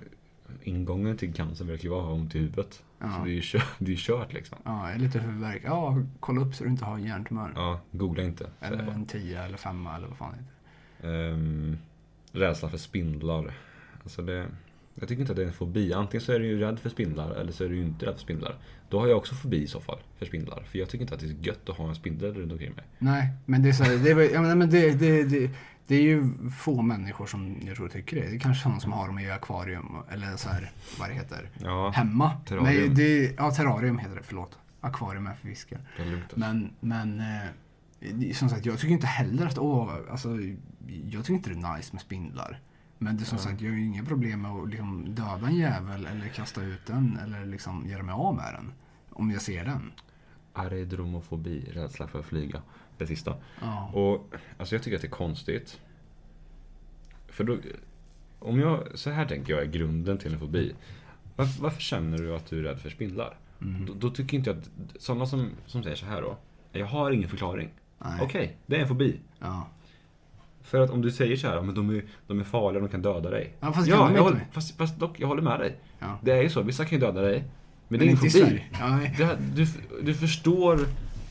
ingången 0.63 1.17
till 1.17 1.33
cancer 1.33 1.65
verkar 1.65 1.83
ju 1.83 1.89
vara 1.89 1.99
att 2.01 2.05
ha 2.07 2.13
ont 2.13 2.35
i 2.35 2.39
huvudet. 2.39 2.83
Ja. 2.99 3.11
Så 3.17 3.23
det 3.25 3.31
är 3.31 3.33
ju 3.33 3.41
kört, 3.43 3.65
det 3.79 3.91
är 3.91 3.95
kört 3.95 4.33
liksom. 4.33 4.57
Ja, 4.63 4.89
är 4.89 4.99
lite 4.99 5.19
huvudvärk. 5.19 5.61
Ja, 5.65 5.97
kolla 6.19 6.41
upp 6.41 6.55
så 6.55 6.63
du 6.63 6.69
inte 6.69 6.85
har 6.85 6.95
en 6.95 7.03
hjärntumör. 7.03 7.51
Ja, 7.55 7.79
googla 7.91 8.23
inte. 8.23 8.49
Eller 8.61 8.77
en 8.91 9.05
10 9.05 9.43
eller 9.43 9.57
5 9.57 9.87
eller 9.87 10.07
vad 10.07 10.17
fan 10.17 10.31
det 10.31 10.37
heter. 11.07 11.29
Ehm, 11.33 11.77
rädsla 12.31 12.69
för 12.69 12.77
spindlar. 12.77 13.53
Alltså 14.03 14.21
det, 14.21 14.47
jag 14.95 15.09
tycker 15.09 15.21
inte 15.21 15.31
att 15.31 15.35
det 15.35 15.43
är 15.43 15.47
en 15.47 15.53
fobi. 15.53 15.93
Antingen 15.93 16.21
så 16.21 16.31
är 16.31 16.39
du 16.39 16.45
ju 16.45 16.59
rädd 16.59 16.79
för 16.79 16.89
spindlar 16.89 17.31
eller 17.31 17.51
så 17.51 17.63
är 17.63 17.69
du 17.69 17.75
ju 17.75 17.83
inte 17.83 18.05
rädd 18.05 18.13
för 18.13 18.21
spindlar. 18.21 18.55
Då 18.89 18.99
har 18.99 19.07
jag 19.07 19.17
också 19.17 19.35
fobi 19.35 19.63
i 19.63 19.67
så 19.67 19.81
fall 19.81 19.99
för 20.17 20.25
spindlar. 20.25 20.63
För 20.63 20.79
jag 20.79 20.89
tycker 20.89 21.01
inte 21.01 21.15
att 21.15 21.21
det 21.21 21.27
är 21.27 21.47
gött 21.47 21.69
att 21.69 21.77
ha 21.77 21.89
en 21.89 21.95
spindel 21.95 22.33
runt 22.33 22.51
omkring 22.51 22.73
mig. 22.75 22.85
Nej, 22.99 23.29
men 23.45 23.63
det 23.63 23.69
är 23.69 23.73
så 23.73 23.83
här, 23.83 23.97
det 23.97 24.25
ja, 24.25 24.41
men 24.41 24.69
det, 24.69 24.91
det, 24.91 25.23
det, 25.23 25.51
det 25.87 25.95
är 25.95 26.01
ju 26.01 26.29
få 26.59 26.81
människor 26.81 27.25
som 27.25 27.55
jag 27.67 27.75
tror 27.75 27.89
tycker 27.89 28.15
det. 28.15 28.29
Det 28.29 28.35
är 28.35 28.39
kanske 28.39 28.63
sådana 28.63 28.79
som 28.79 28.91
har 28.91 29.07
dem 29.07 29.19
i 29.19 29.31
akvarium 29.31 29.95
eller 30.11 30.37
så 30.37 30.49
här, 30.49 30.71
vad 30.99 31.09
det 31.09 31.13
heter, 31.13 31.49
Ja, 31.63 31.89
hemma. 31.89 32.31
Terrarium. 32.45 32.85
Men 32.85 32.95
det, 32.95 33.33
ja, 33.37 33.51
terrarium 33.51 33.97
heter 33.97 34.15
det, 34.15 34.23
förlåt. 34.23 34.57
Akvarium 34.81 35.27
är 35.27 35.33
för 35.33 35.47
fiskar. 35.47 35.79
Men, 36.35 36.73
men 36.79 37.19
eh, 37.19 38.33
som 38.33 38.49
sagt, 38.49 38.65
jag 38.65 38.79
tycker 38.79 38.93
inte 38.93 39.07
heller 39.07 39.45
att, 39.45 39.57
åh, 39.57 39.95
alltså, 40.11 40.29
jag 41.11 41.25
tycker 41.25 41.33
inte 41.33 41.49
det 41.49 41.55
är 41.67 41.77
nice 41.77 41.89
med 41.93 42.01
spindlar. 42.01 42.59
Men 43.03 43.17
det 43.17 43.25
som 43.25 43.37
sagt, 43.37 43.61
jag 43.61 43.69
har 43.69 43.77
ju 43.77 43.85
inga 43.85 44.03
problem 44.03 44.41
med 44.41 44.51
att 44.51 44.69
liksom 44.69 45.15
döda 45.15 45.47
en 45.47 45.55
jävel 45.55 46.05
eller 46.05 46.27
kasta 46.27 46.63
ut 46.63 46.85
den 46.85 47.19
eller 47.23 47.45
liksom 47.45 47.87
göra 47.87 48.03
mig 48.03 48.13
av 48.13 48.35
med 48.35 48.53
den. 48.53 48.73
Om 49.09 49.31
jag 49.31 49.41
ser 49.41 49.65
den. 49.65 49.91
Aerodromofobi, 50.53 51.71
rädsla 51.71 52.07
för 52.07 52.19
att 52.19 52.25
flyga. 52.25 52.61
Det 52.97 53.07
sista. 53.07 53.35
Ja. 53.61 53.91
Och 53.93 54.33
alltså 54.57 54.75
jag 54.75 54.83
tycker 54.83 54.95
att 54.95 55.01
det 55.01 55.07
är 55.07 55.09
konstigt. 55.09 55.79
För 57.27 57.43
då, 57.43 57.57
om 58.39 58.59
jag, 58.59 58.87
så 58.93 59.09
här 59.09 59.25
tänker 59.25 59.53
jag 59.53 59.61
är 59.61 59.67
grunden 59.67 60.17
till 60.17 60.33
en 60.33 60.39
fobi. 60.39 60.75
Varför, 61.35 61.61
varför 61.61 61.81
känner 61.81 62.17
du 62.17 62.35
att 62.35 62.45
du 62.45 62.59
är 62.59 62.63
rädd 62.63 62.79
för 62.79 62.89
spindlar? 62.89 63.37
Mm. 63.61 63.85
Då, 63.85 63.93
då 63.93 64.09
tycker 64.09 64.37
inte 64.37 64.49
jag 64.49 64.59
att, 64.59 64.69
sådana 65.01 65.25
som, 65.25 65.49
som 65.65 65.83
säger 65.83 65.95
så 65.95 66.05
här 66.05 66.21
då. 66.21 66.37
Jag 66.71 66.85
har 66.85 67.11
ingen 67.11 67.29
förklaring. 67.29 67.69
Okej, 68.21 68.57
det 68.65 68.75
är 68.75 68.81
en 68.81 68.87
fobi. 68.87 69.19
Ja. 69.39 69.67
För 70.63 70.81
att 70.81 70.89
om 70.89 71.01
du 71.01 71.11
säger 71.11 71.35
så 71.35 71.47
här, 71.47 71.61
men 71.61 71.75
de 71.75 71.89
är, 71.89 72.03
de 72.27 72.39
är 72.39 72.43
farliga, 72.43 72.79
de 72.81 72.89
kan 72.89 73.01
döda 73.01 73.29
dig. 73.29 73.53
Ja, 73.59 73.73
fast 73.73 73.85
det 73.85 73.91
ja 73.91 74.11
jag 74.15 74.23
håller, 74.23 74.39
fast, 74.51 74.77
fast 74.77 74.99
dock, 74.99 75.19
jag 75.19 75.27
håller 75.27 75.41
med 75.41 75.59
dig. 75.59 75.75
Ja. 75.99 76.19
Det 76.21 76.31
är 76.31 76.41
ju 76.41 76.49
så, 76.49 76.61
vissa 76.61 76.85
kan 76.85 76.99
ju 76.99 77.05
döda 77.05 77.21
dig. 77.21 77.43
Men, 77.87 77.99
det 77.99 78.05
Men 78.05 78.15
är 78.15 78.19
ingen 78.21 78.25
inte 78.25 78.39
fobi. 78.39 78.63
Nej. 78.81 79.15
Det, 79.17 79.37
du, 79.55 79.67
du 80.03 80.13
förstår 80.13 80.79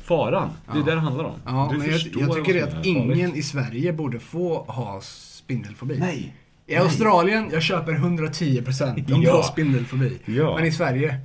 faran. 0.03 0.49
Det 0.67 0.73
är 0.73 0.79
Ja. 0.79 0.85
det 0.85 0.95
det 0.95 1.01
handlar 1.01 1.25
om. 1.25 1.35
Ja, 1.47 1.69
du 1.73 1.79
men 1.79 1.87
jag, 1.91 2.01
förstår 2.01 2.23
jag 2.23 2.35
tycker 2.35 2.55
det 2.55 2.63
att 2.63 2.69
är 2.69 2.73
farligt. 2.75 2.87
ingen 3.17 3.35
i 3.35 3.43
Sverige 3.43 3.93
borde 3.93 4.21
få 4.21 4.63
ha 4.63 5.01
spindelfobi. 5.03 5.99
Nej! 5.99 6.37
I 6.67 6.77
Australien, 6.77 7.49
jag 7.53 7.63
köper 7.63 7.93
110% 7.93 9.15
om 9.15 9.21
du 9.21 9.27
Ja. 9.27 9.37
har 9.37 9.43
spindelfobi. 9.43 10.19
Ja. 10.25 10.55
Men 10.57 10.65
i 10.67 10.73
Sverige, 10.73 11.21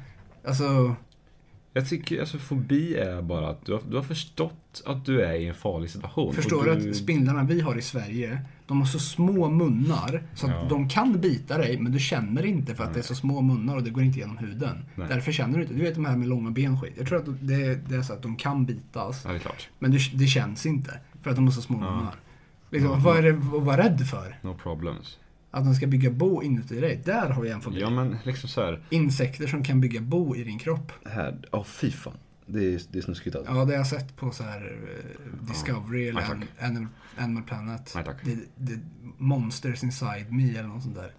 alltså... 0.48 0.96
Jag 1.78 1.90
tycker 1.90 2.20
alltså 2.20 2.38
fobi 2.38 2.96
är 2.96 3.22
bara 3.22 3.50
att 3.50 3.66
du 3.66 3.74
har, 3.74 3.82
du 3.90 3.96
har 3.96 4.04
förstått 4.04 4.84
att 4.86 5.06
du 5.06 5.22
är 5.22 5.34
i 5.34 5.48
en 5.48 5.56
farlig 5.56 5.90
situation. 5.90 6.34
Förstår 6.34 6.64
du 6.64 6.90
att 6.90 6.96
spindlarna 6.96 7.44
vi 7.44 7.62
har 7.62 7.76
i 7.78 7.82
Sverige, 7.82 8.42
de 8.68 8.80
har 8.80 8.86
så 8.88 9.00
små 9.00 9.50
munnar 9.50 10.24
så 10.36 10.46
att 10.46 10.52
Ja. 10.52 10.68
de 10.70 10.90
kan 10.90 11.22
bita 11.22 11.58
dig 11.58 11.80
men 11.80 11.92
du 11.92 12.00
känner 12.00 12.46
inte 12.46 12.76
för 12.76 12.84
att 12.84 12.94
det 12.94 13.00
är 13.00 13.04
så 13.04 13.16
små 13.16 13.42
munnar 13.42 13.76
och 13.76 13.84
det 13.84 13.90
går 13.90 14.04
inte 14.04 14.20
genom 14.20 14.38
huden. 14.38 14.86
Nej. 14.96 15.08
Därför 15.10 15.32
känner 15.32 15.58
du 15.58 15.64
inte. 15.64 15.74
Du 15.76 15.82
vet 15.82 15.96
de 15.96 16.06
här 16.06 16.16
med 16.18 16.28
långa 16.28 16.52
ben 16.52 16.82
skit. 16.82 16.94
Jag 16.98 17.08
tror 17.08 17.20
att 17.20 17.26
det, 17.48 17.76
det 17.90 17.96
är 17.96 18.02
så 18.02 18.14
att 18.14 18.22
de 18.22 18.36
kan 18.36 18.66
bitas 18.66 19.22
Ja, 19.26 19.32
det 19.34 19.40
men 19.80 19.92
det, 19.92 20.00
det 20.14 20.28
känns 20.28 20.66
inte 20.66 21.00
för 21.22 21.30
att 21.30 21.36
de 21.36 21.46
har 21.46 21.52
så 21.52 21.62
små 21.62 21.78
Ja. 21.82 21.96
munnar. 21.96 22.16
Liksom, 22.72 22.92
Ja. 22.92 22.98
Vad 22.98 23.18
är 23.18 23.22
det 23.24 23.30
att 23.30 23.64
vara 23.66 23.78
rädd 23.78 24.08
för? 24.08 24.40
No 24.42 24.56
problems. 24.64 25.18
Att 25.52 25.66
de 25.66 25.76
ska 25.76 25.88
bygga 25.88 26.10
bo 26.12 26.44
inuti 26.44 26.80
dig. 26.82 27.02
Där 27.06 27.30
har 27.30 27.42
vi 27.42 27.50
en 27.50 27.62
fobi. 27.62 27.80
Ja 27.82 27.90
men 27.90 28.18
liksom 28.24 28.50
så 28.50 28.62
här. 28.62 28.82
Insekter 28.90 29.48
som 29.48 29.64
kan 29.64 29.82
bygga 29.82 30.02
bo 30.02 30.36
i 30.36 30.44
din 30.44 30.60
kropp. 30.60 30.92
Här, 31.06 31.38
åh 31.52 31.64
fy 31.64 31.92
fan. 31.92 32.18
Det 32.46 32.60
är, 32.74 32.82
det 32.92 32.98
är 32.98 33.02
snuskigt 33.02 33.36
alltså. 33.36 33.52
Ja, 33.54 33.58
det 33.66 33.72
har 33.72 33.78
jag 33.78 33.88
sett 33.88 34.16
på 34.16 34.32
så 34.32 34.44
här 34.44 34.78
eh, 34.90 35.48
Discovery 35.48 36.08
eller 36.08 36.22
Nej, 36.22 36.32
An- 36.32 36.40
tack. 36.58 36.68
Animal, 36.68 36.88
Animal 37.18 37.44
Planet. 37.44 37.92
Nej, 37.96 38.04
tack. 38.06 38.18
Det, 38.24 38.38
det, 38.56 38.80
Monsters 39.18 39.84
Inside 39.84 40.32
Me 40.32 40.50
eller 40.50 40.68
något 40.70 40.84
sånt 40.84 40.96
där. 40.96 41.12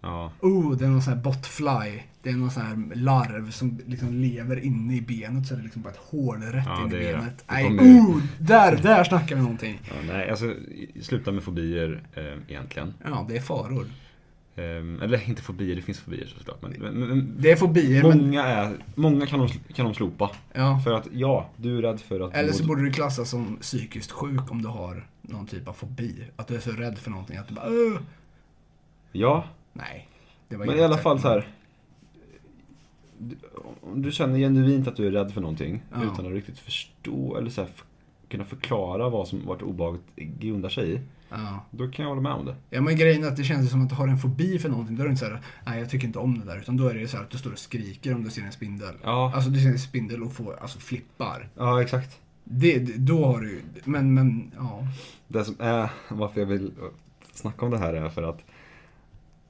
Ja. 0.00 0.32
Oh, 0.40 0.76
det 0.76 0.84
är 0.84 0.88
någon 0.88 1.02
sån 1.02 1.12
här 1.14 1.20
botfly. 1.22 2.02
Det 2.22 2.30
är 2.30 2.34
någon 2.34 2.50
sån 2.50 2.62
här 2.62 2.94
larv 2.94 3.50
som 3.50 3.80
liksom 3.86 4.14
lever 4.14 4.64
inne 4.64 4.96
i 4.96 5.00
benet 5.00 5.46
så 5.46 5.54
är 5.54 5.58
det 5.58 5.64
liksom 5.64 5.82
bara 5.82 5.90
ett 5.90 6.00
hål 6.10 6.42
rätt 6.42 6.64
Ja, 6.66 6.80
in 6.82 6.86
i 6.86 6.90
benet. 6.90 7.44
Nej, 7.50 7.66
oh, 7.66 8.22
där, 8.38 8.76
där 8.76 9.04
snackar 9.04 9.36
vi 9.36 9.42
någonting. 9.42 9.80
ja 9.88 9.94
nej, 10.06 10.30
alltså 10.30 10.54
sluta 11.00 11.32
med 11.32 11.42
fobier 11.42 12.02
eh, 12.14 12.24
egentligen. 12.48 12.94
Ja, 13.04 13.26
det 13.28 13.36
är 13.36 13.40
faror. 13.40 13.86
Eh, 14.56 14.64
eller 15.04 15.28
inte 15.28 15.42
fobier, 15.42 15.76
det 15.76 15.82
finns 15.82 16.00
fobier 16.00 16.26
såklart. 16.38 16.62
Men, 16.62 16.72
men, 16.78 16.94
men 16.94 17.34
Det 17.38 17.50
är 17.50 17.56
fobier, 17.56 18.02
många, 18.02 18.44
är, 18.44 18.76
många 18.94 19.26
kan, 19.26 19.38
de, 19.38 19.48
kan 19.74 19.84
de 19.84 19.94
slopa. 19.94 20.30
Ja. 20.52 20.80
För 20.84 20.92
att 20.92 21.08
ja, 21.12 21.50
du 21.56 21.78
är 21.78 21.82
rädd 21.82 22.00
för 22.00 22.20
att... 22.20 22.34
Eller 22.34 22.52
så 22.52 22.64
borde 22.66 22.82
du 22.82 22.92
klassas 22.92 23.30
som 23.30 23.56
psykiskt 23.56 24.10
sjuk 24.10 24.50
om 24.50 24.62
du 24.62 24.68
har 24.68 25.06
någon 25.22 25.46
typ 25.46 25.68
av 25.68 25.72
fobi. 25.72 26.24
Att 26.36 26.48
du 26.48 26.56
är 26.56 26.60
så 26.60 26.70
rädd 26.70 26.98
för 26.98 27.10
någonting 27.10 27.36
att 27.36 27.48
du 27.48 27.54
bara 27.54 27.66
Åh! 27.68 27.98
Ja, 29.12 29.44
Nej. 29.72 30.08
Det 30.48 30.56
var 30.56 30.66
Men 30.66 30.78
i 30.78 30.82
alla 30.82 30.98
fall 30.98 31.20
så 31.20 31.28
här. 31.28 31.48
Om 33.80 34.02
du 34.02 34.12
känner 34.12 34.38
genuint 34.38 34.88
att 34.88 34.96
du 34.96 35.06
är 35.06 35.10
rädd 35.10 35.32
för 35.32 35.40
någonting 35.40 35.82
Ja. 35.92 35.96
utan 36.12 36.26
att 36.26 36.32
riktigt 36.32 36.58
förstå 36.58 37.36
eller 37.36 37.50
så 37.50 37.60
här, 37.60 37.70
kunna 38.28 38.44
förklara 38.44 39.08
vad 39.08 39.28
som 39.28 39.46
vart 39.46 39.62
obehaget 39.62 40.00
grundar 40.16 40.68
sig 40.68 40.92
i. 40.94 41.00
Ja. 41.30 41.64
Då 41.70 41.88
kan 41.88 42.02
jag 42.02 42.08
hålla 42.10 42.20
med 42.22 42.32
om 42.32 42.46
det. 42.46 42.56
ja, 42.70 42.80
men 42.80 42.96
grejen 42.96 43.24
är 43.24 43.28
att 43.28 43.36
det 43.36 43.44
känns 43.44 43.70
som 43.70 43.82
att 43.82 43.88
du 43.88 43.94
har 43.94 44.08
en 44.08 44.18
fobi 44.18 44.58
för 44.58 44.68
någonting. 44.68 44.96
Då 44.96 45.02
är 45.02 45.06
det 45.06 45.10
inte 45.10 45.24
så 45.24 45.30
här, 45.30 45.40
nej 45.66 45.78
jag 45.80 45.90
tycker 45.90 46.06
inte 46.06 46.18
om 46.18 46.38
det 46.38 46.44
där. 46.46 46.58
Utan 46.58 46.76
då 46.76 46.88
är 46.88 46.94
det 46.94 47.08
så 47.08 47.16
här 47.16 47.24
att 47.24 47.30
du 47.30 47.38
står 47.38 47.52
och 47.52 47.58
skriker 47.58 48.14
om 48.14 48.24
du 48.24 48.30
ser 48.30 48.42
en 48.42 48.52
spindel. 48.52 48.94
Ja, 49.02 49.32
Alltså 49.34 49.50
du 49.50 49.60
ser 49.60 49.68
en 49.68 49.78
spindel 49.78 50.22
och 50.22 50.32
får, 50.32 50.56
alltså 50.60 50.78
flippar. 50.78 51.48
ja 51.56 51.82
exakt. 51.82 52.20
Det, 52.44 52.78
då 52.98 53.24
har 53.26 53.40
du 53.40 53.60
men, 53.84 54.14
men, 54.14 54.52
ja. 54.56 54.80
Det 55.28 55.44
som 55.44 55.54
är 55.58 55.90
varför 56.08 56.40
jag 56.40 56.46
vill 56.46 56.72
snacka 57.32 57.64
om 57.64 57.70
det 57.70 57.78
här 57.78 57.94
är 57.94 58.08
för 58.08 58.22
att 58.22 58.44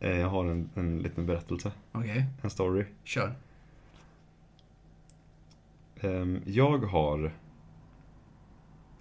eh, 0.00 0.18
jag 0.18 0.28
har 0.28 0.44
en, 0.44 0.70
en 0.74 0.98
liten 0.98 1.26
berättelse, 1.26 1.72
Okej, 1.92 2.24
en 2.42 2.50
story. 2.50 2.84
kör. 3.04 3.32
Ehm, 6.00 6.42
Jag 6.46 6.78
har 6.78 7.32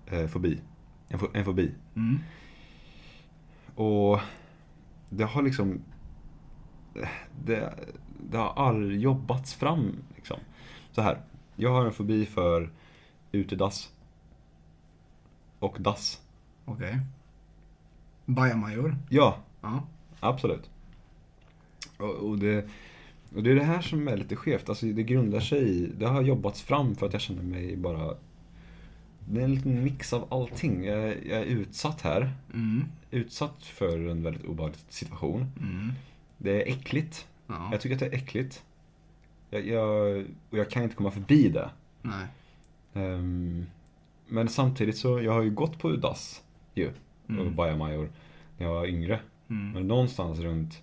eh, 0.06 0.28
fobi. 0.28 0.62
En, 1.08 1.20
en 1.34 1.46
fobi. 1.46 1.76
Mm. 1.96 2.20
Och 3.76 4.20
det 5.10 5.24
har 5.24 5.42
liksom 5.42 5.82
det, 7.46 7.74
det 8.30 8.38
har 8.38 8.54
all 8.68 9.02
jobbats 9.02 9.54
fram 9.54 9.96
liksom. 10.16 10.40
Så 10.92 11.02
här. 11.02 11.22
Jag 11.56 11.72
har 11.72 11.86
en 11.86 11.94
fobi 11.94 12.26
för 12.26 12.70
utedass. 13.32 13.94
Och 15.60 15.78
dass. 15.82 16.22
Okej. 16.66 17.00
Bajamajor. 18.26 18.96
Ja, 19.10 19.38
Ja. 19.62 19.84
absolut. 20.20 20.70
Och, 21.98 22.10
och, 22.16 22.40
det, 22.40 22.70
och 23.36 23.44
det 23.44 23.52
är 23.52 23.56
det 23.56 23.64
här 23.64 23.82
som 23.82 24.08
är 24.08 24.18
lite 24.18 24.36
skevt. 24.36 24.70
Alltså 24.70 24.86
det 24.86 25.04
grundar 25.04 25.40
sig 25.40 25.70
i, 25.70 25.92
det 25.98 26.06
har 26.08 26.22
jobbats 26.22 26.62
fram 26.62 26.96
för 26.96 27.06
att 27.08 27.14
jag 27.14 27.22
känner 27.22 27.44
mig 27.44 27.78
bara 27.78 28.16
det 29.32 29.40
är 29.42 29.46
en 29.46 29.56
liten 29.56 29.84
mix 29.84 30.14
av 30.14 30.28
allting. 30.34 30.84
Jag, 30.86 31.00
är- 31.00 31.18
jag 31.30 31.40
är 31.40 31.46
utsatt 31.46 32.02
här. 32.02 32.32
Mm. 32.54 32.84
Utsatt 33.12 33.64
för 33.66 34.08
en 34.10 34.24
väldigt 34.24 34.46
obehaglig 34.46 34.80
situation. 34.90 35.46
Mm. 35.60 35.92
Det 36.38 36.64
är 36.64 36.68
äckligt. 36.74 37.28
Ja. 37.48 37.70
Jag 37.72 37.82
tycker 37.82 37.96
att 37.96 38.00
det 38.00 38.06
är 38.08 38.14
äckligt. 38.14 38.64
Jag, 39.50 39.68
jag, 39.68 40.26
och 40.50 40.58
jag 40.58 40.70
kan 40.70 40.84
inte 40.84 40.96
komma 40.96 41.12
förbi 41.12 41.50
det. 41.50 41.70
Nej. 42.02 42.28
Ehm, 42.94 43.66
men 44.28 44.48
samtidigt 44.50 44.98
så, 44.98 45.22
jag 45.22 45.32
har 45.34 45.42
ju 45.42 45.52
gått 45.52 45.80
på 45.80 45.92
dass 45.96 46.42
ju. 46.76 46.92
Mm. 47.30 47.46
Och 47.48 47.52
bajamajor 47.52 48.10
när 48.58 48.66
jag 48.66 48.74
var 48.74 48.86
yngre. 48.88 49.20
Mm. 49.50 49.72
Men 49.72 49.88
någonstans 49.88 50.40
runt 50.40 50.82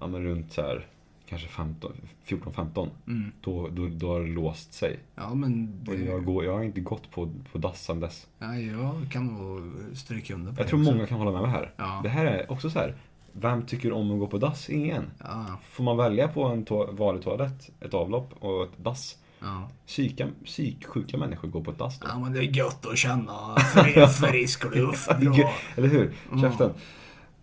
ja, 0.00 0.06
men 0.06 0.22
runt 0.24 0.52
så 0.52 0.62
här, 0.62 0.86
kanske 1.28 1.48
15 1.48 1.92
14-15. 2.26 2.88
Mm. 3.06 3.32
Då, 3.40 3.68
då, 3.68 3.88
då 3.88 4.08
har 4.12 4.20
det 4.20 4.26
låst 4.26 4.72
sig. 4.72 4.98
Ja, 5.14 5.34
men 5.34 5.80
Och 5.88 5.94
det, 5.94 6.04
jag, 6.04 6.24
går, 6.24 6.44
jag 6.44 6.52
har 6.52 6.62
inte 6.62 6.80
gått 6.80 7.10
på, 7.10 7.30
på 7.52 7.58
dass 7.58 7.84
sedan 7.84 8.00
dess. 8.00 8.26
ja, 8.38 8.54
jag 8.56 8.94
kan 9.12 9.26
nog 9.26 9.72
stryka 9.96 10.34
under 10.34 10.52
på 10.52 10.58
Jag 10.60 10.66
det 10.66 10.70
tror 10.70 10.80
också. 10.80 10.92
många 10.92 11.06
kan 11.06 11.18
hålla 11.18 11.32
med 11.32 11.42
mig 11.42 11.50
här. 11.50 11.72
Ja. 11.76 12.00
Det 12.02 12.08
här 12.08 12.26
är 12.26 12.52
också 12.52 12.70
så 12.70 12.78
här. 12.78 12.94
Vem 13.32 13.62
tycker 13.62 13.92
om 13.92 14.10
att 14.12 14.18
gå 14.18 14.26
på 14.26 14.38
dass? 14.38 14.70
Ingen. 14.70 15.04
Ja, 15.18 15.46
Får 15.70 15.84
man 15.84 15.96
välja 15.96 16.28
på 16.28 16.44
en 16.44 16.64
to- 16.66 16.96
vanlig 16.96 17.22
toalett, 17.24 17.70
ett 17.80 17.94
avlopp 17.94 18.34
och 18.40 18.62
ett 18.64 18.84
dass? 18.84 19.18
ja. 19.40 19.68
Psyka, 19.86 20.28
psyksjuka 20.44 21.16
människor 21.18 21.48
går 21.48 21.64
på 21.64 21.70
ett 21.70 21.78
dass 21.78 21.98
då. 22.00 22.06
ja, 22.10 22.18
men 22.18 22.32
det 22.32 22.38
är 22.38 22.42
gött 22.56 22.86
att 22.86 22.98
känna 22.98 23.56
fri- 23.74 24.06
frisk 24.06 24.74
luft. 24.74 25.10
Ja. 25.20 25.52
Eller 25.76 25.88
hur? 25.88 26.12
Mm. 26.32 26.40
Käften. 26.42 26.70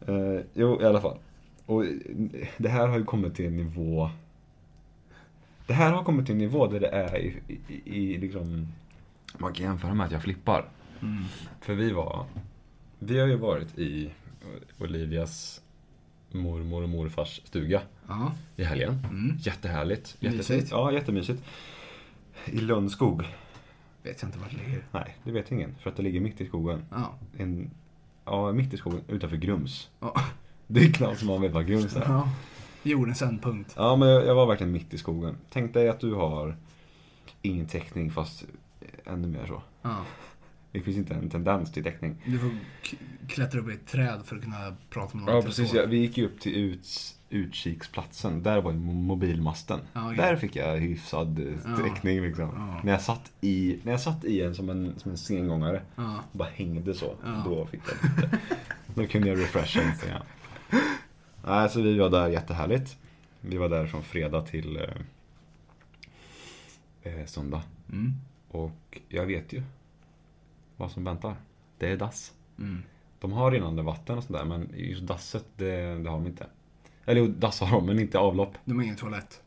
Eh, 0.07 0.41
jo, 0.53 0.81
i 0.81 0.85
alla 0.85 1.01
fall. 1.01 1.17
Och 1.71 1.85
eh, 1.85 1.91
det 2.57 2.69
här 2.69 2.87
har 2.87 2.97
ju 2.97 3.05
kommit 3.05 3.35
till 3.35 3.45
en 3.45 3.57
nivå... 3.57 4.09
Det 5.67 5.73
här 5.73 5.91
har 5.91 6.03
kommit 6.03 6.25
till 6.25 6.33
en 6.35 6.39
nivå 6.39 6.67
där 6.67 6.79
det 6.79 6.87
är 6.87 7.17
i, 7.17 7.41
i, 7.67 7.81
i 7.85 8.17
liksom... 8.17 8.67
Man 9.37 9.53
kan 9.53 9.65
jämföra 9.65 9.93
med 9.93 10.05
att 10.05 10.11
jag 10.11 10.21
flippar. 10.21 10.69
Mm. 11.01 11.23
För 11.61 11.73
vi 11.73 11.91
var... 11.91 12.25
Vi 12.99 13.19
har 13.19 13.27
ju 13.27 13.35
varit 13.35 13.79
i 13.79 14.11
Olivias 14.79 15.61
mormor 16.31 16.83
och 16.83 16.89
morfars 16.89 17.41
stuga 17.45 17.81
Ja. 18.07 18.33
i 18.55 18.63
helgen. 18.63 19.07
Mm. 19.09 19.37
Jättehärligt. 19.39 20.17
Jättefint. 20.19 20.67
Ja, 20.71 20.91
jättemysigt. 20.91 21.43
I 22.45 22.57
Lönnskog. 22.57 23.23
Vet 24.03 24.21
jag 24.21 24.27
inte 24.29 24.39
vart 24.39 24.51
det 24.51 24.57
ligger. 24.67 24.83
Nej, 24.91 25.17
det 25.23 25.31
vet 25.31 25.51
ingen. 25.51 25.75
För 25.79 25.89
att 25.89 25.95
det 25.95 26.03
ligger 26.03 26.19
mitt 26.19 26.41
i 26.41 26.45
skogen. 26.45 26.85
Ja. 26.91 27.13
En, 27.37 27.69
ja, 28.25 28.51
mitt 28.51 28.73
i 28.73 28.77
skogen 28.77 29.01
utanför 29.07 29.37
Grums. 29.37 29.89
Ja. 29.99 30.15
Det 30.73 30.79
är 30.85 30.91
knappt 30.93 31.19
som 31.19 31.27
man 31.27 31.41
vet 31.41 31.51
vad 31.51 31.67
Grums 31.67 31.95
är. 31.95 32.01
ja. 32.01 32.29
Jordens 32.83 33.21
ändpunkt. 33.21 33.73
Ja, 33.77 33.95
men 33.95 34.09
jag, 34.09 34.25
jag 34.25 34.35
var 34.35 34.45
verkligen 34.45 34.71
mitt 34.73 34.93
i 34.93 34.97
skogen. 34.97 35.35
Tänk 35.49 35.73
dig 35.73 35.89
att 35.89 35.99
du 35.99 36.13
har 36.13 36.55
ingen 37.41 37.65
täckning 37.65 38.11
fast 38.11 38.45
ännu 39.05 39.27
mer 39.27 39.45
så. 39.47 39.61
Ja. 39.81 39.97
Det 40.71 40.81
finns 40.81 40.97
inte 40.97 41.13
en 41.13 41.29
tendens 41.29 41.71
till 41.71 41.83
täckning. 41.83 42.15
Du 42.25 42.39
får 42.39 42.49
klättra 43.27 43.59
upp 43.59 43.69
i 43.69 43.73
ett 43.73 43.87
träd 43.87 44.21
för 44.25 44.35
att 44.35 44.43
kunna 44.43 44.75
prata 44.89 45.17
med 45.17 45.25
någon 45.25 45.35
Ja, 45.35 45.41
precis. 45.41 45.73
Ja, 45.73 45.85
vi 45.85 45.97
gick 45.97 46.17
ju 46.17 46.25
upp 46.25 46.39
till 46.39 46.55
uts, 46.55 47.15
utkiksplatsen. 47.29 48.43
Där 48.43 48.61
var 48.61 48.71
ju 48.71 48.77
mo- 48.77 48.93
mobilmasten. 49.03 49.79
Ja, 49.93 50.05
okej. 50.05 50.17
Där 50.17 50.35
fick 50.35 50.55
jag 50.55 50.77
hyfsad 50.77 51.39
eh, 51.39 51.45
Ja. 51.65 51.77
täckning 51.83 52.21
liksom. 52.21 52.49
Ja. 52.55 52.81
När, 52.83 52.91
jag 52.91 53.01
satt 53.01 53.31
i, 53.41 53.79
när 53.83 53.91
jag 53.91 54.01
satt 54.01 54.25
i 54.25 54.41
en 54.41 54.55
som 54.55 54.69
en, 54.69 54.93
som 54.99 55.11
en 55.11 55.17
sengångare. 55.17 55.81
Bara 56.31 56.49
hängde 56.49 56.93
så. 56.93 57.15
Då 57.45 57.65
fick 57.65 57.81
jag 57.87 58.11
lite. 58.21 58.39
Då 58.95 59.07
kunde 59.07 59.27
jag 59.29 59.39
refresha 59.39 59.81
grann. 59.81 60.21
Nej, 61.45 61.69
så 61.69 61.81
vi 61.81 61.97
var 61.97 62.09
där 62.09 62.29
jättehärligt. 62.29 62.97
Vi 63.41 63.57
var 63.57 63.69
där 63.69 63.87
från 63.87 64.03
fredag 64.03 64.41
till 64.41 64.77
eh, 64.77 64.83
eh, 67.01 67.25
söndag. 67.25 67.63
Mm. 67.91 68.13
Och 68.47 68.99
jag 69.09 69.25
vet 69.25 69.53
ju 69.53 69.63
vad 70.77 70.91
som 70.91 71.03
väntar. 71.03 71.35
Det 71.77 71.91
är 71.91 71.97
dass. 71.97 72.33
Mm. 72.59 72.83
De 73.19 73.31
har 73.31 73.51
rinnande 73.51 73.81
vatten 73.81 74.17
och 74.17 74.23
sådär, 74.23 74.45
men 74.45 74.69
just 74.75 75.01
dasset, 75.01 75.45
det, 75.55 76.03
det 76.03 76.09
har 76.09 76.17
de 76.17 76.27
inte. 76.27 76.47
Eller 77.05 77.21
jo, 77.21 77.27
dass 77.27 77.59
har 77.59 77.71
de, 77.71 77.85
men 77.85 77.99
inte 77.99 78.19
avlopp. 78.19 78.57
De 78.65 78.77
har 78.77 78.83
ingen 78.83 78.95
toalett. 78.95 79.41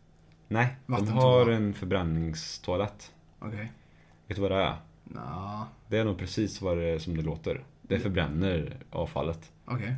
Nej, 0.48 0.76
de 0.86 1.08
har 1.08 1.50
en 1.50 1.74
förbränningstoalett. 1.74 3.12
Okej. 3.38 3.72
Vet 4.26 4.36
du 4.36 4.42
vad 4.42 4.50
det 4.50 4.62
är? 4.62 4.76
Nja. 5.04 5.66
Det 5.88 5.98
är 5.98 6.04
nog 6.04 6.18
precis 6.18 6.62
vad 6.62 6.78
det, 6.78 7.00
som 7.00 7.16
det 7.16 7.22
låter. 7.22 7.64
Det 7.82 8.00
förbränner 8.00 8.76
avfallet. 8.90 9.52
Okej. 9.64 9.96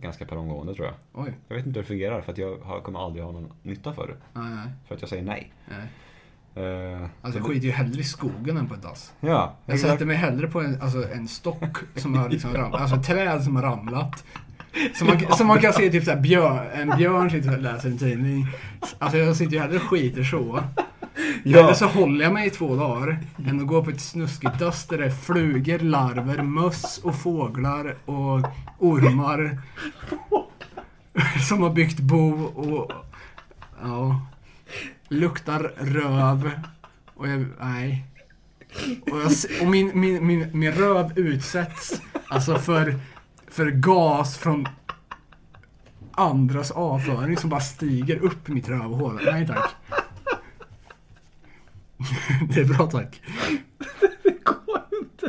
Ganska 0.00 0.24
per 0.24 0.36
omgående 0.36 0.74
tror 0.74 0.86
jag. 0.86 0.94
Oj. 1.12 1.32
Jag 1.48 1.56
vet 1.56 1.66
inte 1.66 1.78
hur 1.78 1.82
det 1.82 1.88
fungerar 1.88 2.20
för 2.20 2.32
att 2.32 2.38
jag 2.38 2.82
kommer 2.84 3.04
aldrig 3.06 3.24
ha 3.24 3.32
någon 3.32 3.52
nytta 3.62 3.92
för 3.92 4.06
det. 4.08 4.40
Nej, 4.40 4.50
nej. 4.54 4.68
För 4.88 4.94
att 4.94 5.00
jag 5.00 5.08
säger 5.10 5.22
nej. 5.22 5.52
nej. 5.68 5.86
Eh, 6.64 7.02
Alltså 7.02 7.32
så 7.32 7.38
jag 7.38 7.46
skiter 7.46 7.66
ju 7.66 7.72
hellre 7.72 8.00
i 8.00 8.04
skogen 8.04 8.56
än 8.56 8.68
på 8.68 8.74
ett 8.74 8.82
dass. 8.82 9.12
Ja, 9.20 9.54
Jag 9.66 9.78
sätter 9.78 10.06
mig 10.06 10.16
hellre 10.16 10.46
på 10.48 10.60
en, 10.60 10.82
alltså 10.82 11.12
en 11.12 11.28
stock 11.28 11.76
som 11.94 12.14
har 12.14 12.28
liksom 12.28 12.54
ramlat, 12.54 12.80
alltså 12.92 13.02
träd 13.12 13.42
som 13.42 13.56
har 13.56 13.62
ramlat. 13.62 14.24
Som 14.94 15.06
man, 15.06 15.20
som 15.32 15.46
man 15.46 15.58
kan 15.60 15.72
se 15.72 15.90
typ 15.90 16.04
såhär 16.04 16.20
björn, 16.20 16.66
en 16.74 16.96
björn 16.98 17.30
sitter 17.30 17.52
och 17.56 17.62
läser 17.62 17.88
en 17.88 17.98
tidning. 17.98 18.46
Alltså 18.98 19.18
jag 19.18 19.36
sitter 19.36 19.52
ju 19.52 19.58
hellre 19.58 19.76
och 19.76 19.82
skiter 19.82 20.22
så. 20.22 20.60
Eller 21.44 21.74
så 21.74 21.86
håller 21.86 22.24
jag 22.24 22.32
mig 22.32 22.46
i 22.46 22.50
två 22.50 22.76
dagar 22.76 23.18
än 23.46 23.60
att 23.60 23.66
gå 23.66 23.84
på 23.84 23.90
ett 23.90 24.00
snuskigt 24.00 24.58
dass 24.58 24.86
där 24.86 24.98
det 24.98 25.04
är 25.04 25.10
flugor, 25.10 25.78
larver, 25.78 26.42
möss 26.42 26.98
och 26.98 27.14
fåglar 27.14 27.96
och 28.04 28.46
ormar. 28.78 29.58
Som 31.48 31.62
har 31.62 31.70
byggt 31.70 32.00
bo 32.00 32.44
och... 32.44 32.92
Ja. 33.82 34.26
Luktar 35.08 35.72
röv. 35.76 36.50
Och 37.14 37.28
jag... 37.28 37.46
Nej. 37.60 38.04
Och, 39.12 39.18
jag, 39.18 39.32
och 39.62 39.66
min, 39.66 40.00
min, 40.00 40.26
min, 40.26 40.48
min 40.52 40.72
röv 40.72 41.18
utsätts 41.18 42.02
alltså 42.28 42.58
för, 42.58 42.94
för 43.50 43.70
gas 43.70 44.36
från 44.36 44.68
andras 46.16 46.70
avföring 46.70 47.36
som 47.36 47.50
bara 47.50 47.60
stiger 47.60 48.16
upp 48.16 48.48
i 48.48 48.52
mitt 48.52 48.68
rövhål. 48.68 49.20
Nej 49.24 49.46
tack. 49.46 49.70
Det 52.54 52.60
är 52.60 52.64
bra 52.64 52.86
tack. 52.86 53.22
det 54.22 54.44
går 54.44 54.82
inte 55.02 55.26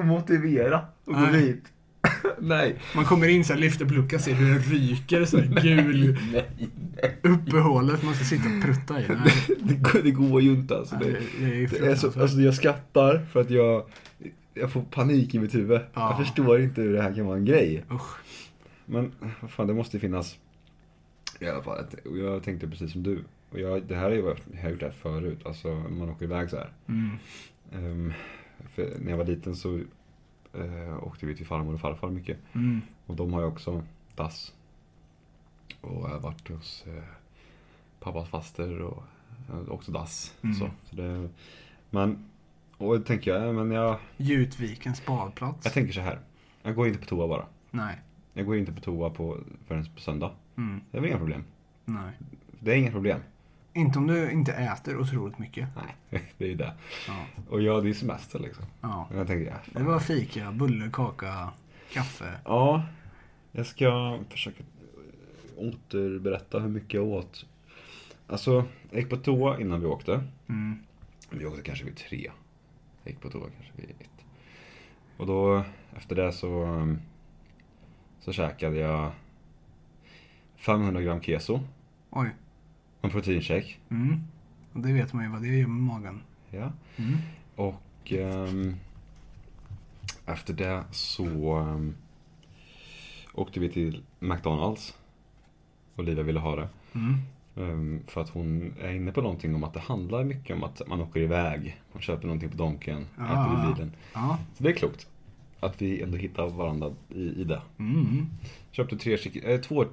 att- 0.00 0.06
motivera 0.06 0.80
och 1.04 1.14
gå 1.14 1.20
Nej. 1.20 1.42
dit. 1.42 1.64
Nej. 2.38 2.76
Man 2.96 3.04
kommer 3.04 3.28
in 3.28 3.44
så 3.44 3.52
här, 3.52 3.60
lyfter 3.60 3.84
på 3.84 3.94
luckan, 3.94 4.20
ser 4.20 4.34
hur 4.34 4.54
det 4.54 4.60
ryker 4.60 5.24
så 5.24 5.38
här 5.38 5.60
gul 5.62 6.16
hålet 7.62 8.02
man 8.02 8.14
ska 8.14 8.24
sitta 8.24 8.44
och 8.56 8.62
prutta 8.64 9.00
i. 9.00 9.04
Nej, 9.08 9.56
Det, 9.62 9.74
går- 9.74 10.02
det 10.04 10.10
går 10.10 10.42
ju 10.42 10.50
inte 10.50 10.76
alltså. 10.76 10.96
det, 10.96 11.04
Det, 11.04 11.18
det 11.40 11.46
är 11.46 11.50
det 11.50 11.56
är 11.56 11.66
så, 11.66 11.70
fruktansvärt. 11.76 12.22
alltså 12.22 12.40
jag 12.40 12.54
skrattar 12.54 13.24
för 13.32 13.40
att 13.40 13.50
jag, 13.50 13.84
jag 14.54 14.72
får 14.72 14.82
panik 14.82 15.34
i 15.34 15.38
mitt 15.38 15.54
huvud. 15.54 15.80
Ja. 15.94 16.10
Jag 16.10 16.18
förstår 16.26 16.60
inte 16.60 16.80
hur 16.82 16.92
det 16.92 17.02
här 17.02 17.14
kan 17.14 17.26
vara 17.26 17.36
en 17.36 17.44
grej. 17.44 17.84
Usch. 17.90 18.16
Men 18.86 19.12
vad 19.40 19.50
fan, 19.50 19.66
det 19.66 19.74
måste 19.74 19.96
ju 19.96 20.00
finnas. 20.00 20.36
I 21.40 21.46
alla 21.48 21.62
fall, 21.62 21.84
jag 22.04 22.42
tänkte 22.42 22.68
precis 22.68 22.92
som 22.92 23.02
du. 23.02 23.24
Och 23.50 23.60
jag, 23.60 23.82
det 23.82 23.94
här 23.94 24.10
ju 24.10 24.22
vad 24.22 24.40
jag 24.52 24.62
har 24.62 24.70
gjort 24.70 24.80
det 24.80 24.86
här 24.86 24.92
förut. 24.92 25.46
Alltså 25.46 25.68
man 25.68 26.08
åker 26.08 26.24
iväg 26.24 26.50
så 26.50 26.56
här. 26.56 26.72
Mm. 26.88 28.12
För 28.74 28.98
när 29.00 29.10
jag 29.10 29.16
var 29.18 29.24
liten 29.24 29.56
så 29.56 29.80
eh, 30.52 31.04
åkte 31.06 31.26
vi 31.26 31.36
till 31.36 31.46
farmor 31.46 31.74
och 31.74 31.80
farfar 31.80 32.10
mycket. 32.10 32.38
Mm. 32.52 32.80
Och 33.06 33.16
de 33.16 33.32
har 33.32 33.40
ju 33.40 33.46
också 33.46 33.82
dass. 34.14 34.54
Och 35.80 36.04
jag 36.04 36.08
har 36.08 36.20
varit 36.20 36.48
hos 36.48 36.84
eh, 36.86 37.02
pappas 38.00 38.28
faster 38.28 38.82
och 38.82 39.02
eh, 39.48 39.68
också 39.68 39.92
dass. 39.92 40.34
Mm. 40.42 40.54
Så, 40.54 40.70
så 40.84 40.96
det, 40.96 41.28
men, 41.90 42.30
och 42.76 42.98
då 42.98 43.04
tänker 43.04 43.34
jag, 43.34 43.48
ja, 43.48 43.52
men 43.52 43.70
jag, 43.70 43.98
Gjutvikens 44.16 45.06
badplats. 45.06 45.64
jag 45.64 45.72
tänker 45.74 45.92
så 45.92 46.00
här. 46.00 46.18
Jag 46.62 46.74
går 46.74 46.86
inte 46.86 46.98
på 46.98 47.06
toa 47.06 47.28
bara. 47.28 47.46
Nej. 47.70 47.98
Jag 48.32 48.46
går 48.46 48.56
inte 48.56 48.72
på 48.72 48.80
toa 48.80 49.10
på, 49.10 49.38
förrän 49.66 49.84
på 49.94 50.00
söndag. 50.00 50.30
Mm. 50.56 50.80
Det 50.90 50.96
är 50.96 51.00
väl 51.00 51.10
inga 51.10 51.18
problem. 51.18 51.44
Nej. 51.84 52.12
Det 52.60 52.72
är 52.72 52.76
inga 52.76 52.90
problem. 52.90 53.20
Inte 53.72 53.98
om 53.98 54.06
du 54.06 54.30
inte 54.30 54.52
äter 54.52 55.00
otroligt 55.00 55.38
mycket. 55.38 55.68
Nej, 55.76 56.24
det 56.38 56.44
är 56.44 56.48
ju 56.48 56.54
det. 56.54 56.72
Ja. 57.08 57.24
Och 57.48 57.62
jag, 57.62 57.84
det 57.84 57.90
är 57.90 57.94
semester 57.94 58.38
liksom. 58.38 58.64
ja. 58.80 59.08
Jag 59.14 59.26
tänker, 59.26 59.50
ja, 59.50 59.80
Det 59.80 59.84
var 59.84 60.00
fika, 60.00 60.52
bulle, 60.52 60.90
kaka, 60.92 61.50
kaffe. 61.92 62.38
Ja, 62.44 62.82
jag 63.52 63.66
ska 63.66 64.18
försöka 64.28 64.62
återberätta 65.56 66.58
hur 66.58 66.68
mycket 66.68 66.94
jag 66.94 67.04
åt. 67.04 67.46
Alltså, 68.26 68.64
jag 68.90 69.00
gick 69.00 69.10
på 69.10 69.16
toa 69.16 69.60
innan 69.60 69.80
vi 69.80 69.86
åkte. 69.86 70.24
Mm. 70.48 70.78
Vi 71.30 71.46
åkte 71.46 71.62
kanske 71.62 71.84
vid 71.84 71.96
tre. 71.96 72.30
Jag 73.02 73.12
gick 73.12 73.20
på 73.20 73.30
toa 73.30 73.48
kanske 73.56 73.72
vid 73.76 73.90
ett. 73.90 74.24
Och 75.16 75.26
då, 75.26 75.64
efter 75.96 76.16
det 76.16 76.32
så, 76.32 76.96
så 78.20 78.32
käkade 78.32 78.76
jag 78.76 79.10
500 80.56 81.02
gram 81.02 81.20
keso 81.20 81.60
Oj. 82.10 82.30
En 83.02 83.10
proteinshake. 83.10 83.74
Mm. 83.88 84.20
Och 84.72 84.80
det 84.80 84.92
vet 84.92 85.12
man 85.12 85.24
ju 85.24 85.30
vad 85.30 85.42
det 85.42 85.48
gör 85.48 85.66
med 85.66 85.82
magen. 85.82 86.20
Ja. 86.50 86.72
Mm. 86.96 87.16
Och 87.56 88.12
ehm, 88.12 88.74
efter 90.26 90.54
det 90.54 90.84
så 90.90 91.54
ehm, 91.56 91.94
åkte 93.34 93.60
vi 93.60 93.68
till 93.68 94.02
McDonalds. 94.18 94.94
Olivia 95.96 96.22
ville 96.22 96.40
ha 96.40 96.56
det. 96.56 96.68
Mm. 96.94 97.14
Ehm, 97.56 98.00
för 98.06 98.20
att 98.20 98.28
hon 98.28 98.74
är 98.80 98.92
inne 98.92 99.12
på 99.12 99.20
någonting 99.22 99.54
om 99.54 99.64
att 99.64 99.74
det 99.74 99.80
handlar 99.80 100.24
mycket 100.24 100.56
om 100.56 100.64
att 100.64 100.82
man 100.88 101.00
åker 101.00 101.20
iväg. 101.20 101.80
Man 101.92 102.02
köper 102.02 102.26
någonting 102.26 102.50
på 102.50 102.56
Donken, 102.56 103.06
Ah. 103.18 103.24
äter 103.24 103.70
i 103.70 103.72
bilen. 103.74 103.92
Ja. 104.14 104.38
Så 104.54 104.62
det 104.62 104.68
är 104.70 104.74
klokt. 104.74 105.06
Att 105.60 105.82
vi 105.82 106.02
ändå 106.02 106.16
hittar 106.16 106.48
varandra 106.50 106.92
i, 107.08 107.22
i 107.22 107.44
det. 107.44 107.62
Mm. 107.78 108.26
Köpte 108.70 108.96
tre 108.96 109.18
chicken, 109.18 109.42
äh, 109.50 109.60
två, 109.60 109.84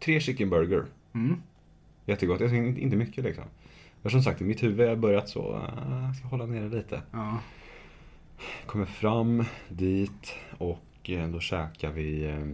tre 0.00 0.20
chicken 0.20 0.50
burger. 0.50 0.84
Mm. 1.12 1.36
Jättegott. 2.06 2.40
Jag 2.40 2.50
tycker 2.50 2.78
inte, 2.78 2.96
mycket 2.96 3.24
liksom. 3.24 3.44
Men 4.02 4.10
som 4.10 4.22
sagt, 4.22 4.40
i 4.40 4.44
mitt 4.44 4.62
huvud 4.62 4.78
har 4.80 4.86
jag 4.86 4.98
börjat 4.98 5.28
så, 5.28 5.54
äh, 5.56 6.04
jag 6.06 6.16
ska 6.16 6.28
hålla 6.28 6.46
nere 6.46 6.68
lite. 6.68 7.02
Ja. 7.12 7.38
Kommer 8.66 8.84
fram 8.86 9.44
dit 9.68 10.34
och 10.58 11.10
eh, 11.10 11.28
då 11.28 11.40
käkar 11.40 11.90
vi 11.92 12.24
eh, 12.24 12.46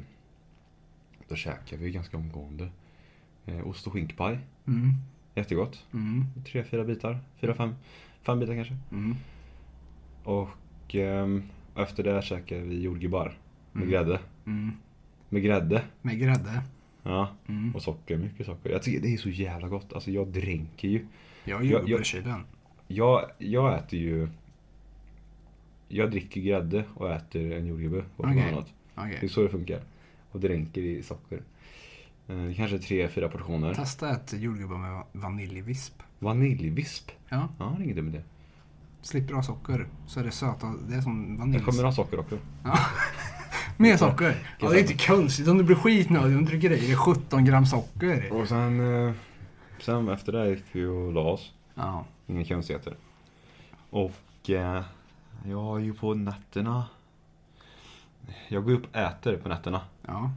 att 1.33 1.39
käka. 1.39 1.77
Vi 1.77 1.91
ganska 1.91 2.17
omgående. 2.17 2.69
Eh, 3.47 3.67
ost 3.69 3.87
och 3.87 3.93
skinkpaj. 3.93 4.39
Mm. 4.67 4.91
Jättegott. 5.35 5.87
Mm. 5.93 6.25
Tre, 6.53 6.65
fyra 6.65 6.85
bitar. 6.85 7.19
Fyra, 7.41 7.55
fem. 7.55 7.75
Fem 8.23 8.39
bitar 8.41 8.55
kanske. 8.55 8.77
Mm. 8.93 9.17
Och 10.25 10.95
ehm, 10.95 11.43
efter 11.77 12.03
det 12.03 12.23
käkar 12.25 12.59
vi 12.59 12.81
jordgubbar. 12.83 13.39
Med 13.73 13.83
Mm. 13.83 13.91
grädde. 13.93 14.21
Mm. 14.47 14.73
Med 15.29 15.43
grädde. 15.43 15.83
Med 16.03 16.19
grädde. 16.19 16.63
Ja. 17.03 17.29
Mm. 17.49 17.75
Och 17.75 17.83
socker. 17.83 18.17
Mycket 18.17 18.47
socker. 18.47 18.71
Jag 18.71 18.83
tycker 18.83 19.01
det 19.01 19.15
är 19.15 19.17
så 19.19 19.29
jävla 19.31 19.69
gott. 19.69 19.93
Alltså 19.93 20.11
jag 20.11 20.27
dränker 20.29 20.89
ju. 20.89 21.07
Jag 21.45 21.57
har 21.57 21.65
Jag- 21.65 21.73
jordgubbar 21.89 22.45
jag-. 22.99 23.25
Jag, 23.39 23.75
äter 23.79 23.99
ju... 23.99 24.29
Jag 25.89 26.11
dricker 26.11 26.41
grädde 26.41 26.85
och 26.95 27.11
äter 27.11 27.53
en 27.53 27.67
jordgubbe 27.67 28.05
något 28.17 28.27
annat. 28.53 28.73
Det 29.21 29.27
är 29.27 29.29
så 29.29 29.43
det 29.43 29.49
funkar. 29.49 29.81
Och 30.31 30.41
dränker 30.41 30.81
i 30.81 31.03
socker. 31.03 31.43
Eh, 32.29 32.55
kanske 32.57 32.79
tre, 32.79 33.09
fyra 33.09 33.29
portioner. 33.29 33.75
Testa 33.75 34.11
ett 34.11 34.33
jordgubbar 34.33 34.79
med 34.79 34.93
va- 34.93 35.07
vaniljvisp. 35.13 36.03
Vaniljvisp. 36.19 37.11
Ja. 37.29 37.49
Ja, 37.59 37.75
det 37.77 37.83
är 37.83 37.85
ingen 37.85 37.97
dum 37.97 38.09
idé. 38.09 38.23
Slipper 39.03 39.35
ha 39.35 39.43
socker. 39.43 39.87
Så 40.07 40.21
är 40.21 40.25
det 40.25 40.31
söta. 40.31 40.75
Det 40.89 40.95
är 40.97 41.01
som 41.01 41.37
vanilj. 41.39 41.57
Jag 41.57 41.67
kommer 41.67 41.85
ha 41.85 41.93
socker 41.93 42.21
också. 42.21 42.39
Mer 43.83 43.97
socker. 43.97 44.37
Ja, 44.59 44.69
det 44.71 44.77
är 44.77 44.81
inte 44.81 45.07
konstigt 45.07 45.49
om 45.49 45.59
du 45.59 45.65
blir 45.65 45.77
skitnödig 45.77 46.37
om 46.37 46.45
du 46.45 46.51
dricker 46.51 46.73
i 46.73 46.87
dig 46.87 46.97
17 46.97 47.45
gram 47.45 47.67
socker. 47.67 48.33
Och 48.33 48.49
sen, 48.49 49.05
eh, 49.07 49.13
sen 49.81 50.09
efter 50.09 50.33
det 50.33 50.51
gick 50.51 50.65
vi 50.73 50.85
och 50.85 51.13
la 51.13 51.21
oss. 51.21 51.53
Ja. 51.75 52.05
Inga 52.27 52.45
konstigheter. 52.45 52.95
Och 53.91 54.51
eh, 54.51 54.83
jag 55.47 55.61
har 55.61 55.79
ju 55.79 55.95
på 55.95 56.15
nätterna. 56.15 56.85
Jag 58.49 58.65
går 58.65 58.73
upp 58.73 58.85
och 58.91 58.97
äter 58.97 59.37
på 59.37 59.49
nätterna. 59.49 59.81
Ja. 60.07 60.31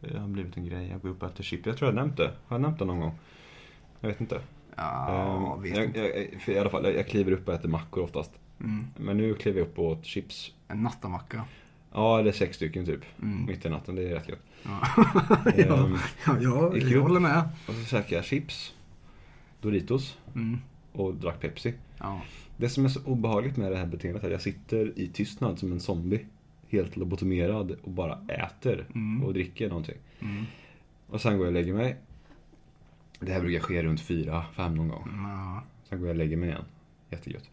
Det 0.00 0.18
har 0.18 0.28
blivit 0.28 0.56
en 0.56 0.64
grej. 0.66 0.88
Jag 0.88 1.00
går 1.00 1.08
upp 1.08 1.22
och 1.22 1.28
äter 1.28 1.44
chips. 1.44 1.66
Jag 1.66 1.76
tror 1.76 1.88
jag 1.88 1.94
nämnt 1.94 2.16
det. 2.16 2.32
Har 2.46 2.56
jag 2.56 2.60
nämnt 2.60 2.78
det 2.78 2.84
någon 2.84 3.00
gång? 3.00 3.14
Jag 4.00 4.08
vet 4.08 4.20
inte. 4.20 4.40
Ja, 4.76 5.54
Ehm, 5.56 5.62
vet 5.62 5.76
jag, 5.76 5.84
inte. 5.84 5.98
jag, 6.00 6.42
för 6.42 6.52
I 6.52 6.58
alla 6.58 6.70
fall, 6.70 6.84
jag, 6.84 6.94
jag 6.94 7.08
kliver 7.08 7.32
upp 7.32 7.48
och 7.48 7.54
äter 7.54 7.68
mackor 7.68 8.02
oftast. 8.04 8.30
Mm. 8.60 8.86
Men 8.96 9.16
nu 9.16 9.34
kliver 9.34 9.58
jag 9.58 9.68
upp 9.68 9.78
och 9.78 9.84
åt 9.84 10.04
chips. 10.04 10.52
En 10.68 10.82
nattamacka. 10.82 11.44
Ja, 11.94 12.18
är 12.20 12.32
sex 12.32 12.56
stycken 12.56 12.86
typ. 12.86 13.00
Mm. 13.22 13.46
Mitt 13.46 13.66
i 13.66 13.68
natten, 13.68 13.94
det 13.94 14.02
är 14.02 14.14
rätt 14.14 14.28
gött. 14.28 14.42
Ja. 14.62 14.80
Ehm, 15.56 15.96
ja, 16.26 16.36
jag, 16.40 16.78
jag 16.78 17.00
håller 17.02 17.20
med. 17.20 17.48
och 17.68 17.74
så 17.74 17.84
käkade 17.84 18.14
jag 18.14 18.24
chips, 18.24 18.74
Doritos 19.60 20.18
Mm. 20.34 20.58
och 20.92 21.14
drack 21.14 21.40
Pepsi. 21.40 21.74
Ja. 21.98 22.20
Det 22.56 22.68
som 22.68 22.84
är 22.84 22.88
så 22.88 23.00
obehagligt 23.04 23.56
med 23.56 23.72
det 23.72 23.78
här 23.78 23.86
beteendet 23.86 24.22
är 24.22 24.26
att 24.26 24.32
jag 24.32 24.42
sitter 24.42 24.92
i 24.98 25.08
tystnad 25.08 25.58
som 25.58 25.72
en 25.72 25.80
zombie. 25.80 26.26
Helt 26.68 26.96
lobotomerad 26.96 27.70
och 27.82 27.90
bara 27.90 28.18
äter 28.28 28.86
Mm. 28.94 29.24
och 29.24 29.32
dricker 29.32 29.68
någonting. 29.68 29.96
Mm. 30.20 30.44
Och 31.06 31.20
sen 31.20 31.36
går 31.38 31.46
jag 31.46 31.54
och 31.56 31.60
lägger 31.60 31.74
mig. 31.74 31.96
Det 33.20 33.32
här 33.32 33.40
brukar 33.40 33.60
ske 33.60 33.82
runt 33.82 34.00
fyra, 34.00 34.44
fem 34.56 34.74
någon 34.74 34.88
gång. 34.88 35.08
Ja. 35.24 35.62
Sen 35.88 35.98
går 35.98 36.08
jag 36.08 36.14
och 36.14 36.18
lägger 36.18 36.36
mig 36.36 36.48
igen. 36.48 36.64
Jättegött. 37.10 37.50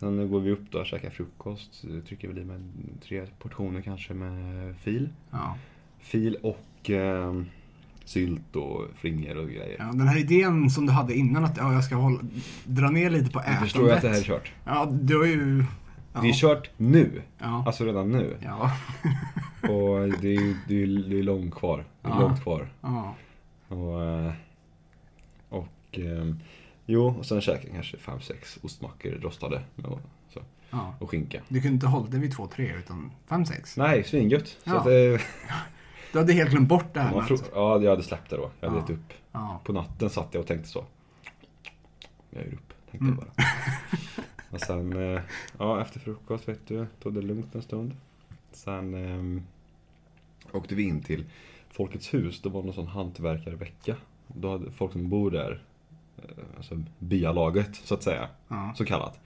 Sen 0.00 0.30
går 0.30 0.40
vi 0.40 0.50
upp 0.50 0.70
då 0.70 0.78
och 0.78 0.86
käkar 0.86 1.10
frukost. 1.10 1.84
Trycker 2.08 2.28
väl 2.28 2.38
i 2.38 2.44
mig 2.44 2.58
tre 3.02 3.26
portioner 3.38 3.80
kanske 3.80 4.14
med 4.14 4.74
fil. 4.76 5.08
Ja. 5.30 5.56
Fil 5.98 6.36
och 6.42 6.90
eh, 6.90 7.42
sylt 8.04 8.56
och 8.56 8.84
flingor 8.96 9.36
och 9.36 9.48
grejer. 9.48 9.76
ja. 9.78 9.84
Den 9.84 10.08
här 10.08 10.18
idén 10.18 10.70
som 10.70 10.86
du 10.86 10.92
hade 10.92 11.14
innan 11.14 11.44
att 11.44 11.56
ja, 11.56 11.72
jag 11.72 11.84
ska 11.84 11.94
hålla, 11.94 12.20
dra 12.64 12.90
ner 12.90 13.10
lite 13.10 13.30
på 13.30 13.40
ätandet. 13.40 13.60
förstår 13.62 13.86
ju 13.86 13.92
att 13.92 14.02
det 14.02 14.08
här 14.08 14.18
är 14.18 14.22
kört. 14.22 14.52
Ja, 14.64 14.88
du 14.92 15.18
har 15.18 15.26
ju... 15.26 15.64
Ja. 16.12 16.20
Det 16.20 16.28
är 16.28 16.32
kört 16.32 16.70
nu. 16.76 17.22
Ja. 17.38 17.64
Alltså 17.66 17.84
redan 17.84 18.10
nu. 18.10 18.36
Ja. 18.42 18.72
Och 19.68 20.08
det 20.20 20.34
är 20.34 20.56
det 20.68 20.82
är, 20.82 21.10
det 21.10 21.18
är 21.18 21.22
långt 21.22 21.54
kvar. 21.54 21.84
Det 22.02 22.08
är 22.08 22.20
långt 22.20 22.42
kvar. 22.42 22.68
Och, 23.68 24.02
eh, 24.02 24.32
och 25.48 25.98
ehm, 25.98 26.38
jo, 26.86 27.06
och 27.18 27.26
sen 27.26 27.40
käkar 27.40 27.64
jag 27.64 27.74
kanske 27.74 27.98
fem 27.98 28.20
sex 28.20 28.58
ostmackor 28.62 29.10
rostade. 29.10 29.62
Och, 29.84 30.00
så, 30.32 30.40
ja. 30.70 30.94
och 31.00 31.10
skinka. 31.10 31.42
Du 31.48 31.60
kunde 31.60 31.74
inte 31.74 31.86
hålla 31.86 32.06
dig 32.06 32.20
vid 32.20 32.32
två, 32.32 32.46
tre 32.46 32.72
utan 32.78 33.10
fem, 33.26 33.46
sex. 33.46 33.76
Nej, 33.76 34.04
svingött. 34.04 34.56
Ja. 34.64 34.80
att, 34.80 34.86
eh, 34.86 35.20
Du 36.12 36.18
hade 36.18 36.32
helt 36.32 36.50
glömt 36.50 36.68
bort 36.68 36.94
det 36.94 37.00
här 37.00 37.14
man 37.14 37.26
med 37.30 37.38
ja, 37.54 37.82
jag 37.82 37.90
hade 37.90 38.02
släppt 38.02 38.30
det 38.30 38.36
då. 38.36 38.50
Jag 38.60 38.68
hade 38.68 38.80
Ja. 38.80 38.86
gett 38.88 38.98
upp. 38.98 39.12
Ja. 39.32 39.60
På 39.64 39.72
natten 39.72 40.10
satt 40.10 40.28
jag 40.34 40.40
och 40.40 40.46
tänkte 40.46 40.68
så. 40.68 40.84
Jag 42.30 42.42
ger 42.44 42.52
upp, 42.52 42.72
tänkte 42.90 43.04
Mm. 43.06 43.08
jag 43.08 43.16
bara. 43.16 43.44
och 44.50 44.60
sen, 44.60 45.14
eh, 45.16 45.20
ja 45.58 45.80
efter 45.82 46.00
frukost 46.00 46.48
vet 46.48 46.66
du, 46.66 46.86
tog 47.02 47.14
det 47.14 47.22
lugnt 47.22 47.54
en 47.54 47.62
stund. 47.62 47.96
Sen 48.52 48.94
eh, 48.94 49.42
åkte 50.56 50.74
vi 50.74 50.82
in 50.82 51.02
till 51.02 51.24
Folkets 51.70 52.14
hus. 52.14 52.40
Det 52.42 52.48
var 52.48 52.62
någon 52.62 52.74
sån 52.74 52.86
hantverkarvecka. 52.86 53.96
Då 54.26 54.50
hade 54.50 54.70
folk 54.70 54.92
som 54.92 55.08
bor 55.08 55.30
där, 55.30 55.62
alltså 56.56 56.82
byalaget 56.98 57.76
så 57.76 57.94
att 57.94 58.02
säga, 58.02 58.28
Ja. 58.48 58.74
så 58.76 58.84
kallat. 58.84 59.20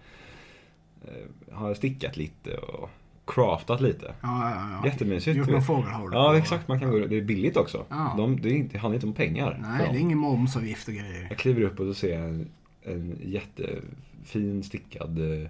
Eh, 1.05 1.55
har 1.55 1.75
stickat 1.75 2.16
lite 2.16 2.57
och 2.57 2.91
craftat 3.27 3.81
lite. 3.81 4.15
Ja, 4.23 4.51
ja, 4.51 4.70
ja. 4.83 4.89
Jättemysigt. 4.89 5.37
Gjort 5.37 5.49
någon 5.49 5.62
fågelholk. 5.62 6.15
Ja 6.15 6.37
exakt, 6.39 6.69
man 6.69 6.81
kan 6.81 6.91
gå 6.91 6.99
Det 6.99 7.16
är 7.16 7.23
billigt 7.23 7.57
också. 7.57 7.85
Ja. 7.89 8.15
De, 8.16 8.41
det, 8.41 8.49
är 8.49 8.53
inte, 8.53 8.73
det 8.73 8.79
handlar 8.79 8.95
inte 8.95 9.07
om 9.07 9.12
pengar. 9.12 9.59
Nej, 9.62 9.89
det 9.93 9.99
är 9.99 10.01
ingen 10.01 10.19
momsavgift 10.19 10.89
och 10.89 10.95
grejer. 10.95 11.27
Jag 11.29 11.39
kliver 11.39 11.62
upp 11.62 11.81
och 11.81 11.87
så 11.87 11.95
ser 11.95 12.15
jag 12.20 12.29
en, 12.29 12.49
en 12.83 13.19
jättefin 13.25 14.62
stickad 14.62 15.19
eh, 15.43 15.49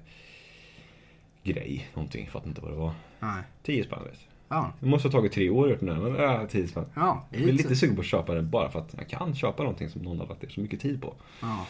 grej. 1.42 1.88
Någonting, 1.94 2.24
jag 2.24 2.32
fattar 2.32 2.48
inte 2.48 2.60
vad 2.60 2.70
det 2.70 2.76
var. 2.76 2.92
Nej. 3.20 3.42
10 3.62 3.84
spänn 3.84 3.98
vet. 4.04 4.27
Ja. 4.48 4.72
Det 4.80 4.86
måste 4.86 5.08
ha 5.08 5.12
tagit 5.12 5.32
tre 5.32 5.50
år 5.50 5.70
upp 5.70 5.80
den 5.80 5.88
här, 5.88 6.02
men 6.02 6.14
ja, 6.14 6.46
10 6.50 6.68
spänn. 6.68 6.84
Ja, 6.94 7.26
Jag 7.30 7.42
är 7.42 7.52
lite 7.52 7.76
sugen 7.76 7.94
på 7.96 8.00
att 8.00 8.06
köpa 8.06 8.34
den 8.34 8.50
bara 8.50 8.70
för 8.70 8.78
att 8.78 8.94
jag 8.98 9.08
kan 9.08 9.34
köpa 9.34 9.62
någonting 9.62 9.88
som 9.88 10.02
någon 10.02 10.18
har 10.18 10.26
lagt 10.26 10.42
ner 10.42 10.48
så 10.48 10.60
mycket 10.60 10.80
tid 10.80 11.02
på. 11.02 11.14
Ja. 11.40 11.66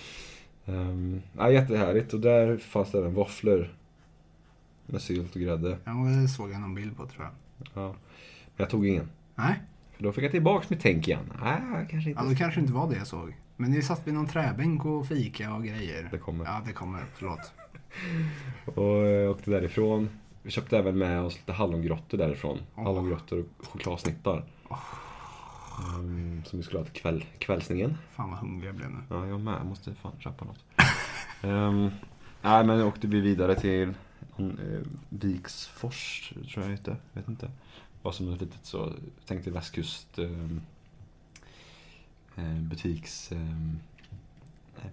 Um, 0.66 1.22
ja, 1.38 1.50
jättehärligt 1.50 2.12
och 2.12 2.20
där 2.20 2.56
fanns 2.56 2.92
det 2.92 2.98
även 2.98 3.14
våfflor. 3.14 3.74
Med 4.86 5.00
sylt 5.02 5.34
och 5.34 5.40
grädde. 5.42 5.78
ja, 5.84 5.92
det 5.92 6.28
såg 6.28 6.50
jag 6.50 6.60
någon 6.60 6.74
bild 6.74 6.96
på 6.96 7.06
tror 7.06 7.24
jag. 7.24 7.32
Ja. 7.74 7.88
Men 7.88 7.96
jag 8.56 8.70
tog 8.70 8.86
ingen. 8.86 9.09
Nej, 9.34 9.55
För 9.96 10.02
då 10.02 10.12
fick 10.12 10.24
jag 10.24 10.30
tillbaks 10.30 10.70
mitt 10.70 10.80
tänk 10.80 11.09
igen. 11.09 11.32
Nej, 11.42 11.86
kanske 11.90 12.10
inte. 12.10 12.22
ja, 12.22 12.28
det 12.28 12.36
kanske 12.36 12.60
inte 12.60 12.72
var 12.72 12.90
det 12.90 12.96
jag 12.96 13.06
såg. 13.06 13.36
Men 13.56 13.70
ni 13.70 13.82
satt 13.82 14.06
vid 14.06 14.14
någon 14.14 14.26
träbänk 14.26 14.84
och 14.84 15.06
fika 15.06 15.55
och 15.55 15.64
grejer. 15.64 16.09
Det 16.10 16.18
kommer. 16.18 16.44
Ja, 16.44 16.62
det 16.66 16.72
kommer. 16.72 17.05
Förlåt. 17.14 17.52
Och 18.76 19.06
eh, 19.06 19.30
åkte 19.30 19.50
därifrån. 19.50 20.09
Vi 20.48 20.52
köpte 20.52 20.78
även 20.78 20.98
med 20.98 21.22
oss 21.22 21.36
lite 21.36 21.52
hallongrottor 21.52 22.18
därifrån. 22.18 22.58
Åh. 22.74 22.84
Hallongrottor 22.84 23.44
och 23.58 23.66
chokladsnittar. 23.66 24.44
Ehm, 25.78 26.42
som 26.46 26.58
vi 26.58 26.62
skulle 26.62 26.78
ha 26.78 26.84
till 26.84 27.02
kväll, 27.02 27.24
kvällsningen. 27.38 27.98
Fan 28.10 28.30
vad 28.30 28.38
hungrig 28.38 28.68
jag 28.68 28.74
blev 28.74 28.90
nu. 28.90 28.98
Ja, 29.08 29.26
jag 29.26 29.40
med. 29.40 29.54
Jag 29.54 29.66
måste 29.66 29.94
fan 29.94 30.12
köpa 30.18 30.44
något. 30.44 30.64
um, 31.42 31.90
nej, 32.42 32.64
men 32.64 32.82
åkte 32.82 33.06
vi 33.06 33.20
vidare 33.20 33.54
till 33.54 33.88
uh, 34.40 34.80
Viksfors, 35.08 36.32
tror 36.32 36.64
jag 36.64 36.64
det 36.64 36.76
hette. 36.76 36.96
Vet 37.12 37.28
inte. 37.28 37.50
Var 38.02 38.12
som 38.12 38.32
ett 38.32 38.40
litet 38.40 38.66
så, 38.66 38.92
tänk 39.26 39.44
dig 39.44 39.52
västkust 39.52 40.18
um, 40.18 40.60
butiks 42.58 43.32
um, 43.32 43.80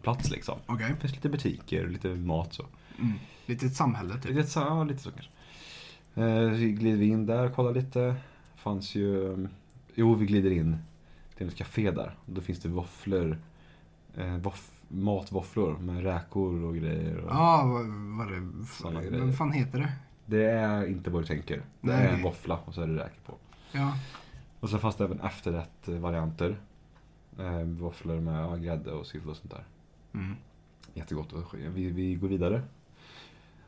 plats 0.02 0.30
liksom. 0.30 0.60
Okej. 0.66 0.90
Det 0.90 0.96
finns 1.02 1.16
lite 1.16 1.30
butiker 1.30 1.84
och 1.84 1.92
lite 1.92 2.08
mat 2.08 2.54
så. 2.54 2.66
Mm. 3.00 3.14
Lite 3.46 3.66
ett 3.66 3.76
samhälle 3.76 4.14
typ. 4.14 4.36
Lite 4.36 4.60
ja, 4.60 4.84
lite 4.84 5.00
så 5.04 5.12
kanske. 5.12 5.32
Eh, 6.16 6.50
glider 6.52 6.98
vi 6.98 7.06
in 7.08 7.26
där 7.26 7.50
kollar 7.50 7.74
lite. 7.74 8.16
Fanns 8.56 8.96
ju... 8.96 9.48
Jo, 9.96 10.16
vi 10.16 10.26
glider 10.26 10.52
in 10.52 10.78
till 11.38 11.48
ett 11.48 11.56
café 11.56 11.92
där. 11.92 12.16
Då 12.26 12.42
finns 12.42 12.60
det 12.60 12.70
våfflor. 12.70 13.38
Eh, 14.16 14.38
våff, 14.38 14.72
matvåfflor 14.88 15.78
med 15.78 16.04
räkor 16.04 16.64
och 16.64 16.76
grejer. 16.76 17.18
Och 17.18 17.30
Ja, 17.30 17.66
vad, 17.66 17.86
vad 18.18 18.32
det... 18.32 18.66
Såna 18.68 19.02
grejer. 19.04 19.26
Vad 19.26 19.38
fan 19.38 19.52
heter 19.52 19.80
det? 19.80 19.92
Det 20.26 20.46
är 20.46 20.88
inte 20.88 21.10
vad 21.10 21.22
du 21.22 21.26
tänker. 21.28 21.58
Det 21.58 21.64
Nej. 21.82 22.08
är 22.08 22.14
en 22.14 22.24
våffla 22.24 22.60
och 22.66 22.74
så 22.74 22.82
är 22.82 22.88
det 22.88 22.94
räkor 23.04 23.22
på. 23.26 23.38
Ja. 23.72 23.98
Och 24.60 24.70
så 24.70 24.78
fanns 24.80 24.96
det 24.96 25.04
även 25.04 25.20
efterrätt-varianter. 25.20 26.58
Eh, 27.40 27.62
våfflor 27.62 28.20
med 28.20 28.64
grädde 28.64 28.92
och 28.92 29.06
sylt 29.06 29.26
och 29.26 29.38
sånt 29.38 29.52
där. 29.52 29.64
Mm. 30.14 30.36
Jättegott. 30.94 31.34
Vi, 31.54 31.90
vi 31.90 32.16
går 32.16 32.28
vidare. 32.28 32.62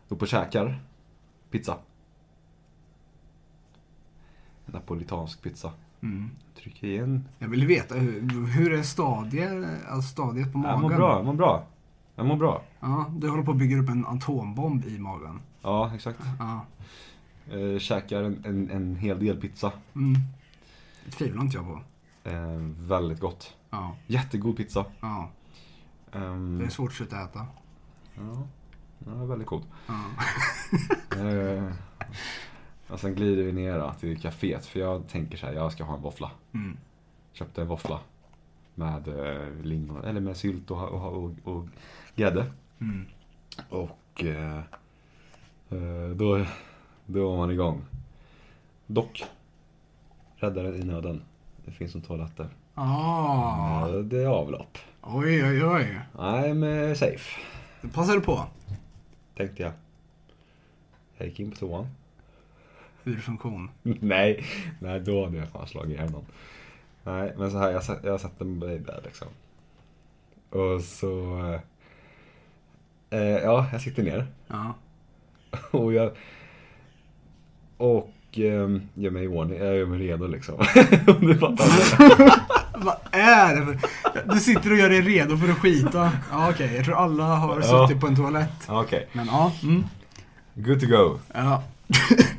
Upp 0.07 0.21
och 0.21 0.27
käkar. 0.27 0.79
Pizza. 1.51 1.77
Napolitansk 4.67 5.41
pizza. 5.41 5.71
Mm. 6.01 6.29
Trycker 6.63 6.87
in. 6.87 7.25
Jag 7.39 7.47
vill 7.47 7.67
veta, 7.67 7.95
hur, 7.95 8.45
hur 8.47 8.73
är 8.73 8.83
stadiet, 8.83 9.65
alltså 9.89 10.09
stadiet 10.09 10.53
på 10.53 10.59
Jag 10.59 10.63
magen? 10.63 10.81
mår 10.81 10.89
bra, 10.89 11.15
jag 11.17 11.25
mår 11.25 11.33
bra. 11.33 11.63
Jag 12.15 12.25
mår 12.25 12.35
bra. 12.35 12.61
Ja, 12.79 13.05
du 13.17 13.29
håller 13.29 13.43
på 13.43 13.51
att 13.51 13.57
bygga 13.57 13.77
upp 13.79 13.89
en 13.89 14.05
atombomb 14.05 14.85
i 14.85 14.99
magen. 14.99 15.39
Ja, 15.61 15.91
exakt. 15.95 16.19
Ja. 16.39 16.65
Eh, 17.57 17.79
käkar 17.79 18.23
en, 18.23 18.45
en, 18.45 18.69
en 18.69 18.95
hel 18.95 19.19
del 19.19 19.41
pizza. 19.41 19.71
Mm. 19.95 20.13
Det 21.05 21.11
tvivlar 21.11 21.41
inte 21.43 21.57
jag 21.57 21.65
på. 21.65 21.81
Eh, 22.29 22.57
väldigt 22.79 23.19
gott. 23.19 23.55
Ja. 23.69 23.95
Jättegod 24.07 24.57
pizza. 24.57 24.85
Ja. 25.01 25.29
Ehm, 26.11 26.57
Det 26.59 26.65
är 26.65 26.69
svårt 26.69 26.89
att 26.89 26.95
sluta 26.95 27.21
äta. 27.23 27.45
ja, 28.15 28.47
ja, 29.05 29.25
väldigt 29.25 29.47
god. 29.47 29.63
Ja. 29.87 29.99
Eh, 31.17 31.63
Och 32.89 32.99
sen 32.99 33.15
glider 33.15 33.43
vi 33.43 33.51
ner 33.51 33.79
då 33.79 33.93
till 33.99 34.17
kaféet. 34.21 34.65
För 34.65 34.79
jag 34.79 35.07
tänker 35.07 35.37
så 35.37 35.45
här, 35.45 35.53
jag 35.53 35.71
ska 35.71 35.83
ha 35.83 35.95
en 35.95 36.01
våffla. 36.01 36.31
Mm. 36.53 36.77
Köpte 37.33 37.61
en 37.61 37.67
våffla. 37.67 37.99
Med 38.75 39.07
eh, 39.07 39.49
lingon, 39.63 40.03
eller 40.03 40.19
med 40.21 40.37
sylt 40.37 40.71
och, 40.71 40.89
och, 40.89 41.23
och, 41.23 41.31
och 41.43 41.65
grädde. 42.15 42.45
Mm. 42.81 43.05
Och 43.69 44.23
eh, 44.23 44.57
eh, 45.69 46.09
då, 46.15 46.45
då 47.05 47.29
var 47.29 47.37
man 47.37 47.51
igång. 47.51 47.81
Dock, 48.87 49.23
räddaren 50.35 50.75
i 50.81 50.83
nöden. 50.85 51.21
Det 51.65 51.71
finns 51.71 51.95
en 51.95 52.01
toalett 52.01 52.37
där. 52.37 52.49
Ah. 52.73 53.87
Eh, 53.89 53.95
Det 53.99 54.23
är 54.23 54.27
avlopp. 54.27 54.77
Oj, 55.01 55.45
oj, 55.45 55.65
oj. 55.65 55.99
I'm 56.15 56.93
safe, 56.95 57.39
Det 57.81 57.87
passar 57.87 58.13
du 58.13 58.21
på. 58.21 58.45
tänkte 59.37 59.63
jag. 59.63 59.71
Jag 61.17 61.27
gick 61.27 61.39
in 61.39 61.51
på 61.51 61.57
toan. 61.57 61.87
Ur 63.07 63.17
funktion. 63.19 63.69
nej, 63.83 64.43
nej 64.79 64.99
då 64.99 65.25
hade 65.25 65.37
jag 65.37 65.49
fan 65.49 65.67
slagit 65.67 65.91
ihjäl 65.91 66.11
någon. 66.11 66.25
Nej, 67.03 67.33
men 67.37 67.51
så 67.51 67.57
här, 67.57 67.71
jag, 67.71 67.83
jag 68.03 68.19
satte 68.21 68.43
mig 68.43 68.79
där 68.79 69.01
liksom. 69.05 69.27
Och 70.49 70.81
så... 70.81 71.39
eh, 71.53 71.59
Eh, 73.09 73.19
ja, 73.21 73.65
jag 73.71 73.81
sitter 73.81 74.03
ner. 74.03 74.27
Ja. 74.47 74.73
Och 75.71 75.93
jag... 75.93 76.11
Och 77.77 78.09
eh, 78.33 78.69
gör 78.93 79.09
mig 79.11 79.23
i 79.23 79.27
ordning, 79.27 79.59
jag 79.59 79.75
gör 79.77 79.85
mig 79.85 79.99
redo 79.99 80.27
liksom. 80.27 80.55
Om 81.07 81.27
du 81.27 81.37
fattar. 81.37 81.67
Vad 82.79 82.95
är 83.11 83.55
det 83.55 83.65
för... 83.65 83.79
Du 84.33 84.39
sitter 84.39 84.71
och 84.71 84.77
gör 84.77 84.89
dig 84.89 85.01
redo 85.01 85.37
för 85.37 85.49
att 85.49 85.57
skita. 85.57 86.11
Ja, 86.31 86.49
okej. 86.49 86.75
Jag 86.75 86.85
tror 86.85 86.95
alla 86.95 87.23
har 87.23 87.61
Ja. 87.61 87.87
suttit 87.87 88.01
på 88.01 88.07
en 88.07 88.15
toalett. 88.15 88.65
Okej, 88.67 89.07
Men 89.13 89.25
ja. 89.25 89.51
Mm. 89.63 89.83
good 90.55 90.79
to 90.81 90.87
go. 90.87 91.19
Ja. 91.33 91.63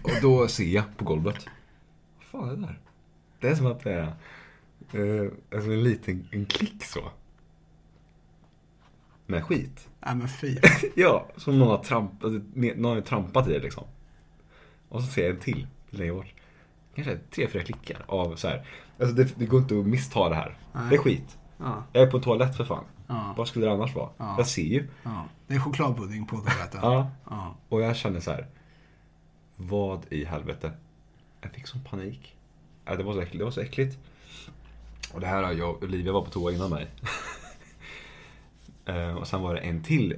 Och 0.02 0.10
då 0.22 0.48
ser 0.48 0.64
jag 0.64 0.84
på 0.96 1.04
golvet. 1.04 1.46
Vad 2.18 2.42
fan 2.42 2.50
är 2.50 2.56
det 2.56 2.62
där? 2.62 2.78
Det 3.40 3.48
är 3.48 3.54
som 3.54 3.66
att 3.66 3.80
det 3.84 3.92
är 3.92 4.02
eh, 4.92 5.30
alltså 5.54 5.70
en 5.70 5.82
liten 5.82 6.28
en 6.32 6.46
klick 6.46 6.84
så. 6.84 7.00
Med 9.26 9.44
skit. 9.44 9.88
Nej 10.00 10.14
men 10.14 10.28
fy. 10.28 10.56
Ja, 10.96 11.26
som 11.36 11.58
någon 11.58 11.68
har, 11.68 11.78
tramp, 11.84 12.24
alltså, 12.24 12.40
någon 12.54 12.94
har 12.96 13.00
trampat 13.00 13.48
i 13.48 13.52
det 13.52 13.58
liksom. 13.58 13.84
Och 14.88 15.02
så 15.02 15.06
ser 15.06 15.22
jag 15.22 15.30
en 15.30 15.40
till 15.40 15.66
längre 15.90 16.12
bort. 16.12 16.34
Kanske 16.94 17.18
tre, 17.30 17.48
fyra 17.48 17.62
klickar 17.62 18.04
av 18.06 18.36
så 18.36 18.48
här. 18.48 18.66
Alltså 19.00 19.14
det, 19.14 19.38
det 19.38 19.46
går 19.46 19.60
inte 19.60 19.78
att 19.78 19.86
missta 19.86 20.28
det 20.28 20.34
här. 20.34 20.56
Nej. 20.72 20.84
Det 20.90 20.94
är 20.96 20.98
skit. 20.98 21.38
Ja. 21.58 21.84
Jag 21.92 22.02
är 22.02 22.10
på 22.10 22.18
toalett 22.18 22.56
för 22.56 22.64
fan. 22.64 22.84
Ja. 23.06 23.34
Vad 23.36 23.48
skulle 23.48 23.66
det 23.66 23.72
annars 23.72 23.94
vara? 23.94 24.08
Ja. 24.16 24.34
Jag 24.38 24.46
ser 24.46 24.62
ju. 24.62 24.88
ja. 25.02 25.24
Det 25.46 25.54
är 25.54 25.58
chokladpudding 25.60 26.26
på 26.26 26.36
toaletten. 26.36 26.80
Ja. 26.82 27.10
Och 27.68 27.82
jag 27.82 27.96
känner 27.96 28.20
så 28.20 28.30
här. 28.30 28.46
Vad 29.60 30.06
i 30.12 30.24
helvete? 30.24 30.72
Jag 31.40 31.50
fick 31.52 31.66
sån 31.66 31.84
panik. 31.84 32.36
Ja, 32.84 32.96
Det 32.96 33.02
var 33.02 33.12
så 33.12 33.20
äckligt. 33.20 33.38
Det 33.38 33.44
var 33.44 33.50
så 33.50 33.60
äckligt. 33.60 33.98
Och 35.12 35.20
det 35.20 35.26
här 35.26 35.42
har 35.42 35.52
jag 35.52 35.82
Olivia 35.82 36.12
var 36.12 36.22
på 36.22 36.30
toa 36.30 36.52
innan 36.52 36.70
mig. 36.70 36.86
Eh, 38.84 39.14
och 39.16 39.26
sen 39.26 39.40
var 39.42 39.54
det 39.54 39.60
en 39.60 39.82
till 39.82 40.16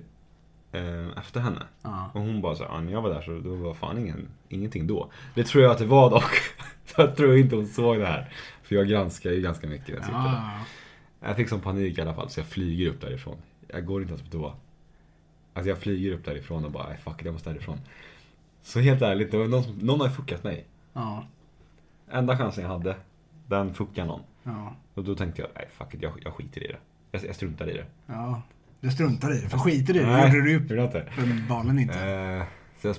eh, 0.73 1.07
efter 1.19 1.41
henne. 1.41 1.63
Ja. 1.83 2.11
Och 2.15 2.21
hon 2.21 2.41
bara 2.41 2.55
så 2.55 2.65
här, 2.65 2.71
"Ja, 2.71 2.81
när 2.81 2.93
jag 2.93 3.03
var 3.03 3.11
där 3.15 3.23
så 3.23 3.39
då 3.39 3.55
var 3.55 3.75
fan 3.75 3.99
ingen, 3.99 4.29
ingenting 4.49 4.87
då. 4.87 5.11
Det 5.35 5.45
tror 5.45 5.65
jag 5.65 5.73
att 5.73 5.79
det 5.79 5.87
var 5.87 6.11
dock. 6.11 6.31
Så 6.87 7.01
jag 7.01 7.17
tror 7.17 7.37
inte 7.37 7.57
hon 7.57 7.67
såg 7.67 7.99
det 7.99 8.07
här. 8.07 8.33
För 8.63 8.75
jag 8.75 8.89
granskar 8.89 9.31
ju 9.31 9.41
ganska 9.41 9.67
mycket 9.67 9.89
när 9.89 9.95
jag 9.95 10.05
sitter 10.05 10.19
där. 10.23 10.33
Ja. 11.21 11.29
Jag 11.29 11.37
fick 11.37 11.49
sån 11.49 11.61
panik 11.61 11.99
i 11.99 12.01
alla 12.01 12.15
fall 12.15 12.31
så 12.31 12.41
jag 12.41 12.47
flyger 12.47 12.87
upp 12.89 13.01
därifrån. 13.01 13.37
Jag 13.69 13.87
går 13.87 14.03
inte 14.03 14.15
ens 14.15 14.31
på 14.31 14.31
toa. 14.39 14.53
Alltså 15.55 15.69
jag 15.69 15.79
flyger 15.79 16.13
upp 16.13 16.25
därifrån 16.25 16.65
och 16.65 16.71
bara, 16.71 16.89
"Nej, 16.89 16.99
fuck 17.05 17.21
it, 17.21 17.25
jag 17.25 17.33
måste 17.33 17.51
därifrån. 17.51 17.79
Så 18.63 18.81
helt 18.81 19.03
ärligt, 19.03 19.31
det 19.31 19.39
var 19.39 19.47
någon, 19.49 19.65
som, 19.65 19.75
någon 19.79 20.01
har 20.01 20.09
fuckat 20.09 20.45
mig. 20.45 20.65
Ja. 20.93 21.25
Enda 22.13 22.39
chansen 22.39 22.65
jag 22.65 22.71
hade, 22.71 22.97
den 23.47 23.75
fuckade 23.75 24.07
någon. 24.07 24.21
Ja. 24.45 24.75
Och 24.95 25.05
då 25.05 25.15
tänkte 25.15 25.43
jag, 25.43 25.51
nej 25.55 25.69
fuck 25.79 25.95
it, 25.95 26.03
jag, 26.03 26.13
jag 26.25 26.33
skiter 26.35 26.65
i 26.65 26.67
det. 26.67 26.77
Jag, 27.13 27.25
jag 27.25 27.35
struntar 27.35 27.71
i 27.71 27.73
det. 27.73 27.85
Ja. 28.07 28.43
Du 28.81 28.91
struntar 28.91 29.39
i 29.39 29.41
det. 29.41 29.49
För 29.49 29.59
skiter 29.59 29.97
i 29.97 29.99
det. 29.99 30.07
Nej, 30.07 30.27
gjorde 30.29 30.43
du 30.45 30.51
ju 30.51 30.77
jag 30.77 30.85
inte. 30.87 31.05
uppenbarligen 31.19 31.79
inte. 31.79 32.01
Eh, 32.11 32.43
så 32.83 32.89
jag, 32.89 32.97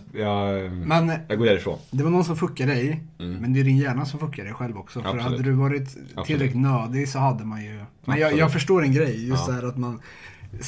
jag, 0.60 0.72
Men 0.72 1.12
jag 1.28 1.38
går 1.38 1.46
därifrån. 1.46 1.80
det 1.92 2.04
var 2.04 2.12
någon 2.12 2.24
som 2.26 2.36
fuckade 2.36 2.72
dig. 2.74 3.04
Mm. 3.20 3.34
Men 3.34 3.54
det 3.54 3.60
är 3.60 3.64
din 3.64 3.78
hjärna 3.78 4.06
som 4.06 4.20
fuckar 4.20 4.44
dig 4.44 4.54
själv 4.54 4.78
också. 4.78 5.02
För 5.02 5.08
Absolut. 5.10 5.24
hade 5.26 5.44
du 5.44 5.52
varit 5.52 5.98
tillräckligt 6.26 6.62
nödig 6.62 7.10
så 7.10 7.20
hade 7.20 7.46
man 7.46 7.64
ju... 7.64 7.72
Men 7.76 7.86
jag, 8.06 8.14
Absolut. 8.22 8.40
jag 8.40 8.54
förstår 8.54 8.84
en 8.84 8.94
grej. 8.94 9.28
Just 9.28 9.48
Ja. 9.48 9.54
här 9.54 9.64
att 9.68 9.78
man... 9.78 10.02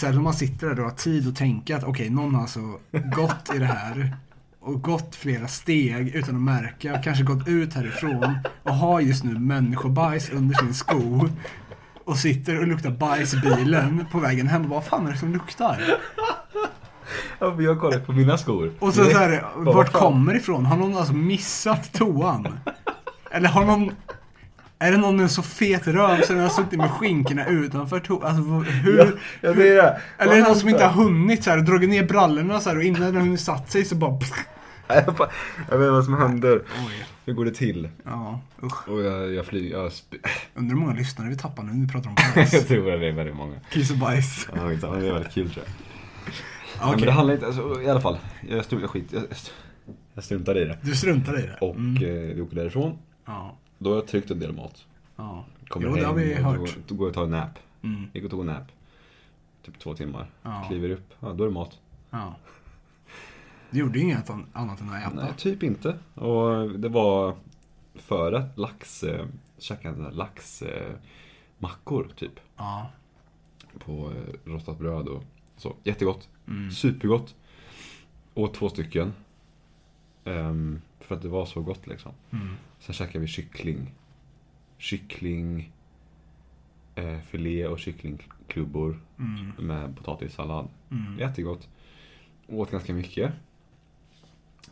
Här, 0.03 0.13
när 0.13 0.21
man 0.21 0.33
sitter 0.33 0.67
där 0.67 0.79
och 0.79 0.85
har 0.85 0.91
tid 0.97 1.27
att 1.27 1.35
tänka 1.35 1.77
att 1.77 1.83
okej, 1.83 2.09
någon 2.09 2.35
har 2.35 2.41
alltså 2.41 2.59
gått 2.91 3.55
i 3.55 3.57
det 3.57 3.65
här 3.65 4.15
och 4.65 4.81
gått 4.81 5.15
flera 5.15 5.47
steg 5.47 6.15
utan 6.15 6.35
att 6.35 6.41
märka, 6.41 7.01
kanske 7.03 7.23
gått 7.23 7.47
ut 7.47 7.73
härifrån 7.73 8.37
och 8.63 8.75
har 8.75 8.99
just 8.99 9.23
nu 9.23 9.39
människobajs 9.39 10.29
under 10.29 10.55
sin 10.55 10.73
sko 10.73 11.29
och 12.03 12.17
sitter 12.17 12.59
och 12.59 12.67
luktar 12.67 12.89
bajs 12.89 13.33
i 13.33 13.37
bilen 13.37 14.05
på 14.11 14.19
vägen 14.19 14.47
hem 14.47 14.61
och 14.63 14.69
bara, 14.69 14.79
vad 14.79 14.85
fan 14.85 15.07
är 15.07 15.11
det 15.11 15.17
som 15.17 15.33
luktar? 15.33 15.81
Ja, 17.39 17.61
jag 17.61 17.79
kollar 17.79 17.99
på 17.99 18.11
mina 18.11 18.37
skor. 18.37 18.71
Och 18.79 18.93
så, 18.93 19.03
så 19.05 19.17
här, 19.17 19.45
vart 19.55 19.91
kommer 19.91 20.35
ifrån? 20.35 20.65
Har 20.65 20.77
någon 20.77 20.97
alltså 20.97 21.13
missat 21.13 21.93
toan? 21.93 22.59
Eller 23.31 23.49
har 23.49 23.65
någon... 23.65 23.91
Är 24.79 24.91
det 24.91 24.97
någon 24.97 25.15
med 25.15 25.23
en 25.23 25.29
så 25.29 25.41
fet 25.41 25.87
röv 25.87 26.21
så 26.21 26.33
den 26.33 26.41
har 26.41 26.49
suttit 26.49 26.79
med 26.79 26.91
skinkorna 26.91 27.45
utanför 27.47 27.99
toan? 27.99 28.23
Alltså 28.23 28.71
hur... 28.71 28.97
Ja, 28.97 29.05
ja, 29.41 29.53
det 29.53 29.69
är 29.69 29.75
det. 29.75 30.01
Eller 30.17 30.31
är 30.33 30.37
det 30.37 30.43
någon 30.47 30.55
som 30.55 30.69
inte 30.69 30.85
har 30.85 31.03
hunnit 31.03 31.43
så 31.43 31.49
här 31.49 31.57
och 31.57 31.63
dragit 31.63 31.89
ner 31.89 32.03
brallorna 32.03 32.59
så 32.59 32.69
här 32.69 32.77
och 32.77 32.83
innan 32.83 33.01
den 33.01 33.15
hunnit 33.15 33.39
satt 33.41 33.71
sig 33.71 33.85
så 33.85 33.95
bara- 33.95 34.19
jag 35.69 35.77
vet 35.77 35.91
vad 35.91 36.05
som 36.05 36.13
händer. 36.13 36.61
Oj. 36.87 37.05
Hur 37.25 37.33
går 37.33 37.45
det 37.45 37.51
till? 37.51 37.89
Ja, 38.05 38.41
usch. 38.63 38.89
Och 38.89 39.01
jag, 39.03 39.33
jag 39.33 39.45
flyger, 39.45 39.77
jag, 39.77 39.89
sp- 39.89 40.27
Undrar 40.55 40.75
hur 40.75 40.81
många 40.81 40.93
lyssnare 40.93 41.29
vi 41.29 41.37
tappar 41.37 41.63
nu 41.63 41.73
när 41.73 41.85
vi 41.85 41.91
pratar 41.91 42.09
om 42.09 42.15
jag 42.35 42.35
bajs. 42.35 42.67
tror 42.67 42.93
att 42.93 42.99
det 42.99 43.07
är 43.07 43.11
väldigt 43.11 43.35
många. 43.35 43.55
Kiss 43.71 43.91
och 43.91 43.97
bajs. 43.97 44.47
Ja, 44.55 44.63
men 44.63 44.79
det 44.79 45.07
är 45.07 45.13
väldigt 45.13 45.33
kul 45.33 45.51
tror 45.51 45.65
jag. 45.65 45.73
Nej, 46.25 46.33
Okej. 46.81 46.95
men 46.95 47.05
det 47.05 47.11
handlar 47.11 47.33
inte, 47.33 47.45
alltså, 47.45 47.81
i 47.81 47.89
alla 47.89 48.01
fall. 48.01 48.17
Jag, 48.49 48.65
stod, 48.65 48.81
jag, 48.81 48.89
skit, 48.89 49.05
jag, 49.13 49.23
jag 50.13 50.23
struntade 50.23 50.61
i 50.61 50.65
det. 50.65 50.77
Du 50.81 50.95
struntar 50.95 51.39
i 51.39 51.41
det? 51.41 51.57
Och 51.61 51.75
Mm. 51.75 51.95
eh, 52.03 52.35
vi 52.35 52.41
åker 52.41 52.55
därifrån. 52.55 52.97
Ja. 53.25 53.57
Då 53.77 53.89
har 53.89 53.95
jag 53.97 54.07
tryckt 54.07 54.31
en 54.31 54.39
del 54.39 54.53
mat. 54.53 54.85
Ja. 55.15 55.45
Kommer 55.67 55.87
Jo, 55.87 55.95
det 55.95 56.05
har 56.05 56.13
vi 56.13 56.33
hört. 56.33 56.57
Då, 56.57 56.65
då 56.87 56.95
går 56.95 57.05
jag 57.05 57.09
och 57.09 57.15
tar 57.15 57.23
en 57.23 57.29
nap. 57.31 57.59
Mm. 57.83 58.05
Gick 58.13 58.23
och 58.23 58.29
tog 58.31 58.39
en 58.39 58.45
nap. 58.47 58.63
Typ 59.65 59.79
två 59.79 59.93
timmar. 59.93 60.29
Ja. 60.43 60.65
Kliver 60.69 60.89
upp, 60.89 61.13
ja 61.19 61.33
då 61.33 61.43
är 61.43 61.47
det 61.47 61.53
mat. 61.53 61.79
Ja. 62.09 62.35
Du 63.73 63.79
gjorde 63.79 63.99
ju 63.99 64.05
inget 64.05 64.29
annat 64.53 64.81
än 64.81 64.89
att 64.89 65.01
äta. 65.03 65.15
Nej, 65.15 65.33
typ 65.37 65.63
inte. 65.63 65.97
Och 66.15 66.69
det 66.79 66.89
var 66.89 67.35
förrätt, 67.95 68.57
lax, 68.57 69.03
eh, 69.03 69.25
käkade 69.57 70.11
lax, 70.11 70.61
eh, 70.61 70.95
mackor 71.59 72.11
typ. 72.15 72.39
Ja. 72.57 72.91
På 73.79 74.11
eh, 74.11 74.49
rostat 74.51 74.79
bröd 74.79 75.07
och 75.07 75.23
så. 75.57 75.75
Jättegott. 75.83 76.29
Mm. 76.47 76.71
Supergott. 76.71 77.35
Och 78.33 78.53
två 78.53 78.69
stycken. 78.69 79.13
Ehm, 80.25 80.81
för 80.99 81.15
att 81.15 81.21
det 81.21 81.27
var 81.29 81.45
så 81.45 81.61
gott 81.61 81.87
liksom. 81.87 82.11
Mm. 82.31 82.55
Sen 82.79 82.93
käkade 82.93 83.19
vi 83.19 83.27
kyckling. 83.27 83.93
Kyckling, 84.77 85.71
eh, 86.95 87.19
filé 87.19 87.67
och 87.67 87.79
kycklingklubbor 87.79 88.99
Mm. 89.19 89.51
med 89.67 89.97
potatissallad. 89.97 90.67
Mm. 90.91 91.19
Jättegott. 91.19 91.67
Åt 92.47 92.71
ganska 92.71 92.93
mycket. 92.93 93.33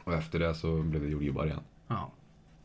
Och 0.04 0.14
efter 0.14 0.40
det 0.40 0.54
så 0.56 0.82
blev 0.82 1.02
det 1.04 1.10
jordgubbar 1.10 1.46
igen. 1.46 1.60
Ja. 1.88 2.12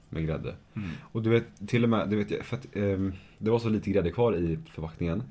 Med 0.08 0.26
grädde. 0.26 0.54
Mm. 0.74 0.90
Och 1.12 1.22
du 1.22 1.30
vet, 1.30 1.68
till 1.68 1.82
och 1.84 1.90
med, 1.90 2.08
du 2.10 2.24
vet, 2.24 2.44
för 2.46 2.56
att 2.56 2.76
ehm, 2.76 3.12
det 3.38 3.50
var 3.50 3.58
så 3.58 3.68
lite 3.68 3.90
grädde 3.90 4.10
kvar 4.10 4.36
i 4.36 4.58
förpackningen. 4.74 5.22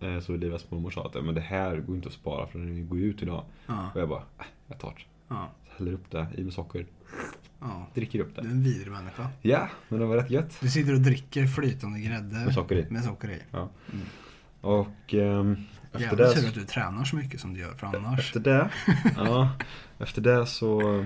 Eh, 0.00 0.20
så 0.20 0.32
Olivas 0.32 0.70
mormor 0.70 0.90
sa 0.90 1.06
att 1.06 1.24
men 1.24 1.34
det 1.34 1.40
här 1.40 1.76
går 1.76 1.96
inte 1.96 2.08
att 2.08 2.14
spara 2.14 2.46
för 2.46 2.58
den 2.58 2.88
går 2.88 2.98
ju 2.98 3.04
ut 3.04 3.22
idag. 3.22 3.44
Ja. 3.66 3.90
Och 3.94 4.00
jag 4.00 4.08
bara, 4.08 4.22
äh, 4.38 4.44
jag 4.66 4.78
tar 4.78 4.90
det. 4.90 5.00
Ja. 5.28 5.48
Så 5.68 5.78
häller 5.78 5.92
upp 5.92 6.10
det 6.10 6.26
i 6.36 6.44
med 6.44 6.52
socker, 6.52 6.86
Ja. 7.60 7.86
dricker 7.94 8.20
upp 8.20 8.34
Du 8.34 8.40
är 8.40 8.44
det. 8.44 8.50
en 8.50 8.62
vidrig 8.62 8.92
människa. 8.92 9.28
Ja, 9.42 9.68
men 9.88 10.00
det 10.00 10.06
var 10.06 10.16
rätt 10.16 10.30
gött. 10.30 10.58
Du 10.60 10.68
sitter 10.68 10.94
och 10.94 11.00
dricker 11.00 11.46
flytande 11.46 12.00
grädde. 12.00 12.34
Med 12.44 12.54
socker 12.54 12.76
i. 12.76 12.86
Med 12.90 13.04
socker 13.04 13.30
i. 13.30 13.38
Ja. 13.50 13.68
Mm. 13.92 14.04
Och 14.60 15.14
ehm, 15.14 15.56
efter 15.92 16.00
Jävligt 16.00 16.18
det... 16.18 16.40
tur 16.40 16.48
att 16.48 16.54
du 16.54 16.64
tränar 16.64 17.04
så 17.04 17.16
mycket 17.16 17.40
som 17.40 17.54
du 17.54 17.60
gör, 17.60 17.74
för 17.74 17.86
annars... 17.86 18.18
Efter 18.18 18.40
det, 18.40 18.70
ja, 19.16 19.50
efter 20.00 20.22
det 20.22 20.46
så 20.46 21.04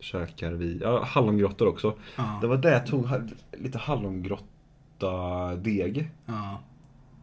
käkar 0.00 0.52
vi, 0.52 0.78
ja 0.82 1.04
hallongrottor 1.04 1.68
också. 1.68 1.98
Ja. 2.16 2.38
Det 2.40 2.46
var 2.46 2.56
det 2.56 2.70
jag 2.70 2.86
tog, 2.86 3.08
lite 3.52 3.78
hallongrotta 3.78 5.56
deg, 5.56 6.10
Ja. 6.26 6.62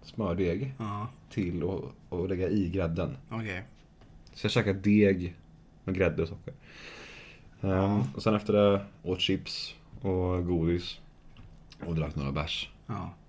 smördeg, 0.02 0.74
Ja. 0.78 1.08
till 1.30 1.64
och, 1.64 1.92
och 2.10 2.30
lägga 2.30 2.50
i 2.50 2.70
grädden. 2.70 3.18
Okej. 3.30 3.64
Så 4.34 4.46
jag 4.46 4.52
käkade 4.52 4.80
deg 4.80 5.36
med 5.84 5.96
grädde 5.96 6.22
och 6.22 6.28
socker. 6.28 6.54
Ehm, 7.62 8.02
och 8.16 8.24
sen 8.24 8.36
efter 8.36 8.54
det 8.54 8.86
åt 9.04 9.20
chips 9.22 9.76
och 10.02 10.46
godis. 10.46 11.00
Och 11.86 11.96
drack 11.96 12.16
några 12.16 12.32
bärs. 12.32 12.70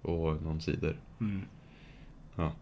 Och 0.02 0.42
någon 0.42 0.60
cider. 0.60 0.96
Mm. 1.20 1.42
Ja. 2.36 2.52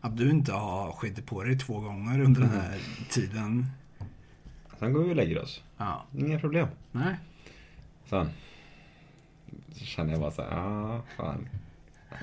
Att 0.00 0.16
du 0.16 0.30
inte 0.30 0.52
har 0.52 0.92
skitit 0.92 1.26
på 1.26 1.42
dig 1.42 1.58
två 1.58 1.80
gånger 1.80 2.20
under 2.20 2.40
den 2.40 2.50
här 2.50 2.78
tiden. 3.10 3.66
Sen 4.78 4.92
går 4.92 5.02
vi 5.04 5.10
och 5.12 5.16
lägger 5.16 5.42
oss. 5.42 5.62
Ja. 5.76 6.04
Inga 6.16 6.38
problem. 6.40 6.68
Nej. 6.92 7.16
Sen 8.04 8.28
så 9.72 9.84
känner 9.84 10.10
jag 10.12 10.20
bara 10.20 10.30
så 10.30 10.42
här, 10.42 10.50
ah, 10.58 11.02
fan. 11.16 11.48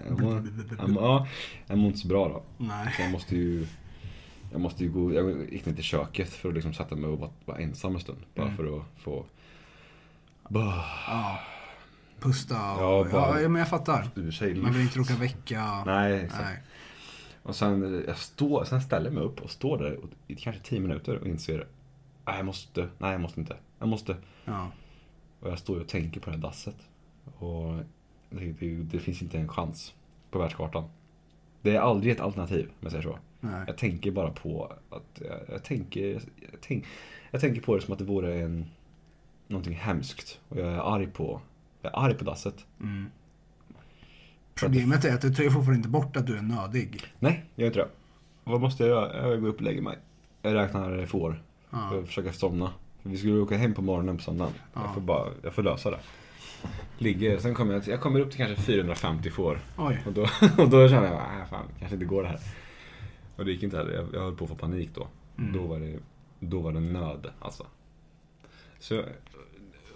Jag 0.09 0.21
mår, 0.21 0.43
jag 0.79 0.89
mår, 0.89 1.03
ja, 1.03 1.27
jag 1.67 1.77
mår 1.77 1.87
inte 1.87 1.99
så 1.99 2.07
bra 2.07 2.27
då. 2.27 2.43
Nej. 2.65 2.93
Så 2.95 3.01
jag 3.01 3.11
måste 3.11 3.35
ju, 3.35 3.67
jag 4.51 4.61
måste 4.61 4.83
ju 4.83 4.91
gå, 4.91 5.13
jag 5.13 5.53
gick 5.53 5.65
ner 5.65 5.73
till 5.73 5.83
köket 5.83 6.29
för 6.29 6.49
att 6.49 6.55
liksom 6.55 6.73
sätta 6.73 6.95
mig 6.95 7.09
och 7.09 7.31
vara, 7.45 7.57
ensam 7.57 7.93
en 7.95 7.99
stund. 8.01 8.19
Bara 8.35 8.45
Mm. 8.45 8.57
för 8.57 8.77
att 8.77 8.83
få, 8.97 9.25
bara, 10.49 10.83
Ja. 11.07 11.39
Pusta 12.19 12.73
och... 12.73 12.81
Ja, 13.07 13.11
bara- 13.11 13.41
ja, 13.41 13.49
men 13.49 13.59
jag 13.59 13.69
fattar. 13.69 14.09
Man 14.61 14.73
vill 14.73 14.81
inte 14.81 14.99
råka 14.99 15.15
väcka... 15.15 15.83
Nej, 15.85 16.13
exakt. 16.25 16.43
Nej. 16.43 16.57
Och 17.43 17.55
sen, 17.55 17.95
eh, 17.95 18.01
jag 18.07 18.17
står, 18.17 18.63
sen 18.65 18.81
ställer 18.81 19.05
jag 19.05 19.13
mig 19.13 19.23
upp 19.23 19.41
och 19.41 19.49
står 19.51 19.77
där 19.77 19.99
i 20.27 20.35
kanske 20.35 20.61
tio 20.61 20.79
minuter 20.79 21.17
och 21.17 21.27
inser, 21.27 21.67
nej 22.25 22.35
jag 22.37 22.45
måste, 22.45 22.89
nej 22.97 23.11
jag 23.11 23.21
måste 23.21 23.39
inte, 23.39 23.55
jag 23.79 23.87
måste. 23.87 24.15
Ja. 24.45 24.71
Och 25.39 25.49
jag 25.49 25.59
står 25.59 25.79
och 25.79 25.87
tänker 25.87 26.19
på 26.19 26.29
det 26.29 26.35
här 26.35 26.43
dasset. 26.43 26.75
Och 27.37 27.75
det, 28.29 28.51
det, 28.59 28.75
det 28.75 28.99
finns 28.99 29.21
inte 29.21 29.37
en 29.37 29.49
chans 29.49 29.93
på 30.31 30.39
världskartan. 30.39 30.83
Det 31.61 31.75
är 31.75 31.79
aldrig 31.79 32.13
ett 32.13 32.19
alternativ, 32.19 32.65
om 32.65 32.77
jag 32.79 32.91
säger 32.91 33.03
så. 33.03 33.19
Nej. 33.39 33.63
Jag 33.67 33.77
tänker 33.77 34.11
bara 34.11 34.31
på 34.31 34.73
att, 34.89 35.21
jag, 35.21 35.39
jag, 35.49 35.63
tänker, 35.63 36.07
jag, 36.11 36.21
tänk, 36.61 36.85
jag 37.31 37.41
tänker 37.41 37.61
på 37.61 37.75
det 37.75 37.81
som 37.81 37.93
att 37.93 37.99
det 37.99 38.05
vore 38.05 38.41
en, 38.41 38.65
någonting 39.47 39.73
hemskt. 39.73 40.39
Och 40.49 40.57
jag 40.57 40.67
är 40.67 40.95
arg 40.95 41.07
på, 41.07 41.41
jag 41.81 41.93
är 41.93 42.05
arg 42.05 42.13
på 42.13 42.23
dasset. 42.23 42.65
Mm. 42.79 43.05
Problemet 44.55 45.05
är 45.05 45.13
att 45.13 45.21
det 45.21 45.31
tar 45.31 45.43
ju 45.43 45.51
fortfarande 45.51 45.77
inte 45.77 45.89
bort 45.89 46.17
att 46.17 46.27
du 46.27 46.37
är 46.37 46.41
nödig. 46.41 47.01
Nej, 47.19 47.45
jag 47.55 47.63
gör 47.63 47.67
inte 47.67 47.79
det. 47.79 47.89
Vad 48.43 48.61
måste 48.61 48.83
jag 48.83 48.89
göra? 48.89 49.29
Jag 49.29 49.41
går 49.41 49.47
upp 49.47 49.55
och 49.55 49.61
lägger 49.61 49.81
mig. 49.81 49.97
Jag 50.41 50.53
räknar 50.53 51.05
får. 51.05 51.43
Ja. 51.73 51.95
Jag 51.95 52.07
försöker 52.07 52.31
somna. 52.31 52.69
Vi 53.03 53.17
skulle 53.17 53.39
åka 53.39 53.57
hem 53.57 53.73
på 53.73 53.81
morgonen 53.81 54.17
på 54.17 54.23
söndagen. 54.23 54.53
Ja. 54.73 54.81
Jag, 54.85 54.93
får 54.93 55.01
bara, 55.01 55.27
jag 55.43 55.53
får 55.53 55.63
lösa 55.63 55.91
det. 55.91 55.99
Ligger, 56.97 57.39
sen 57.39 57.53
kommer 57.53 57.73
jag, 57.73 57.87
jag 57.87 58.01
kommer 58.01 58.19
upp 58.19 58.29
till 58.31 58.37
kanske 58.37 58.63
450 58.63 59.29
får. 59.29 59.59
Oj. 59.77 60.03
Och 60.05 60.13
då, 60.13 60.21
och 60.57 60.69
då 60.69 60.89
känner 60.89 61.07
jag, 61.07 61.21
nej 61.37 61.47
fan, 61.49 61.65
kanske 61.79 61.95
inte 61.95 62.05
går 62.05 62.23
det 62.23 62.29
här. 62.29 62.39
Och 63.35 63.45
det 63.45 63.51
gick 63.51 63.63
inte 63.63 63.77
heller. 63.77 63.93
Jag, 63.93 64.07
jag 64.13 64.19
höll 64.19 64.35
på 64.35 64.43
att 64.43 64.49
få 64.49 64.55
panik 64.55 64.89
då. 64.93 65.07
Mm. 65.37 65.53
Då, 65.53 65.63
var 65.63 65.79
det, 65.79 65.99
då 66.39 66.59
var 66.59 66.71
det 66.71 66.79
nöd 66.79 67.27
alltså. 67.39 67.65
Så, 68.79 68.99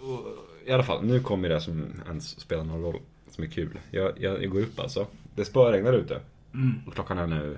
och, 0.02 0.26
i 0.66 0.72
alla 0.72 0.84
fall, 0.84 1.06
nu 1.06 1.20
kommer 1.20 1.50
det 1.50 1.62
som 1.62 1.86
ens 2.08 2.40
spelar 2.40 2.64
någon 2.64 2.82
roll. 2.82 3.00
Som 3.30 3.44
är 3.44 3.48
kul. 3.48 3.80
Jag, 3.92 4.12
jag, 4.20 4.44
jag 4.44 4.52
går 4.52 4.62
upp 4.62 4.80
alltså. 4.80 5.08
Det 5.36 5.46
spöregnar 5.46 5.94
ute. 5.94 6.20
Mm. 6.54 6.74
Och 6.88 6.94
klockan 6.94 7.18
är 7.18 7.28
nu 7.28 7.58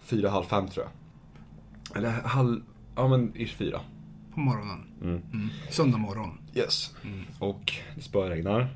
fyra, 0.00 0.30
halv 0.30 0.44
fem 0.44 0.68
tror 0.68 0.86
jag. 0.86 1.01
Eller 1.94 2.10
halv, 2.10 2.62
ja 2.96 3.08
men 3.08 3.32
ish 3.36 3.56
fyra. 3.56 3.80
På 4.34 4.40
morgonen. 4.40 4.84
Mm. 5.02 5.22
Mm. 5.32 5.48
Söndag 5.70 5.98
morgon. 5.98 6.38
Yes. 6.54 6.94
Mm. 7.04 7.24
Och 7.38 7.72
det 7.94 8.02
spöregnar. 8.02 8.68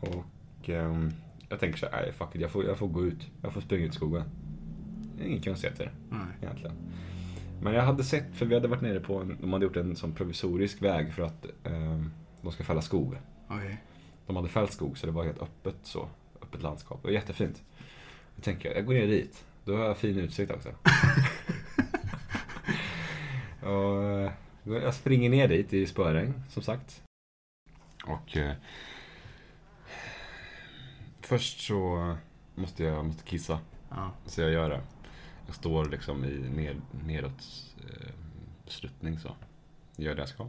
Och 0.00 0.68
ehm, 0.68 1.10
jag 1.48 1.60
tänker 1.60 1.78
så 1.78 1.86
här, 1.86 2.02
nej 2.02 2.12
fuck 2.12 2.34
it, 2.34 2.40
jag 2.40 2.50
får, 2.50 2.64
jag 2.64 2.78
får 2.78 2.88
gå 2.88 3.06
ut. 3.06 3.26
Jag 3.42 3.52
får 3.52 3.60
springa 3.60 3.84
ut 3.86 3.92
i 3.92 3.96
skogen. 3.96 4.22
Det 5.16 5.24
är 5.24 5.28
inget 5.28 5.44
konstigheter 5.44 5.92
Nej. 6.10 6.20
egentligen. 6.42 6.76
Men 7.62 7.74
jag 7.74 7.82
hade 7.82 8.04
sett, 8.04 8.34
för 8.34 8.46
vi 8.46 8.54
hade 8.54 8.68
varit 8.68 8.82
nere 8.82 9.00
på, 9.00 9.20
en, 9.20 9.36
de 9.40 9.52
hade 9.52 9.64
gjort 9.64 9.76
en 9.76 9.96
sån 9.96 10.12
provisorisk 10.12 10.82
väg 10.82 11.14
för 11.14 11.22
att 11.22 11.46
ehm, 11.64 12.10
de 12.42 12.52
ska 12.52 12.64
fälla 12.64 12.82
skog. 12.82 13.16
Okej. 13.48 13.82
De 14.26 14.36
hade 14.36 14.48
fällt 14.48 14.72
skog 14.72 14.98
så 14.98 15.06
det 15.06 15.12
var 15.12 15.24
helt 15.24 15.42
öppet 15.42 15.76
så. 15.82 16.08
Öppet 16.42 16.62
landskap. 16.62 16.98
Det 17.02 17.08
var 17.08 17.12
jättefint. 17.12 17.62
Då 18.36 18.42
tänker 18.42 18.68
jag, 18.68 18.78
jag 18.78 18.86
går 18.86 18.94
ner 18.94 19.06
dit. 19.06 19.44
Då 19.64 19.76
har 19.76 19.84
jag 19.84 19.96
fin 19.96 20.18
utsikt 20.18 20.52
också. 20.52 20.68
och 23.66 24.04
eh, 24.04 24.32
jag 24.64 24.94
springer 24.94 25.30
ner 25.30 25.48
dit 25.48 25.72
i 25.72 25.86
spöregn, 25.86 26.42
som 26.48 26.62
sagt. 26.62 27.02
Och 28.06 28.36
eh, 28.36 28.54
först 31.20 31.60
så 31.60 32.16
måste 32.54 32.84
jag 32.84 33.04
måste 33.04 33.24
kissa. 33.24 33.58
Ja. 33.90 34.10
Så 34.26 34.40
jag 34.40 34.50
gör 34.50 34.70
det. 34.70 34.80
Jag 35.46 35.54
står 35.54 35.84
liksom 35.84 36.24
i 36.24 36.38
ner, 36.38 36.76
neråt 37.04 37.72
eh, 37.78 38.12
sluttning 38.66 39.18
så. 39.18 39.36
Gör 39.96 40.14
det 40.14 40.22
jag 40.22 40.28
ska. 40.28 40.48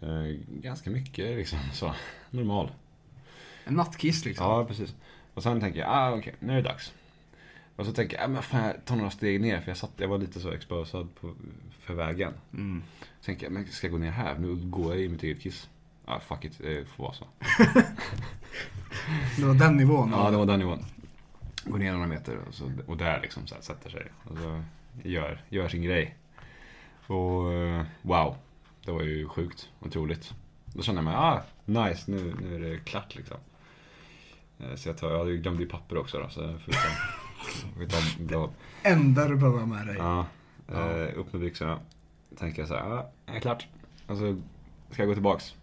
Eh, 0.00 0.36
ganska 0.48 0.90
mycket 0.90 1.36
liksom 1.36 1.58
så. 1.72 1.94
Normal. 2.30 2.70
En 3.64 3.74
nattkiss 3.74 4.24
liksom. 4.24 4.46
Ja, 4.46 4.64
precis. 4.64 4.94
Och 5.34 5.42
sen 5.42 5.60
tänker 5.60 5.80
jag, 5.80 5.88
ah, 5.90 6.14
okej, 6.14 6.34
nu 6.38 6.52
är 6.52 6.56
det 6.56 6.68
dags. 6.68 6.94
Och 7.76 7.86
så 7.86 7.92
tänker 7.92 8.16
jag, 8.16 8.24
ah, 8.24 8.28
men 8.28 8.42
fan, 8.42 8.64
jag 8.64 8.84
tar 8.84 8.96
några 8.96 9.10
steg 9.10 9.40
ner 9.40 9.60
för 9.60 9.70
jag, 9.70 9.76
satt, 9.76 9.92
jag 9.96 10.08
var 10.08 10.18
lite 10.18 10.40
så 10.40 10.50
exposad 10.50 11.14
på, 11.14 11.34
för 11.88 11.94
vägen. 11.94 12.32
Mm. 12.52 12.82
Jag, 13.26 13.52
men 13.52 13.66
ska 13.66 13.86
jag 13.86 13.92
gå 13.92 13.98
ner 13.98 14.10
här? 14.10 14.38
Nu 14.38 14.56
går 14.56 14.94
jag 14.94 15.04
i 15.04 15.08
mitt 15.08 15.22
eget 15.22 15.42
kiss. 15.42 15.68
Ah, 16.04 16.20
fuck 16.20 16.44
it, 16.44 16.58
det 16.58 16.88
får 16.88 17.04
vara 17.04 17.14
så. 17.14 17.26
Det 19.36 19.44
var 19.44 19.54
den 19.54 19.76
nivån. 19.76 20.10
Ja, 20.12 20.30
det 20.30 20.36
var 20.36 20.46
den 20.46 20.58
nivån. 20.58 20.84
Går 21.64 21.78
ner 21.78 21.92
några 21.92 22.06
meter 22.06 22.38
och, 22.48 22.54
så, 22.54 22.72
och 22.86 22.96
där 22.96 23.20
liksom 23.22 23.46
så 23.46 23.54
här, 23.54 23.62
sätter 23.62 23.90
sig. 23.90 24.06
Och 24.24 24.38
så 24.38 24.62
gör, 25.02 25.42
gör 25.48 25.68
sin 25.68 25.82
grej. 25.82 26.16
Och 27.06 27.52
eh, 27.52 27.84
wow, 28.02 28.36
det 28.84 28.90
var 28.92 29.02
ju 29.02 29.28
sjukt, 29.28 29.68
otroligt. 29.80 30.34
Då 30.64 30.82
kände 30.82 30.98
jag 30.98 31.04
mig, 31.04 31.14
ah, 31.14 31.42
nice, 31.64 32.10
nu, 32.10 32.34
nu 32.40 32.54
är 32.54 32.60
det 32.70 32.78
klart 32.78 33.14
liksom. 33.16 33.36
Eh, 34.58 34.74
Så 34.74 34.88
jag, 34.88 34.98
tar, 34.98 35.10
jag 35.10 35.42
glömde 35.42 35.62
ju 35.62 35.68
papper 35.68 35.98
också 35.98 36.18
då, 36.18 36.28
så 36.28 36.40
jag 36.40 36.60
får 36.60 36.72
ta, 36.72 36.78
får 37.78 38.28
ta. 38.28 38.50
Enda 38.82 39.28
du 39.28 39.36
behöver 39.36 39.58
ha 39.58 39.66
med 39.66 39.86
dig. 39.86 39.96
Ja, 39.98 40.26
Ja. 40.72 40.90
eh, 40.90 41.18
upp 41.18 41.32
med 41.32 41.40
byxorna. 41.40 41.80
Tänker 42.36 42.62
jag 42.62 42.68
så 42.68 42.74
här, 42.74 42.82
ah, 42.82 43.10
ja, 43.26 43.32
är 43.32 43.40
klart. 43.40 43.66
Och 44.06 44.16
så 44.16 44.40
ska 44.90 45.02
jag 45.02 45.08
gå 45.08 45.14
tillbaks. 45.14 45.54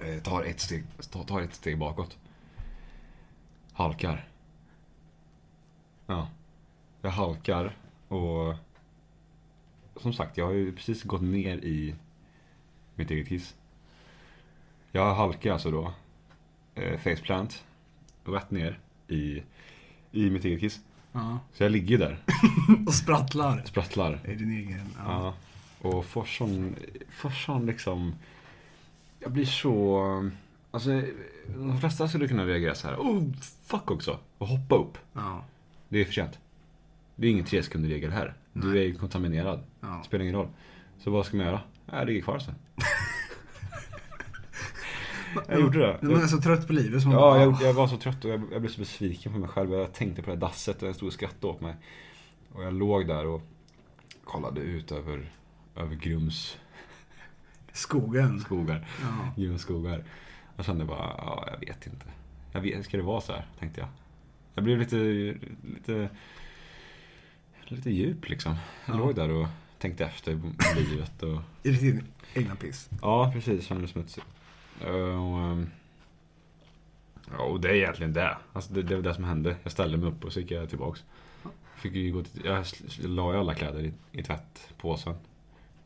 Eh, 0.00 0.22
tar, 0.22 0.44
ett 0.44 0.60
steg, 0.60 0.84
tar, 1.10 1.24
tar 1.24 1.40
ett 1.40 1.54
steg 1.54 1.78
bakåt. 1.78 2.18
Halkar. 3.72 4.28
Ja. 6.06 6.28
Jag 7.02 7.10
halkar 7.10 7.76
och 8.08 8.54
som 9.96 10.12
sagt, 10.12 10.36
jag 10.36 10.46
har 10.46 10.52
ju 10.52 10.72
precis 10.72 11.02
gått 11.02 11.22
ner 11.22 11.56
i 11.56 11.94
mitt 12.94 13.10
eget 13.10 13.28
kiss. 13.28 13.56
Jag 14.92 15.14
halkar 15.14 15.52
alltså 15.52 15.70
då 15.70 15.92
eh, 16.74 16.98
faceplant 16.98 17.64
rätt 18.24 18.50
ner 18.50 18.78
i, 19.08 19.42
i 20.12 20.30
mitt 20.30 20.44
eget 20.44 20.60
kiss. 20.60 20.80
Ja. 21.18 21.38
Så 21.54 21.62
jag 21.62 21.72
ligger 21.72 21.98
där, 21.98 22.18
Och 22.86 22.94
sprattlar. 22.94 23.62
sprattlar. 23.64 24.20
I 24.24 24.34
din 24.34 24.50
egen. 24.52 24.94
Ja. 24.98 25.34
Ja. 25.82 25.88
Och 25.90 26.04
sån 27.46 27.66
liksom... 27.66 28.14
Jag 29.20 29.32
blir 29.32 29.44
så... 29.44 30.30
Alltså, 30.70 31.02
de 31.56 31.80
flesta 31.80 32.08
skulle 32.08 32.28
kunna 32.28 32.46
reagera 32.46 32.74
så 32.74 32.88
här. 32.88 32.96
Oh, 32.96 33.22
fuck 33.66 33.90
också. 33.90 34.18
Och 34.38 34.46
hoppa 34.46 34.74
upp. 34.76 34.98
Ja. 35.12 35.44
Det 35.88 35.98
är 35.98 36.04
för 36.04 36.12
sent. 36.12 36.38
Det 37.16 37.26
är 37.26 37.30
ingen 37.30 37.44
tre 37.44 37.62
sekunder 37.62 37.88
regel 37.88 38.10
här. 38.12 38.34
Du 38.52 38.68
Nej. 38.68 38.78
är 38.78 38.82
ju 38.84 38.94
kontaminerad. 38.94 39.62
Ja. 39.80 40.02
Spelar 40.04 40.22
ingen 40.22 40.34
roll. 40.36 40.48
Så 40.98 41.10
vad 41.10 41.26
ska 41.26 41.36
man 41.36 41.46
göra? 41.46 41.60
Jag 41.86 42.06
ligger 42.06 42.20
kvar 42.20 42.38
så. 42.38 42.50
jag 45.48 45.60
gjorde 45.60 45.78
det. 45.78 45.98
Man 46.02 46.22
är 46.22 46.26
så 46.26 46.40
trött 46.40 46.66
på 46.66 46.72
livet 46.72 47.02
som 47.02 47.10
Ja, 47.12 47.18
bara, 47.18 47.42
jag, 47.42 47.56
jag 47.62 47.72
var 47.74 47.86
så 47.88 47.96
trött 47.96 48.24
och 48.24 48.30
jag, 48.30 48.42
jag 48.52 48.60
blev 48.60 48.70
så 48.70 48.80
besviken 48.80 49.32
på 49.32 49.38
mig 49.38 49.48
själv. 49.48 49.72
Jag 49.72 49.92
tänkte 49.92 50.22
på 50.22 50.26
det 50.30 50.36
här 50.36 50.40
dasset 50.40 50.82
och 50.82 50.88
jag 50.88 50.94
stod 50.94 51.06
och 51.06 51.12
skrattade 51.12 51.46
åt 51.52 51.60
mig. 51.60 51.74
Och 52.52 52.64
jag 52.64 52.72
låg 52.74 53.06
där 53.06 53.26
och 53.26 53.42
kollade 54.24 54.60
ut 54.60 54.92
över, 54.92 55.32
över 55.76 55.94
Grums 55.96 56.56
Skogen. 57.72 58.40
skogar. 58.40 58.88
Ja. 59.02 59.42
Grums 59.42 59.62
skogar. 59.62 60.04
Jag 60.56 60.64
kände 60.66 60.84
bara, 60.84 61.14
ja, 61.18 61.48
jag 61.52 61.58
vet 61.66 61.86
inte. 61.86 62.06
Jag 62.52 62.60
vet, 62.60 62.84
ska 62.84 62.96
det 62.96 63.02
vara 63.02 63.20
så 63.20 63.32
här? 63.32 63.46
Tänkte 63.58 63.80
jag. 63.80 63.88
Jag 64.54 64.64
blev 64.64 64.78
lite, 64.78 64.96
lite, 65.74 66.08
lite 67.64 67.90
djup 67.90 68.28
liksom. 68.28 68.56
Jag 68.86 68.94
Ja. 68.96 68.98
låg 68.98 69.14
där 69.14 69.30
och 69.30 69.46
tänkte 69.78 70.04
efter 70.04 70.40
livet 70.76 71.22
och 71.22 71.40
I 71.62 71.70
ditt 71.70 72.04
egna 72.34 72.54
piss. 72.56 72.88
Ja, 73.02 73.30
precis. 73.34 73.64
Kände 73.66 73.80
mig 73.80 73.90
smutsig. 73.92 74.22
Och, 74.80 75.38
ehm, 75.38 75.70
ja, 77.30 77.38
och 77.38 77.60
det 77.60 77.68
är 77.68 77.74
egentligen 77.74 78.12
det. 78.12 78.36
Alltså 78.52 78.72
det, 78.72 78.82
det 78.82 78.94
var 78.94 79.02
det 79.02 79.14
som 79.14 79.24
hände. 79.24 79.56
Jag 79.62 79.72
ställde 79.72 79.96
mig 79.96 80.08
upp 80.08 80.24
och 80.24 80.32
så 80.32 80.40
gick 80.40 80.50
jag 80.50 80.68
tillbaks. 80.68 81.04
Fick 81.76 81.94
ju 81.94 82.12
gå 82.12 82.22
till, 82.22 82.44
jag 82.44 82.64
la 82.98 83.32
ju 83.32 83.38
alla 83.38 83.54
kläder 83.54 83.80
i, 83.80 83.92
i 84.12 84.22
tvättpåsen. 84.22 85.14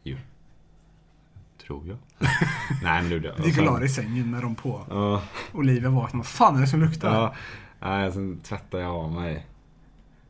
Jo. 0.02 0.16
Tror 1.66 1.89
jag. 1.89 1.97
Nej, 2.82 3.02
men 3.02 3.09
det 3.09 3.14
gjorde 3.14 3.28
jag. 3.28 3.39
Gick 3.47 3.59
och 3.59 3.64
la 3.64 3.85
i 3.85 3.89
sängen 3.89 4.31
med 4.31 4.43
dem 4.43 4.55
på. 4.55 4.86
Ja, 4.90 5.23
Olivia 5.52 5.90
vaknade. 5.90 6.16
Vad 6.16 6.27
fan 6.27 6.56
är 6.56 6.60
det 6.60 6.66
som 6.66 6.81
luktar? 6.81 7.14
ja. 7.14 7.35
Nej, 7.81 8.12
sen 8.12 8.40
tvättade 8.40 8.82
jag 8.82 8.93
av 8.93 9.12
mig. 9.12 9.47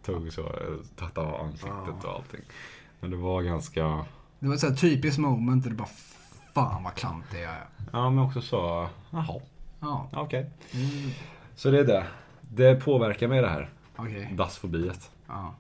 Tog 0.05 0.33
så, 0.33 0.53
tvättade 0.97 1.27
av 1.27 1.41
ansiktet 1.41 2.05
och 2.05 2.15
allting. 2.15 2.41
Men 3.01 3.11
det 3.11 3.17
var 3.17 3.43
ganska... 3.43 4.05
Det 4.39 4.49
var 4.49 4.55
ett 4.55 4.81
typiskt 4.81 5.19
moment 5.19 5.63
där 5.63 5.71
du 5.71 5.77
bara 5.77 5.89
Fan 6.55 6.83
vad 6.83 6.95
klantig 6.95 7.39
jag 7.43 7.51
är. 7.53 7.67
Ja, 7.93 8.11
men 8.11 8.25
också 8.25 8.41
så... 8.43 8.89
Jaha, 9.11 9.41
Ja. 9.81 10.09
okej. 10.13 10.51
Mm. 10.75 11.11
Så 11.55 11.71
det 11.71 11.79
är 11.79 11.85
det. 11.85 12.07
Det 12.41 12.75
påverkar 12.75 13.29
mig 13.29 13.41
det 13.43 13.49
här. 13.49 13.71
Okej. 13.97 14.31
Dassfobiet. 14.37 15.11
Ja. 15.27 15.55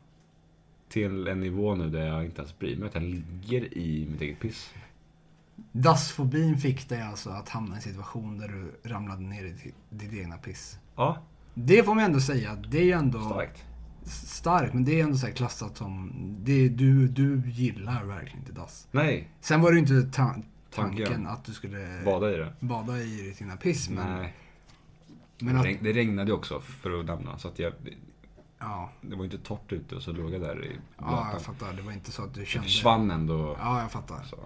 till 0.88 1.28
en 1.28 1.40
nivå 1.40 1.74
nu 1.74 1.90
där 1.90 2.06
jag 2.06 2.24
inte 2.24 2.40
ens 2.42 2.58
bryr 2.58 2.76
mig. 2.76 2.90
Jag 2.92 3.02
ligger 3.02 3.78
i 3.78 4.08
mitt 4.10 4.20
eget 4.20 4.40
piss. 4.40 4.70
Dassfobin 5.72 6.56
fick 6.58 6.88
dig 6.88 7.02
alltså 7.02 7.30
att 7.30 7.48
hamna 7.48 7.74
i 7.74 7.76
en 7.76 7.82
situation 7.82 8.38
där 8.38 8.48
du 8.48 8.88
ramlade 8.90 9.20
ner 9.22 9.44
i 9.44 9.54
ditt- 9.90 10.12
egna 10.20 10.36
piss. 10.36 10.78
Ja, 10.96 11.16
Det 11.54 11.82
får 11.84 11.94
man 11.94 12.04
ändå 12.04 12.20
säga, 12.20 12.54
det 12.68 12.92
är 12.92 12.96
ändå 12.96 13.20
starkt. 13.20 13.64
starkt, 14.04 14.74
men 14.74 14.84
det 14.84 15.00
är 15.00 15.04
ändå 15.04 15.16
så 15.16 15.26
här 15.26 15.32
klassat 15.34 15.76
som, 15.76 16.12
det, 16.40 16.68
du, 16.68 17.08
du 17.08 17.42
gillar 17.50 18.04
verkligen 18.04 18.38
inte 18.38 18.52
dass. 18.52 18.88
Nej, 18.90 19.28
Sen 19.40 19.60
var 19.60 19.70
det 19.72 19.78
ju 19.78 19.80
inte 19.96 20.16
ta- 20.16 20.36
tanken 20.74 21.06
Tanken. 21.06 21.26
att 21.26 21.44
du 21.44 21.52
skulle 21.52 22.02
bada 22.04 22.32
i 22.34 22.36
det. 22.36 22.52
bada 22.60 22.98
i 22.98 23.22
ditt 23.22 23.40
egna 23.42 23.56
piss, 23.56 23.90
men, 23.90 24.18
Nej. 24.18 24.34
men 25.38 25.56
att, 25.56 25.62
Det, 25.62 25.68
regn, 25.68 25.78
det 25.84 25.92
regnade 25.92 26.30
ju 26.30 26.36
också, 26.36 26.60
för 26.60 27.00
att 27.00 27.06
nämna. 27.06 27.38
Så 27.38 27.48
att 27.48 27.58
jag, 27.58 27.72
ja, 28.58 28.90
det 29.00 29.16
var 29.16 29.24
ju 29.24 29.30
inte 29.30 29.38
torrt 29.48 29.72
ute 29.72 29.94
och 29.96 30.02
så 30.02 30.12
låg 30.12 30.30
jag 30.34 30.40
där 30.40 30.64
i 30.64 30.70
ja, 30.98 31.04
blötan. 31.06 31.28
jag 31.32 31.42
fattar. 31.42 31.72
Det 31.72 31.82
var 31.82 31.92
inte 31.92 32.10
så 32.12 32.22
att 32.22 32.34
du 32.34 32.40
det 32.40 32.46
kände... 32.46 32.68
försvann 32.68 33.10
ändå. 33.10 33.56
Ja, 33.60 33.80
jag 33.80 33.90
fattar. 33.92 34.22
Så, 34.22 34.36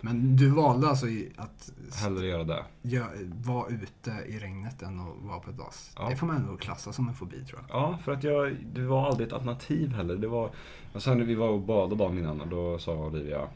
Men 0.00 0.36
du 0.36 0.48
valde 0.50 0.88
alltså 0.88 1.06
att 1.36 1.70
hellre 2.02 2.26
göra 2.26 2.44
det. 2.44 2.64
gö- 2.82 3.32
vara 3.44 3.68
ute 3.68 4.10
i 4.28 4.38
regnet 4.38 4.82
än 4.82 5.00
att 5.00 5.06
vara 5.22 5.38
på 5.40 5.50
ett 5.50 5.58
dass. 5.58 5.90
Ja. 5.96 6.08
Det 6.10 6.16
får 6.16 6.26
man 6.26 6.36
ändå 6.36 6.56
klassa 6.56 6.92
som 6.92 7.08
en 7.08 7.14
fobi 7.14 7.44
tror 7.44 7.60
jag. 7.68 7.76
Ja, 7.80 7.98
för 8.04 8.12
att 8.12 8.24
jag, 8.24 8.56
det 8.74 8.80
var 8.86 9.06
aldrig 9.08 9.26
ett 9.26 9.32
alternativ 9.32 9.92
heller. 9.94 10.16
Det 10.16 10.28
var, 10.28 10.50
och 10.92 11.02
sen 11.02 11.18
när 11.18 11.24
vi 11.24 11.34
var 11.34 11.48
och 11.48 11.60
badade 11.60 11.96
dagen 11.96 12.18
innan 12.18 12.40
och 12.40 12.48
då 12.48 12.78
sa 12.78 12.92
Olivia, 12.94 13.48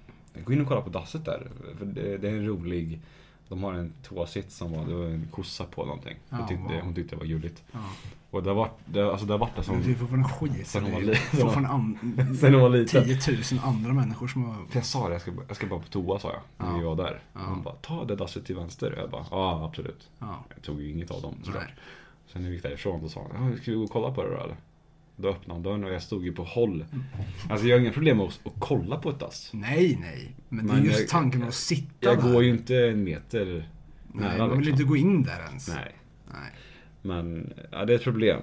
gå 0.45 0.53
in 0.53 0.61
och 0.61 0.69
kolla 0.69 0.81
på 0.81 0.91
dasset 0.91 1.25
där. 1.25 1.51
För 1.79 1.85
det, 1.87 2.19
det 2.19 2.29
är 2.29 2.33
en 2.33 2.47
rolig, 2.47 3.01
de 3.49 3.63
har 3.63 3.73
en 3.73 3.93
toasits 4.03 4.57
som 4.57 4.73
var, 4.73 4.85
det 4.87 4.95
var 4.95 5.05
en 5.05 5.29
kossa 5.31 5.65
på 5.65 5.85
någonting. 5.85 6.17
Ja, 6.29 6.37
hon, 6.37 6.49
tyckte, 6.49 6.63
wow. 6.75 6.83
hon 6.83 6.95
tyckte 6.95 7.15
det 7.17 7.19
var 7.21 7.27
gulligt. 7.27 7.63
Ja. 7.73 7.79
Och 8.31 8.43
det 8.43 8.51
har 8.51 8.55
varit, 8.55 8.73
det, 8.87 9.11
alltså 9.11 9.27
det 9.27 9.33
har 9.33 9.39
varit 9.39 9.57
det 9.57 9.63
som, 9.63 9.83
du 9.83 9.95
får 9.95 10.07
från 10.07 10.25
skit. 10.25 10.67
Sen 10.67 10.83
hon 10.85 10.93
var 10.93 11.01
liten. 11.01 11.67
an- 11.67 12.37
Sen 12.41 12.53
hon 12.55 12.63
var 12.63 12.69
liten. 12.69 13.05
10 13.21 13.33
000 13.53 13.61
andra 13.65 13.93
människor 13.93 14.29
som 14.29 14.45
har... 14.45 14.55
För 14.69 14.77
jag 14.79 14.85
sa 14.85 15.07
det, 15.09 15.15
jag 15.15 15.23
ska, 15.23 15.33
jag 15.49 15.57
ska 15.57 15.67
bara 15.67 15.81
på 15.81 15.89
toa 15.89 16.19
sa 16.19 16.33
jag, 16.33 16.67
när 16.67 16.73
Ja. 16.75 16.79
vi 16.79 16.85
var 16.85 16.97
där. 16.97 17.21
Ja. 17.33 17.41
Hon 17.41 17.63
bara, 17.63 17.75
ta 17.75 18.05
det 18.05 18.17
dasset 18.17 18.45
till 18.47 18.57
vänster. 18.57 18.95
Jag 18.99 19.11
bara, 19.11 19.25
ja 19.31 19.65
absolut. 19.65 20.09
Ja. 20.19 20.45
Jag 20.55 20.63
tog 20.63 20.83
ju 20.83 20.91
inget 20.91 21.11
av 21.11 21.23
dem 21.23 21.35
såklart. 21.45 21.73
Sen 22.33 22.43
när 22.43 22.49
vi 22.49 22.55
gick 22.55 22.63
därifrån 22.65 23.03
då 23.03 23.09
sa 23.09 23.21
"Ja, 23.35 23.57
ska 23.63 23.71
vi 23.71 23.77
gå 23.77 23.85
och 23.85 23.91
kolla 23.91 24.11
på 24.15 24.23
det 24.23 24.29
då 24.37 24.41
eller? 24.43 24.57
Då 25.21 25.29
öppnade 25.29 25.53
han 25.55 25.63
dörren 25.63 25.85
och 25.85 25.93
jag 25.93 26.03
stod 26.03 26.25
ju 26.25 26.33
på 26.33 26.45
håll. 26.45 26.85
Alltså 27.51 27.67
jag 27.67 27.77
har 27.77 27.81
inga 27.81 27.93
problem 27.93 28.17
med 28.17 28.27
att, 28.27 28.41
att 28.47 28.53
kolla 28.59 28.97
på 28.97 29.11
ett 29.11 29.19
dass. 29.19 29.51
Nej, 29.53 29.99
nej. 30.01 30.35
Men 30.49 30.67
det 30.67 30.73
är 30.73 30.77
Men 30.77 30.85
just 30.85 31.01
jag- 31.01 31.09
tanken 31.09 31.43
att 31.43 31.55
sitta 31.55 31.93
Jag 32.01 32.23
där. 32.23 32.33
går 32.33 32.43
ju 32.45 32.51
inte 32.51 32.77
en 32.77 33.05
meter 33.05 33.45
Nej, 34.13 34.25
nära 34.37 34.39
man 34.39 34.49
vill 34.51 34.59
liksom. 34.59 34.73
inte 34.73 34.85
gå 34.85 34.97
in 34.97 35.23
där 35.23 35.41
ens. 35.49 35.69
Nej. 35.69 35.95
Nej. 36.33 36.51
Men 37.03 37.53
ja, 37.73 37.85
det 37.85 37.93
är 37.93 37.97
ett 37.97 38.05
problem. 38.05 38.41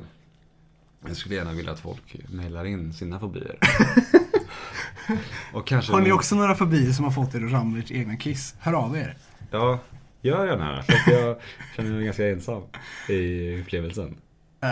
Jag 1.07 1.15
skulle 1.17 1.35
gärna 1.35 1.51
vilja 1.53 1.71
att 1.71 1.79
folk 1.79 2.15
mejlar 2.29 2.65
in 2.65 2.93
sina 2.93 3.19
fobier. 3.19 3.57
och 5.53 5.67
kanske 5.67 5.91
Har 5.93 6.01
ni 6.01 6.11
också 6.11 6.35
några 6.35 6.55
fobier 6.55 6.91
som 6.91 7.05
har 7.05 7.11
fått 7.11 7.35
er 7.35 7.45
att 7.45 7.51
ramla 7.51 7.77
i 7.77 7.81
ert 7.81 7.91
egna 7.91 8.15
kiss? 8.17 8.55
Hör 8.59 8.73
av 8.73 8.97
er. 8.97 9.17
Ja, 9.51 9.79
gör 10.21 10.45
gärna 10.47 10.71
det. 10.75 10.83
För 10.83 10.93
att 10.93 11.07
jag 11.21 11.37
känner 11.75 11.91
mig 11.91 12.05
ganska 12.05 12.27
ensam 12.29 12.61
i 13.09 13.59
upplevelsen. 13.61 14.17
Eh, 14.63 14.69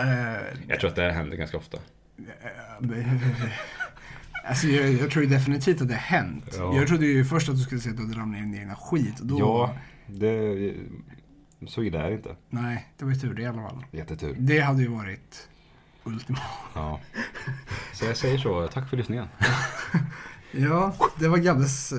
Jag 0.68 0.80
tror 0.80 0.90
att 0.90 0.95
det 0.95 1.02
här 1.02 1.11
händer 1.11 1.38
ganska 1.38 1.57
ofta. 1.57 1.77
Alltså 4.48 4.68
jag, 4.68 4.94
jag 4.94 5.12
tror 5.12 5.26
definitivt 5.26 5.82
att 5.82 5.88
det 5.88 5.94
har 5.94 6.02
hänt. 6.02 6.56
Ja. 6.58 6.76
Jag 6.76 6.88
trodde 6.88 7.06
ju 7.06 7.26
först 7.26 7.50
att 7.50 7.56
du 7.56 7.62
skulle 7.62 7.82
säga 7.82 7.92
att 7.92 7.98
du 7.98 8.04
hade 8.04 8.18
ramlat 8.20 8.40
i 8.40 8.42
din 8.44 8.56
egna 8.56 8.76
skit. 8.76 9.20
och 9.20 9.26
Då, 9.28 9.40
Ja, 9.40 9.76
det, 10.08 10.74
så 11.68 11.84
illa 11.84 12.04
är 12.04 12.10
det 12.10 12.16
inte. 12.16 12.36
Nej, 12.50 12.88
det 12.98 13.06
var 13.06 13.12
ju 13.12 13.20
tur 13.20 13.34
det 13.34 13.42
i 13.42 13.46
alla 13.46 13.62
fall. 13.70 13.86
Jättetur. 13.92 14.36
Det 14.40 14.60
hade 14.60 14.82
ju 14.82 14.88
varit 14.88 15.50
ultimat. 16.04 16.42
Ja. 16.76 17.00
Så 17.94 18.06
jag 18.06 18.18
säger 18.18 18.38
så, 18.38 18.68
tack 18.68 18.90
för 18.90 18.98
lyssningen. 18.98 19.28
Ja, 20.58 20.96
det 21.20 21.28
var 21.28 21.38
Gabbes, 21.38 21.94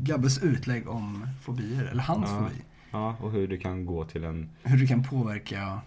Gabbes 0.00 0.38
utlägg 0.42 0.88
om 0.88 1.26
fobier, 1.42 1.84
eller 1.84 2.02
hans 2.02 2.30
Ja. 2.30 2.38
fobi. 2.38 2.62
Ja, 2.90 3.16
och 3.20 3.30
hur 3.32 3.48
det 3.48 3.56
kan 3.56 3.86
gå 3.86 4.04
till 4.04 4.24
en... 4.24 4.48
Hur 4.62 4.78
det 4.78 4.86
kan 4.86 5.02
påverka 5.04 5.80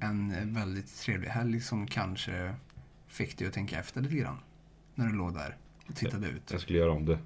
en 0.00 0.54
väldigt 0.54 0.96
trevlig 1.00 1.28
helg 1.28 1.60
som 1.60 1.86
kanske 1.86 2.54
fick 3.06 3.38
dig 3.38 3.48
att 3.48 3.54
tänka 3.54 3.78
efter 3.78 4.00
lite 4.00 4.14
grann. 4.16 4.38
När 4.94 5.06
du 5.06 5.12
låg 5.12 5.34
där 5.34 5.56
och 5.88 5.94
tittade 5.96 6.28
ut. 6.28 6.50
Jag 6.52 6.60
skulle 6.60 6.78
göra 6.78 6.92
om 6.92 7.04
det 7.04 7.18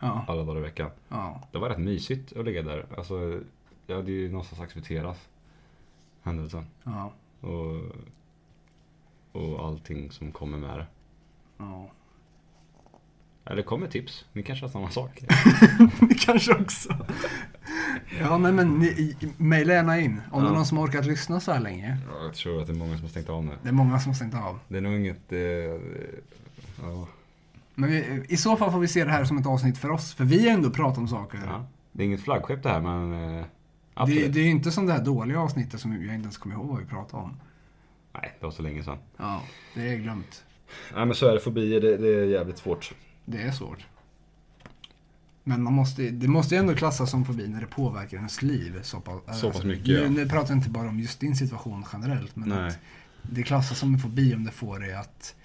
Ja, 0.00 0.24
alla 0.28 0.44
dagar 0.44 0.58
i 0.60 0.62
veckan. 0.62 0.90
ja. 1.08 1.48
Det 1.52 1.58
var 1.58 1.68
rätt 1.68 1.78
mysigt 1.78 2.32
att 2.36 2.44
ligga 2.44 2.62
där. 2.62 2.86
Alltså, 2.96 3.40
jag 3.86 3.96
hade 3.96 4.10
ju 4.12 4.30
någonstans 4.30 4.60
accepterat 4.62 5.28
händelsen. 6.22 6.66
Ja, 6.84 7.12
Och, 7.40 7.82
och 9.32 9.66
allting 9.66 10.10
som 10.10 10.32
kommer 10.32 10.58
med 10.58 10.78
det. 10.78 10.86
ja. 11.58 11.90
Eller 13.44 13.62
kommer 13.62 13.86
tips. 13.86 14.26
Ni 14.32 14.42
kanske 14.42 14.64
har 14.64 14.70
samma 14.70 14.90
sak. 14.90 15.22
Kanske 16.20 16.54
också. 16.54 17.06
Ja, 18.20 18.38
men 18.38 18.56
ni- 18.78 19.16
mejla 19.36 19.72
gärna 19.74 20.00
in. 20.00 20.20
Om 20.30 20.40
det 20.42 20.46
Ja. 20.46 20.52
är 20.52 20.56
någon 20.56 20.66
som 20.66 20.78
har 20.78 20.84
orkat 20.84 21.06
lyssna 21.06 21.40
så 21.40 21.52
här 21.52 21.60
länge. 21.60 21.98
Ja, 22.10 22.24
Jag 22.24 22.34
tror 22.34 22.60
att 22.60 22.66
det 22.66 22.72
är 22.72 22.76
många 22.76 22.94
som 22.94 23.02
har 23.02 23.08
stängt 23.10 23.28
av 23.28 23.44
nu. 23.44 23.52
Det 23.62 23.68
är 23.68 23.72
många 23.72 23.98
som 24.00 24.10
har 24.10 24.14
stängt 24.14 24.34
av. 24.34 24.58
Det 24.68 24.76
är 24.76 24.80
nog 24.80 24.94
inget... 24.94 25.32
Eh, 25.32 25.38
ja, 26.82 27.06
Men 27.74 27.90
vi, 27.90 28.24
i 28.28 28.36
så 28.36 28.56
fall 28.56 28.70
får 28.72 28.78
vi 28.80 28.88
se 28.88 29.04
det 29.04 29.10
här 29.10 29.24
som 29.24 29.38
ett 29.38 29.46
avsnitt 29.46 29.78
för 29.78 29.90
oss. 29.90 30.14
För 30.14 30.24
vi 30.24 30.48
har 30.48 30.54
ändå 30.54 30.70
pratat 30.70 30.98
om 30.98 31.08
saker. 31.08 31.40
ja. 31.46 31.66
Det 31.92 32.02
är 32.02 32.06
inget 32.06 32.20
flaggskepp 32.24 32.62
det 32.62 32.68
här 32.68 32.80
men... 32.80 33.12
Eh, 33.38 33.44
det, 34.06 34.28
det 34.28 34.40
är 34.40 34.44
ju 34.44 34.50
inte 34.50 34.70
som 34.70 34.86
det 34.86 34.92
här 34.92 35.04
dåliga 35.04 35.40
avsnittet 35.40 35.80
som 35.80 35.92
jag 35.92 36.00
inte 36.02 36.12
ens 36.12 36.38
kommer 36.38 36.54
ihåg 36.54 36.66
vad 36.68 36.78
vi 36.78 36.84
pratade 36.86 37.22
om. 37.22 37.36
Nej, 38.14 38.32
det 38.40 38.44
var 38.46 38.52
så 38.52 38.62
länge 38.62 38.82
sedan. 38.84 38.98
Ja, 39.16 39.42
det 39.74 39.92
är 39.92 39.96
glömt. 39.96 40.44
Nej 40.94 41.06
men 41.06 41.14
så 41.14 41.26
är 41.26 41.34
det. 41.34 41.40
Fobier, 41.40 41.80
det, 41.80 41.96
det 41.96 42.08
är 42.08 42.24
jävligt 42.24 42.58
svårt. 42.58 42.94
Det 43.24 43.42
är 43.42 43.50
svårt. 43.50 43.86
Men 45.48 45.62
man 45.62 45.72
måste, 45.72 46.10
det 46.10 46.28
måste 46.28 46.54
ju 46.54 46.58
ändå 46.58 46.74
klassas 46.74 47.10
som 47.10 47.24
fobi 47.24 47.48
när 47.48 47.60
det 47.60 47.66
påverkar 47.66 48.16
ens 48.16 48.42
liv 48.42 48.82
så 48.82 49.00
pass, 49.00 49.40
Så 49.40 49.52
pass 49.52 49.64
mycket, 49.64 49.86
nu, 49.86 50.02
ja. 50.02 50.08
nu 50.08 50.28
pratar 50.28 50.48
jag 50.48 50.58
inte 50.58 50.70
bara 50.70 50.88
om 50.88 51.00
just 51.00 51.20
din 51.20 51.36
situation 51.36 51.84
generellt. 51.92 52.36
Men 52.36 52.52
att 52.52 52.78
det 53.22 53.42
klassas 53.42 53.78
som 53.78 53.94
en 53.94 54.00
fobi 54.00 54.34
om 54.34 54.44
det 54.44 54.50
får 54.50 54.78
dig 54.78 54.94
att, 54.94 55.36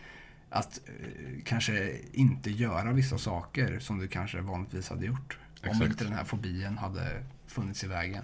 att 0.49 0.81
eh, 0.85 1.43
kanske 1.45 1.97
inte 2.11 2.51
göra 2.51 2.91
vissa 2.91 3.17
saker 3.17 3.79
som 3.79 3.99
du 3.99 4.07
kanske 4.07 4.41
vanligtvis 4.41 4.89
hade 4.89 5.05
gjort. 5.05 5.37
Om 5.63 5.69
Exakt. 5.69 5.85
inte 5.85 6.03
den 6.03 6.13
här 6.13 6.23
fobien 6.23 6.77
hade 6.77 7.23
funnits 7.47 7.83
i 7.83 7.87
vägen. 7.87 8.23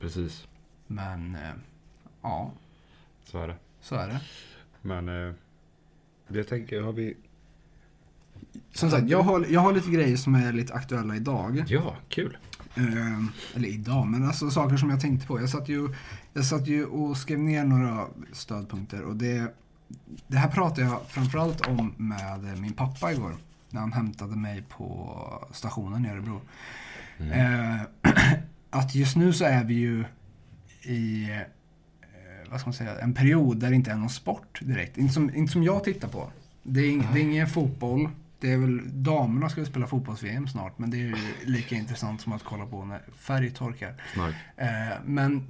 Precis. 0.00 0.46
Men 0.86 1.34
eh, 1.34 1.52
ja, 2.22 2.52
Så 3.24 3.38
är 3.38 3.48
det. 3.48 3.56
så 3.80 3.94
är 3.94 4.08
det. 4.08 4.20
Men... 4.82 5.08
Eh, 5.08 5.34
det 6.28 6.38
jag 6.38 6.48
tänker, 6.48 6.80
har 6.80 6.92
vi... 6.92 7.16
Som 8.74 8.90
sagt, 8.90 9.08
jag 9.08 9.22
har, 9.22 9.46
jag 9.50 9.60
har 9.60 9.72
lite 9.72 9.90
grejer 9.90 10.16
som 10.16 10.34
är 10.34 10.52
lite 10.52 10.74
aktuella 10.74 11.16
idag. 11.16 11.64
Ja, 11.68 11.96
kul. 12.08 12.36
Eh, 12.74 13.18
eller 13.56 13.68
idag, 13.68 14.06
men 14.06 14.24
alltså 14.24 14.50
saker 14.50 14.76
som 14.76 14.90
jag 14.90 15.00
tänkte 15.00 15.26
på. 15.26 15.40
Jag 15.40 15.48
satt 15.50 15.68
ju, 15.68 15.88
jag 16.32 16.44
satt 16.44 16.66
ju 16.66 16.84
och 16.84 17.16
skrev 17.16 17.38
ner 17.38 17.64
några 17.64 18.06
stödpunkter 18.32 19.02
och 19.02 19.16
det, 19.16 19.54
det 20.26 20.36
här 20.36 20.48
pratade 20.48 20.82
jag 20.86 21.00
framförallt 21.08 21.66
om 21.66 21.94
med 21.96 22.58
min 22.60 22.72
pappa 22.72 23.12
igår. 23.12 23.34
När 23.70 23.80
han 23.80 23.92
hämtade 23.92 24.36
mig 24.36 24.64
på 24.68 25.18
stationen 25.52 26.06
i 26.06 26.10
Örebro. 26.10 26.40
Eh, 27.18 27.80
att 28.70 28.94
just 28.94 29.16
nu 29.16 29.32
så 29.32 29.44
är 29.44 29.64
vi 29.64 29.74
ju 29.74 30.04
i 30.82 31.30
eh, 31.30 32.50
vad 32.50 32.60
ska 32.60 32.68
man 32.68 32.74
säga, 32.74 32.98
en 32.98 33.14
period 33.14 33.56
där 33.56 33.68
det 33.70 33.74
inte 33.76 33.90
är 33.90 33.96
någon 33.96 34.10
sport 34.10 34.60
direkt. 34.62 34.98
Inte 34.98 35.14
som, 35.14 35.34
inte 35.34 35.52
som 35.52 35.62
jag 35.62 35.84
tittar 35.84 36.08
på. 36.08 36.30
Det 36.62 36.80
är, 36.80 36.84
ing- 36.90 37.06
det 37.12 37.18
är 37.20 37.22
ingen 37.22 37.46
fotboll. 37.48 38.08
Det 38.40 38.52
är 38.52 38.56
väl, 38.56 38.80
damerna 39.02 39.48
ska 39.48 39.64
spela 39.64 39.86
fotbolls-VM 39.86 40.48
snart, 40.48 40.78
men 40.78 40.90
det 40.90 40.96
är 40.96 41.00
ju 41.00 41.16
lika 41.44 41.74
intressant 41.74 42.20
som 42.20 42.32
att 42.32 42.44
kolla 42.44 42.66
på 42.66 42.84
när 42.84 43.00
färg 43.18 43.50
torkar. 43.50 43.94
Eh, 44.56 44.66
men 45.04 45.44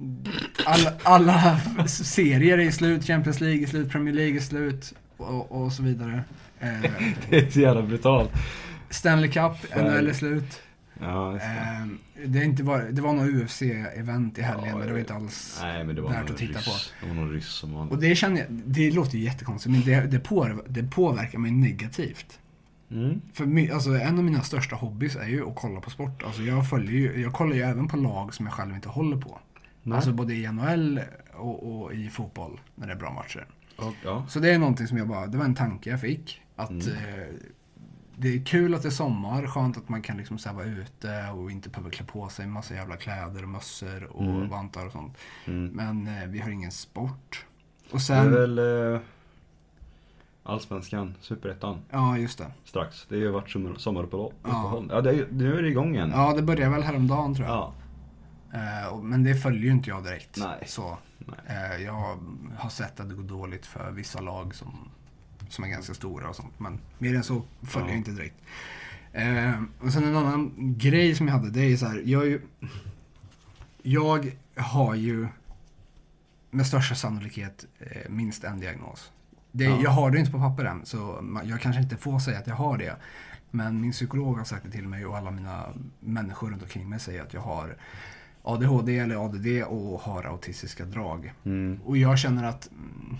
alla, 0.65 0.93
alla 1.03 1.59
serier 1.87 2.57
är 2.57 2.71
slut, 2.71 3.03
Champions 3.03 3.41
League 3.41 3.63
är 3.63 3.67
slut, 3.67 3.89
Premier 3.91 4.13
League 4.13 4.35
är 4.35 4.41
slut 4.41 4.93
och, 5.17 5.51
och 5.51 5.73
så 5.73 5.83
vidare. 5.83 6.23
Eh, 6.59 6.69
Det 7.29 7.37
är 7.37 7.49
så 7.51 7.59
jävla 7.59 7.81
brutalt. 7.81 8.31
Stanley 8.89 9.31
Cup. 9.31 9.75
NHL 9.75 10.07
är 10.07 10.13
slut. 10.13 10.61
Ja, 11.01 11.37
det. 11.39 11.45
Eh, 11.45 12.27
det, 12.27 12.39
är 12.39 12.43
inte 12.43 12.63
bara, 12.63 12.83
det 12.83 13.01
var 13.01 13.13
något 13.13 13.25
UFC-event 13.25 14.39
i 14.39 14.41
helgen, 14.41 14.69
Ja, 14.69 14.77
men 14.77 14.87
det 14.87 14.93
var 14.93 14.99
inte 14.99 15.13
alls... 15.13 15.59
Nej, 15.61 15.83
men 15.83 15.95
det 15.95 16.01
var 16.01 16.09
värt 16.09 16.29
att 16.29 16.37
titta 16.37 16.59
ryss. 16.59 16.93
Det 17.01 17.07
var 17.07 17.15
någon 17.15 17.31
ryss 17.31 17.47
som 17.47 17.73
var... 17.73 17.91
Och 17.91 17.99
det 17.99 18.15
känner 18.15 18.37
jag, 18.37 18.47
det 18.49 18.91
låter 18.91 19.17
ju 19.17 19.23
jättekonstigt, 19.23 19.71
men 19.71 19.81
det, 19.81 20.11
det, 20.11 20.19
på, 20.19 20.61
det 20.67 20.83
påverkar 20.83 21.39
mig 21.39 21.51
negativt. 21.51 22.39
Mm. 22.91 23.21
För 23.33 23.45
my, 23.45 23.69
alltså, 23.71 23.89
en 23.89 24.17
av 24.17 24.23
mina 24.23 24.41
största 24.41 24.75
hobbys 24.75 25.15
är 25.15 25.27
ju 25.27 25.47
att 25.49 25.55
kolla 25.55 25.81
på 25.81 25.89
sport. 25.89 26.23
Alltså, 26.23 26.41
jag, 26.41 26.69
följer 26.69 26.91
ju, 26.91 27.21
jag 27.21 27.33
kollar 27.33 27.55
ju 27.55 27.61
även 27.61 27.87
på 27.87 27.97
lag 27.97 28.33
som 28.33 28.45
jag 28.45 28.53
själv 28.53 28.75
inte 28.75 28.89
håller 28.89 29.17
på. 29.17 29.39
Nej. 29.83 29.95
Alltså 29.95 30.11
både 30.13 30.33
i 30.33 30.47
NHL 30.51 30.99
och, 31.33 31.81
och 31.81 31.93
i 31.93 32.09
fotboll 32.09 32.59
när 32.75 32.87
det 32.87 32.93
är 32.93 32.97
bra 32.97 33.13
matcher. 33.13 33.47
Och, 33.77 33.93
ja. 34.03 34.25
Så 34.29 34.39
det 34.39 34.51
är 34.51 34.59
någonting 34.59 34.87
som 34.87 34.97
jag 34.97 35.07
bara, 35.07 35.27
det 35.27 35.37
var 35.37 35.45
en 35.45 35.55
tanke 35.55 35.89
jag 35.89 36.01
fick. 36.01 36.41
Att 36.55 36.69
Mm. 36.69 36.87
eh, 36.87 37.27
det 38.17 38.27
är 38.35 38.45
kul 38.45 38.73
att 38.75 38.81
det 38.81 38.87
är 38.89 38.91
sommar, 38.91 39.47
skönt 39.47 39.77
att 39.77 39.89
man 39.89 40.01
kan 40.01 40.17
liksom 40.17 40.37
så 40.37 40.53
vara 40.53 40.65
ute 40.65 41.29
och 41.35 41.51
inte 41.51 41.69
behöver 41.69 41.89
klä 41.91 42.05
på 42.05 42.29
sig 42.29 42.47
massa 42.47 42.73
jävla 42.73 42.97
kläder 42.97 43.43
och 43.43 43.49
mössor 43.49 44.03
och 44.03 44.23
Mm. 44.23 44.49
vantar 44.49 44.85
och 44.85 44.91
sånt. 44.91 45.17
Mm. 45.45 45.67
Men 45.67 46.07
eh, 46.21 46.27
vi 46.29 46.39
har 46.39 46.49
ingen 46.49 46.71
sport. 46.71 47.45
Och 47.83 47.89
Det 47.91 47.95
är 47.95 47.99
sen, 47.99 48.31
väl... 48.31 48.57
Eh, 48.93 48.99
Allsvenskan, 50.49 51.15
Superettan. 51.21 51.77
Ja, 51.89 52.17
just 52.17 52.37
det. 52.37 52.51
Strax. 52.65 53.05
Det 53.09 53.15
har 53.15 53.21
ju 53.21 53.31
varit 53.31 53.49
sommar- 53.49 53.75
sommaruppehåll. 53.77 54.33
Ja. 54.43 54.83
Ja, 54.89 55.01
det 55.01 55.09
är, 55.11 55.27
nu 55.31 55.57
är 55.57 55.61
det 55.61 55.69
igång 55.69 55.95
igen. 55.95 56.11
Ja, 56.15 56.33
det 56.35 56.41
började 56.41 56.71
väl 56.71 56.83
häromdagen 56.83 57.35
tror 57.35 57.47
jag. 57.47 57.55
Ja. 57.55 57.73
Eh, 58.89 59.01
men 59.01 59.23
det 59.23 59.35
följer 59.35 59.61
ju 59.63 59.71
inte 59.71 59.89
jag 59.89 60.03
direkt. 60.03 60.37
Nej. 60.37 60.63
Så, 60.67 60.97
eh, 61.47 61.83
jag 61.83 62.17
har 62.57 62.69
sett 62.69 62.99
att 62.99 63.09
det 63.09 63.15
går 63.15 63.23
dåligt 63.23 63.65
för 63.65 63.91
vissa 63.91 64.21
lag 64.21 64.55
som, 64.55 64.89
som 65.49 65.63
är 65.63 65.67
ganska 65.69 65.93
stora 65.93 66.29
och 66.29 66.35
sånt. 66.35 66.59
Men 66.59 66.79
mer 66.97 67.15
än 67.15 67.23
så 67.23 67.41
följer 67.63 67.87
Ja. 67.87 67.91
jag 67.93 67.97
inte 67.99 68.11
direkt. 68.11 68.35
Eh, 69.13 69.61
och 69.81 69.93
sen 69.93 70.03
en 70.03 70.15
annan 70.15 70.51
grej 70.77 71.15
som 71.15 71.27
jag 71.27 71.33
hade, 71.35 71.49
det 71.49 71.61
är 71.73 71.77
så 71.77 71.85
här. 71.85 72.01
Jag, 72.05 72.25
ju, 72.27 72.41
jag 73.81 74.31
har 74.55 74.95
ju 74.95 75.27
med 76.51 76.67
största 76.67 76.95
sannolikhet 76.95 77.65
eh, 77.79 78.09
minst 78.09 78.43
en 78.43 78.59
diagnos. 78.59 79.11
Det, 79.51 79.63
Ja. 79.63 79.79
Jag 79.83 79.89
har 79.91 80.11
det 80.11 80.19
inte 80.19 80.31
på 80.31 80.39
papper 80.39 80.65
än, 80.65 80.85
så 80.85 81.23
jag 81.45 81.61
kanske 81.61 81.81
inte 81.81 81.97
får 81.97 82.19
säga 82.19 82.39
att 82.39 82.47
jag 82.47 82.55
har 82.55 82.77
det. 82.77 82.95
Men 83.51 83.81
min 83.81 83.91
psykolog 83.91 84.37
har 84.37 84.43
sagt 84.45 84.63
det 84.65 84.71
till 84.71 84.87
mig 84.87 85.05
och 85.05 85.17
alla 85.17 85.31
mina 85.31 85.65
människor 85.99 86.49
runt 86.51 86.61
omkring 86.63 86.89
mig 86.89 86.99
säger 86.99 87.21
att 87.23 87.33
jag 87.33 87.41
har 87.41 87.77
ADHD 88.43 88.97
eller 88.99 89.25
ADD 89.25 89.63
och 89.67 89.99
har 90.01 90.23
autistiska 90.23 90.85
drag. 90.85 91.33
Mm. 91.45 91.79
Och 91.85 91.97
jag 91.97 92.19
känner 92.19 92.43
att 92.43 92.69
mm, 92.71 93.17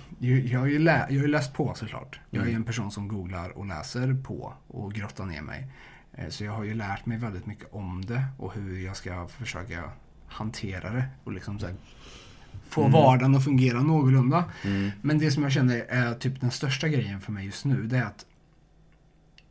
jag, 0.47 0.59
har 0.59 0.67
ju 0.67 0.79
lä, 0.79 1.07
jag 1.09 1.21
har 1.21 1.27
läst 1.27 1.53
på 1.53 1.73
såklart. 1.73 2.19
Jag 2.29 2.41
är 2.41 2.45
Mm. 2.47 2.55
en 2.55 2.63
person 2.63 2.91
som 2.91 3.07
googlar 3.07 3.49
och 3.57 3.65
läser 3.65 4.13
på 4.23 4.53
och 4.67 4.93
grottar 4.93 5.25
ner 5.25 5.41
mig. 5.41 5.67
Eh, 6.13 6.29
Så 6.29 6.43
jag 6.43 6.51
har 6.51 6.63
ju 6.63 6.73
lärt 6.73 7.05
mig 7.05 7.17
väldigt 7.17 7.45
mycket 7.45 7.67
om 7.73 8.05
det 8.05 8.25
och 8.37 8.53
hur 8.53 8.79
jag 8.85 8.95
ska 8.97 9.27
försöka 9.27 9.83
hantera 10.27 10.89
det 10.91 11.05
och 11.23 11.31
liksom 11.33 11.59
så 11.59 11.65
här, 11.65 11.75
få 12.69 12.81
Mm. 12.81 12.91
vardagen 12.91 13.35
att 13.35 13.43
fungera 13.43 13.81
någorlunda. 13.81 14.45
Mm. 14.65 14.91
Men 15.01 15.19
det 15.19 15.31
som 15.31 15.43
jag 15.43 15.51
känner 15.51 15.75
är 15.89 16.13
typ 16.13 16.41
den 16.41 16.51
största 16.51 16.87
grejen 16.87 17.21
för 17.21 17.31
mig 17.31 17.45
just 17.45 17.65
nu, 17.65 17.83
det 17.87 17.97
är 17.97 18.03
att 18.03 18.25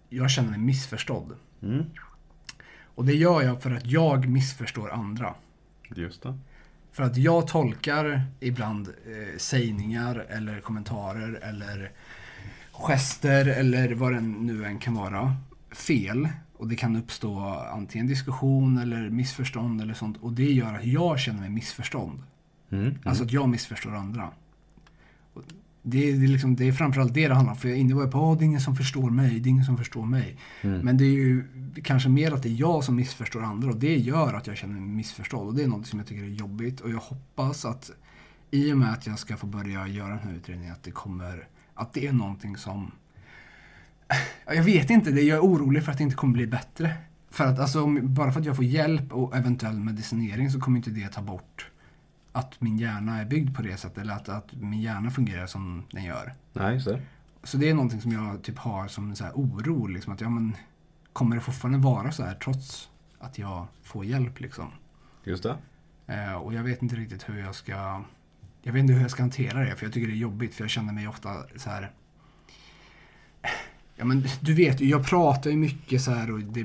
jag 0.09 0.31
känner 0.31 0.51
mig 0.51 0.59
missförstådd. 0.59 1.37
Mm. 1.63 1.85
Och 2.95 3.05
det 3.05 3.15
gör 3.15 3.43
jag 3.43 3.63
för 3.63 3.71
att 3.71 3.87
jag 3.87 4.29
missförstår 4.29 4.91
andra. 4.91 5.35
Just 5.97 6.23
det. 6.23 6.39
För 6.93 7.03
att 7.03 7.17
jag 7.17 7.47
tolkar 7.47 8.23
ibland 8.41 8.89
eh, 8.89 9.39
sägningar 9.39 10.27
eller 10.29 10.61
kommentarer 10.61 11.33
eller 11.43 11.91
gester 12.73 13.47
eller 13.47 13.95
vad 13.95 14.13
det 14.13 14.21
nu 14.21 14.65
än 14.65 14.79
kan 14.79 14.95
vara 14.95 15.37
fel. 15.71 16.29
Och 16.57 16.69
det 16.69 16.77
kan 16.77 16.97
uppstå 16.97 17.41
antingen 17.73 18.07
diskussion 18.07 18.79
eller 18.79 19.11
missförstånd 19.11 19.81
eller 19.81 19.95
sånt. 19.95 20.17
Och 20.21 20.33
det 20.33 20.53
gör 20.53 20.75
att 20.75 20.85
jag 20.85 21.19
känner 21.19 21.41
mig 21.41 21.51
missförstådd. 21.51 22.23
Mm. 22.71 22.95
Alltså 23.05 23.25
att 23.25 23.33
jag 23.33 23.49
missförstår 23.49 23.95
andra. 23.95 24.31
Det 25.83 26.09
är, 26.11 26.19
det, 26.19 26.25
är 26.25 26.29
liksom, 26.29 26.57
det 26.57 26.69
är 26.69 26.73
framförallt 26.73 27.15
det 27.15 27.29
det 27.29 27.35
handlar 27.35 27.53
om. 27.53 27.59
För 27.59 27.69
jag 27.69 27.79
inne 27.79 27.95
var 27.95 28.03
jag 28.03 28.13
på 28.13 28.33
att 28.33 28.39
det 28.39 28.43
är 28.45 28.47
ingen 28.47 28.61
som 28.61 28.77
förstår 28.77 29.11
mig, 29.11 29.41
det 29.41 29.49
är 29.49 29.51
ingen 29.51 29.65
som 29.65 29.77
förstår 29.79 30.07
mig. 30.07 30.37
Mm. 30.63 30.81
Men 30.81 30.97
det 30.97 31.05
är 31.05 31.09
ju 31.13 31.45
kanske 31.85 32.09
mer 32.09 32.33
att 32.33 32.43
det 32.43 32.49
är 32.49 32.61
jag 32.61 32.85
som 32.85 32.97
missförstår 32.97 33.43
andra 33.43 33.69
och 33.71 33.77
det 33.77 33.97
gör 33.97 34.35
att 34.35 34.47
jag 34.47 34.57
känner 34.57 34.75
mig 34.81 34.83
missförstådd. 34.89 35.47
Och 35.47 35.55
det 35.55 35.63
är 35.63 35.69
något 35.69 35.87
som 35.87 35.99
jag 35.99 36.09
tycker 36.09 36.23
är 36.23 36.29
jobbigt 36.29 36.81
och 36.81 36.91
jag 36.91 36.99
hoppas 36.99 37.65
att 37.65 37.91
i 38.51 38.73
och 38.73 38.79
med 38.79 38.93
att 38.93 39.07
jag 39.07 39.19
ska 39.19 39.37
få 39.37 39.47
börja 39.47 39.87
göra 39.89 40.09
den 40.09 40.19
här 40.19 40.33
utredningen 40.35 40.73
att 40.73 40.83
det 40.83 40.91
kommer, 40.91 41.49
att 41.75 41.93
det 41.93 42.07
är 42.07 42.13
någonting 42.13 42.57
som 42.57 42.91
Ja, 44.47 44.55
Jag 44.55 44.63
vet 44.63 44.91
inte, 44.91 45.11
det- 45.11 45.23
jag 45.23 45.37
är 45.37 45.43
orolig 45.43 45.85
för 45.85 45.93
att 45.93 45.99
det 45.99 46.05
inte 46.05 46.17
kommer 46.17 46.33
bli 46.33 46.47
bättre. 46.47 46.95
För 47.31 47.45
att 47.45 47.59
alltså, 47.59 47.87
bara 47.87 48.33
för 48.33 48.41
att 48.41 48.47
jag 48.47 48.57
får 48.57 48.65
hjälp 48.65 49.13
och 49.13 49.37
eventuell 49.37 49.79
medicinering 49.81 50.51
så 50.51 50.61
kommer 50.61 50.77
inte 50.77 50.91
det 50.91 51.09
ta 51.09 51.23
bort 51.23 51.71
att 52.33 52.61
min 52.61 52.79
hjärna 52.79 53.21
är 53.21 53.25
byggd 53.25 53.57
på 53.57 53.63
det 53.63 53.77
sättet. 53.77 53.99
Eller 53.99 54.15
att, 54.15 54.29
att 54.29 54.53
min 54.53 54.81
hjärna 54.81 55.11
fungerar 55.11 55.47
som 55.47 55.85
den 55.91 56.05
gör. 56.05 56.35
Nej, 56.53 56.79
det. 56.85 57.03
Så 57.43 57.57
det 57.57 57.71
är 57.71 57.75
någonting 57.75 58.01
som 58.01 58.13
jag 58.13 58.43
typ 58.43 58.59
har 58.59 58.89
som 58.89 59.11
en 59.11 59.17
så 59.17 59.25
oro. 59.35 59.87
Liksom, 59.87 60.13
att, 60.13 60.21
ja, 60.21 60.29
men, 60.31 60.57
kommer 61.13 61.37
det 61.37 61.43
fortfarande 61.43 61.79
vara 61.79 62.13
så 62.13 62.25
här 62.25 62.35
trots 62.35 62.91
att 63.19 63.39
jag 63.39 63.67
får 63.83 64.05
hjälp? 64.05 64.41
Liksom? 64.41 64.71
Just 65.25 65.43
det. 65.43 65.57
Eh, 66.07 66.35
och 66.35 66.55
jag 66.55 66.63
vet 66.63 66.83
inte 66.83 66.97
riktigt 66.97 67.29
hur 67.29 67.41
jag 67.41 67.55
ska 67.55 68.03
Jag 68.63 68.73
vet 68.73 68.81
inte 68.81 68.93
hur 68.93 69.03
jag 69.03 69.11
ska 69.11 69.23
hantera 69.23 69.61
det 69.61 69.77
för 69.77 69.87
jag 69.87 69.93
tycker 69.93 70.09
det 70.09 70.15
är 70.15 70.17
jobbigt 70.17 70.55
för 70.55 70.65
jag 70.65 70.71
känner 70.71 70.93
mig 70.93 71.09
ofta 71.09 71.35
så 71.57 71.71
här 71.71 71.91
Ja 73.97 74.05
men 74.05 74.25
du 74.41 74.55
vet 74.55 74.81
jag 74.81 75.07
pratar 75.07 75.51
ju 75.51 75.57
mycket 75.57 76.03
så 76.03 76.11
här 76.11 76.31
och 76.31 76.41
det 76.41 76.61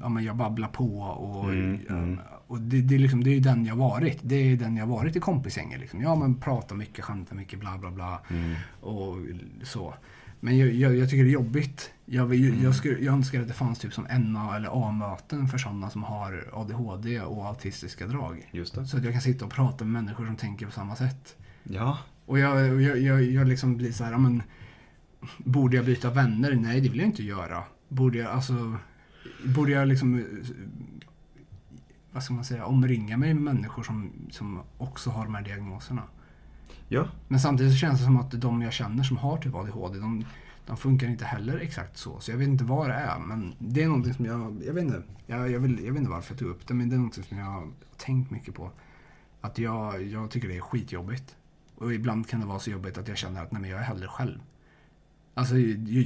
ja, 0.00 0.08
men 0.08 0.24
jag 0.24 0.36
babblar 0.36 0.68
på 0.68 1.00
och, 1.00 1.44
Mm, 1.44 1.80
mm. 1.88 2.20
Och 2.48 2.60
det, 2.60 2.80
det, 2.80 2.94
är 2.94 2.98
liksom, 2.98 3.24
det 3.24 3.30
är 3.30 3.34
ju 3.34 3.40
den 3.40 3.64
jag 3.66 3.76
varit. 3.76 4.18
Det 4.22 4.34
är 4.34 4.56
den 4.56 4.76
jag 4.76 4.86
varit 4.86 5.16
i 5.16 5.20
kompisgänget 5.20 5.80
liksom. 5.80 6.02
Ja 6.02 6.14
men 6.16 6.34
pratar 6.34 6.76
mycket, 6.76 7.04
skämtar 7.04 7.36
mycket, 7.36 7.60
bla 7.60 7.78
bla 7.78 7.90
bla 7.90 8.20
Mm. 8.30 8.54
och 8.80 9.16
så. 9.62 9.94
Men 10.40 10.58
jag, 10.58 10.72
jag, 10.72 10.96
jag 10.96 11.10
tycker 11.10 11.24
det 11.24 11.30
är 11.30 11.32
jobbigt. 11.32 11.90
Jag, 12.04 12.26
vill, 12.26 12.48
Mm. 12.48 12.62
jag, 12.64 12.74
skulle, 12.74 12.98
jag 12.98 13.14
önskar 13.14 13.40
att 13.40 13.48
det 13.48 13.54
fanns 13.54 13.78
typ 13.78 13.94
som 13.94 14.04
NA 14.18 14.56
eller 14.56 14.88
A-möten 14.88 15.48
för 15.48 15.58
sådana 15.58 15.90
som 15.90 16.02
har 16.02 16.44
ADHD 16.52 17.20
och 17.20 17.46
autistiska 17.46 18.06
drag. 18.06 18.50
Så 18.66 18.80
att 18.96 19.04
jag 19.04 19.12
kan 19.12 19.22
sitta 19.22 19.44
och 19.44 19.50
prata 19.50 19.84
med 19.84 20.02
människor 20.02 20.26
som 20.26 20.36
tänker 20.36 20.66
på 20.66 20.72
samma 20.72 20.96
sätt. 20.96 21.36
Ja. 21.62 21.98
Och 22.26 22.38
jag, 22.38 22.82
jag, 22.82 22.98
jag, 22.98 23.22
jag 23.22 23.48
liksom 23.48 23.76
blir 23.76 23.92
så 23.92 24.04
här, 24.04 24.12
ja, 24.12 24.18
men 24.18 24.42
Borde 25.38 25.76
jag 25.76 25.86
byta 25.86 26.10
vänner? 26.10 26.54
Nej, 26.54 26.80
det 26.80 26.88
vill 26.88 26.98
jag 26.98 27.06
inte 27.08 27.22
göra. 27.22 27.64
Borde 27.88 28.18
jag, 28.18 28.30
alltså, 28.30 28.76
borde 29.44 29.72
jag 29.72 29.88
liksom, 29.88 30.24
vad 32.18 32.24
ska 32.24 32.34
man 32.34 32.44
säga, 32.44 32.66
omringa 32.66 33.16
mig 33.16 33.34
med 33.34 33.54
människor 33.54 33.82
som, 33.82 34.12
som 34.30 34.60
också 34.78 35.10
har 35.10 35.24
de 35.24 35.34
här 35.34 35.42
diagnoserna? 35.42 36.02
Ja. 36.88 37.08
Men 37.28 37.40
samtidigt 37.40 37.72
så 37.72 37.78
känns 37.78 37.98
det 37.98 38.04
som 38.04 38.16
att 38.16 38.30
de 38.30 38.62
jag 38.62 38.72
känner 38.72 39.02
som 39.02 39.16
har 39.16 39.38
typ 39.38 39.54
ADHD, 39.54 39.98
de, 39.98 40.24
de 40.66 40.76
funkar 40.76 41.06
inte 41.06 41.24
heller 41.24 41.58
exakt 41.58 41.96
så. 41.96 42.20
Så 42.20 42.30
jag 42.30 42.38
vet 42.38 42.48
inte 42.48 42.64
vad 42.64 42.88
det 42.88 42.94
är. 42.94 43.18
Men 43.18 43.54
det 43.58 43.82
är 43.82 43.86
någonting 43.86 44.14
som 44.14 44.24
jag, 44.24 44.62
jag 44.66 44.74
vet 44.74 44.84
inte, 44.84 45.02
jag, 45.26 45.50
jag, 45.50 45.60
vill, 45.60 45.84
jag 45.84 45.92
vet 45.92 45.98
inte 45.98 46.10
varför 46.10 46.32
jag 46.32 46.38
tog 46.38 46.48
upp 46.48 46.66
det. 46.66 46.74
Men 46.74 46.88
det 46.88 46.94
är 46.94 46.98
någonting 46.98 47.24
som 47.24 47.38
jag 47.38 47.46
har 47.46 47.68
tänkt 47.96 48.30
mycket 48.30 48.54
på. 48.54 48.70
Att 49.40 49.58
jag, 49.58 50.02
jag 50.02 50.30
tycker 50.30 50.48
det 50.48 50.56
är 50.56 50.60
skitjobbigt. 50.60 51.36
Och 51.74 51.94
ibland 51.94 52.28
kan 52.28 52.40
det 52.40 52.46
vara 52.46 52.58
så 52.58 52.70
jobbigt 52.70 52.98
att 52.98 53.08
jag 53.08 53.16
känner 53.16 53.42
att 53.42 53.52
nej, 53.52 53.60
men 53.60 53.70
jag 53.70 53.80
är 53.80 53.84
hellre 53.84 54.08
själv. 54.08 54.40
Alltså, 55.34 55.54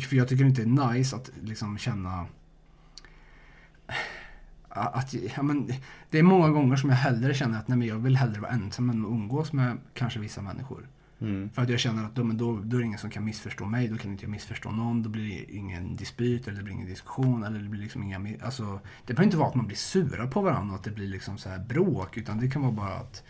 för 0.08 0.16
jag 0.16 0.28
tycker 0.28 0.44
inte 0.44 0.64
det 0.64 0.82
är 0.82 0.92
nice 0.92 1.16
att 1.16 1.30
liksom 1.42 1.78
känna 1.78 2.26
att, 4.74 5.14
ja, 5.36 5.42
men, 5.42 5.72
det 6.10 6.18
är 6.18 6.22
många 6.22 6.48
gånger 6.48 6.76
som 6.76 6.90
jag 6.90 6.96
hellre 6.96 7.34
känner 7.34 7.58
att 7.58 7.68
nej, 7.68 7.78
men 7.78 7.88
jag 7.88 7.98
vill 7.98 8.16
hellre 8.16 8.40
vara 8.40 8.52
ensam 8.52 8.90
än 8.90 9.04
att 9.04 9.10
umgås 9.10 9.52
med 9.52 9.78
kanske 9.94 10.20
vissa 10.20 10.42
människor. 10.42 10.88
Mm. 11.22 11.50
För 11.50 11.62
att 11.62 11.68
jag 11.68 11.80
känner 11.80 12.04
att 12.04 12.14
då, 12.14 12.24
men 12.24 12.36
då, 12.36 12.60
då 12.64 12.76
är 12.76 12.80
det 12.80 12.86
ingen 12.86 12.98
som 12.98 13.10
kan 13.10 13.24
missförstå 13.24 13.64
mig, 13.64 13.88
då 13.88 13.96
kan 13.96 14.10
inte 14.10 14.24
jag 14.24 14.30
missförstå 14.30 14.70
någon, 14.70 15.02
då 15.02 15.10
blir 15.10 15.28
det 15.28 15.54
ingen 15.54 15.96
dispyt 15.96 16.48
eller 16.48 16.58
det 16.58 16.64
blir 16.64 16.74
ingen 16.74 16.88
diskussion 16.88 17.44
eller 17.44 17.58
det 17.58 17.68
blir 17.68 17.80
liksom 17.80 18.02
inga, 18.02 18.36
alltså 18.44 18.80
Det 19.06 19.14
behöver 19.14 19.24
inte 19.24 19.36
vara 19.36 19.48
att 19.48 19.54
man 19.54 19.66
blir 19.66 19.76
sura 19.76 20.26
på 20.26 20.40
varandra 20.40 20.72
och 20.72 20.78
att 20.78 20.84
det 20.84 20.90
blir 20.90 21.08
liksom 21.08 21.38
så 21.38 21.48
här 21.48 21.58
bråk, 21.58 22.16
utan 22.16 22.40
det 22.40 22.50
kan 22.50 22.62
vara 22.62 22.72
bara 22.72 22.94
att 22.94 23.24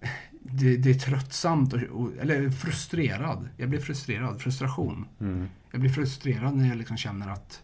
det, 0.30 0.76
det 0.76 0.90
är 0.90 0.94
tröttsamt, 0.94 1.72
och, 1.72 1.82
och, 1.82 2.10
eller 2.20 2.50
frustrerad. 2.50 3.48
Jag 3.56 3.68
blir 3.68 3.80
frustrerad, 3.80 4.40
frustration. 4.40 5.06
Mm. 5.20 5.48
Jag 5.70 5.80
blir 5.80 5.90
frustrerad 5.90 6.56
när 6.56 6.68
jag 6.68 6.76
liksom 6.76 6.96
känner 6.96 7.28
att 7.28 7.62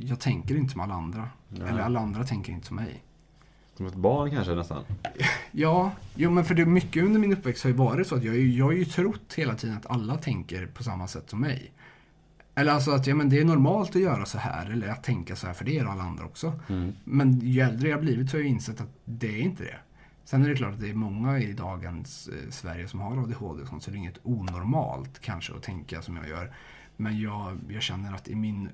jag 0.00 0.20
tänker 0.20 0.56
inte 0.56 0.72
som 0.72 0.80
alla 0.80 0.94
andra. 0.94 1.28
Ja. 1.48 1.66
Eller 1.66 1.80
alla 1.80 2.00
andra 2.00 2.24
tänker 2.24 2.52
inte 2.52 2.66
som 2.66 2.76
mig. 2.76 3.02
Som 3.76 3.86
ett 3.86 3.94
barn 3.94 4.30
kanske 4.30 4.54
nästan. 4.54 4.84
Ja, 5.56 5.92
jo 6.14 6.30
men 6.30 6.44
för 6.44 6.54
det 6.54 6.66
mycket 6.66 7.04
under 7.04 7.20
min 7.20 7.32
uppväxt 7.32 7.62
har 7.62 7.70
ju 7.70 7.76
varit 7.76 8.06
så 8.06 8.14
att 8.14 8.24
jag, 8.24 8.36
jag 8.36 8.64
har 8.64 8.72
ju 8.72 8.84
trott 8.84 9.34
hela 9.36 9.54
tiden 9.54 9.76
att 9.76 9.90
alla 9.90 10.16
tänker 10.16 10.66
på 10.66 10.82
samma 10.82 11.06
sätt 11.06 11.30
som 11.30 11.40
mig. 11.40 11.72
Eller 12.54 12.72
alltså 12.72 12.90
att 12.90 13.06
ja, 13.06 13.14
men 13.14 13.28
det 13.28 13.40
är 13.40 13.44
normalt 13.44 13.96
att 13.96 14.02
göra 14.02 14.26
så 14.26 14.38
här 14.38 14.70
eller 14.70 14.88
att 14.88 15.02
tänka 15.02 15.36
så 15.36 15.46
här 15.46 15.54
för 15.54 15.64
det 15.64 15.72
gör 15.72 15.84
alla 15.84 16.02
andra 16.02 16.24
också. 16.24 16.60
Mm. 16.68 16.92
Men 17.04 17.40
ju 17.40 17.60
äldre 17.60 17.88
jag 17.88 18.00
blivit 18.00 18.30
så 18.30 18.36
har 18.36 18.42
jag 18.42 18.50
insett 18.50 18.80
att 18.80 18.90
det 19.04 19.28
är 19.28 19.40
inte 19.40 19.62
det. 19.62 19.78
Sen 20.24 20.44
är 20.44 20.48
det 20.48 20.56
klart 20.56 20.72
att 20.72 20.80
det 20.80 20.90
är 20.90 20.94
många 20.94 21.38
i 21.38 21.52
dagens 21.52 22.28
eh, 22.28 22.50
Sverige 22.50 22.88
som 22.88 23.00
har 23.00 23.22
ADHD 23.22 23.62
och 23.62 23.68
sånt 23.68 23.82
så 23.82 23.90
det 23.90 23.96
är 23.96 23.98
inget 23.98 24.18
onormalt 24.22 25.20
kanske 25.20 25.54
att 25.54 25.62
tänka 25.62 26.02
som 26.02 26.16
jag 26.16 26.28
gör. 26.28 26.52
Men 26.96 27.20
jag, 27.20 27.58
jag 27.68 27.82
känner 27.82 28.14
att 28.14 28.28
i 28.28 28.34
min 28.34 28.68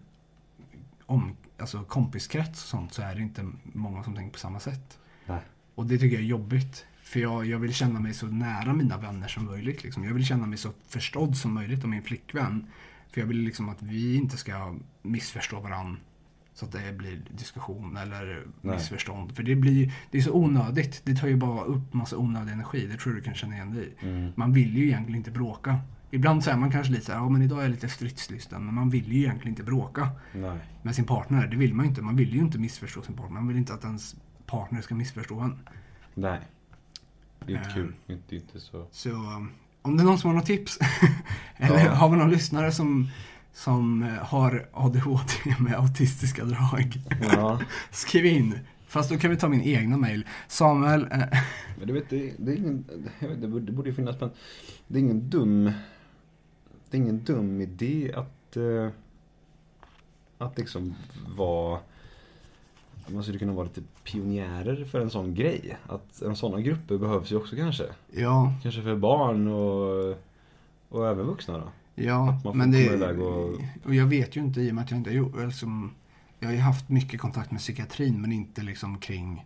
om, 1.10 1.36
alltså 1.58 1.84
kompiskrets 1.84 2.62
och 2.62 2.68
sånt 2.68 2.92
så 2.92 3.02
är 3.02 3.14
det 3.14 3.20
inte 3.20 3.46
många 3.62 4.04
som 4.04 4.14
tänker 4.14 4.32
på 4.32 4.38
samma 4.38 4.60
sätt. 4.60 4.98
Nej. 5.26 5.40
Och 5.74 5.86
det 5.86 5.98
tycker 5.98 6.16
jag 6.16 6.22
är 6.24 6.28
jobbigt. 6.28 6.86
För 7.02 7.20
jag, 7.20 7.46
jag 7.46 7.58
vill 7.58 7.74
känna 7.74 8.00
mig 8.00 8.14
så 8.14 8.26
nära 8.26 8.72
mina 8.72 8.96
vänner 8.96 9.28
som 9.28 9.44
möjligt. 9.44 9.82
Liksom. 9.82 10.04
Jag 10.04 10.14
vill 10.14 10.24
känna 10.24 10.46
mig 10.46 10.58
så 10.58 10.70
förstådd 10.88 11.36
som 11.36 11.54
möjligt 11.54 11.84
av 11.84 11.90
min 11.90 12.02
flickvän. 12.02 12.66
För 13.10 13.20
jag 13.20 13.28
vill 13.28 13.36
liksom 13.36 13.68
att 13.68 13.82
vi 13.82 14.16
inte 14.16 14.36
ska 14.36 14.74
missförstå 15.02 15.60
varandra. 15.60 16.00
Så 16.54 16.66
att 16.66 16.72
det 16.72 16.92
blir 16.92 17.22
diskussion 17.30 17.96
eller 17.96 18.46
Nej. 18.60 18.76
missförstånd. 18.76 19.36
För 19.36 19.42
det 19.42 19.56
blir 19.56 19.92
det 20.10 20.18
är 20.18 20.22
så 20.22 20.32
onödigt. 20.32 21.02
Det 21.04 21.14
tar 21.14 21.28
ju 21.28 21.36
bara 21.36 21.64
upp 21.64 21.94
massa 21.94 22.16
onödig 22.16 22.52
energi. 22.52 22.86
Det 22.86 22.96
tror 22.96 23.14
du 23.14 23.20
kan 23.20 23.34
känna 23.34 23.54
igen 23.54 23.74
dig 23.74 23.84
i. 23.84 24.06
Mm. 24.06 24.32
Man 24.36 24.52
vill 24.52 24.76
ju 24.76 24.86
egentligen 24.86 25.18
inte 25.18 25.30
bråka. 25.30 25.78
Ibland 26.10 26.48
är 26.48 26.56
man 26.56 26.70
kanske 26.70 26.92
lite 26.92 27.04
så 27.06 27.12
här, 27.12 27.18
ja 27.18 27.28
men 27.28 27.42
idag 27.42 27.58
är 27.58 27.62
jag 27.62 27.70
lite 27.70 27.88
stridslysten. 27.88 28.64
Men 28.66 28.74
man 28.74 28.90
vill 28.90 29.12
ju 29.12 29.18
egentligen 29.20 29.48
inte 29.48 29.62
bråka 29.62 30.08
Nej. 30.34 30.58
med 30.82 30.94
sin 30.94 31.04
partner. 31.04 31.46
Det 31.46 31.56
vill 31.56 31.74
man 31.74 31.84
ju 31.84 31.88
inte. 31.90 32.02
Man 32.02 32.16
vill 32.16 32.34
ju 32.34 32.40
inte 32.40 32.58
missförstå 32.58 33.02
sin 33.02 33.16
partner. 33.16 33.34
Man 33.34 33.48
vill 33.48 33.56
inte 33.56 33.74
att 33.74 33.84
ens 33.84 34.16
partner 34.46 34.80
ska 34.80 34.94
missförstå 34.94 35.40
en. 35.40 35.58
Nej. 36.14 36.40
Det 37.46 37.52
är 37.52 37.56
inte 37.56 37.68
Eh. 37.68 37.74
kul. 37.74 37.94
Inte, 38.06 38.36
inte 38.36 38.60
så. 38.60 38.86
Så 38.90 39.10
om 39.82 39.96
det 39.96 40.02
är 40.02 40.04
någon 40.04 40.18
som 40.18 40.30
har 40.30 40.36
något 40.36 40.46
tips. 40.46 40.78
eller 41.56 41.84
Ja. 41.84 41.90
har 41.94 42.08
vi 42.10 42.16
någon 42.16 42.30
lyssnare 42.30 42.72
som, 42.72 43.08
som 43.52 44.02
eh, 44.02 44.08
har 44.14 44.66
ADHD 44.72 45.32
med 45.58 45.74
autistiska 45.74 46.44
drag. 46.44 47.00
Ja. 47.32 47.60
Skriv 47.90 48.26
in. 48.26 48.58
Fast 48.86 49.10
då 49.10 49.18
kan 49.18 49.30
vi 49.30 49.36
ta 49.36 49.48
min 49.48 49.62
egna 49.62 49.96
mail. 49.96 50.26
Samuel. 50.48 51.02
Eh, 51.12 51.18
Men 51.78 51.86
du 51.86 51.92
vet, 51.92 52.10
det, 52.10 52.32
det 52.38 52.52
är 52.52 52.56
ingen... 52.56 52.84
Det 53.20 53.36
det 53.60 53.72
borde 53.72 53.88
ju 53.88 53.94
finnas, 53.94 54.20
men 54.20 54.30
det 54.88 54.98
är 54.98 55.00
ingen 55.02 55.30
dum... 55.30 55.70
Det 56.90 56.96
är 56.96 57.00
ingen 57.00 57.24
dum 57.24 57.60
idé 57.60 58.12
att... 58.16 58.56
eh, 58.56 58.88
att 60.38 60.58
liksom 60.58 60.94
vara... 61.36 61.80
Man 63.06 63.22
skulle 63.22 63.38
kunna 63.38 63.52
vara 63.52 63.64
lite 63.66 63.82
pionjärer 64.04 64.84
för 64.84 65.00
en 65.00 65.10
sån 65.10 65.34
grej. 65.34 65.76
Att 65.86 66.22
en 66.22 66.36
sådana 66.36 66.60
grupper 66.62 66.98
behövs 66.98 67.32
ju 67.32 67.36
också 67.36 67.56
kanske. 67.56 67.84
ja, 68.10 68.52
Kanske 68.62 68.82
för 68.82 68.96
barn 68.96 69.48
och, 69.48 70.16
och 70.88 71.08
även 71.08 71.26
vuxna 71.26 71.58
då. 71.58 71.68
ja. 71.94 72.24
man 72.24 72.42
får 72.42 72.54
Men 72.54 72.70
det, 72.70 72.84
komma 72.84 72.96
iväg 72.96 73.20
och- 73.20 73.60
och 73.84 73.94
jag 73.94 74.06
vet 74.06 74.36
ju 74.36 74.40
inte 74.40 74.60
i 74.60 74.70
och 74.70 74.74
med 74.74 74.84
att 74.84 74.90
jag 74.90 74.98
inte 75.00 75.18
har. 75.18 75.46
Liksom, 75.46 75.90
jag 76.38 76.48
har 76.48 76.52
ju 76.54 76.60
haft 76.60 76.88
mycket 76.88 77.20
kontakt 77.20 77.50
med 77.50 77.60
psykiatrin 77.60 78.20
men 78.20 78.32
inte 78.32 78.62
liksom 78.62 78.98
kring 78.98 79.44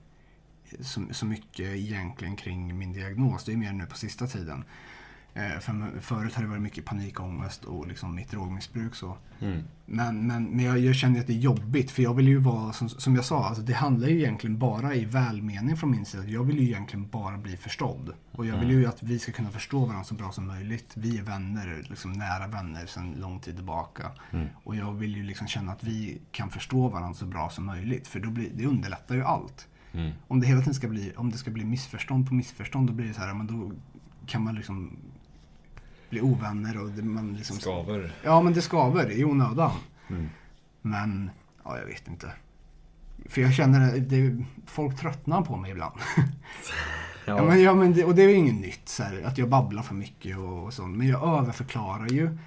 så, 0.80 1.02
så 1.10 1.26
mycket 1.26 1.66
egentligen 1.76 2.36
kring 2.36 2.78
min 2.78 2.92
diagnos. 2.92 3.44
Det 3.44 3.52
är 3.52 3.56
mer 3.56 3.72
nu 3.72 3.86
på 3.86 3.96
sista 3.96 4.26
tiden. 4.26 4.64
Eh, 5.36 5.58
för, 5.60 6.00
förut 6.00 6.34
har 6.34 6.42
det 6.42 6.48
varit 6.48 6.62
mycket 6.62 6.84
panikångest 6.84 7.64
och 7.64 7.86
liksom 7.86 8.14
mitt 8.14 8.30
drogmissbruk. 8.30 8.94
Så. 8.94 9.16
Mm. 9.40 9.62
Men, 9.86 10.26
men, 10.26 10.44
men 10.44 10.64
jag, 10.64 10.78
jag 10.78 10.94
känner 10.94 11.20
att 11.20 11.26
det 11.26 11.32
är 11.32 11.38
jobbigt 11.38 11.90
för 11.90 12.02
jag 12.02 12.14
vill 12.14 12.28
ju 12.28 12.38
vara, 12.38 12.72
som, 12.72 12.88
som 12.88 13.16
jag 13.16 13.24
sa, 13.24 13.44
alltså 13.44 13.62
det 13.62 13.72
handlar 13.72 14.08
ju 14.08 14.18
egentligen 14.18 14.58
bara 14.58 14.94
i 14.94 15.04
välmening 15.04 15.76
från 15.76 15.90
min 15.90 16.04
sida. 16.04 16.24
Jag 16.24 16.44
vill 16.44 16.58
ju 16.58 16.64
egentligen 16.64 17.08
bara 17.08 17.38
bli 17.38 17.56
förstådd. 17.56 18.12
Och 18.32 18.46
jag 18.46 18.58
vill 18.58 18.70
ju 18.70 18.86
att 18.86 19.02
vi 19.02 19.18
ska 19.18 19.32
kunna 19.32 19.50
förstå 19.50 19.78
varandra 19.78 20.04
så 20.04 20.14
bra 20.14 20.32
som 20.32 20.46
möjligt. 20.46 20.92
Vi 20.94 21.18
är 21.18 21.22
vänner, 21.22 21.86
liksom 21.88 22.12
nära 22.12 22.46
vänner 22.46 22.86
sedan 22.86 23.14
lång 23.18 23.40
tid 23.40 23.56
tillbaka. 23.56 24.10
Mm. 24.30 24.46
Och 24.64 24.76
jag 24.76 24.92
vill 24.92 25.16
ju 25.16 25.22
liksom 25.22 25.46
känna 25.46 25.72
att 25.72 25.84
vi 25.84 26.20
kan 26.30 26.50
förstå 26.50 26.88
varandra 26.88 27.14
så 27.14 27.26
bra 27.26 27.50
som 27.50 27.66
möjligt. 27.66 28.08
För 28.08 28.20
då 28.20 28.30
blir, 28.30 28.50
det 28.54 28.66
underlättar 28.66 29.14
ju 29.14 29.22
allt. 29.24 29.68
Mm. 29.92 30.12
Om 30.28 30.40
det 30.40 30.46
hela 30.46 30.60
tiden 30.60 30.74
ska 30.74 30.88
bli, 30.88 31.12
om 31.16 31.30
det 31.30 31.38
ska 31.38 31.50
bli 31.50 31.64
missförstånd 31.64 32.28
på 32.28 32.34
missförstånd, 32.34 32.88
då 32.88 32.92
blir 32.92 33.06
det 33.06 33.14
så 33.14 33.20
här, 33.20 33.34
men 33.34 33.46
då 33.46 33.72
kan 34.26 34.42
man 34.42 34.54
liksom 34.54 34.96
bli 36.14 36.22
ovänner 36.22 36.82
och 36.82 36.90
det, 36.90 37.02
man 37.02 37.34
liksom... 37.34 37.56
Skaver. 37.56 38.12
Ja, 38.22 38.42
men 38.42 38.52
det 38.52 38.62
skaver 38.62 39.10
i 39.10 39.24
onödan. 39.24 39.72
Mm. 40.10 40.28
Men, 40.82 41.30
ja, 41.64 41.78
jag 41.78 41.86
vet 41.86 42.08
inte. 42.08 42.32
För 43.28 43.40
jag 43.40 43.54
känner 43.54 43.80
att 43.80 44.46
folk 44.66 45.00
tröttnar 45.00 45.42
på 45.42 45.56
mig 45.56 45.70
ibland. 45.70 45.94
Ja. 47.26 47.36
Ja, 47.36 47.44
men, 47.44 47.62
ja, 47.62 47.74
men 47.74 47.92
det, 47.92 48.04
och 48.04 48.14
det 48.14 48.22
är 48.22 48.28
ju 48.28 48.34
inget 48.34 48.54
nytt, 48.54 48.88
så 48.88 49.02
här, 49.02 49.22
att 49.22 49.38
jag 49.38 49.48
babblar 49.48 49.82
för 49.82 49.94
mycket 49.94 50.38
och, 50.38 50.64
och 50.64 50.72
sånt. 50.72 50.96
Men 50.96 51.08
jag 51.08 51.38
överförklarar 51.38 52.08
ju. 52.08 52.38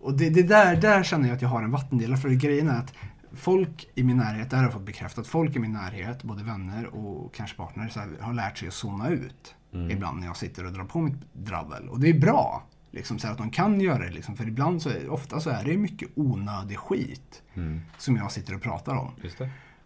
Och 0.00 0.14
det, 0.14 0.30
det 0.30 0.42
där, 0.42 0.76
där 0.76 1.02
känner 1.02 1.28
jag 1.28 1.36
att 1.36 1.42
jag 1.42 1.48
har 1.48 1.62
en 1.62 1.70
vattendelare. 1.70 2.18
För 2.18 2.28
grejen 2.28 2.68
är 2.68 2.78
att 2.78 2.94
folk 3.32 3.88
i 3.94 4.04
min 4.04 4.16
närhet, 4.16 4.50
det 4.50 4.56
här 4.56 4.62
har 4.62 4.70
jag 4.70 4.72
fått 4.72 4.86
bekräftat, 4.86 5.26
folk 5.26 5.56
i 5.56 5.58
min 5.58 5.72
närhet, 5.72 6.22
både 6.22 6.44
vänner 6.44 6.86
och 6.86 7.34
kanske 7.34 7.56
partner, 7.56 7.92
här, 7.96 8.08
har 8.20 8.34
lärt 8.34 8.58
sig 8.58 8.68
att 8.68 8.74
zona 8.74 9.08
ut. 9.08 9.54
Mm. 9.74 9.90
Ibland 9.90 10.20
när 10.20 10.26
jag 10.26 10.36
sitter 10.36 10.66
och 10.66 10.72
drar 10.72 10.84
på 10.84 11.00
mitt 11.00 11.14
dravel. 11.32 11.88
Och 11.88 12.00
det 12.00 12.08
är 12.10 12.18
bra. 12.18 12.62
Liksom, 12.90 13.18
så 13.18 13.28
att 13.28 13.38
de 13.38 13.50
kan 13.50 13.80
göra 13.80 13.98
det. 14.04 14.10
Liksom, 14.10 14.36
för 14.36 14.48
ibland 14.48 14.82
så 14.82 14.88
är, 14.88 15.08
ofta 15.08 15.40
så 15.40 15.50
är 15.50 15.64
det 15.64 15.76
mycket 15.76 16.08
onödig 16.14 16.78
skit 16.78 17.42
Mm. 17.54 17.80
som 17.98 18.16
jag 18.16 18.32
sitter 18.32 18.54
och 18.54 18.62
pratar 18.62 18.94
om. 18.94 19.10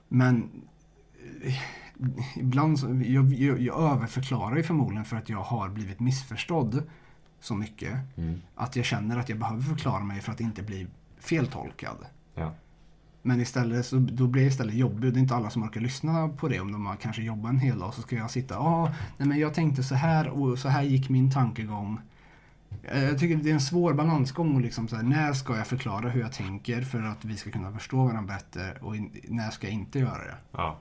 Men 0.08 0.50
eh, 1.44 1.54
ibland 2.36 2.78
så, 2.80 2.86
jag, 3.06 3.32
jag, 3.32 3.60
jag 3.60 3.80
överförklarar 3.92 4.56
ju 4.56 4.62
förmodligen 4.62 5.04
för 5.04 5.16
att 5.16 5.28
jag 5.28 5.42
har 5.42 5.68
blivit 5.68 6.00
missförstådd 6.00 6.82
så 7.40 7.54
mycket. 7.54 7.94
Mm. 8.16 8.40
Att 8.54 8.76
jag 8.76 8.84
känner 8.84 9.16
att 9.18 9.28
jag 9.28 9.38
behöver 9.38 9.62
förklara 9.62 10.04
mig 10.04 10.20
för 10.20 10.32
att 10.32 10.40
inte 10.40 10.62
bli 10.62 10.86
feltolkad. 11.18 11.96
Ja. 12.34 12.52
Men 13.22 13.40
istället 13.40 13.86
så 13.86 13.96
då 13.96 14.26
blir 14.26 14.42
det 14.42 14.48
istället 14.48 14.74
jobbigt. 14.74 15.14
Det 15.14 15.18
är 15.18 15.20
inte 15.20 15.34
alla 15.34 15.50
som 15.50 15.62
orkar 15.62 15.80
lyssna 15.80 16.28
på 16.28 16.48
det 16.48 16.60
om 16.60 16.72
de 16.72 16.86
har 16.86 16.96
kanske 16.96 17.22
jobbat 17.22 17.50
en 17.52 17.58
hel 17.58 17.78
dag. 17.78 17.94
Så 17.94 18.02
ska 18.02 18.16
jag 18.16 18.30
sitta, 18.30 18.54
ja, 18.54 18.92
nej 19.16 19.28
men 19.28 19.38
jag 19.38 19.54
tänkte 19.54 19.82
så 19.82 19.94
här 19.94 20.28
och 20.28 20.58
så 20.58 20.68
här 20.68 20.82
gick 20.82 21.08
min 21.08 21.30
tankegång. 21.30 22.00
Eh, 22.82 23.04
Jag 23.04 23.18
tycker 23.18 23.36
det 23.36 23.50
är 23.50 23.54
en 23.54 23.60
svår 23.60 23.94
balansgång. 23.94 24.54
Och 24.54 24.60
liksom 24.60 24.88
så 24.88 24.96
här, 24.96 25.02
när 25.02 25.32
ska 25.32 25.56
jag 25.56 25.66
förklara 25.66 26.08
hur 26.08 26.20
jag 26.20 26.32
tänker 26.32 26.82
för 26.82 27.02
att 27.02 27.24
vi 27.24 27.36
ska 27.36 27.50
kunna 27.50 27.72
förstå 27.72 27.96
varandra 28.04 28.34
bättre 28.34 28.72
och 28.80 28.94
när 29.28 29.50
ska 29.50 29.66
jag 29.66 29.74
inte 29.74 29.98
göra 29.98 30.24
det? 30.24 30.36
Ja. 30.52 30.78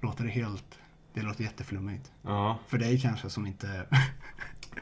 Låter 0.00 0.24
det 0.24 0.30
helt... 0.30 0.78
Det 1.14 1.22
låter 1.22 1.44
jätteflummigt. 1.44 2.12
Ja. 2.22 2.58
För 2.66 2.78
dig 2.78 3.00
kanske 3.00 3.30
som 3.30 3.46
inte... 3.46 3.66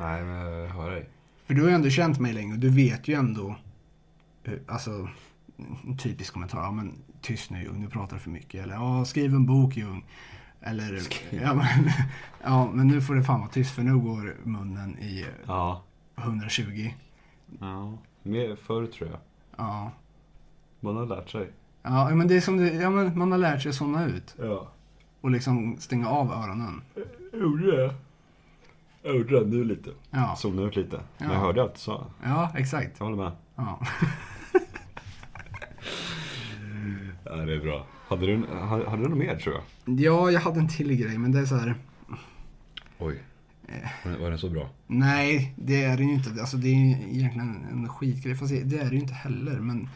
Nej, 0.01 0.25
men 0.25 0.37
jag 0.37 0.69
hör 0.69 0.91
dig. 0.91 1.09
För 1.47 1.55
du 1.55 1.63
har 1.63 1.69
ju 1.69 1.75
ändå 1.75 1.91
känt 1.91 2.21
mig 2.21 2.33
länge 2.33 2.53
och 2.53 2.59
du 2.59 2.69
vet 2.69 3.09
ju 3.09 3.15
ändå... 3.15 3.57
Alltså, 4.69 5.09
en 5.87 5.97
typisk 5.99 6.33
kommentar. 6.33 6.59
Ja 6.63 6.71
men 6.71 6.93
tyst 7.21 7.51
nu 7.51 7.63
Ljung, 7.63 7.81
nu 7.81 7.89
pratar 7.89 8.17
du 8.17 8.23
för 8.23 8.31
mycket. 8.31 8.63
Eller 8.65 8.75
ja, 8.75 9.05
skriv 9.05 9.35
en 9.35 9.47
bok 9.47 9.77
Ljung. 9.77 10.05
Eller 10.61 11.01
ja 11.31 11.55
men, 11.55 11.67
ja 12.45 12.71
men 12.73 12.89
nu 12.89 13.01
får 13.01 13.15
det 13.15 13.23
fan 13.23 13.41
vara 13.41 13.51
tyst 13.51 13.75
för 13.75 13.83
nu 13.83 13.99
går 13.99 14.37
munnen 14.45 14.99
i 14.99 15.27
Ja. 15.47 15.83
120. 16.17 16.91
Ja. 17.61 17.99
Mer 18.23 18.57
förr 18.57 18.87
tror 18.87 19.11
jag. 19.11 19.19
Ja. 19.57 19.91
Man 20.81 20.97
har 20.97 21.07
lärt 21.07 21.31
sig. 21.31 21.51
Ja 21.83 22.11
men 22.15 22.29
det 22.29 22.37
är 22.37 22.41
som 22.41 22.57
det, 22.57 22.73
ja 22.75 22.91
men 22.91 23.19
man 23.19 23.33
har 23.33 23.39
lärt 23.39 23.63
sig 23.63 23.73
såna 23.73 24.05
ut. 24.07 24.35
Ja. 24.39 24.69
Och 25.21 25.31
liksom 25.31 25.77
stänga 25.79 26.09
av 26.09 26.33
öronen. 26.33 26.83
Gjorde 27.33 27.77
det. 27.77 27.95
Jag 29.03 29.17
gjorde 29.17 29.41
det 29.41 29.47
nu 29.47 29.65
lite. 29.65 29.91
Ja, 30.11 30.35
Zonade 30.37 30.69
ut 30.69 30.77
lite. 30.77 31.01
Men 31.19 31.29
Ja. 31.29 31.35
jag 31.35 31.41
hörde 31.41 31.63
allt 31.63 31.75
du 31.75 31.81
sa. 31.81 32.07
ja 32.25 32.51
exakt. 32.57 32.91
Jag 32.99 33.07
håller 33.07 33.23
med. 33.23 33.33
Ja. 33.57 33.81
Ja, 37.39 37.45
det 37.45 37.55
är 37.55 37.61
bra. 37.61 37.87
Hade 38.09 38.27
du, 38.27 38.47
hade, 38.47 38.91
hade 38.91 39.03
du 39.03 39.09
något 39.09 39.19
mer 39.19 39.37
tror 39.37 39.55
jag? 39.55 40.01
ja, 40.01 40.31
jag 40.31 40.41
hade 40.41 40.61
en 40.61 40.69
till 40.69 40.95
grej 40.95 41.19
men 41.19 41.33
det 41.33 41.39
är 41.39 41.45
så 41.45 41.57
här. 41.57 41.75
Oj. 42.99 43.23
Var, 44.21 44.31
den 44.31 44.39
så 44.39 44.51
bra? 44.51 44.71
Nej, 44.87 45.55
det 45.57 45.85
är 45.85 45.97
det 45.97 46.03
ju 46.03 46.13
inte. 46.13 46.41
Alltså 46.41 46.57
det 46.57 46.69
är 46.69 46.75
ju 46.75 46.91
egentligen 46.91 47.67
en 47.73 47.89
skitgrej. 47.89 48.35
Fast 48.35 48.53
det 48.65 48.79
är 48.79 48.85
det 48.85 48.95
ju 48.95 49.01
inte 49.01 49.15
heller. 49.15 49.61
Men 49.61 49.89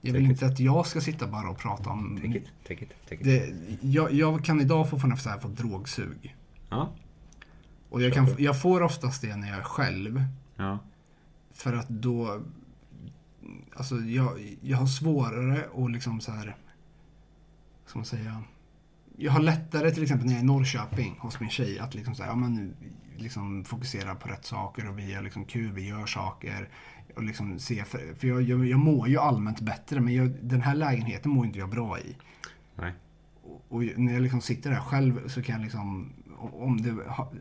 jag 0.00 0.12
vill 0.12 0.22
Take 0.22 0.32
inte 0.32 0.46
att 0.46 0.60
jag 0.60 0.86
ska 0.86 1.00
sitta 1.00 1.26
bara 1.26 1.50
och 1.50 1.58
prata 1.58 1.90
om... 1.90 2.16
Take 2.16 2.38
it, 2.38 2.48
take 2.68 2.84
it, 2.84 2.90
take 3.08 3.14
it. 3.14 3.24
Det, 3.24 3.54
jag, 3.80 4.12
jag 4.12 4.44
kan 4.44 4.60
idag 4.60 4.90
fortfarande 4.90 5.30
här 5.30 5.38
få 5.38 5.48
drogsug. 5.48 6.36
Ja. 6.68 6.92
Och 7.88 8.02
jag, 8.02 8.12
kan, 8.12 8.34
jag 8.38 8.60
får 8.60 8.82
oftast 8.82 9.22
det 9.22 9.36
när 9.36 9.48
jag 9.48 9.58
är 9.58 9.62
själv. 9.62 10.24
Ja. 10.56 10.78
För 11.52 11.72
att 11.72 11.88
då... 11.88 12.42
Alltså 13.76 13.96
jag, 13.96 14.56
jag 14.60 14.78
har 14.78 14.86
svårare 14.86 15.64
att 15.74 15.90
liksom 15.90 16.20
så 16.20 16.32
här... 16.32 16.56
Ska 17.86 17.98
man 17.98 18.06
säga? 18.06 18.42
Jag 19.16 19.32
har 19.32 19.40
lättare 19.40 19.90
till 19.90 20.02
exempel 20.02 20.26
när 20.26 20.32
jag 20.32 20.38
är 20.40 20.44
i 20.44 20.46
Norrköping 20.46 21.16
hos 21.18 21.40
min 21.40 21.50
tjej 21.50 21.78
att 21.78 21.94
liksom 21.94 22.14
så 22.14 22.22
här, 22.22 22.30
ja, 22.30 22.36
men, 22.36 22.74
liksom 23.16 23.64
fokusera 23.64 24.14
på 24.14 24.28
rätt 24.28 24.44
saker 24.44 24.88
och 24.88 24.98
vi 24.98 25.14
har 25.14 25.22
liksom 25.22 25.44
kul, 25.44 25.72
vi 25.72 25.88
gör 25.88 26.06
saker. 26.06 26.68
Och 27.16 27.22
liksom 27.22 27.58
se, 27.58 27.84
för, 27.84 28.14
för 28.14 28.28
jag, 28.28 28.42
jag, 28.42 28.66
jag 28.66 28.78
mår 28.78 29.08
ju 29.08 29.18
allmänt 29.18 29.60
bättre 29.60 30.00
men 30.00 30.14
jag, 30.14 30.30
den 30.42 30.62
här 30.62 30.74
lägenheten 30.74 31.30
mår 31.30 31.46
inte 31.46 31.58
jag 31.58 31.70
bra 31.70 31.98
i. 32.00 32.16
Nej. 32.74 32.92
Och, 33.42 33.64
och 33.68 33.82
när 33.96 34.12
jag 34.12 34.22
liksom 34.22 34.40
sitter 34.40 34.70
där 34.70 34.80
själv 34.80 35.28
så 35.28 35.42
kan 35.42 35.54
jag 35.54 35.62
liksom, 35.62 36.12
om 36.38 36.82
det, 36.82 36.96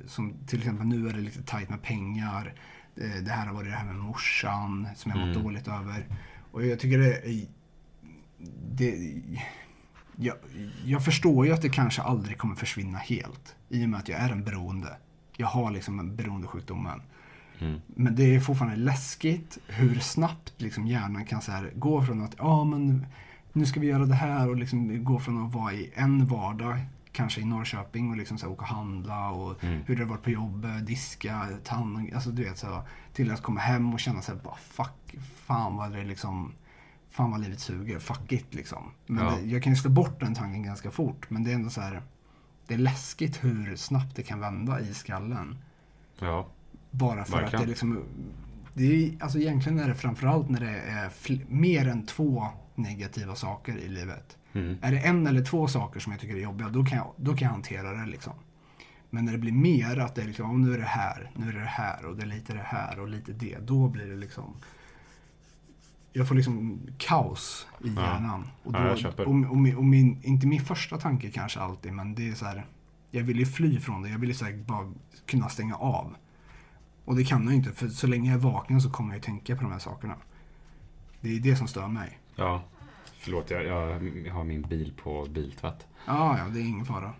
som 0.07 0.34
till 0.47 0.59
exempel 0.59 0.88
nu 0.88 1.09
är 1.09 1.13
det 1.13 1.22
lite 1.22 1.43
tajt 1.43 1.69
med 1.69 1.81
pengar. 1.81 2.53
Det, 2.95 3.22
det 3.22 3.31
här 3.31 3.45
har 3.47 3.53
varit 3.53 3.69
det 3.69 3.76
här 3.76 3.85
med 3.85 3.95
morsan 3.95 4.88
som 4.95 5.11
jag 5.11 5.19
mått 5.19 5.35
Mm. 5.35 5.43
dåligt 5.43 5.68
över. 5.68 6.05
Och 6.51 6.65
jag 6.65 6.80
tycker 6.80 6.97
det 6.97 7.18
är, 7.18 7.45
det, 8.72 9.22
jag, 10.22 10.35
jag 10.85 11.06
förstår 11.06 11.45
ju 11.45 11.52
att 11.52 11.61
det 11.61 11.69
kanske 11.69 12.02
aldrig 12.02 12.38
kommer 12.38 12.56
försvinna 12.56 12.98
helt. 12.98 13.56
I 13.69 13.85
och 13.85 13.89
med 13.89 13.99
att 13.99 14.07
jag 14.10 14.19
är 14.19 14.30
en 14.30 14.43
beroende. 14.43 14.98
Jag 15.38 15.48
har 15.48 15.72
liksom 15.72 15.99
en 15.99 16.15
beroendesjukdomen. 16.15 17.02
Mm. 17.60 17.81
Men 17.88 18.15
det 18.15 18.35
är 18.35 18.39
fortfarande 18.39 18.77
läskigt 18.77 19.57
hur 19.68 19.99
snabbt 19.99 20.53
liksom 20.57 20.88
hjärnan 20.88 21.26
kan 21.26 21.41
så 21.41 21.52
här, 21.52 21.72
gå 21.76 22.02
från 22.06 22.22
att 22.22 22.35
ja 22.38 22.64
men 22.64 23.06
nu 23.53 23.65
ska 23.65 23.80
vi 23.80 23.88
göra 23.88 24.06
det 24.06 24.14
här 24.15 24.49
och 24.49 24.56
liksom 24.56 25.03
gå 25.03 25.19
från 25.19 25.45
att 25.45 25.53
vara 25.53 25.73
i 25.73 25.91
en 25.95 26.27
vardag 26.27 26.80
kanske 27.11 27.41
i 27.41 27.45
Norrköping 27.45 28.11
och 28.11 28.18
liksom 28.18 28.38
så 28.38 28.45
här, 28.45 28.53
åka 28.53 28.61
och 28.61 28.68
handla 28.68 29.30
och 29.30 29.64
Mm. 29.64 29.81
hur 29.85 29.95
det 29.95 30.02
har 30.03 30.10
varit 30.10 30.23
på 30.23 30.30
jobbet, 30.30 30.88
diska, 30.88 31.48
ta 31.64 31.76
hand 31.76 32.14
alltså 32.14 32.30
du 32.31 32.43
vet 32.43 32.57
så 32.57 32.81
till 33.14 33.31
att 33.31 33.41
komma 33.41 33.60
hem 33.60 33.93
och 33.93 33.99
känna 33.99 34.22
sig 34.22 34.35
bara 34.43 34.56
fuck, 34.56 35.15
fan 35.45 35.76
vad 35.76 35.91
det 35.91 36.03
liksom 36.03 36.52
Fan 37.11 37.31
vad 37.31 37.41
livet 37.41 37.59
suger, 37.59 37.99
fuck 37.99 38.31
it 38.31 38.53
liksom. 38.53 38.91
Men 39.07 39.25
Ja. 39.25 39.31
det, 39.41 39.45
jag 39.49 39.63
kan 39.63 39.73
ju 39.73 39.77
slå 39.77 39.89
bort 39.91 40.19
den 40.19 40.35
tanken 40.35 40.63
ganska 40.63 40.91
fort 40.91 41.29
men 41.29 41.43
det 41.43 41.51
är 41.51 41.55
ändå 41.55 41.69
så 41.69 41.81
här 41.81 42.01
Det 42.67 42.73
är 42.73 42.77
läskigt 42.77 43.43
hur 43.43 43.75
snabbt 43.75 44.15
det 44.15 44.23
kan 44.23 44.39
vända 44.39 44.79
i 44.79 44.93
skallen. 44.93 45.57
Ja. 46.19 46.47
Bara 46.91 47.25
för 47.25 47.31
Verkligen. 47.38 47.55
att 47.55 47.61
det 47.61 47.69
liksom... 47.69 48.03
Det 48.73 48.83
är, 49.05 49.11
alltså 49.23 49.39
egentligen 49.39 49.79
är 49.79 49.88
det 49.88 49.95
framförallt 49.95 50.49
när 50.49 50.59
det 50.59 50.79
är 50.79 51.11
mer 51.47 51.88
än 51.88 52.05
två 52.05 52.47
negativa 52.75 53.35
saker 53.35 53.77
i 53.77 53.88
livet. 53.88 54.38
Mm. 54.53 54.77
Är 54.81 54.91
det 54.91 54.99
en 54.99 55.27
eller 55.27 55.45
två 55.45 55.67
saker 55.67 55.99
som 55.99 56.11
jag 56.11 56.21
tycker 56.21 56.35
är 56.35 56.39
jobbiga, 56.39 56.69
då 56.69 56.85
kan 56.85 56.97
jag, 56.97 57.13
då 57.17 57.31
kan 57.35 57.45
jag 57.45 57.51
hantera 57.51 57.93
det 57.93 58.05
liksom. 58.05 58.33
Men 59.09 59.25
när 59.25 59.31
det 59.31 59.38
blir 59.38 59.51
mer, 59.51 59.97
att 59.99 60.15
det 60.15 60.21
är 60.21 60.25
liksom, 60.27 60.51
"Åh, 60.51 60.57
nu 60.57 60.73
är 60.73 60.77
det 60.77 60.83
här, 60.85 61.31
nu 61.35 61.49
är 61.49 61.53
det 61.53 61.59
här 61.65 62.05
och 62.05 62.15
det 62.15 62.21
är 62.23 62.27
lite 62.27 62.53
det 62.53 62.65
här 62.65 62.99
och 62.99 63.07
lite 63.07 63.31
det. 63.33 63.57
Då 63.61 63.88
blir 63.88 64.05
det 64.05 64.15
liksom... 64.15 64.53
Jag 66.13 66.27
får 66.27 66.35
liksom 66.35 66.79
kaos 66.97 67.67
i 67.83 67.93
Ja. 67.95 68.01
hjärnan. 68.01 68.47
Och, 68.63 68.73
då, 68.73 68.79
Ja, 68.79 68.97
jag 68.97 69.19
och, 69.19 69.35
och, 69.35 69.77
och 69.77 69.85
min, 69.85 70.19
inte 70.23 70.47
min 70.47 70.61
första 70.61 70.97
tanke 70.97 71.31
kanske 71.31 71.59
alltid, 71.59 71.93
men 71.93 72.15
det 72.15 72.29
är 72.29 72.33
så 72.33 72.45
här. 72.45 72.65
Jag 73.11 73.23
vill 73.23 73.39
ju 73.39 73.45
fly 73.45 73.79
från 73.79 74.01
det. 74.01 74.09
Jag 74.09 74.19
vill 74.19 74.29
ju 74.29 74.35
så 74.35 74.45
här 74.45 74.53
bara 74.53 74.93
kunna 75.25 75.49
stänga 75.49 75.75
av. 75.75 76.15
Och 77.05 77.15
det 77.15 77.23
kan 77.25 77.43
jag 77.45 77.53
inte, 77.53 77.71
för 77.71 77.88
så 77.88 78.07
länge 78.07 78.29
jag 78.31 78.39
är 78.39 78.43
vaken 78.43 78.81
så 78.81 78.89
kommer 78.91 79.09
jag 79.09 79.17
ju 79.17 79.21
tänka 79.21 79.55
på 79.55 79.61
de 79.63 79.71
här 79.71 79.79
sakerna. 79.79 80.15
Det 81.21 81.35
är 81.35 81.39
det 81.39 81.55
som 81.55 81.67
stör 81.67 81.88
mig. 81.88 82.19
Ja. 82.35 82.63
Förlåt, 83.19 83.49
jag, 83.49 83.65
jag, 83.65 84.07
jag 84.25 84.33
har 84.33 84.43
min 84.43 84.61
bil 84.61 84.93
på 85.03 85.25
biltvätt. 85.29 85.88
Ja, 86.05 86.38
ja, 86.38 86.45
det 86.53 86.59
är 86.59 86.63
ingen 86.63 86.85
fara. 86.85 87.13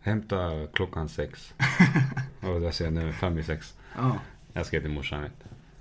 Hämta 0.00 0.66
klockan 0.72 1.08
sex. 1.08 1.54
Och 2.40 2.60
där 2.60 2.70
ser 2.70 2.84
jag 2.84 2.94
nu, 2.94 3.12
fem 3.12 3.38
i 3.38 3.42
sex. 3.42 3.74
Ja. 3.96 4.16
Jag 4.52 4.66
ska 4.66 4.80
till 4.80 4.90
morsan. 4.90 5.28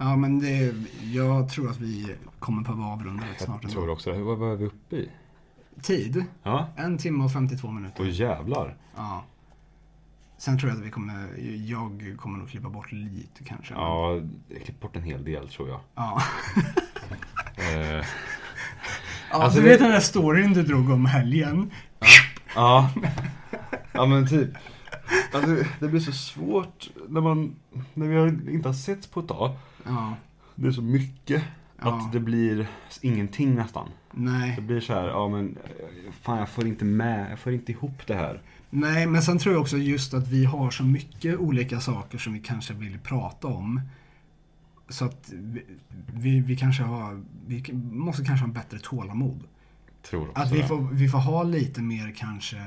Ja, 0.03 0.15
men 0.15 0.39
det, 0.39 0.73
jag 1.13 1.49
tror 1.49 1.69
att 1.69 1.79
vi 1.79 2.15
kommer 2.39 2.61
behöva 2.63 2.83
avrunda 2.85 3.23
rätt 3.23 3.41
snart. 3.41 3.63
Jag 3.63 3.71
tror 3.71 3.89
också 3.89 4.11
det. 4.11 4.21
Vad 4.21 4.37
var 4.37 4.55
vi 4.55 4.65
uppe 4.65 4.95
i? 4.95 5.09
Tid? 5.81 6.25
Ja. 6.43 6.67
En 6.75 6.97
timme 6.97 7.23
och 7.23 7.31
52 7.33 7.71
minuter. 7.71 8.03
Och 8.03 8.09
jävlar. 8.09 8.75
Ja. 8.95 9.23
Sen 10.37 10.59
tror 10.59 10.69
jag 10.71 10.79
att 10.79 10.85
vi 10.85 10.89
kommer, 10.91 11.29
jag 11.65 12.15
kommer 12.19 12.37
nog 12.39 12.49
klippa 12.49 12.69
bort 12.69 12.91
lite 12.91 13.43
kanske. 13.43 13.73
Ja, 13.73 14.13
jag 14.47 14.63
klippte 14.63 14.81
bort 14.81 14.95
en 14.95 15.03
hel 15.03 15.23
del 15.23 15.49
tror 15.49 15.69
jag. 15.69 15.79
Ja. 15.95 16.21
Eh, 17.57 17.95
ja 17.95 18.03
Alltså, 19.31 19.59
du 19.59 19.63
vi- 19.63 19.69
vet 19.69 19.79
den 19.79 19.91
där 19.91 19.99
storyn 19.99 20.53
du 20.53 20.63
drog 20.63 20.89
om 20.89 21.05
helgen? 21.05 21.71
ja. 22.55 22.89
ja, 23.93 24.05
men 24.05 24.27
typ. 24.27 24.49
Alltså, 25.33 25.55
det 25.79 25.87
blir 25.87 25.99
så 25.99 26.11
svårt 26.11 26.89
när 27.09 27.21
man, 27.21 27.55
när 27.93 28.07
vi 28.07 28.53
inte 28.53 28.69
har 28.69 28.73
setts 28.73 29.07
på 29.07 29.19
ett 29.19 29.27
tag. 29.27 29.51
Ja. 29.85 30.15
Det 30.55 30.67
är 30.67 30.71
så 30.71 30.81
mycket. 30.81 31.43
Ja. 31.81 31.97
Att 31.97 32.11
det 32.11 32.19
blir 32.19 32.67
ingenting 33.01 33.55
nästan. 33.55 33.89
Det 34.11 34.21
Nej. 34.21 34.61
blir 34.61 34.81
så 34.81 34.93
här, 34.93 35.07
ja 35.07 35.27
men 35.27 35.57
fan 36.21 36.37
jag 36.39 36.49
får 36.49 36.67
inte 36.67 36.85
med, 36.85 37.31
jag 37.31 37.39
får 37.39 37.53
inte 37.53 37.71
ihop 37.71 38.07
det 38.07 38.15
här. 38.15 38.41
Nej, 38.69 39.07
men 39.07 39.21
sen 39.21 39.39
tror 39.39 39.53
jag 39.53 39.61
också 39.61 39.77
just 39.77 40.13
att 40.13 40.27
vi 40.27 40.45
har 40.45 40.71
så 40.71 40.83
mycket 40.83 41.37
olika 41.39 41.79
saker 41.79 42.17
som 42.17 42.33
vi 42.33 42.39
kanske 42.39 42.73
vill 42.73 42.99
prata 42.99 43.47
om. 43.47 43.81
Så 44.89 45.05
att 45.05 45.31
vi, 45.33 45.65
vi, 46.13 46.39
vi 46.39 46.57
kanske 46.57 46.83
har, 46.83 47.21
vi 47.47 47.73
måste 47.91 48.25
kanske 48.25 48.45
ha 48.45 48.53
bättre 48.53 48.79
tålamod. 48.79 49.43
Tror 50.09 50.29
också 50.29 50.41
Att 50.41 50.51
vi 50.51 50.57
det. 50.57 50.67
får, 50.67 50.81
vi 50.91 51.09
får 51.09 51.19
ha 51.19 51.43
lite 51.43 51.81
mer 51.81 52.13
kanske 52.17 52.57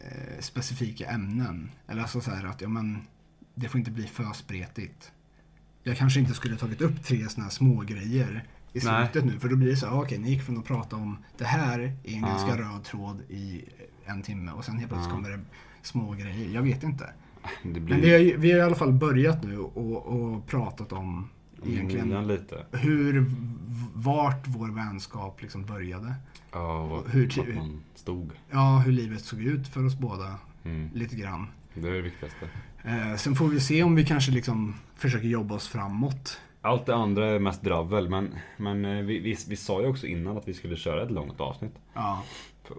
eh, 0.00 0.40
specifika 0.40 1.06
ämnen. 1.10 1.70
Eller 1.88 2.02
alltså 2.02 2.20
så 2.20 2.30
här 2.30 2.44
att, 2.44 2.60
ja 2.60 2.68
men, 2.68 2.98
det 3.54 3.68
får 3.68 3.78
inte 3.78 3.90
bli 3.90 4.06
för 4.06 4.32
spretigt. 4.32 5.12
Jag 5.82 5.96
kanske 5.96 6.20
inte 6.20 6.34
skulle 6.34 6.56
tagit 6.56 6.80
upp 6.80 7.04
tre 7.04 7.28
sådana 7.28 7.50
små 7.50 7.80
grejer 7.80 8.44
i 8.72 8.80
Nej. 8.84 9.06
slutet 9.08 9.24
nu. 9.32 9.38
För 9.40 9.48
då 9.48 9.56
blir 9.56 9.68
det 9.70 9.76
så 9.76 9.86
här, 9.86 10.00
okej, 10.00 10.18
ni 10.18 10.30
gick 10.30 10.42
från 10.42 10.58
att 10.58 10.64
prata 10.64 10.96
om 10.96 11.16
det 11.38 11.44
här 11.44 11.92
i 12.04 12.14
en 12.14 12.20
Ja. 12.22 12.26
ganska 12.28 12.56
röd 12.58 12.84
tråd 12.84 13.20
i 13.28 13.64
en 14.04 14.22
timme 14.22 14.52
och 14.52 14.64
sen 14.64 14.78
helt 14.78 14.88
plötsligt 14.90 15.10
Ja. 15.10 15.16
kommer 15.16 15.30
det 15.30 15.40
små 15.82 16.12
grejer. 16.12 16.54
Jag 16.54 16.62
vet 16.62 16.82
inte. 16.82 17.10
Det 17.62 17.80
blir 17.80 17.94
Men 17.94 18.00
vi 18.00 18.12
har, 18.12 18.38
vi 18.38 18.50
har 18.52 18.58
i 18.58 18.62
alla 18.62 18.74
fall 18.74 18.92
börjat 18.92 19.42
nu 19.44 19.58
och, 19.58 20.06
och 20.06 20.46
pratat 20.46 20.92
om 20.92 21.28
egentligen 21.66 22.26
lite. 22.28 22.66
hur, 22.72 23.26
vart 23.94 24.46
vår 24.46 24.68
vänskap 24.68 25.42
liksom 25.42 25.64
började. 25.64 26.14
Ja, 26.52 26.86
vad, 26.86 27.08
Hur 27.08 27.32
vart 27.38 27.54
man 27.54 27.82
stod. 27.94 28.30
Ja, 28.50 28.78
hur 28.86 28.92
livet 28.92 29.20
såg 29.24 29.40
ut 29.42 29.68
för 29.68 29.86
oss 29.86 29.96
båda 29.98 30.34
Mm. 30.64 30.88
lite 30.94 31.16
grann. 31.16 31.46
Det 31.74 31.88
är 31.88 31.92
det 31.92 32.02
viktigaste. 32.02 32.48
Eh, 32.84 33.16
sen 33.16 33.34
får 33.34 33.48
vi 33.48 33.60
se 33.60 33.82
om 33.82 33.94
vi 33.94 34.04
kanske 34.04 34.32
liksom 34.32 34.74
försöker 34.96 35.28
jobba 35.28 35.54
oss 35.54 35.68
framåt. 35.68 36.40
Allt 36.60 36.86
det 36.86 36.94
andra 36.94 37.26
är 37.26 37.38
mest 37.38 37.62
dravel, 37.62 38.08
men, 38.08 38.34
men 38.56 38.84
eh, 38.84 39.04
vi, 39.04 39.18
vi, 39.18 39.36
vi 39.48 39.56
sa 39.56 39.80
ju 39.80 39.86
också 39.86 40.06
innan 40.06 40.36
att 40.36 40.48
vi 40.48 40.54
skulle 40.54 40.76
köra 40.76 41.02
ett 41.02 41.10
långt 41.10 41.40
avsnitt. 41.40 41.74
Ja, 41.94 42.22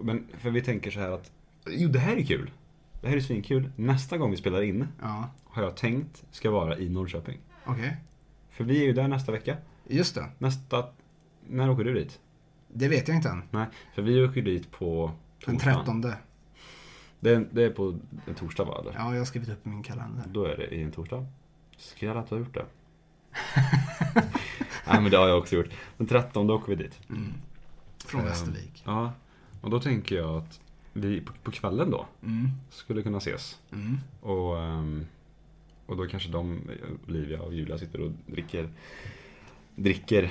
Men 0.02 0.26
för 0.38 0.50
vi 0.50 0.60
tänker 0.62 0.90
så 0.90 1.00
här 1.00 1.10
att, 1.10 1.30
jo 1.66 1.88
det 1.88 1.98
här 1.98 2.16
är 2.16 2.24
kul. 2.24 2.50
Det 3.00 3.08
här 3.08 3.16
är 3.16 3.20
svinkul. 3.20 3.70
Nästa 3.76 4.18
gång 4.18 4.30
vi 4.30 4.36
spelar 4.36 4.62
in 4.62 4.88
ja, 5.02 5.28
har 5.44 5.62
jag 5.62 5.76
tänkt 5.76 6.24
ska 6.30 6.50
vara 6.50 6.78
i 6.78 6.88
Norrköping. 6.88 7.38
okej. 7.64 7.96
För 8.50 8.64
vi 8.64 8.82
är 8.82 8.86
ju 8.86 8.92
där 8.92 9.08
nästa 9.08 9.32
vecka. 9.32 9.56
Just 9.88 10.14
det. 10.14 10.26
Nästa, 10.38 10.86
när 11.48 11.70
åker 11.70 11.84
du 11.84 11.94
dit? 11.94 12.20
Det 12.68 12.88
vet 12.88 13.08
jag 13.08 13.16
inte 13.16 13.28
än. 13.28 13.42
Nej, 13.50 13.66
för 13.94 14.02
vi 14.02 14.24
åker 14.24 14.42
dit 14.42 14.70
på 14.70 15.10
Den 15.46 15.54
torsdagen. 15.56 16.02
13. 16.02 16.12
Det 17.24 17.30
är, 17.34 17.46
det 17.52 17.62
är 17.62 17.70
på 17.70 17.98
en 18.26 18.34
torsdag 18.34 18.64
va? 18.64 18.78
Eller? 18.80 18.92
Ja, 18.94 19.12
jag 19.12 19.20
har 19.20 19.24
skrivit 19.24 19.48
upp 19.48 19.66
i 19.66 19.68
min 19.68 19.82
kalender. 19.82 20.24
Då 20.26 20.44
är 20.44 20.56
det 20.56 20.66
i 20.74 20.82
en 20.82 20.92
torsdag. 20.92 21.26
Jag 21.98 22.16
att 22.16 22.28
du 22.28 22.34
har 22.34 22.40
gjort 22.40 22.54
det? 22.54 22.66
Nej 24.86 25.00
men 25.02 25.10
det 25.10 25.16
har 25.16 25.28
jag 25.28 25.38
också 25.38 25.56
gjort. 25.56 25.70
Den 25.96 26.06
13 26.06 26.46
då 26.46 26.54
åker 26.54 26.68
vi 26.76 26.82
dit. 26.82 27.00
Mm. 27.08 27.32
Från 28.04 28.20
Ehm, 28.20 28.26
Västervik. 28.26 28.82
Ja, 28.86 29.12
och 29.60 29.70
då 29.70 29.80
tänker 29.80 30.16
jag 30.16 30.36
att 30.36 30.60
vi 30.92 31.20
på, 31.20 31.32
på 31.42 31.50
kvällen 31.50 31.90
då 31.90 32.06
Mm. 32.22 32.48
skulle 32.70 33.02
kunna 33.02 33.18
ses. 33.18 33.58
Mm. 33.72 33.98
Och, 34.20 34.58
ehm, 34.62 35.06
och 35.86 35.96
då 35.96 36.06
kanske 36.06 36.28
de, 36.28 36.60
Olivia 37.08 37.40
och 37.42 37.54
Julia 37.54 37.78
sitter 37.78 38.00
och 38.00 38.12
dricker, 38.26 38.68
dricker 39.74 40.30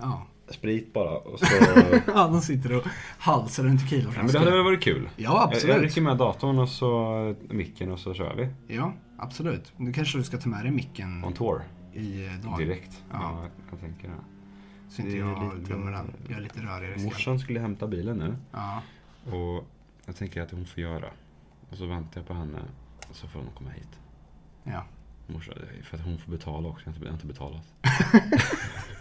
Ja. 0.00 0.26
Sprit 0.48 0.92
bara. 0.92 1.10
Och 1.18 1.38
så, 1.38 1.46
ja, 2.06 2.28
de 2.28 2.40
sitter 2.40 2.76
och 2.76 2.82
halsar 3.18 3.62
en 3.64 3.68
ja, 3.68 3.74
men 3.74 3.82
tequilaflaska. 3.88 4.32
det 4.32 4.38
hade 4.44 4.50
väl 4.56 4.64
varit 4.64 4.82
kul. 4.82 5.08
Ja, 5.16 5.22
Jag, 5.22 5.32
jag 5.34 5.42
absolut. 5.54 5.82
rycker 5.82 6.00
med 6.00 6.16
datorn 6.16 6.58
och 6.58 6.68
så 6.68 7.34
micken 7.48 7.92
och 7.92 7.98
så 7.98 8.14
kör 8.14 8.34
vi. 8.34 8.74
Ja, 8.74 8.92
absolut. 9.18 9.72
Nu 9.76 9.92
kanske 9.92 10.18
du 10.18 10.24
ska 10.24 10.36
ta 10.38 10.48
med 10.48 10.64
dig 10.64 10.70
micken 10.70 11.24
On 11.24 11.32
tour. 11.32 11.62
i 11.94 12.26
eh, 12.26 12.32
dag. 12.32 12.58
Direkt. 12.58 13.04
Ja. 13.12 13.18
Ja, 13.22 13.46
jag 13.70 13.80
tänker 13.80 14.08
det. 14.08 14.14
Så 14.90 15.02
inte 15.02 15.16
jag 15.16 15.54
lite- 15.54 15.66
glömmer 15.68 15.92
den. 15.92 16.12
Jag 16.28 16.38
är 16.38 16.42
lite 16.42 16.60
rörigare. 16.60 16.98
Morsan 17.04 17.38
skulle 17.38 17.60
hämta 17.60 17.86
bilen 17.86 18.16
nu. 18.16 18.36
Ja. 18.52 18.82
Och 19.32 19.64
jag 20.06 20.16
tänker 20.16 20.42
att 20.42 20.50
hon 20.50 20.66
får 20.66 20.82
göra. 20.82 21.06
Och 21.70 21.76
så 21.76 21.86
väntar 21.86 22.20
jag 22.20 22.28
på 22.28 22.34
henne. 22.34 22.58
Och 23.10 23.16
så 23.16 23.28
får 23.28 23.40
hon 23.40 23.48
komma 23.58 23.70
hit. 23.70 23.88
ja. 24.64 24.84
Morsan, 25.28 25.54
för 25.84 25.96
att 25.96 26.04
hon 26.04 26.18
får 26.18 26.30
betala 26.32 26.68
också. 26.68 26.86
Jag 26.90 26.94
jag 27.00 27.06
har 27.06 27.12
inte 27.12 27.26
betalat. 27.26 27.62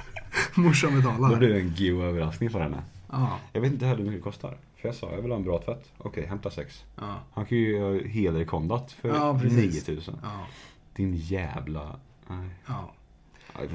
Morsan 0.62 0.96
betalar. 0.96 1.30
Då 1.30 1.36
blir 1.36 1.50
det 1.50 1.60
en 1.60 1.74
god 1.78 2.04
överraskning 2.04 2.50
för 2.50 2.60
henne. 2.60 2.84
Ja. 3.12 3.40
Jag 3.54 3.62
vet 3.62 3.74
inte 3.74 3.86
heller 3.86 4.04
hur 4.04 4.06
mycket 4.06 4.24
det 4.24 4.32
kostar. 4.32 4.58
För 4.76 4.88
jag 4.88 4.96
sa, 4.96 5.12
jag 5.12 5.22
vill 5.22 5.32
ha 5.32 5.38
en 5.38 5.44
bra 5.44 5.62
tvätt. 5.62 5.92
Okej, 5.98 6.26
hämta 6.26 6.52
sex. 6.52 6.84
Ja. 6.96 7.20
Han 7.34 7.46
kan 7.46 7.58
ju 7.58 7.78
göra 7.78 8.08
helrekondat 8.08 8.92
för 8.92 9.10
Ja, 9.10 9.40
precis. 9.42 9.88
9000. 9.88 10.16
Ja. 10.24 10.48
Din 10.96 11.16
jävla... 11.16 11.96
Nej. 12.28 12.50
ja. 12.66 12.92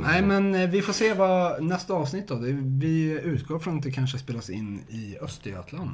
Nej 0.02 0.23
men 0.23 0.55
eh, 0.55 0.69
vi 0.70 0.82
får 0.82 0.93
se 0.93 1.15
vad 1.15 1.62
nästa 1.62 1.94
avsnitt 1.94 2.28
då. 2.28 2.35
Vi 2.61 3.20
utgår 3.24 3.59
från 3.59 3.77
att 3.77 3.82
det 3.82 3.90
kanske 3.90 4.19
spelas 4.19 4.51
in 4.51 4.82
i 4.89 5.16
Östergötland. 5.20 5.90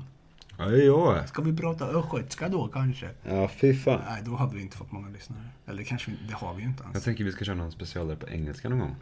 Ja. 0.58 1.26
Ska 1.26 1.42
vi 1.42 1.56
prata 1.56 1.84
östgötska 1.86 2.48
då 2.48 2.68
kanske? 2.68 3.10
Ja, 3.22 3.48
fy 3.48 3.74
fan. 3.74 4.00
Nej, 4.08 4.22
då 4.24 4.36
hade 4.36 4.56
vi 4.56 4.62
inte 4.62 4.76
fått 4.76 4.92
många 4.92 5.08
lyssnare. 5.08 5.40
Eller 5.66 5.82
kanske 5.82 6.10
vi, 6.10 6.16
det 6.28 6.34
har 6.34 6.54
vi 6.54 6.62
ju 6.62 6.68
inte 6.68 6.82
Jag 6.82 6.90
ens. 6.90 7.04
tänker 7.04 7.24
vi 7.24 7.32
ska 7.32 7.44
köra 7.44 7.56
någon 7.56 7.72
special 7.72 8.08
där 8.08 8.16
på 8.16 8.28
engelska 8.28 8.68
någon 8.68 8.78
gång. 8.78 8.96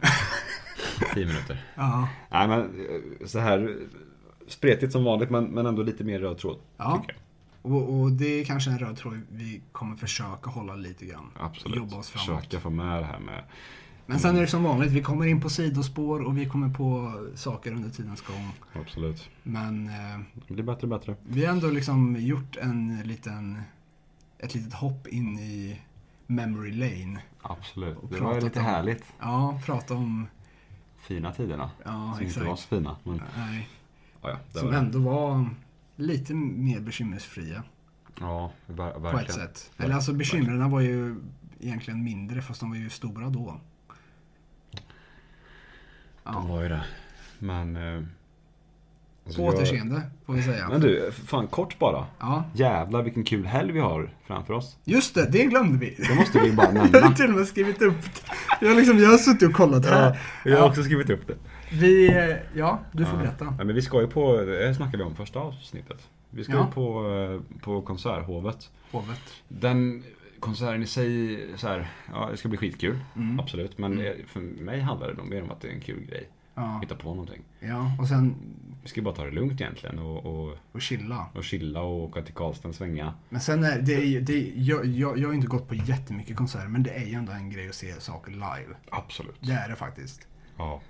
10 1.13 1.25
minuter. 1.25 1.63
Ja. 1.75 2.09
Nej 2.31 2.47
men 2.47 2.59
eh, 2.61 3.27
så 3.27 3.39
här 3.39 3.77
spretigt 4.47 4.91
som 4.91 5.03
vanligt 5.03 5.29
men, 5.29 5.43
men 5.45 5.65
ändå 5.65 5.83
lite 5.83 6.03
mer 6.03 6.19
röd 6.19 6.37
tråd. 6.37 6.57
Ja. 6.77 7.03
Jag. 7.07 7.15
Och, 7.73 8.01
och 8.01 8.11
det 8.11 8.41
är 8.41 8.45
kanske 8.45 8.69
en 8.71 8.79
röd 8.79 8.97
tråd 8.97 9.21
vi 9.29 9.61
kommer 9.71 9.95
försöka 9.95 10.49
hålla 10.49 10.75
lite 10.75 11.05
grann. 11.05 11.31
Absolut. 11.39 11.77
Jobba 11.77 11.97
oss 11.97 12.09
framåt. 12.09 12.41
Försöka 12.43 12.59
få 12.61 12.69
med 12.69 12.99
det 13.01 13.05
här 13.05 13.19
med... 13.19 13.43
Men 14.07 14.19
sen 14.19 14.35
är 14.37 14.41
det 14.41 14.47
som 14.47 14.63
vanligt, 14.63 14.91
vi 14.91 15.01
kommer 15.01 15.25
in 15.25 15.41
på 15.41 15.49
sidospår 15.49 16.19
och 16.21 16.37
vi 16.37 16.45
kommer 16.45 16.69
på 16.69 17.13
saker 17.35 17.71
under 17.71 17.89
tidens 17.89 18.21
gång. 18.21 18.51
Absolut. 18.73 19.29
Men 19.43 19.87
eh, 19.87 20.19
Det 20.47 20.53
blir 20.53 20.63
bättre 20.63 20.81
och 20.81 20.89
bättre. 20.99 21.15
vi 21.23 21.45
har 21.45 21.53
ändå 21.53 21.67
liksom 21.69 22.15
gjort 22.19 22.57
en 22.57 23.01
liten, 23.03 23.61
ett 24.39 24.55
litet 24.55 24.73
hopp 24.73 25.07
in 25.07 25.39
i 25.39 25.81
memory 26.27 26.71
lane. 26.71 27.21
Absolut. 27.41 27.97
Det 28.09 28.19
var 28.19 28.41
lite 28.41 28.59
om- 28.59 28.65
härligt. 28.65 29.03
Ja, 29.19 29.59
prata 29.65 29.93
om, 29.93 30.27
Fina 30.97 31.31
tiderna. 31.31 31.71
ja 31.85 32.13
som 32.17 32.25
inte 32.25 32.39
var 32.39 32.45
så 32.45 32.51
exakt. 32.53 32.69
fina. 32.69 32.95
Men, 33.03 33.21
Nej, 33.37 33.69
ja, 34.21 34.29
ja, 34.29 34.59
som 34.59 34.67
var 34.69 34.73
ändå 34.75 34.99
var 34.99 35.49
lite 35.95 36.33
mer 36.33 36.79
bekymmersfria 36.79 37.63
Ja, 38.19 38.51
ver- 38.67 38.75
verkligen. 38.75 39.11
på 39.11 39.19
ett 39.19 39.31
sätt. 39.31 39.71
Eller 39.77 39.95
alltså 39.95 40.13
bekymren 40.13 40.71
var 40.71 40.79
ju 40.81 41.15
egentligen 41.59 42.03
mindre 42.03 42.41
fast 42.41 42.59
de 42.59 42.69
var 42.69 42.77
ju 42.77 42.89
stora 42.89 43.29
då. 43.29 43.59
De 46.25 46.33
Ja. 46.33 46.53
var 46.53 46.61
ju 46.63 46.69
det. 46.69 46.83
Men... 47.39 47.75
Eh, 47.75 48.01
alltså 49.25 49.41
På 49.41 49.47
jag- 49.47 49.55
återseende, 49.55 50.01
får 50.25 50.33
vi 50.33 50.43
säga. 50.43 50.67
Men 50.69 50.81
du, 50.81 51.11
fan 51.11 51.47
kort 51.47 51.79
bara. 51.79 52.05
Ja, 52.19 52.43
Jävlar 52.53 53.01
vilken 53.03 53.23
kul 53.23 53.45
helg 53.45 53.71
vi 53.71 53.79
har 53.79 54.09
framför 54.27 54.53
oss. 54.53 54.77
just 54.83 55.15
det, 55.15 55.29
det 55.31 55.45
glömde 55.45 55.77
vi. 55.77 55.95
Det 56.09 56.15
måste 56.15 56.39
vi 56.39 56.51
bara 56.51 56.65
Jag 56.73 56.81
har 56.81 56.89
nämna. 56.91 57.11
till 57.15 57.25
och 57.29 57.35
med 57.37 57.47
skrivit 57.47 57.81
upp 57.81 58.01
det. 58.03 58.21
Jag 58.61 58.69
har, 58.69 58.75
liksom, 58.75 58.99
jag 58.99 59.09
har 59.09 59.17
suttit 59.17 59.49
och 59.49 59.55
kollat 59.55 59.85
här. 59.85 60.19
jag 60.45 60.51
har 60.51 60.59
Ja. 60.59 60.69
också 60.69 60.83
skrivit 60.83 61.09
upp 61.09 61.27
det. 61.27 61.35
Vi, 61.71 62.07
eh, 62.07 62.35
ja, 62.59 62.79
du 62.91 63.05
får 63.05 63.13
Ja. 63.19 63.23
berätta. 63.23 63.45
Ja, 63.57 63.63
men 63.63 63.75
vi 63.75 63.81
ska 63.81 64.01
ju 64.01 64.07
på, 64.07 64.37
det 64.37 64.75
snackade 64.75 64.97
vi 64.97 65.03
om 65.03 65.15
första 65.15 65.39
avsnittet. 65.39 66.07
Vi 66.29 66.43
ska 66.43 66.53
Ja. 66.53 66.65
ju 66.65 66.71
på, 66.71 67.09
eh, 67.09 67.59
på 67.61 67.81
Konserthovet. 67.81 68.69
Hovet. 68.91 69.19
Den 69.47 70.03
konserten 70.45 70.83
i 70.83 70.87
sig, 70.87 71.39
så 71.57 71.67
här, 71.67 71.91
ja 72.13 72.27
det 72.31 72.37
ska 72.37 72.49
bli 72.49 72.57
skitkul. 72.57 72.99
Mm. 73.15 73.39
Absolut. 73.39 73.77
Men 73.77 73.99
eh, 73.99 74.13
för 74.27 74.39
mig 74.39 74.79
handlar 74.81 75.07
det 75.07 75.13
nog 75.13 75.27
mer 75.29 75.43
om 75.43 75.51
att 75.51 75.61
det 75.61 75.67
är 75.67 75.71
en 75.73 75.81
kul 75.81 76.05
grej. 76.05 76.29
Ja. 76.55 76.79
Hitta 76.81 76.95
på 76.95 77.09
någonting. 77.09 77.41
ja, 77.59 77.95
och 77.99 78.07
sen 78.07 78.35
Vi 78.83 78.89
ska 78.89 79.01
bara 79.01 79.15
ta 79.15 79.25
det 79.25 79.31
lugnt 79.31 79.61
egentligen 79.61 79.99
och, 79.99 80.25
och, 80.25 80.57
och 80.71 80.81
chilla. 80.81 81.27
och 81.33 81.43
chilla 81.43 81.81
och 81.81 82.03
åka 82.03 82.21
till 82.21 82.33
Karlstad 82.33 82.67
och 82.69 82.75
svänga. 82.75 83.13
Men 83.29 83.41
sen 83.41 83.63
är 83.63 83.81
det, 83.81 83.93
är 83.93 84.21
det 84.21 84.33
är, 84.33 84.51
jag, 84.55 84.85
jag, 84.85 85.17
jag 85.17 85.27
har 85.29 85.33
inte 85.33 85.47
gått 85.47 85.67
på 85.67 85.75
jättemycket 85.75 86.37
konserter, 86.37 86.67
men 86.67 86.83
det 86.83 86.89
är 86.89 87.05
ju 87.05 87.13
ändå 87.13 87.31
en 87.31 87.49
grej 87.49 87.69
att 87.69 87.75
se 87.75 87.93
saker 87.93 88.31
live. 88.31 88.75
Absolut. 88.91 89.35
Det 89.39 89.53
är 89.53 89.69
det 89.69 89.75
faktiskt. 89.75 90.27
Ja. 90.57 90.81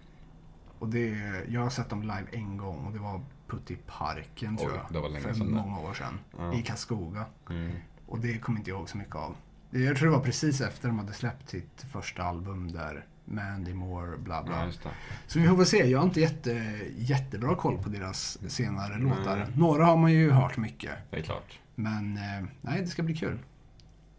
Och 0.80 0.88
det, 0.88 1.15
jag 1.49 1.61
har 1.61 1.69
sett 1.69 1.90
dem 1.90 2.02
live 2.02 2.26
en 2.32 2.57
gång 2.57 2.86
och 2.86 2.94
det 2.94 2.99
var 2.99 3.22
Putte 3.48 3.73
i 3.73 3.77
parken 3.88 4.57
tror 4.57 4.69
Oj, 4.69 4.76
jag. 4.84 4.94
det 4.94 4.99
var 4.99 5.10
länge 5.10 5.22
för 5.23 5.34
sedan 5.34 5.52
många 5.52 5.80
år 5.80 5.94
sedan. 5.94 6.19
Ja. 6.38 6.53
I 6.53 6.61
Karlskoga. 6.61 7.26
Mm. 7.49 7.72
Och 8.07 8.19
det 8.19 8.38
kommer 8.40 8.60
inte 8.60 8.69
jag 8.72 8.80
ihåg 8.80 8.90
så 8.90 8.98
mycket 8.98 9.15
av. 9.15 9.36
Det- 9.69 9.80
Jag 9.80 9.98
tror 9.98 10.10
det 10.10 10.18
var 10.18 10.23
precis 10.23 10.61
efter 10.61 10.88
de 10.88 10.99
hade 10.99 11.14
släppt 11.14 11.49
sitt 11.49 11.86
första 11.91 12.23
album 12.23 12.72
där. 12.72 13.06
Mandy 13.27 13.73
Moore, 13.73 14.18
bla 14.18 14.44
bla. 14.44 14.72
Ja. 14.84 14.90
Så 15.27 15.40
vi 15.40 15.48
får 15.48 15.56
väl 15.56 15.65
se. 15.65 15.77
Jag 15.90 15.99
har 15.99 16.06
inte 16.06 16.22
jätte, 16.22 16.80
jättebra 16.98 17.56
koll 17.56 17.77
på 17.77 17.90
deras 17.90 18.38
senare 18.52 18.98
låtar. 18.98 19.38
Nej. 19.38 19.48
Några 19.56 19.86
har 19.86 19.98
man 19.98 20.11
ju 20.14 20.32
hört 20.32 20.57
mycket. 20.57 20.91
Det 21.10 21.18
är 21.18 21.22
klart. 21.22 21.60
Men 21.76 22.18
eh, 22.18 22.45
nej, 22.61 22.82
det 22.82 22.88
ska 22.88 23.03
bli 23.03 23.15
kul. 23.15 23.40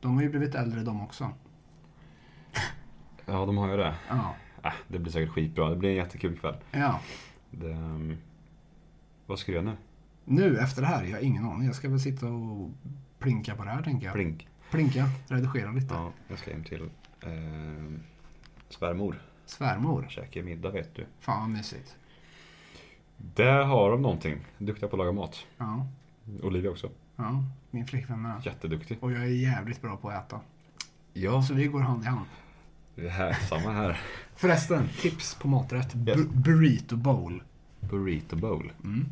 De 0.01 0.15
har 0.15 0.23
ju 0.23 0.29
blivit 0.31 0.55
äldre 0.55 0.83
de 0.83 1.03
också. 1.03 1.31
Ja, 3.27 3.47
de 3.47 3.57
har 3.57 3.69
ju 3.71 3.77
det. 3.77 3.95
Ja. 4.09 4.35
Äh, 4.65 4.73
det 4.89 4.99
blir 4.99 5.13
säkert 5.13 5.31
skitbra. 5.35 5.71
Det 5.71 5.77
blir 5.77 5.91
en 5.91 5.97
jättekul 5.97 6.39
kväll. 6.39 6.57
ja. 6.73 7.01
Det, 7.51 7.71
um, 7.71 8.17
vad 9.27 9.39
ska 9.39 9.53
du 9.53 9.59
göra 9.59 9.67
nu? 9.71 9.77
Nu 10.25 10.59
efter 10.59 10.83
det 10.83 10.89
här, 10.89 11.05
jag 11.05 11.13
har 11.17 11.23
ingen 11.23 11.45
aning. 11.45 11.67
Jag 11.67 11.75
ska 11.75 11.89
väl 11.89 12.01
sitta 12.01 12.27
och 12.27 12.71
plinka 13.27 13.55
på 13.57 13.65
det 13.65 13.71
här 13.71 13.83
tänker 13.83 14.07
jag. 14.07 14.15
Blink. 14.15 14.49
Plinka, 14.71 15.09
redigera 15.29 15.71
lite. 15.73 15.95
Ja, 15.95 16.13
jag 16.29 16.39
ska 16.39 16.51
hem 16.53 16.65
till 16.65 16.83
eh, 17.23 17.31
svärmor. 18.69 19.23
Svärmor. 19.47 20.07
Käka 20.09 20.43
middag 20.43 20.71
vet 20.71 20.95
du. 20.95 21.07
Fan 21.21 21.41
vad 21.41 21.51
mysigt. 21.51 21.97
Där 23.17 23.65
har 23.65 23.91
de 23.91 24.03
någonting. 24.03 24.39
Duktiga 24.59 24.89
på 24.89 24.97
att 24.97 24.99
laga 24.99 25.13
mat. 25.13 25.47
Ja. 25.59 25.87
Olivia 26.43 26.71
också. 26.71 26.91
ja. 27.17 27.45
Min 27.71 27.87
flickvän 27.87 28.23
med. 28.23 28.43
Jätteduktig. 28.47 28.99
Och 29.01 29.13
jag 29.13 29.23
är 29.23 29.27
jävligt 29.27 29.83
bra 29.83 29.97
på 29.97 30.09
att 30.09 30.27
äta. 30.27 30.41
Ja. 31.13 31.43
Så 31.43 31.55
vi 31.55 31.67
går 31.67 31.81
hand 31.81 32.03
i 32.05 32.07
hand. 32.07 32.27
Det 32.95 33.09
här, 33.09 33.33
samma 33.33 33.73
här. 33.73 34.01
Förresten, 34.37 34.89
tips 35.01 35.35
på 35.35 35.49
maträtt. 35.49 35.95
Bu- 35.95 36.09
Yes. 36.19 36.27
burrito 36.29 36.97
bowl. 36.97 37.43
Burrito 37.81 38.37
bowl. 38.37 38.73
Mm. 38.85 39.07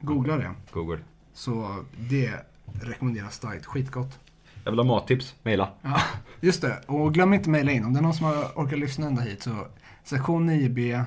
Googla 0.00 0.36
det. 0.36 0.50
Google. 0.72 0.98
Så 1.32 1.84
det 1.98 2.46
rekommenderas 2.80 3.34
starkt. 3.34 3.66
Skitgott. 3.66 4.18
Jag 4.64 4.72
vill 4.72 4.78
ha 4.78 4.84
mattips. 4.84 5.34
Maila. 5.42 5.68
Ja, 5.82 6.00
just 6.40 6.62
det. 6.62 6.80
Och 6.86 7.14
glöm 7.14 7.34
inte 7.34 7.50
mejla 7.50 7.72
in. 7.72 7.84
Om 7.84 7.92
det 7.92 8.00
är 8.00 8.02
någon 8.02 8.14
som 8.14 8.26
har 8.26 8.44
orkat 8.54 8.78
lyssna 8.78 9.06
ända 9.06 9.22
hit 9.22 9.42
så 9.42 9.66
sektion 10.04 10.50
9b 10.50 11.04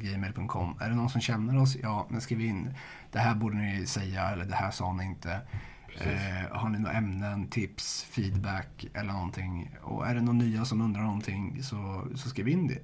gmail.com. 0.00 0.74
Är 0.80 0.88
det 0.88 0.94
någon 0.94 1.10
som 1.10 1.20
känner 1.20 1.62
oss? 1.62 1.76
Ja, 1.82 2.06
men 2.10 2.20
skriv 2.20 2.40
in. 2.40 2.74
Det 3.12 3.18
här 3.18 3.34
borde 3.34 3.56
ni 3.56 3.86
säga 3.86 4.30
eller 4.30 4.44
det 4.44 4.54
här 4.54 4.70
sa 4.70 4.92
ni 4.92 5.04
inte. 5.04 5.40
Eh, 6.00 6.56
har 6.56 6.68
ni 6.68 6.78
några 6.78 6.96
ämnen, 6.96 7.48
tips, 7.48 8.04
feedback 8.10 8.86
eller 8.94 9.12
någonting? 9.12 9.70
Och 9.82 10.06
är 10.06 10.14
det 10.14 10.20
någon 10.20 10.38
nya 10.38 10.64
som 10.64 10.80
undrar 10.80 11.02
någonting 11.02 11.62
så, 11.62 12.06
så 12.14 12.28
skriv 12.28 12.48
in 12.48 12.68
det 12.68 12.78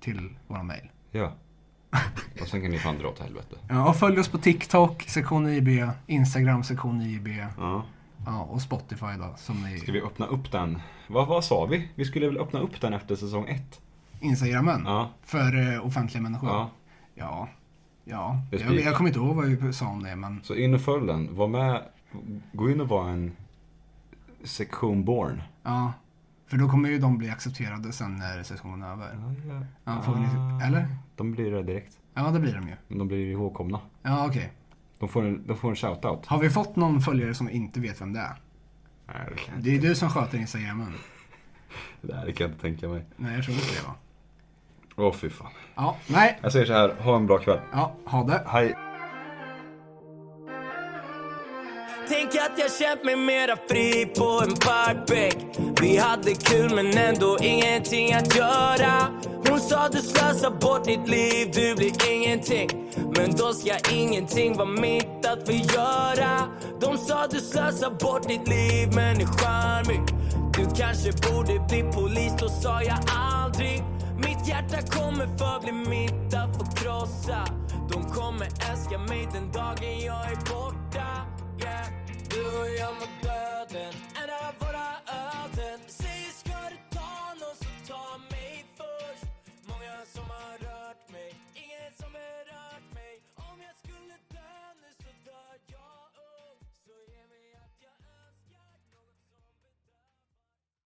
till 0.00 0.36
våra 0.46 0.62
mejl. 0.62 0.90
Ja. 1.10 1.32
Och 2.40 2.48
sen 2.48 2.62
kan 2.62 2.70
ni 2.70 2.78
fan 2.78 2.98
dra 2.98 3.08
åt 3.08 3.18
helvete. 3.18 3.56
Ja, 3.68 3.88
och 3.88 3.96
följ 3.96 4.20
oss 4.20 4.28
på 4.28 4.38
TikTok, 4.38 5.02
sektion 5.02 5.46
9b, 5.48 5.90
Instagram, 6.06 6.64
sektion 6.64 7.02
9b. 7.02 7.46
Ja. 7.58 7.84
Ja, 8.26 8.42
och 8.42 8.62
Spotify 8.62 9.06
då, 9.18 9.34
som 9.36 9.62
ni... 9.62 9.78
Ska 9.78 9.92
vi 9.92 10.02
öppna 10.02 10.26
upp 10.26 10.52
den? 10.52 10.82
Vad, 11.08 11.28
vad 11.28 11.44
sa 11.44 11.66
vi? 11.66 11.88
Vi 11.94 12.04
skulle 12.04 12.26
väl 12.26 12.38
öppna 12.38 12.60
upp 12.60 12.80
den 12.80 12.92
efter 12.94 13.16
säsong 13.16 13.48
ett? 13.48 13.80
Instagramen? 14.20 14.82
Ja. 14.84 15.10
För 15.22 15.74
eh, 15.74 15.86
offentliga 15.86 16.22
människor? 16.22 16.48
Ja. 16.50 16.70
Ja. 17.14 17.48
Ja. 18.04 18.40
Jag, 18.50 18.74
jag 18.80 18.94
kommer 18.96 19.10
inte 19.10 19.20
ihåg 19.20 19.36
vad 19.36 19.46
vi 19.46 19.72
sa 19.72 19.86
om 19.88 20.02
det, 20.02 20.16
men... 20.16 20.40
Så 20.44 20.54
in 20.54 20.74
och 20.74 20.80
följ 20.80 21.06
den. 21.06 21.36
Var 21.36 21.48
med. 21.48 21.82
Gå 22.52 22.70
in 22.70 22.80
och 22.80 22.88
var 22.88 23.08
en 23.08 23.36
sektion 24.44 25.04
born. 25.04 25.42
Ja. 25.62 25.92
För 26.46 26.56
då 26.56 26.68
kommer 26.68 26.88
ju 26.88 26.98
de 26.98 27.18
bli 27.18 27.30
accepterade 27.30 27.92
sen 27.92 28.16
när 28.16 28.42
säsongen 28.42 28.82
är 28.82 28.92
över. 28.92 29.18
ja. 29.48 29.66
Ja, 29.84 30.02
får 30.02 30.14
ni, 30.16 30.64
eller? 30.66 30.88
De 31.20 31.32
blir 31.32 31.50
det 31.50 31.62
direkt. 31.62 31.98
Ja, 32.14 32.30
det 32.30 32.40
blir 32.40 32.52
de 32.54 32.68
ju. 32.68 32.74
Men 32.88 32.98
De 32.98 33.08
blir 33.08 33.18
ihågkomna. 33.30 33.80
Ja, 34.02 34.26
okej. 34.26 34.52
De 34.98 35.08
får 35.08 35.22
en, 35.24 35.46
de 35.46 35.56
får 35.56 35.70
en 35.70 35.76
shoutout. 35.76 36.26
Har 36.26 36.38
vi 36.38 36.50
fått 36.50 36.76
någon 36.76 37.00
följare 37.00 37.34
som 37.34 37.50
inte 37.50 37.80
vet 37.80 38.00
vem 38.00 38.12
det 38.12 38.20
är? 38.20 38.36
Nej, 39.06 39.16
det 39.30 39.36
kan, 39.36 39.54
jag 39.54 39.64
Det 39.64 39.70
är 39.70 39.74
inte- 39.74 39.86
du 39.86 39.94
som 39.94 40.10
sköter 40.10 40.38
Instagramen. 40.38 40.92
det 42.00 42.14
här 42.14 42.22
kan 42.30 42.44
jag 42.44 42.50
inte 42.50 42.60
tänka 42.60 42.88
mig. 42.88 43.04
Nej, 43.16 43.34
jag 43.34 43.44
tror 43.44 43.56
inte 43.56 43.66
det 43.80 43.86
va? 43.86 43.94
Åh 44.96 45.12
fy 45.14 45.30
fan. 45.30 45.50
Ja, 45.74 45.96
nej. 46.06 46.38
Jag 46.42 46.52
säger 46.52 46.66
så 46.66 46.72
här, 46.72 46.94
ha 46.94 47.16
en 47.16 47.26
bra 47.26 47.38
kväll. 47.38 47.60
Ja, 47.72 47.94
ha 48.04 48.24
det. 48.24 48.42
Hej. 48.46 48.74
Tänk 52.12 52.34
att 52.34 52.58
jag 52.58 52.72
känt 52.72 53.04
mig 53.04 53.16
mera 53.16 53.56
fri 53.68 54.06
på 54.06 54.42
en 54.42 54.54
parkbänk. 54.54 55.36
Vi 55.80 55.96
hade 55.96 56.34
kul 56.34 56.74
men 56.74 56.98
ändå 56.98 57.38
ingenting 57.40 58.12
att 58.12 58.36
göra. 58.36 59.08
Hon 59.48 59.60
sa 59.60 59.88
du 59.88 59.98
slösar 59.98 60.50
bort 60.60 60.84
ditt 60.84 61.08
liv, 61.08 61.50
du 61.54 61.74
blir 61.74 62.10
ingenting. 62.12 62.68
Men 63.16 63.36
då 63.36 63.52
ska 63.52 63.92
ingenting 63.92 64.56
vara 64.56 64.68
mitt 64.68 65.26
att 65.26 65.46
förgöra. 65.46 66.48
De 66.80 66.98
sa 66.98 67.26
du 67.26 67.40
slösar 67.40 67.90
bort 67.90 68.28
ditt 68.28 68.48
liv 68.48 68.88
men 68.94 69.20
är 69.20 69.26
charmig. 69.26 70.00
Du 70.56 70.82
kanske 70.82 71.12
borde 71.12 71.66
bli 71.68 71.82
polis, 71.82 72.32
då 72.40 72.48
sa 72.48 72.82
jag 72.82 72.98
aldrig. 73.18 73.82
Mitt 74.16 74.48
hjärta 74.48 74.82
kommer 74.82 75.26
förbli 75.38 75.72
mitt 75.72 76.34
att 76.34 76.56
få 76.58 76.64
krossa. 76.76 77.44
De 77.92 78.04
kommer 78.04 78.46
älska 78.70 78.98
mig 78.98 79.28
den 79.32 79.52
dagen 79.52 80.00
jag 80.00 80.24
är 80.32 80.36
borta. 80.36 80.80
Du 82.30 82.46
och 82.60 82.70
jag 82.78 82.94
mot 82.94 83.14
döden, 83.22 83.92
ändra 84.20 84.42
våra 84.58 84.88
öden. 85.06 85.80
Säg 85.86 86.22
ska 86.40 86.52
du 86.70 86.76
ta 86.96 87.34
någon 87.40 87.56
så 87.56 87.92
ta 87.92 88.18
mig 88.30 88.64
först. 88.76 89.24
Många 89.66 89.96
som 90.14 90.24
har 90.30 90.69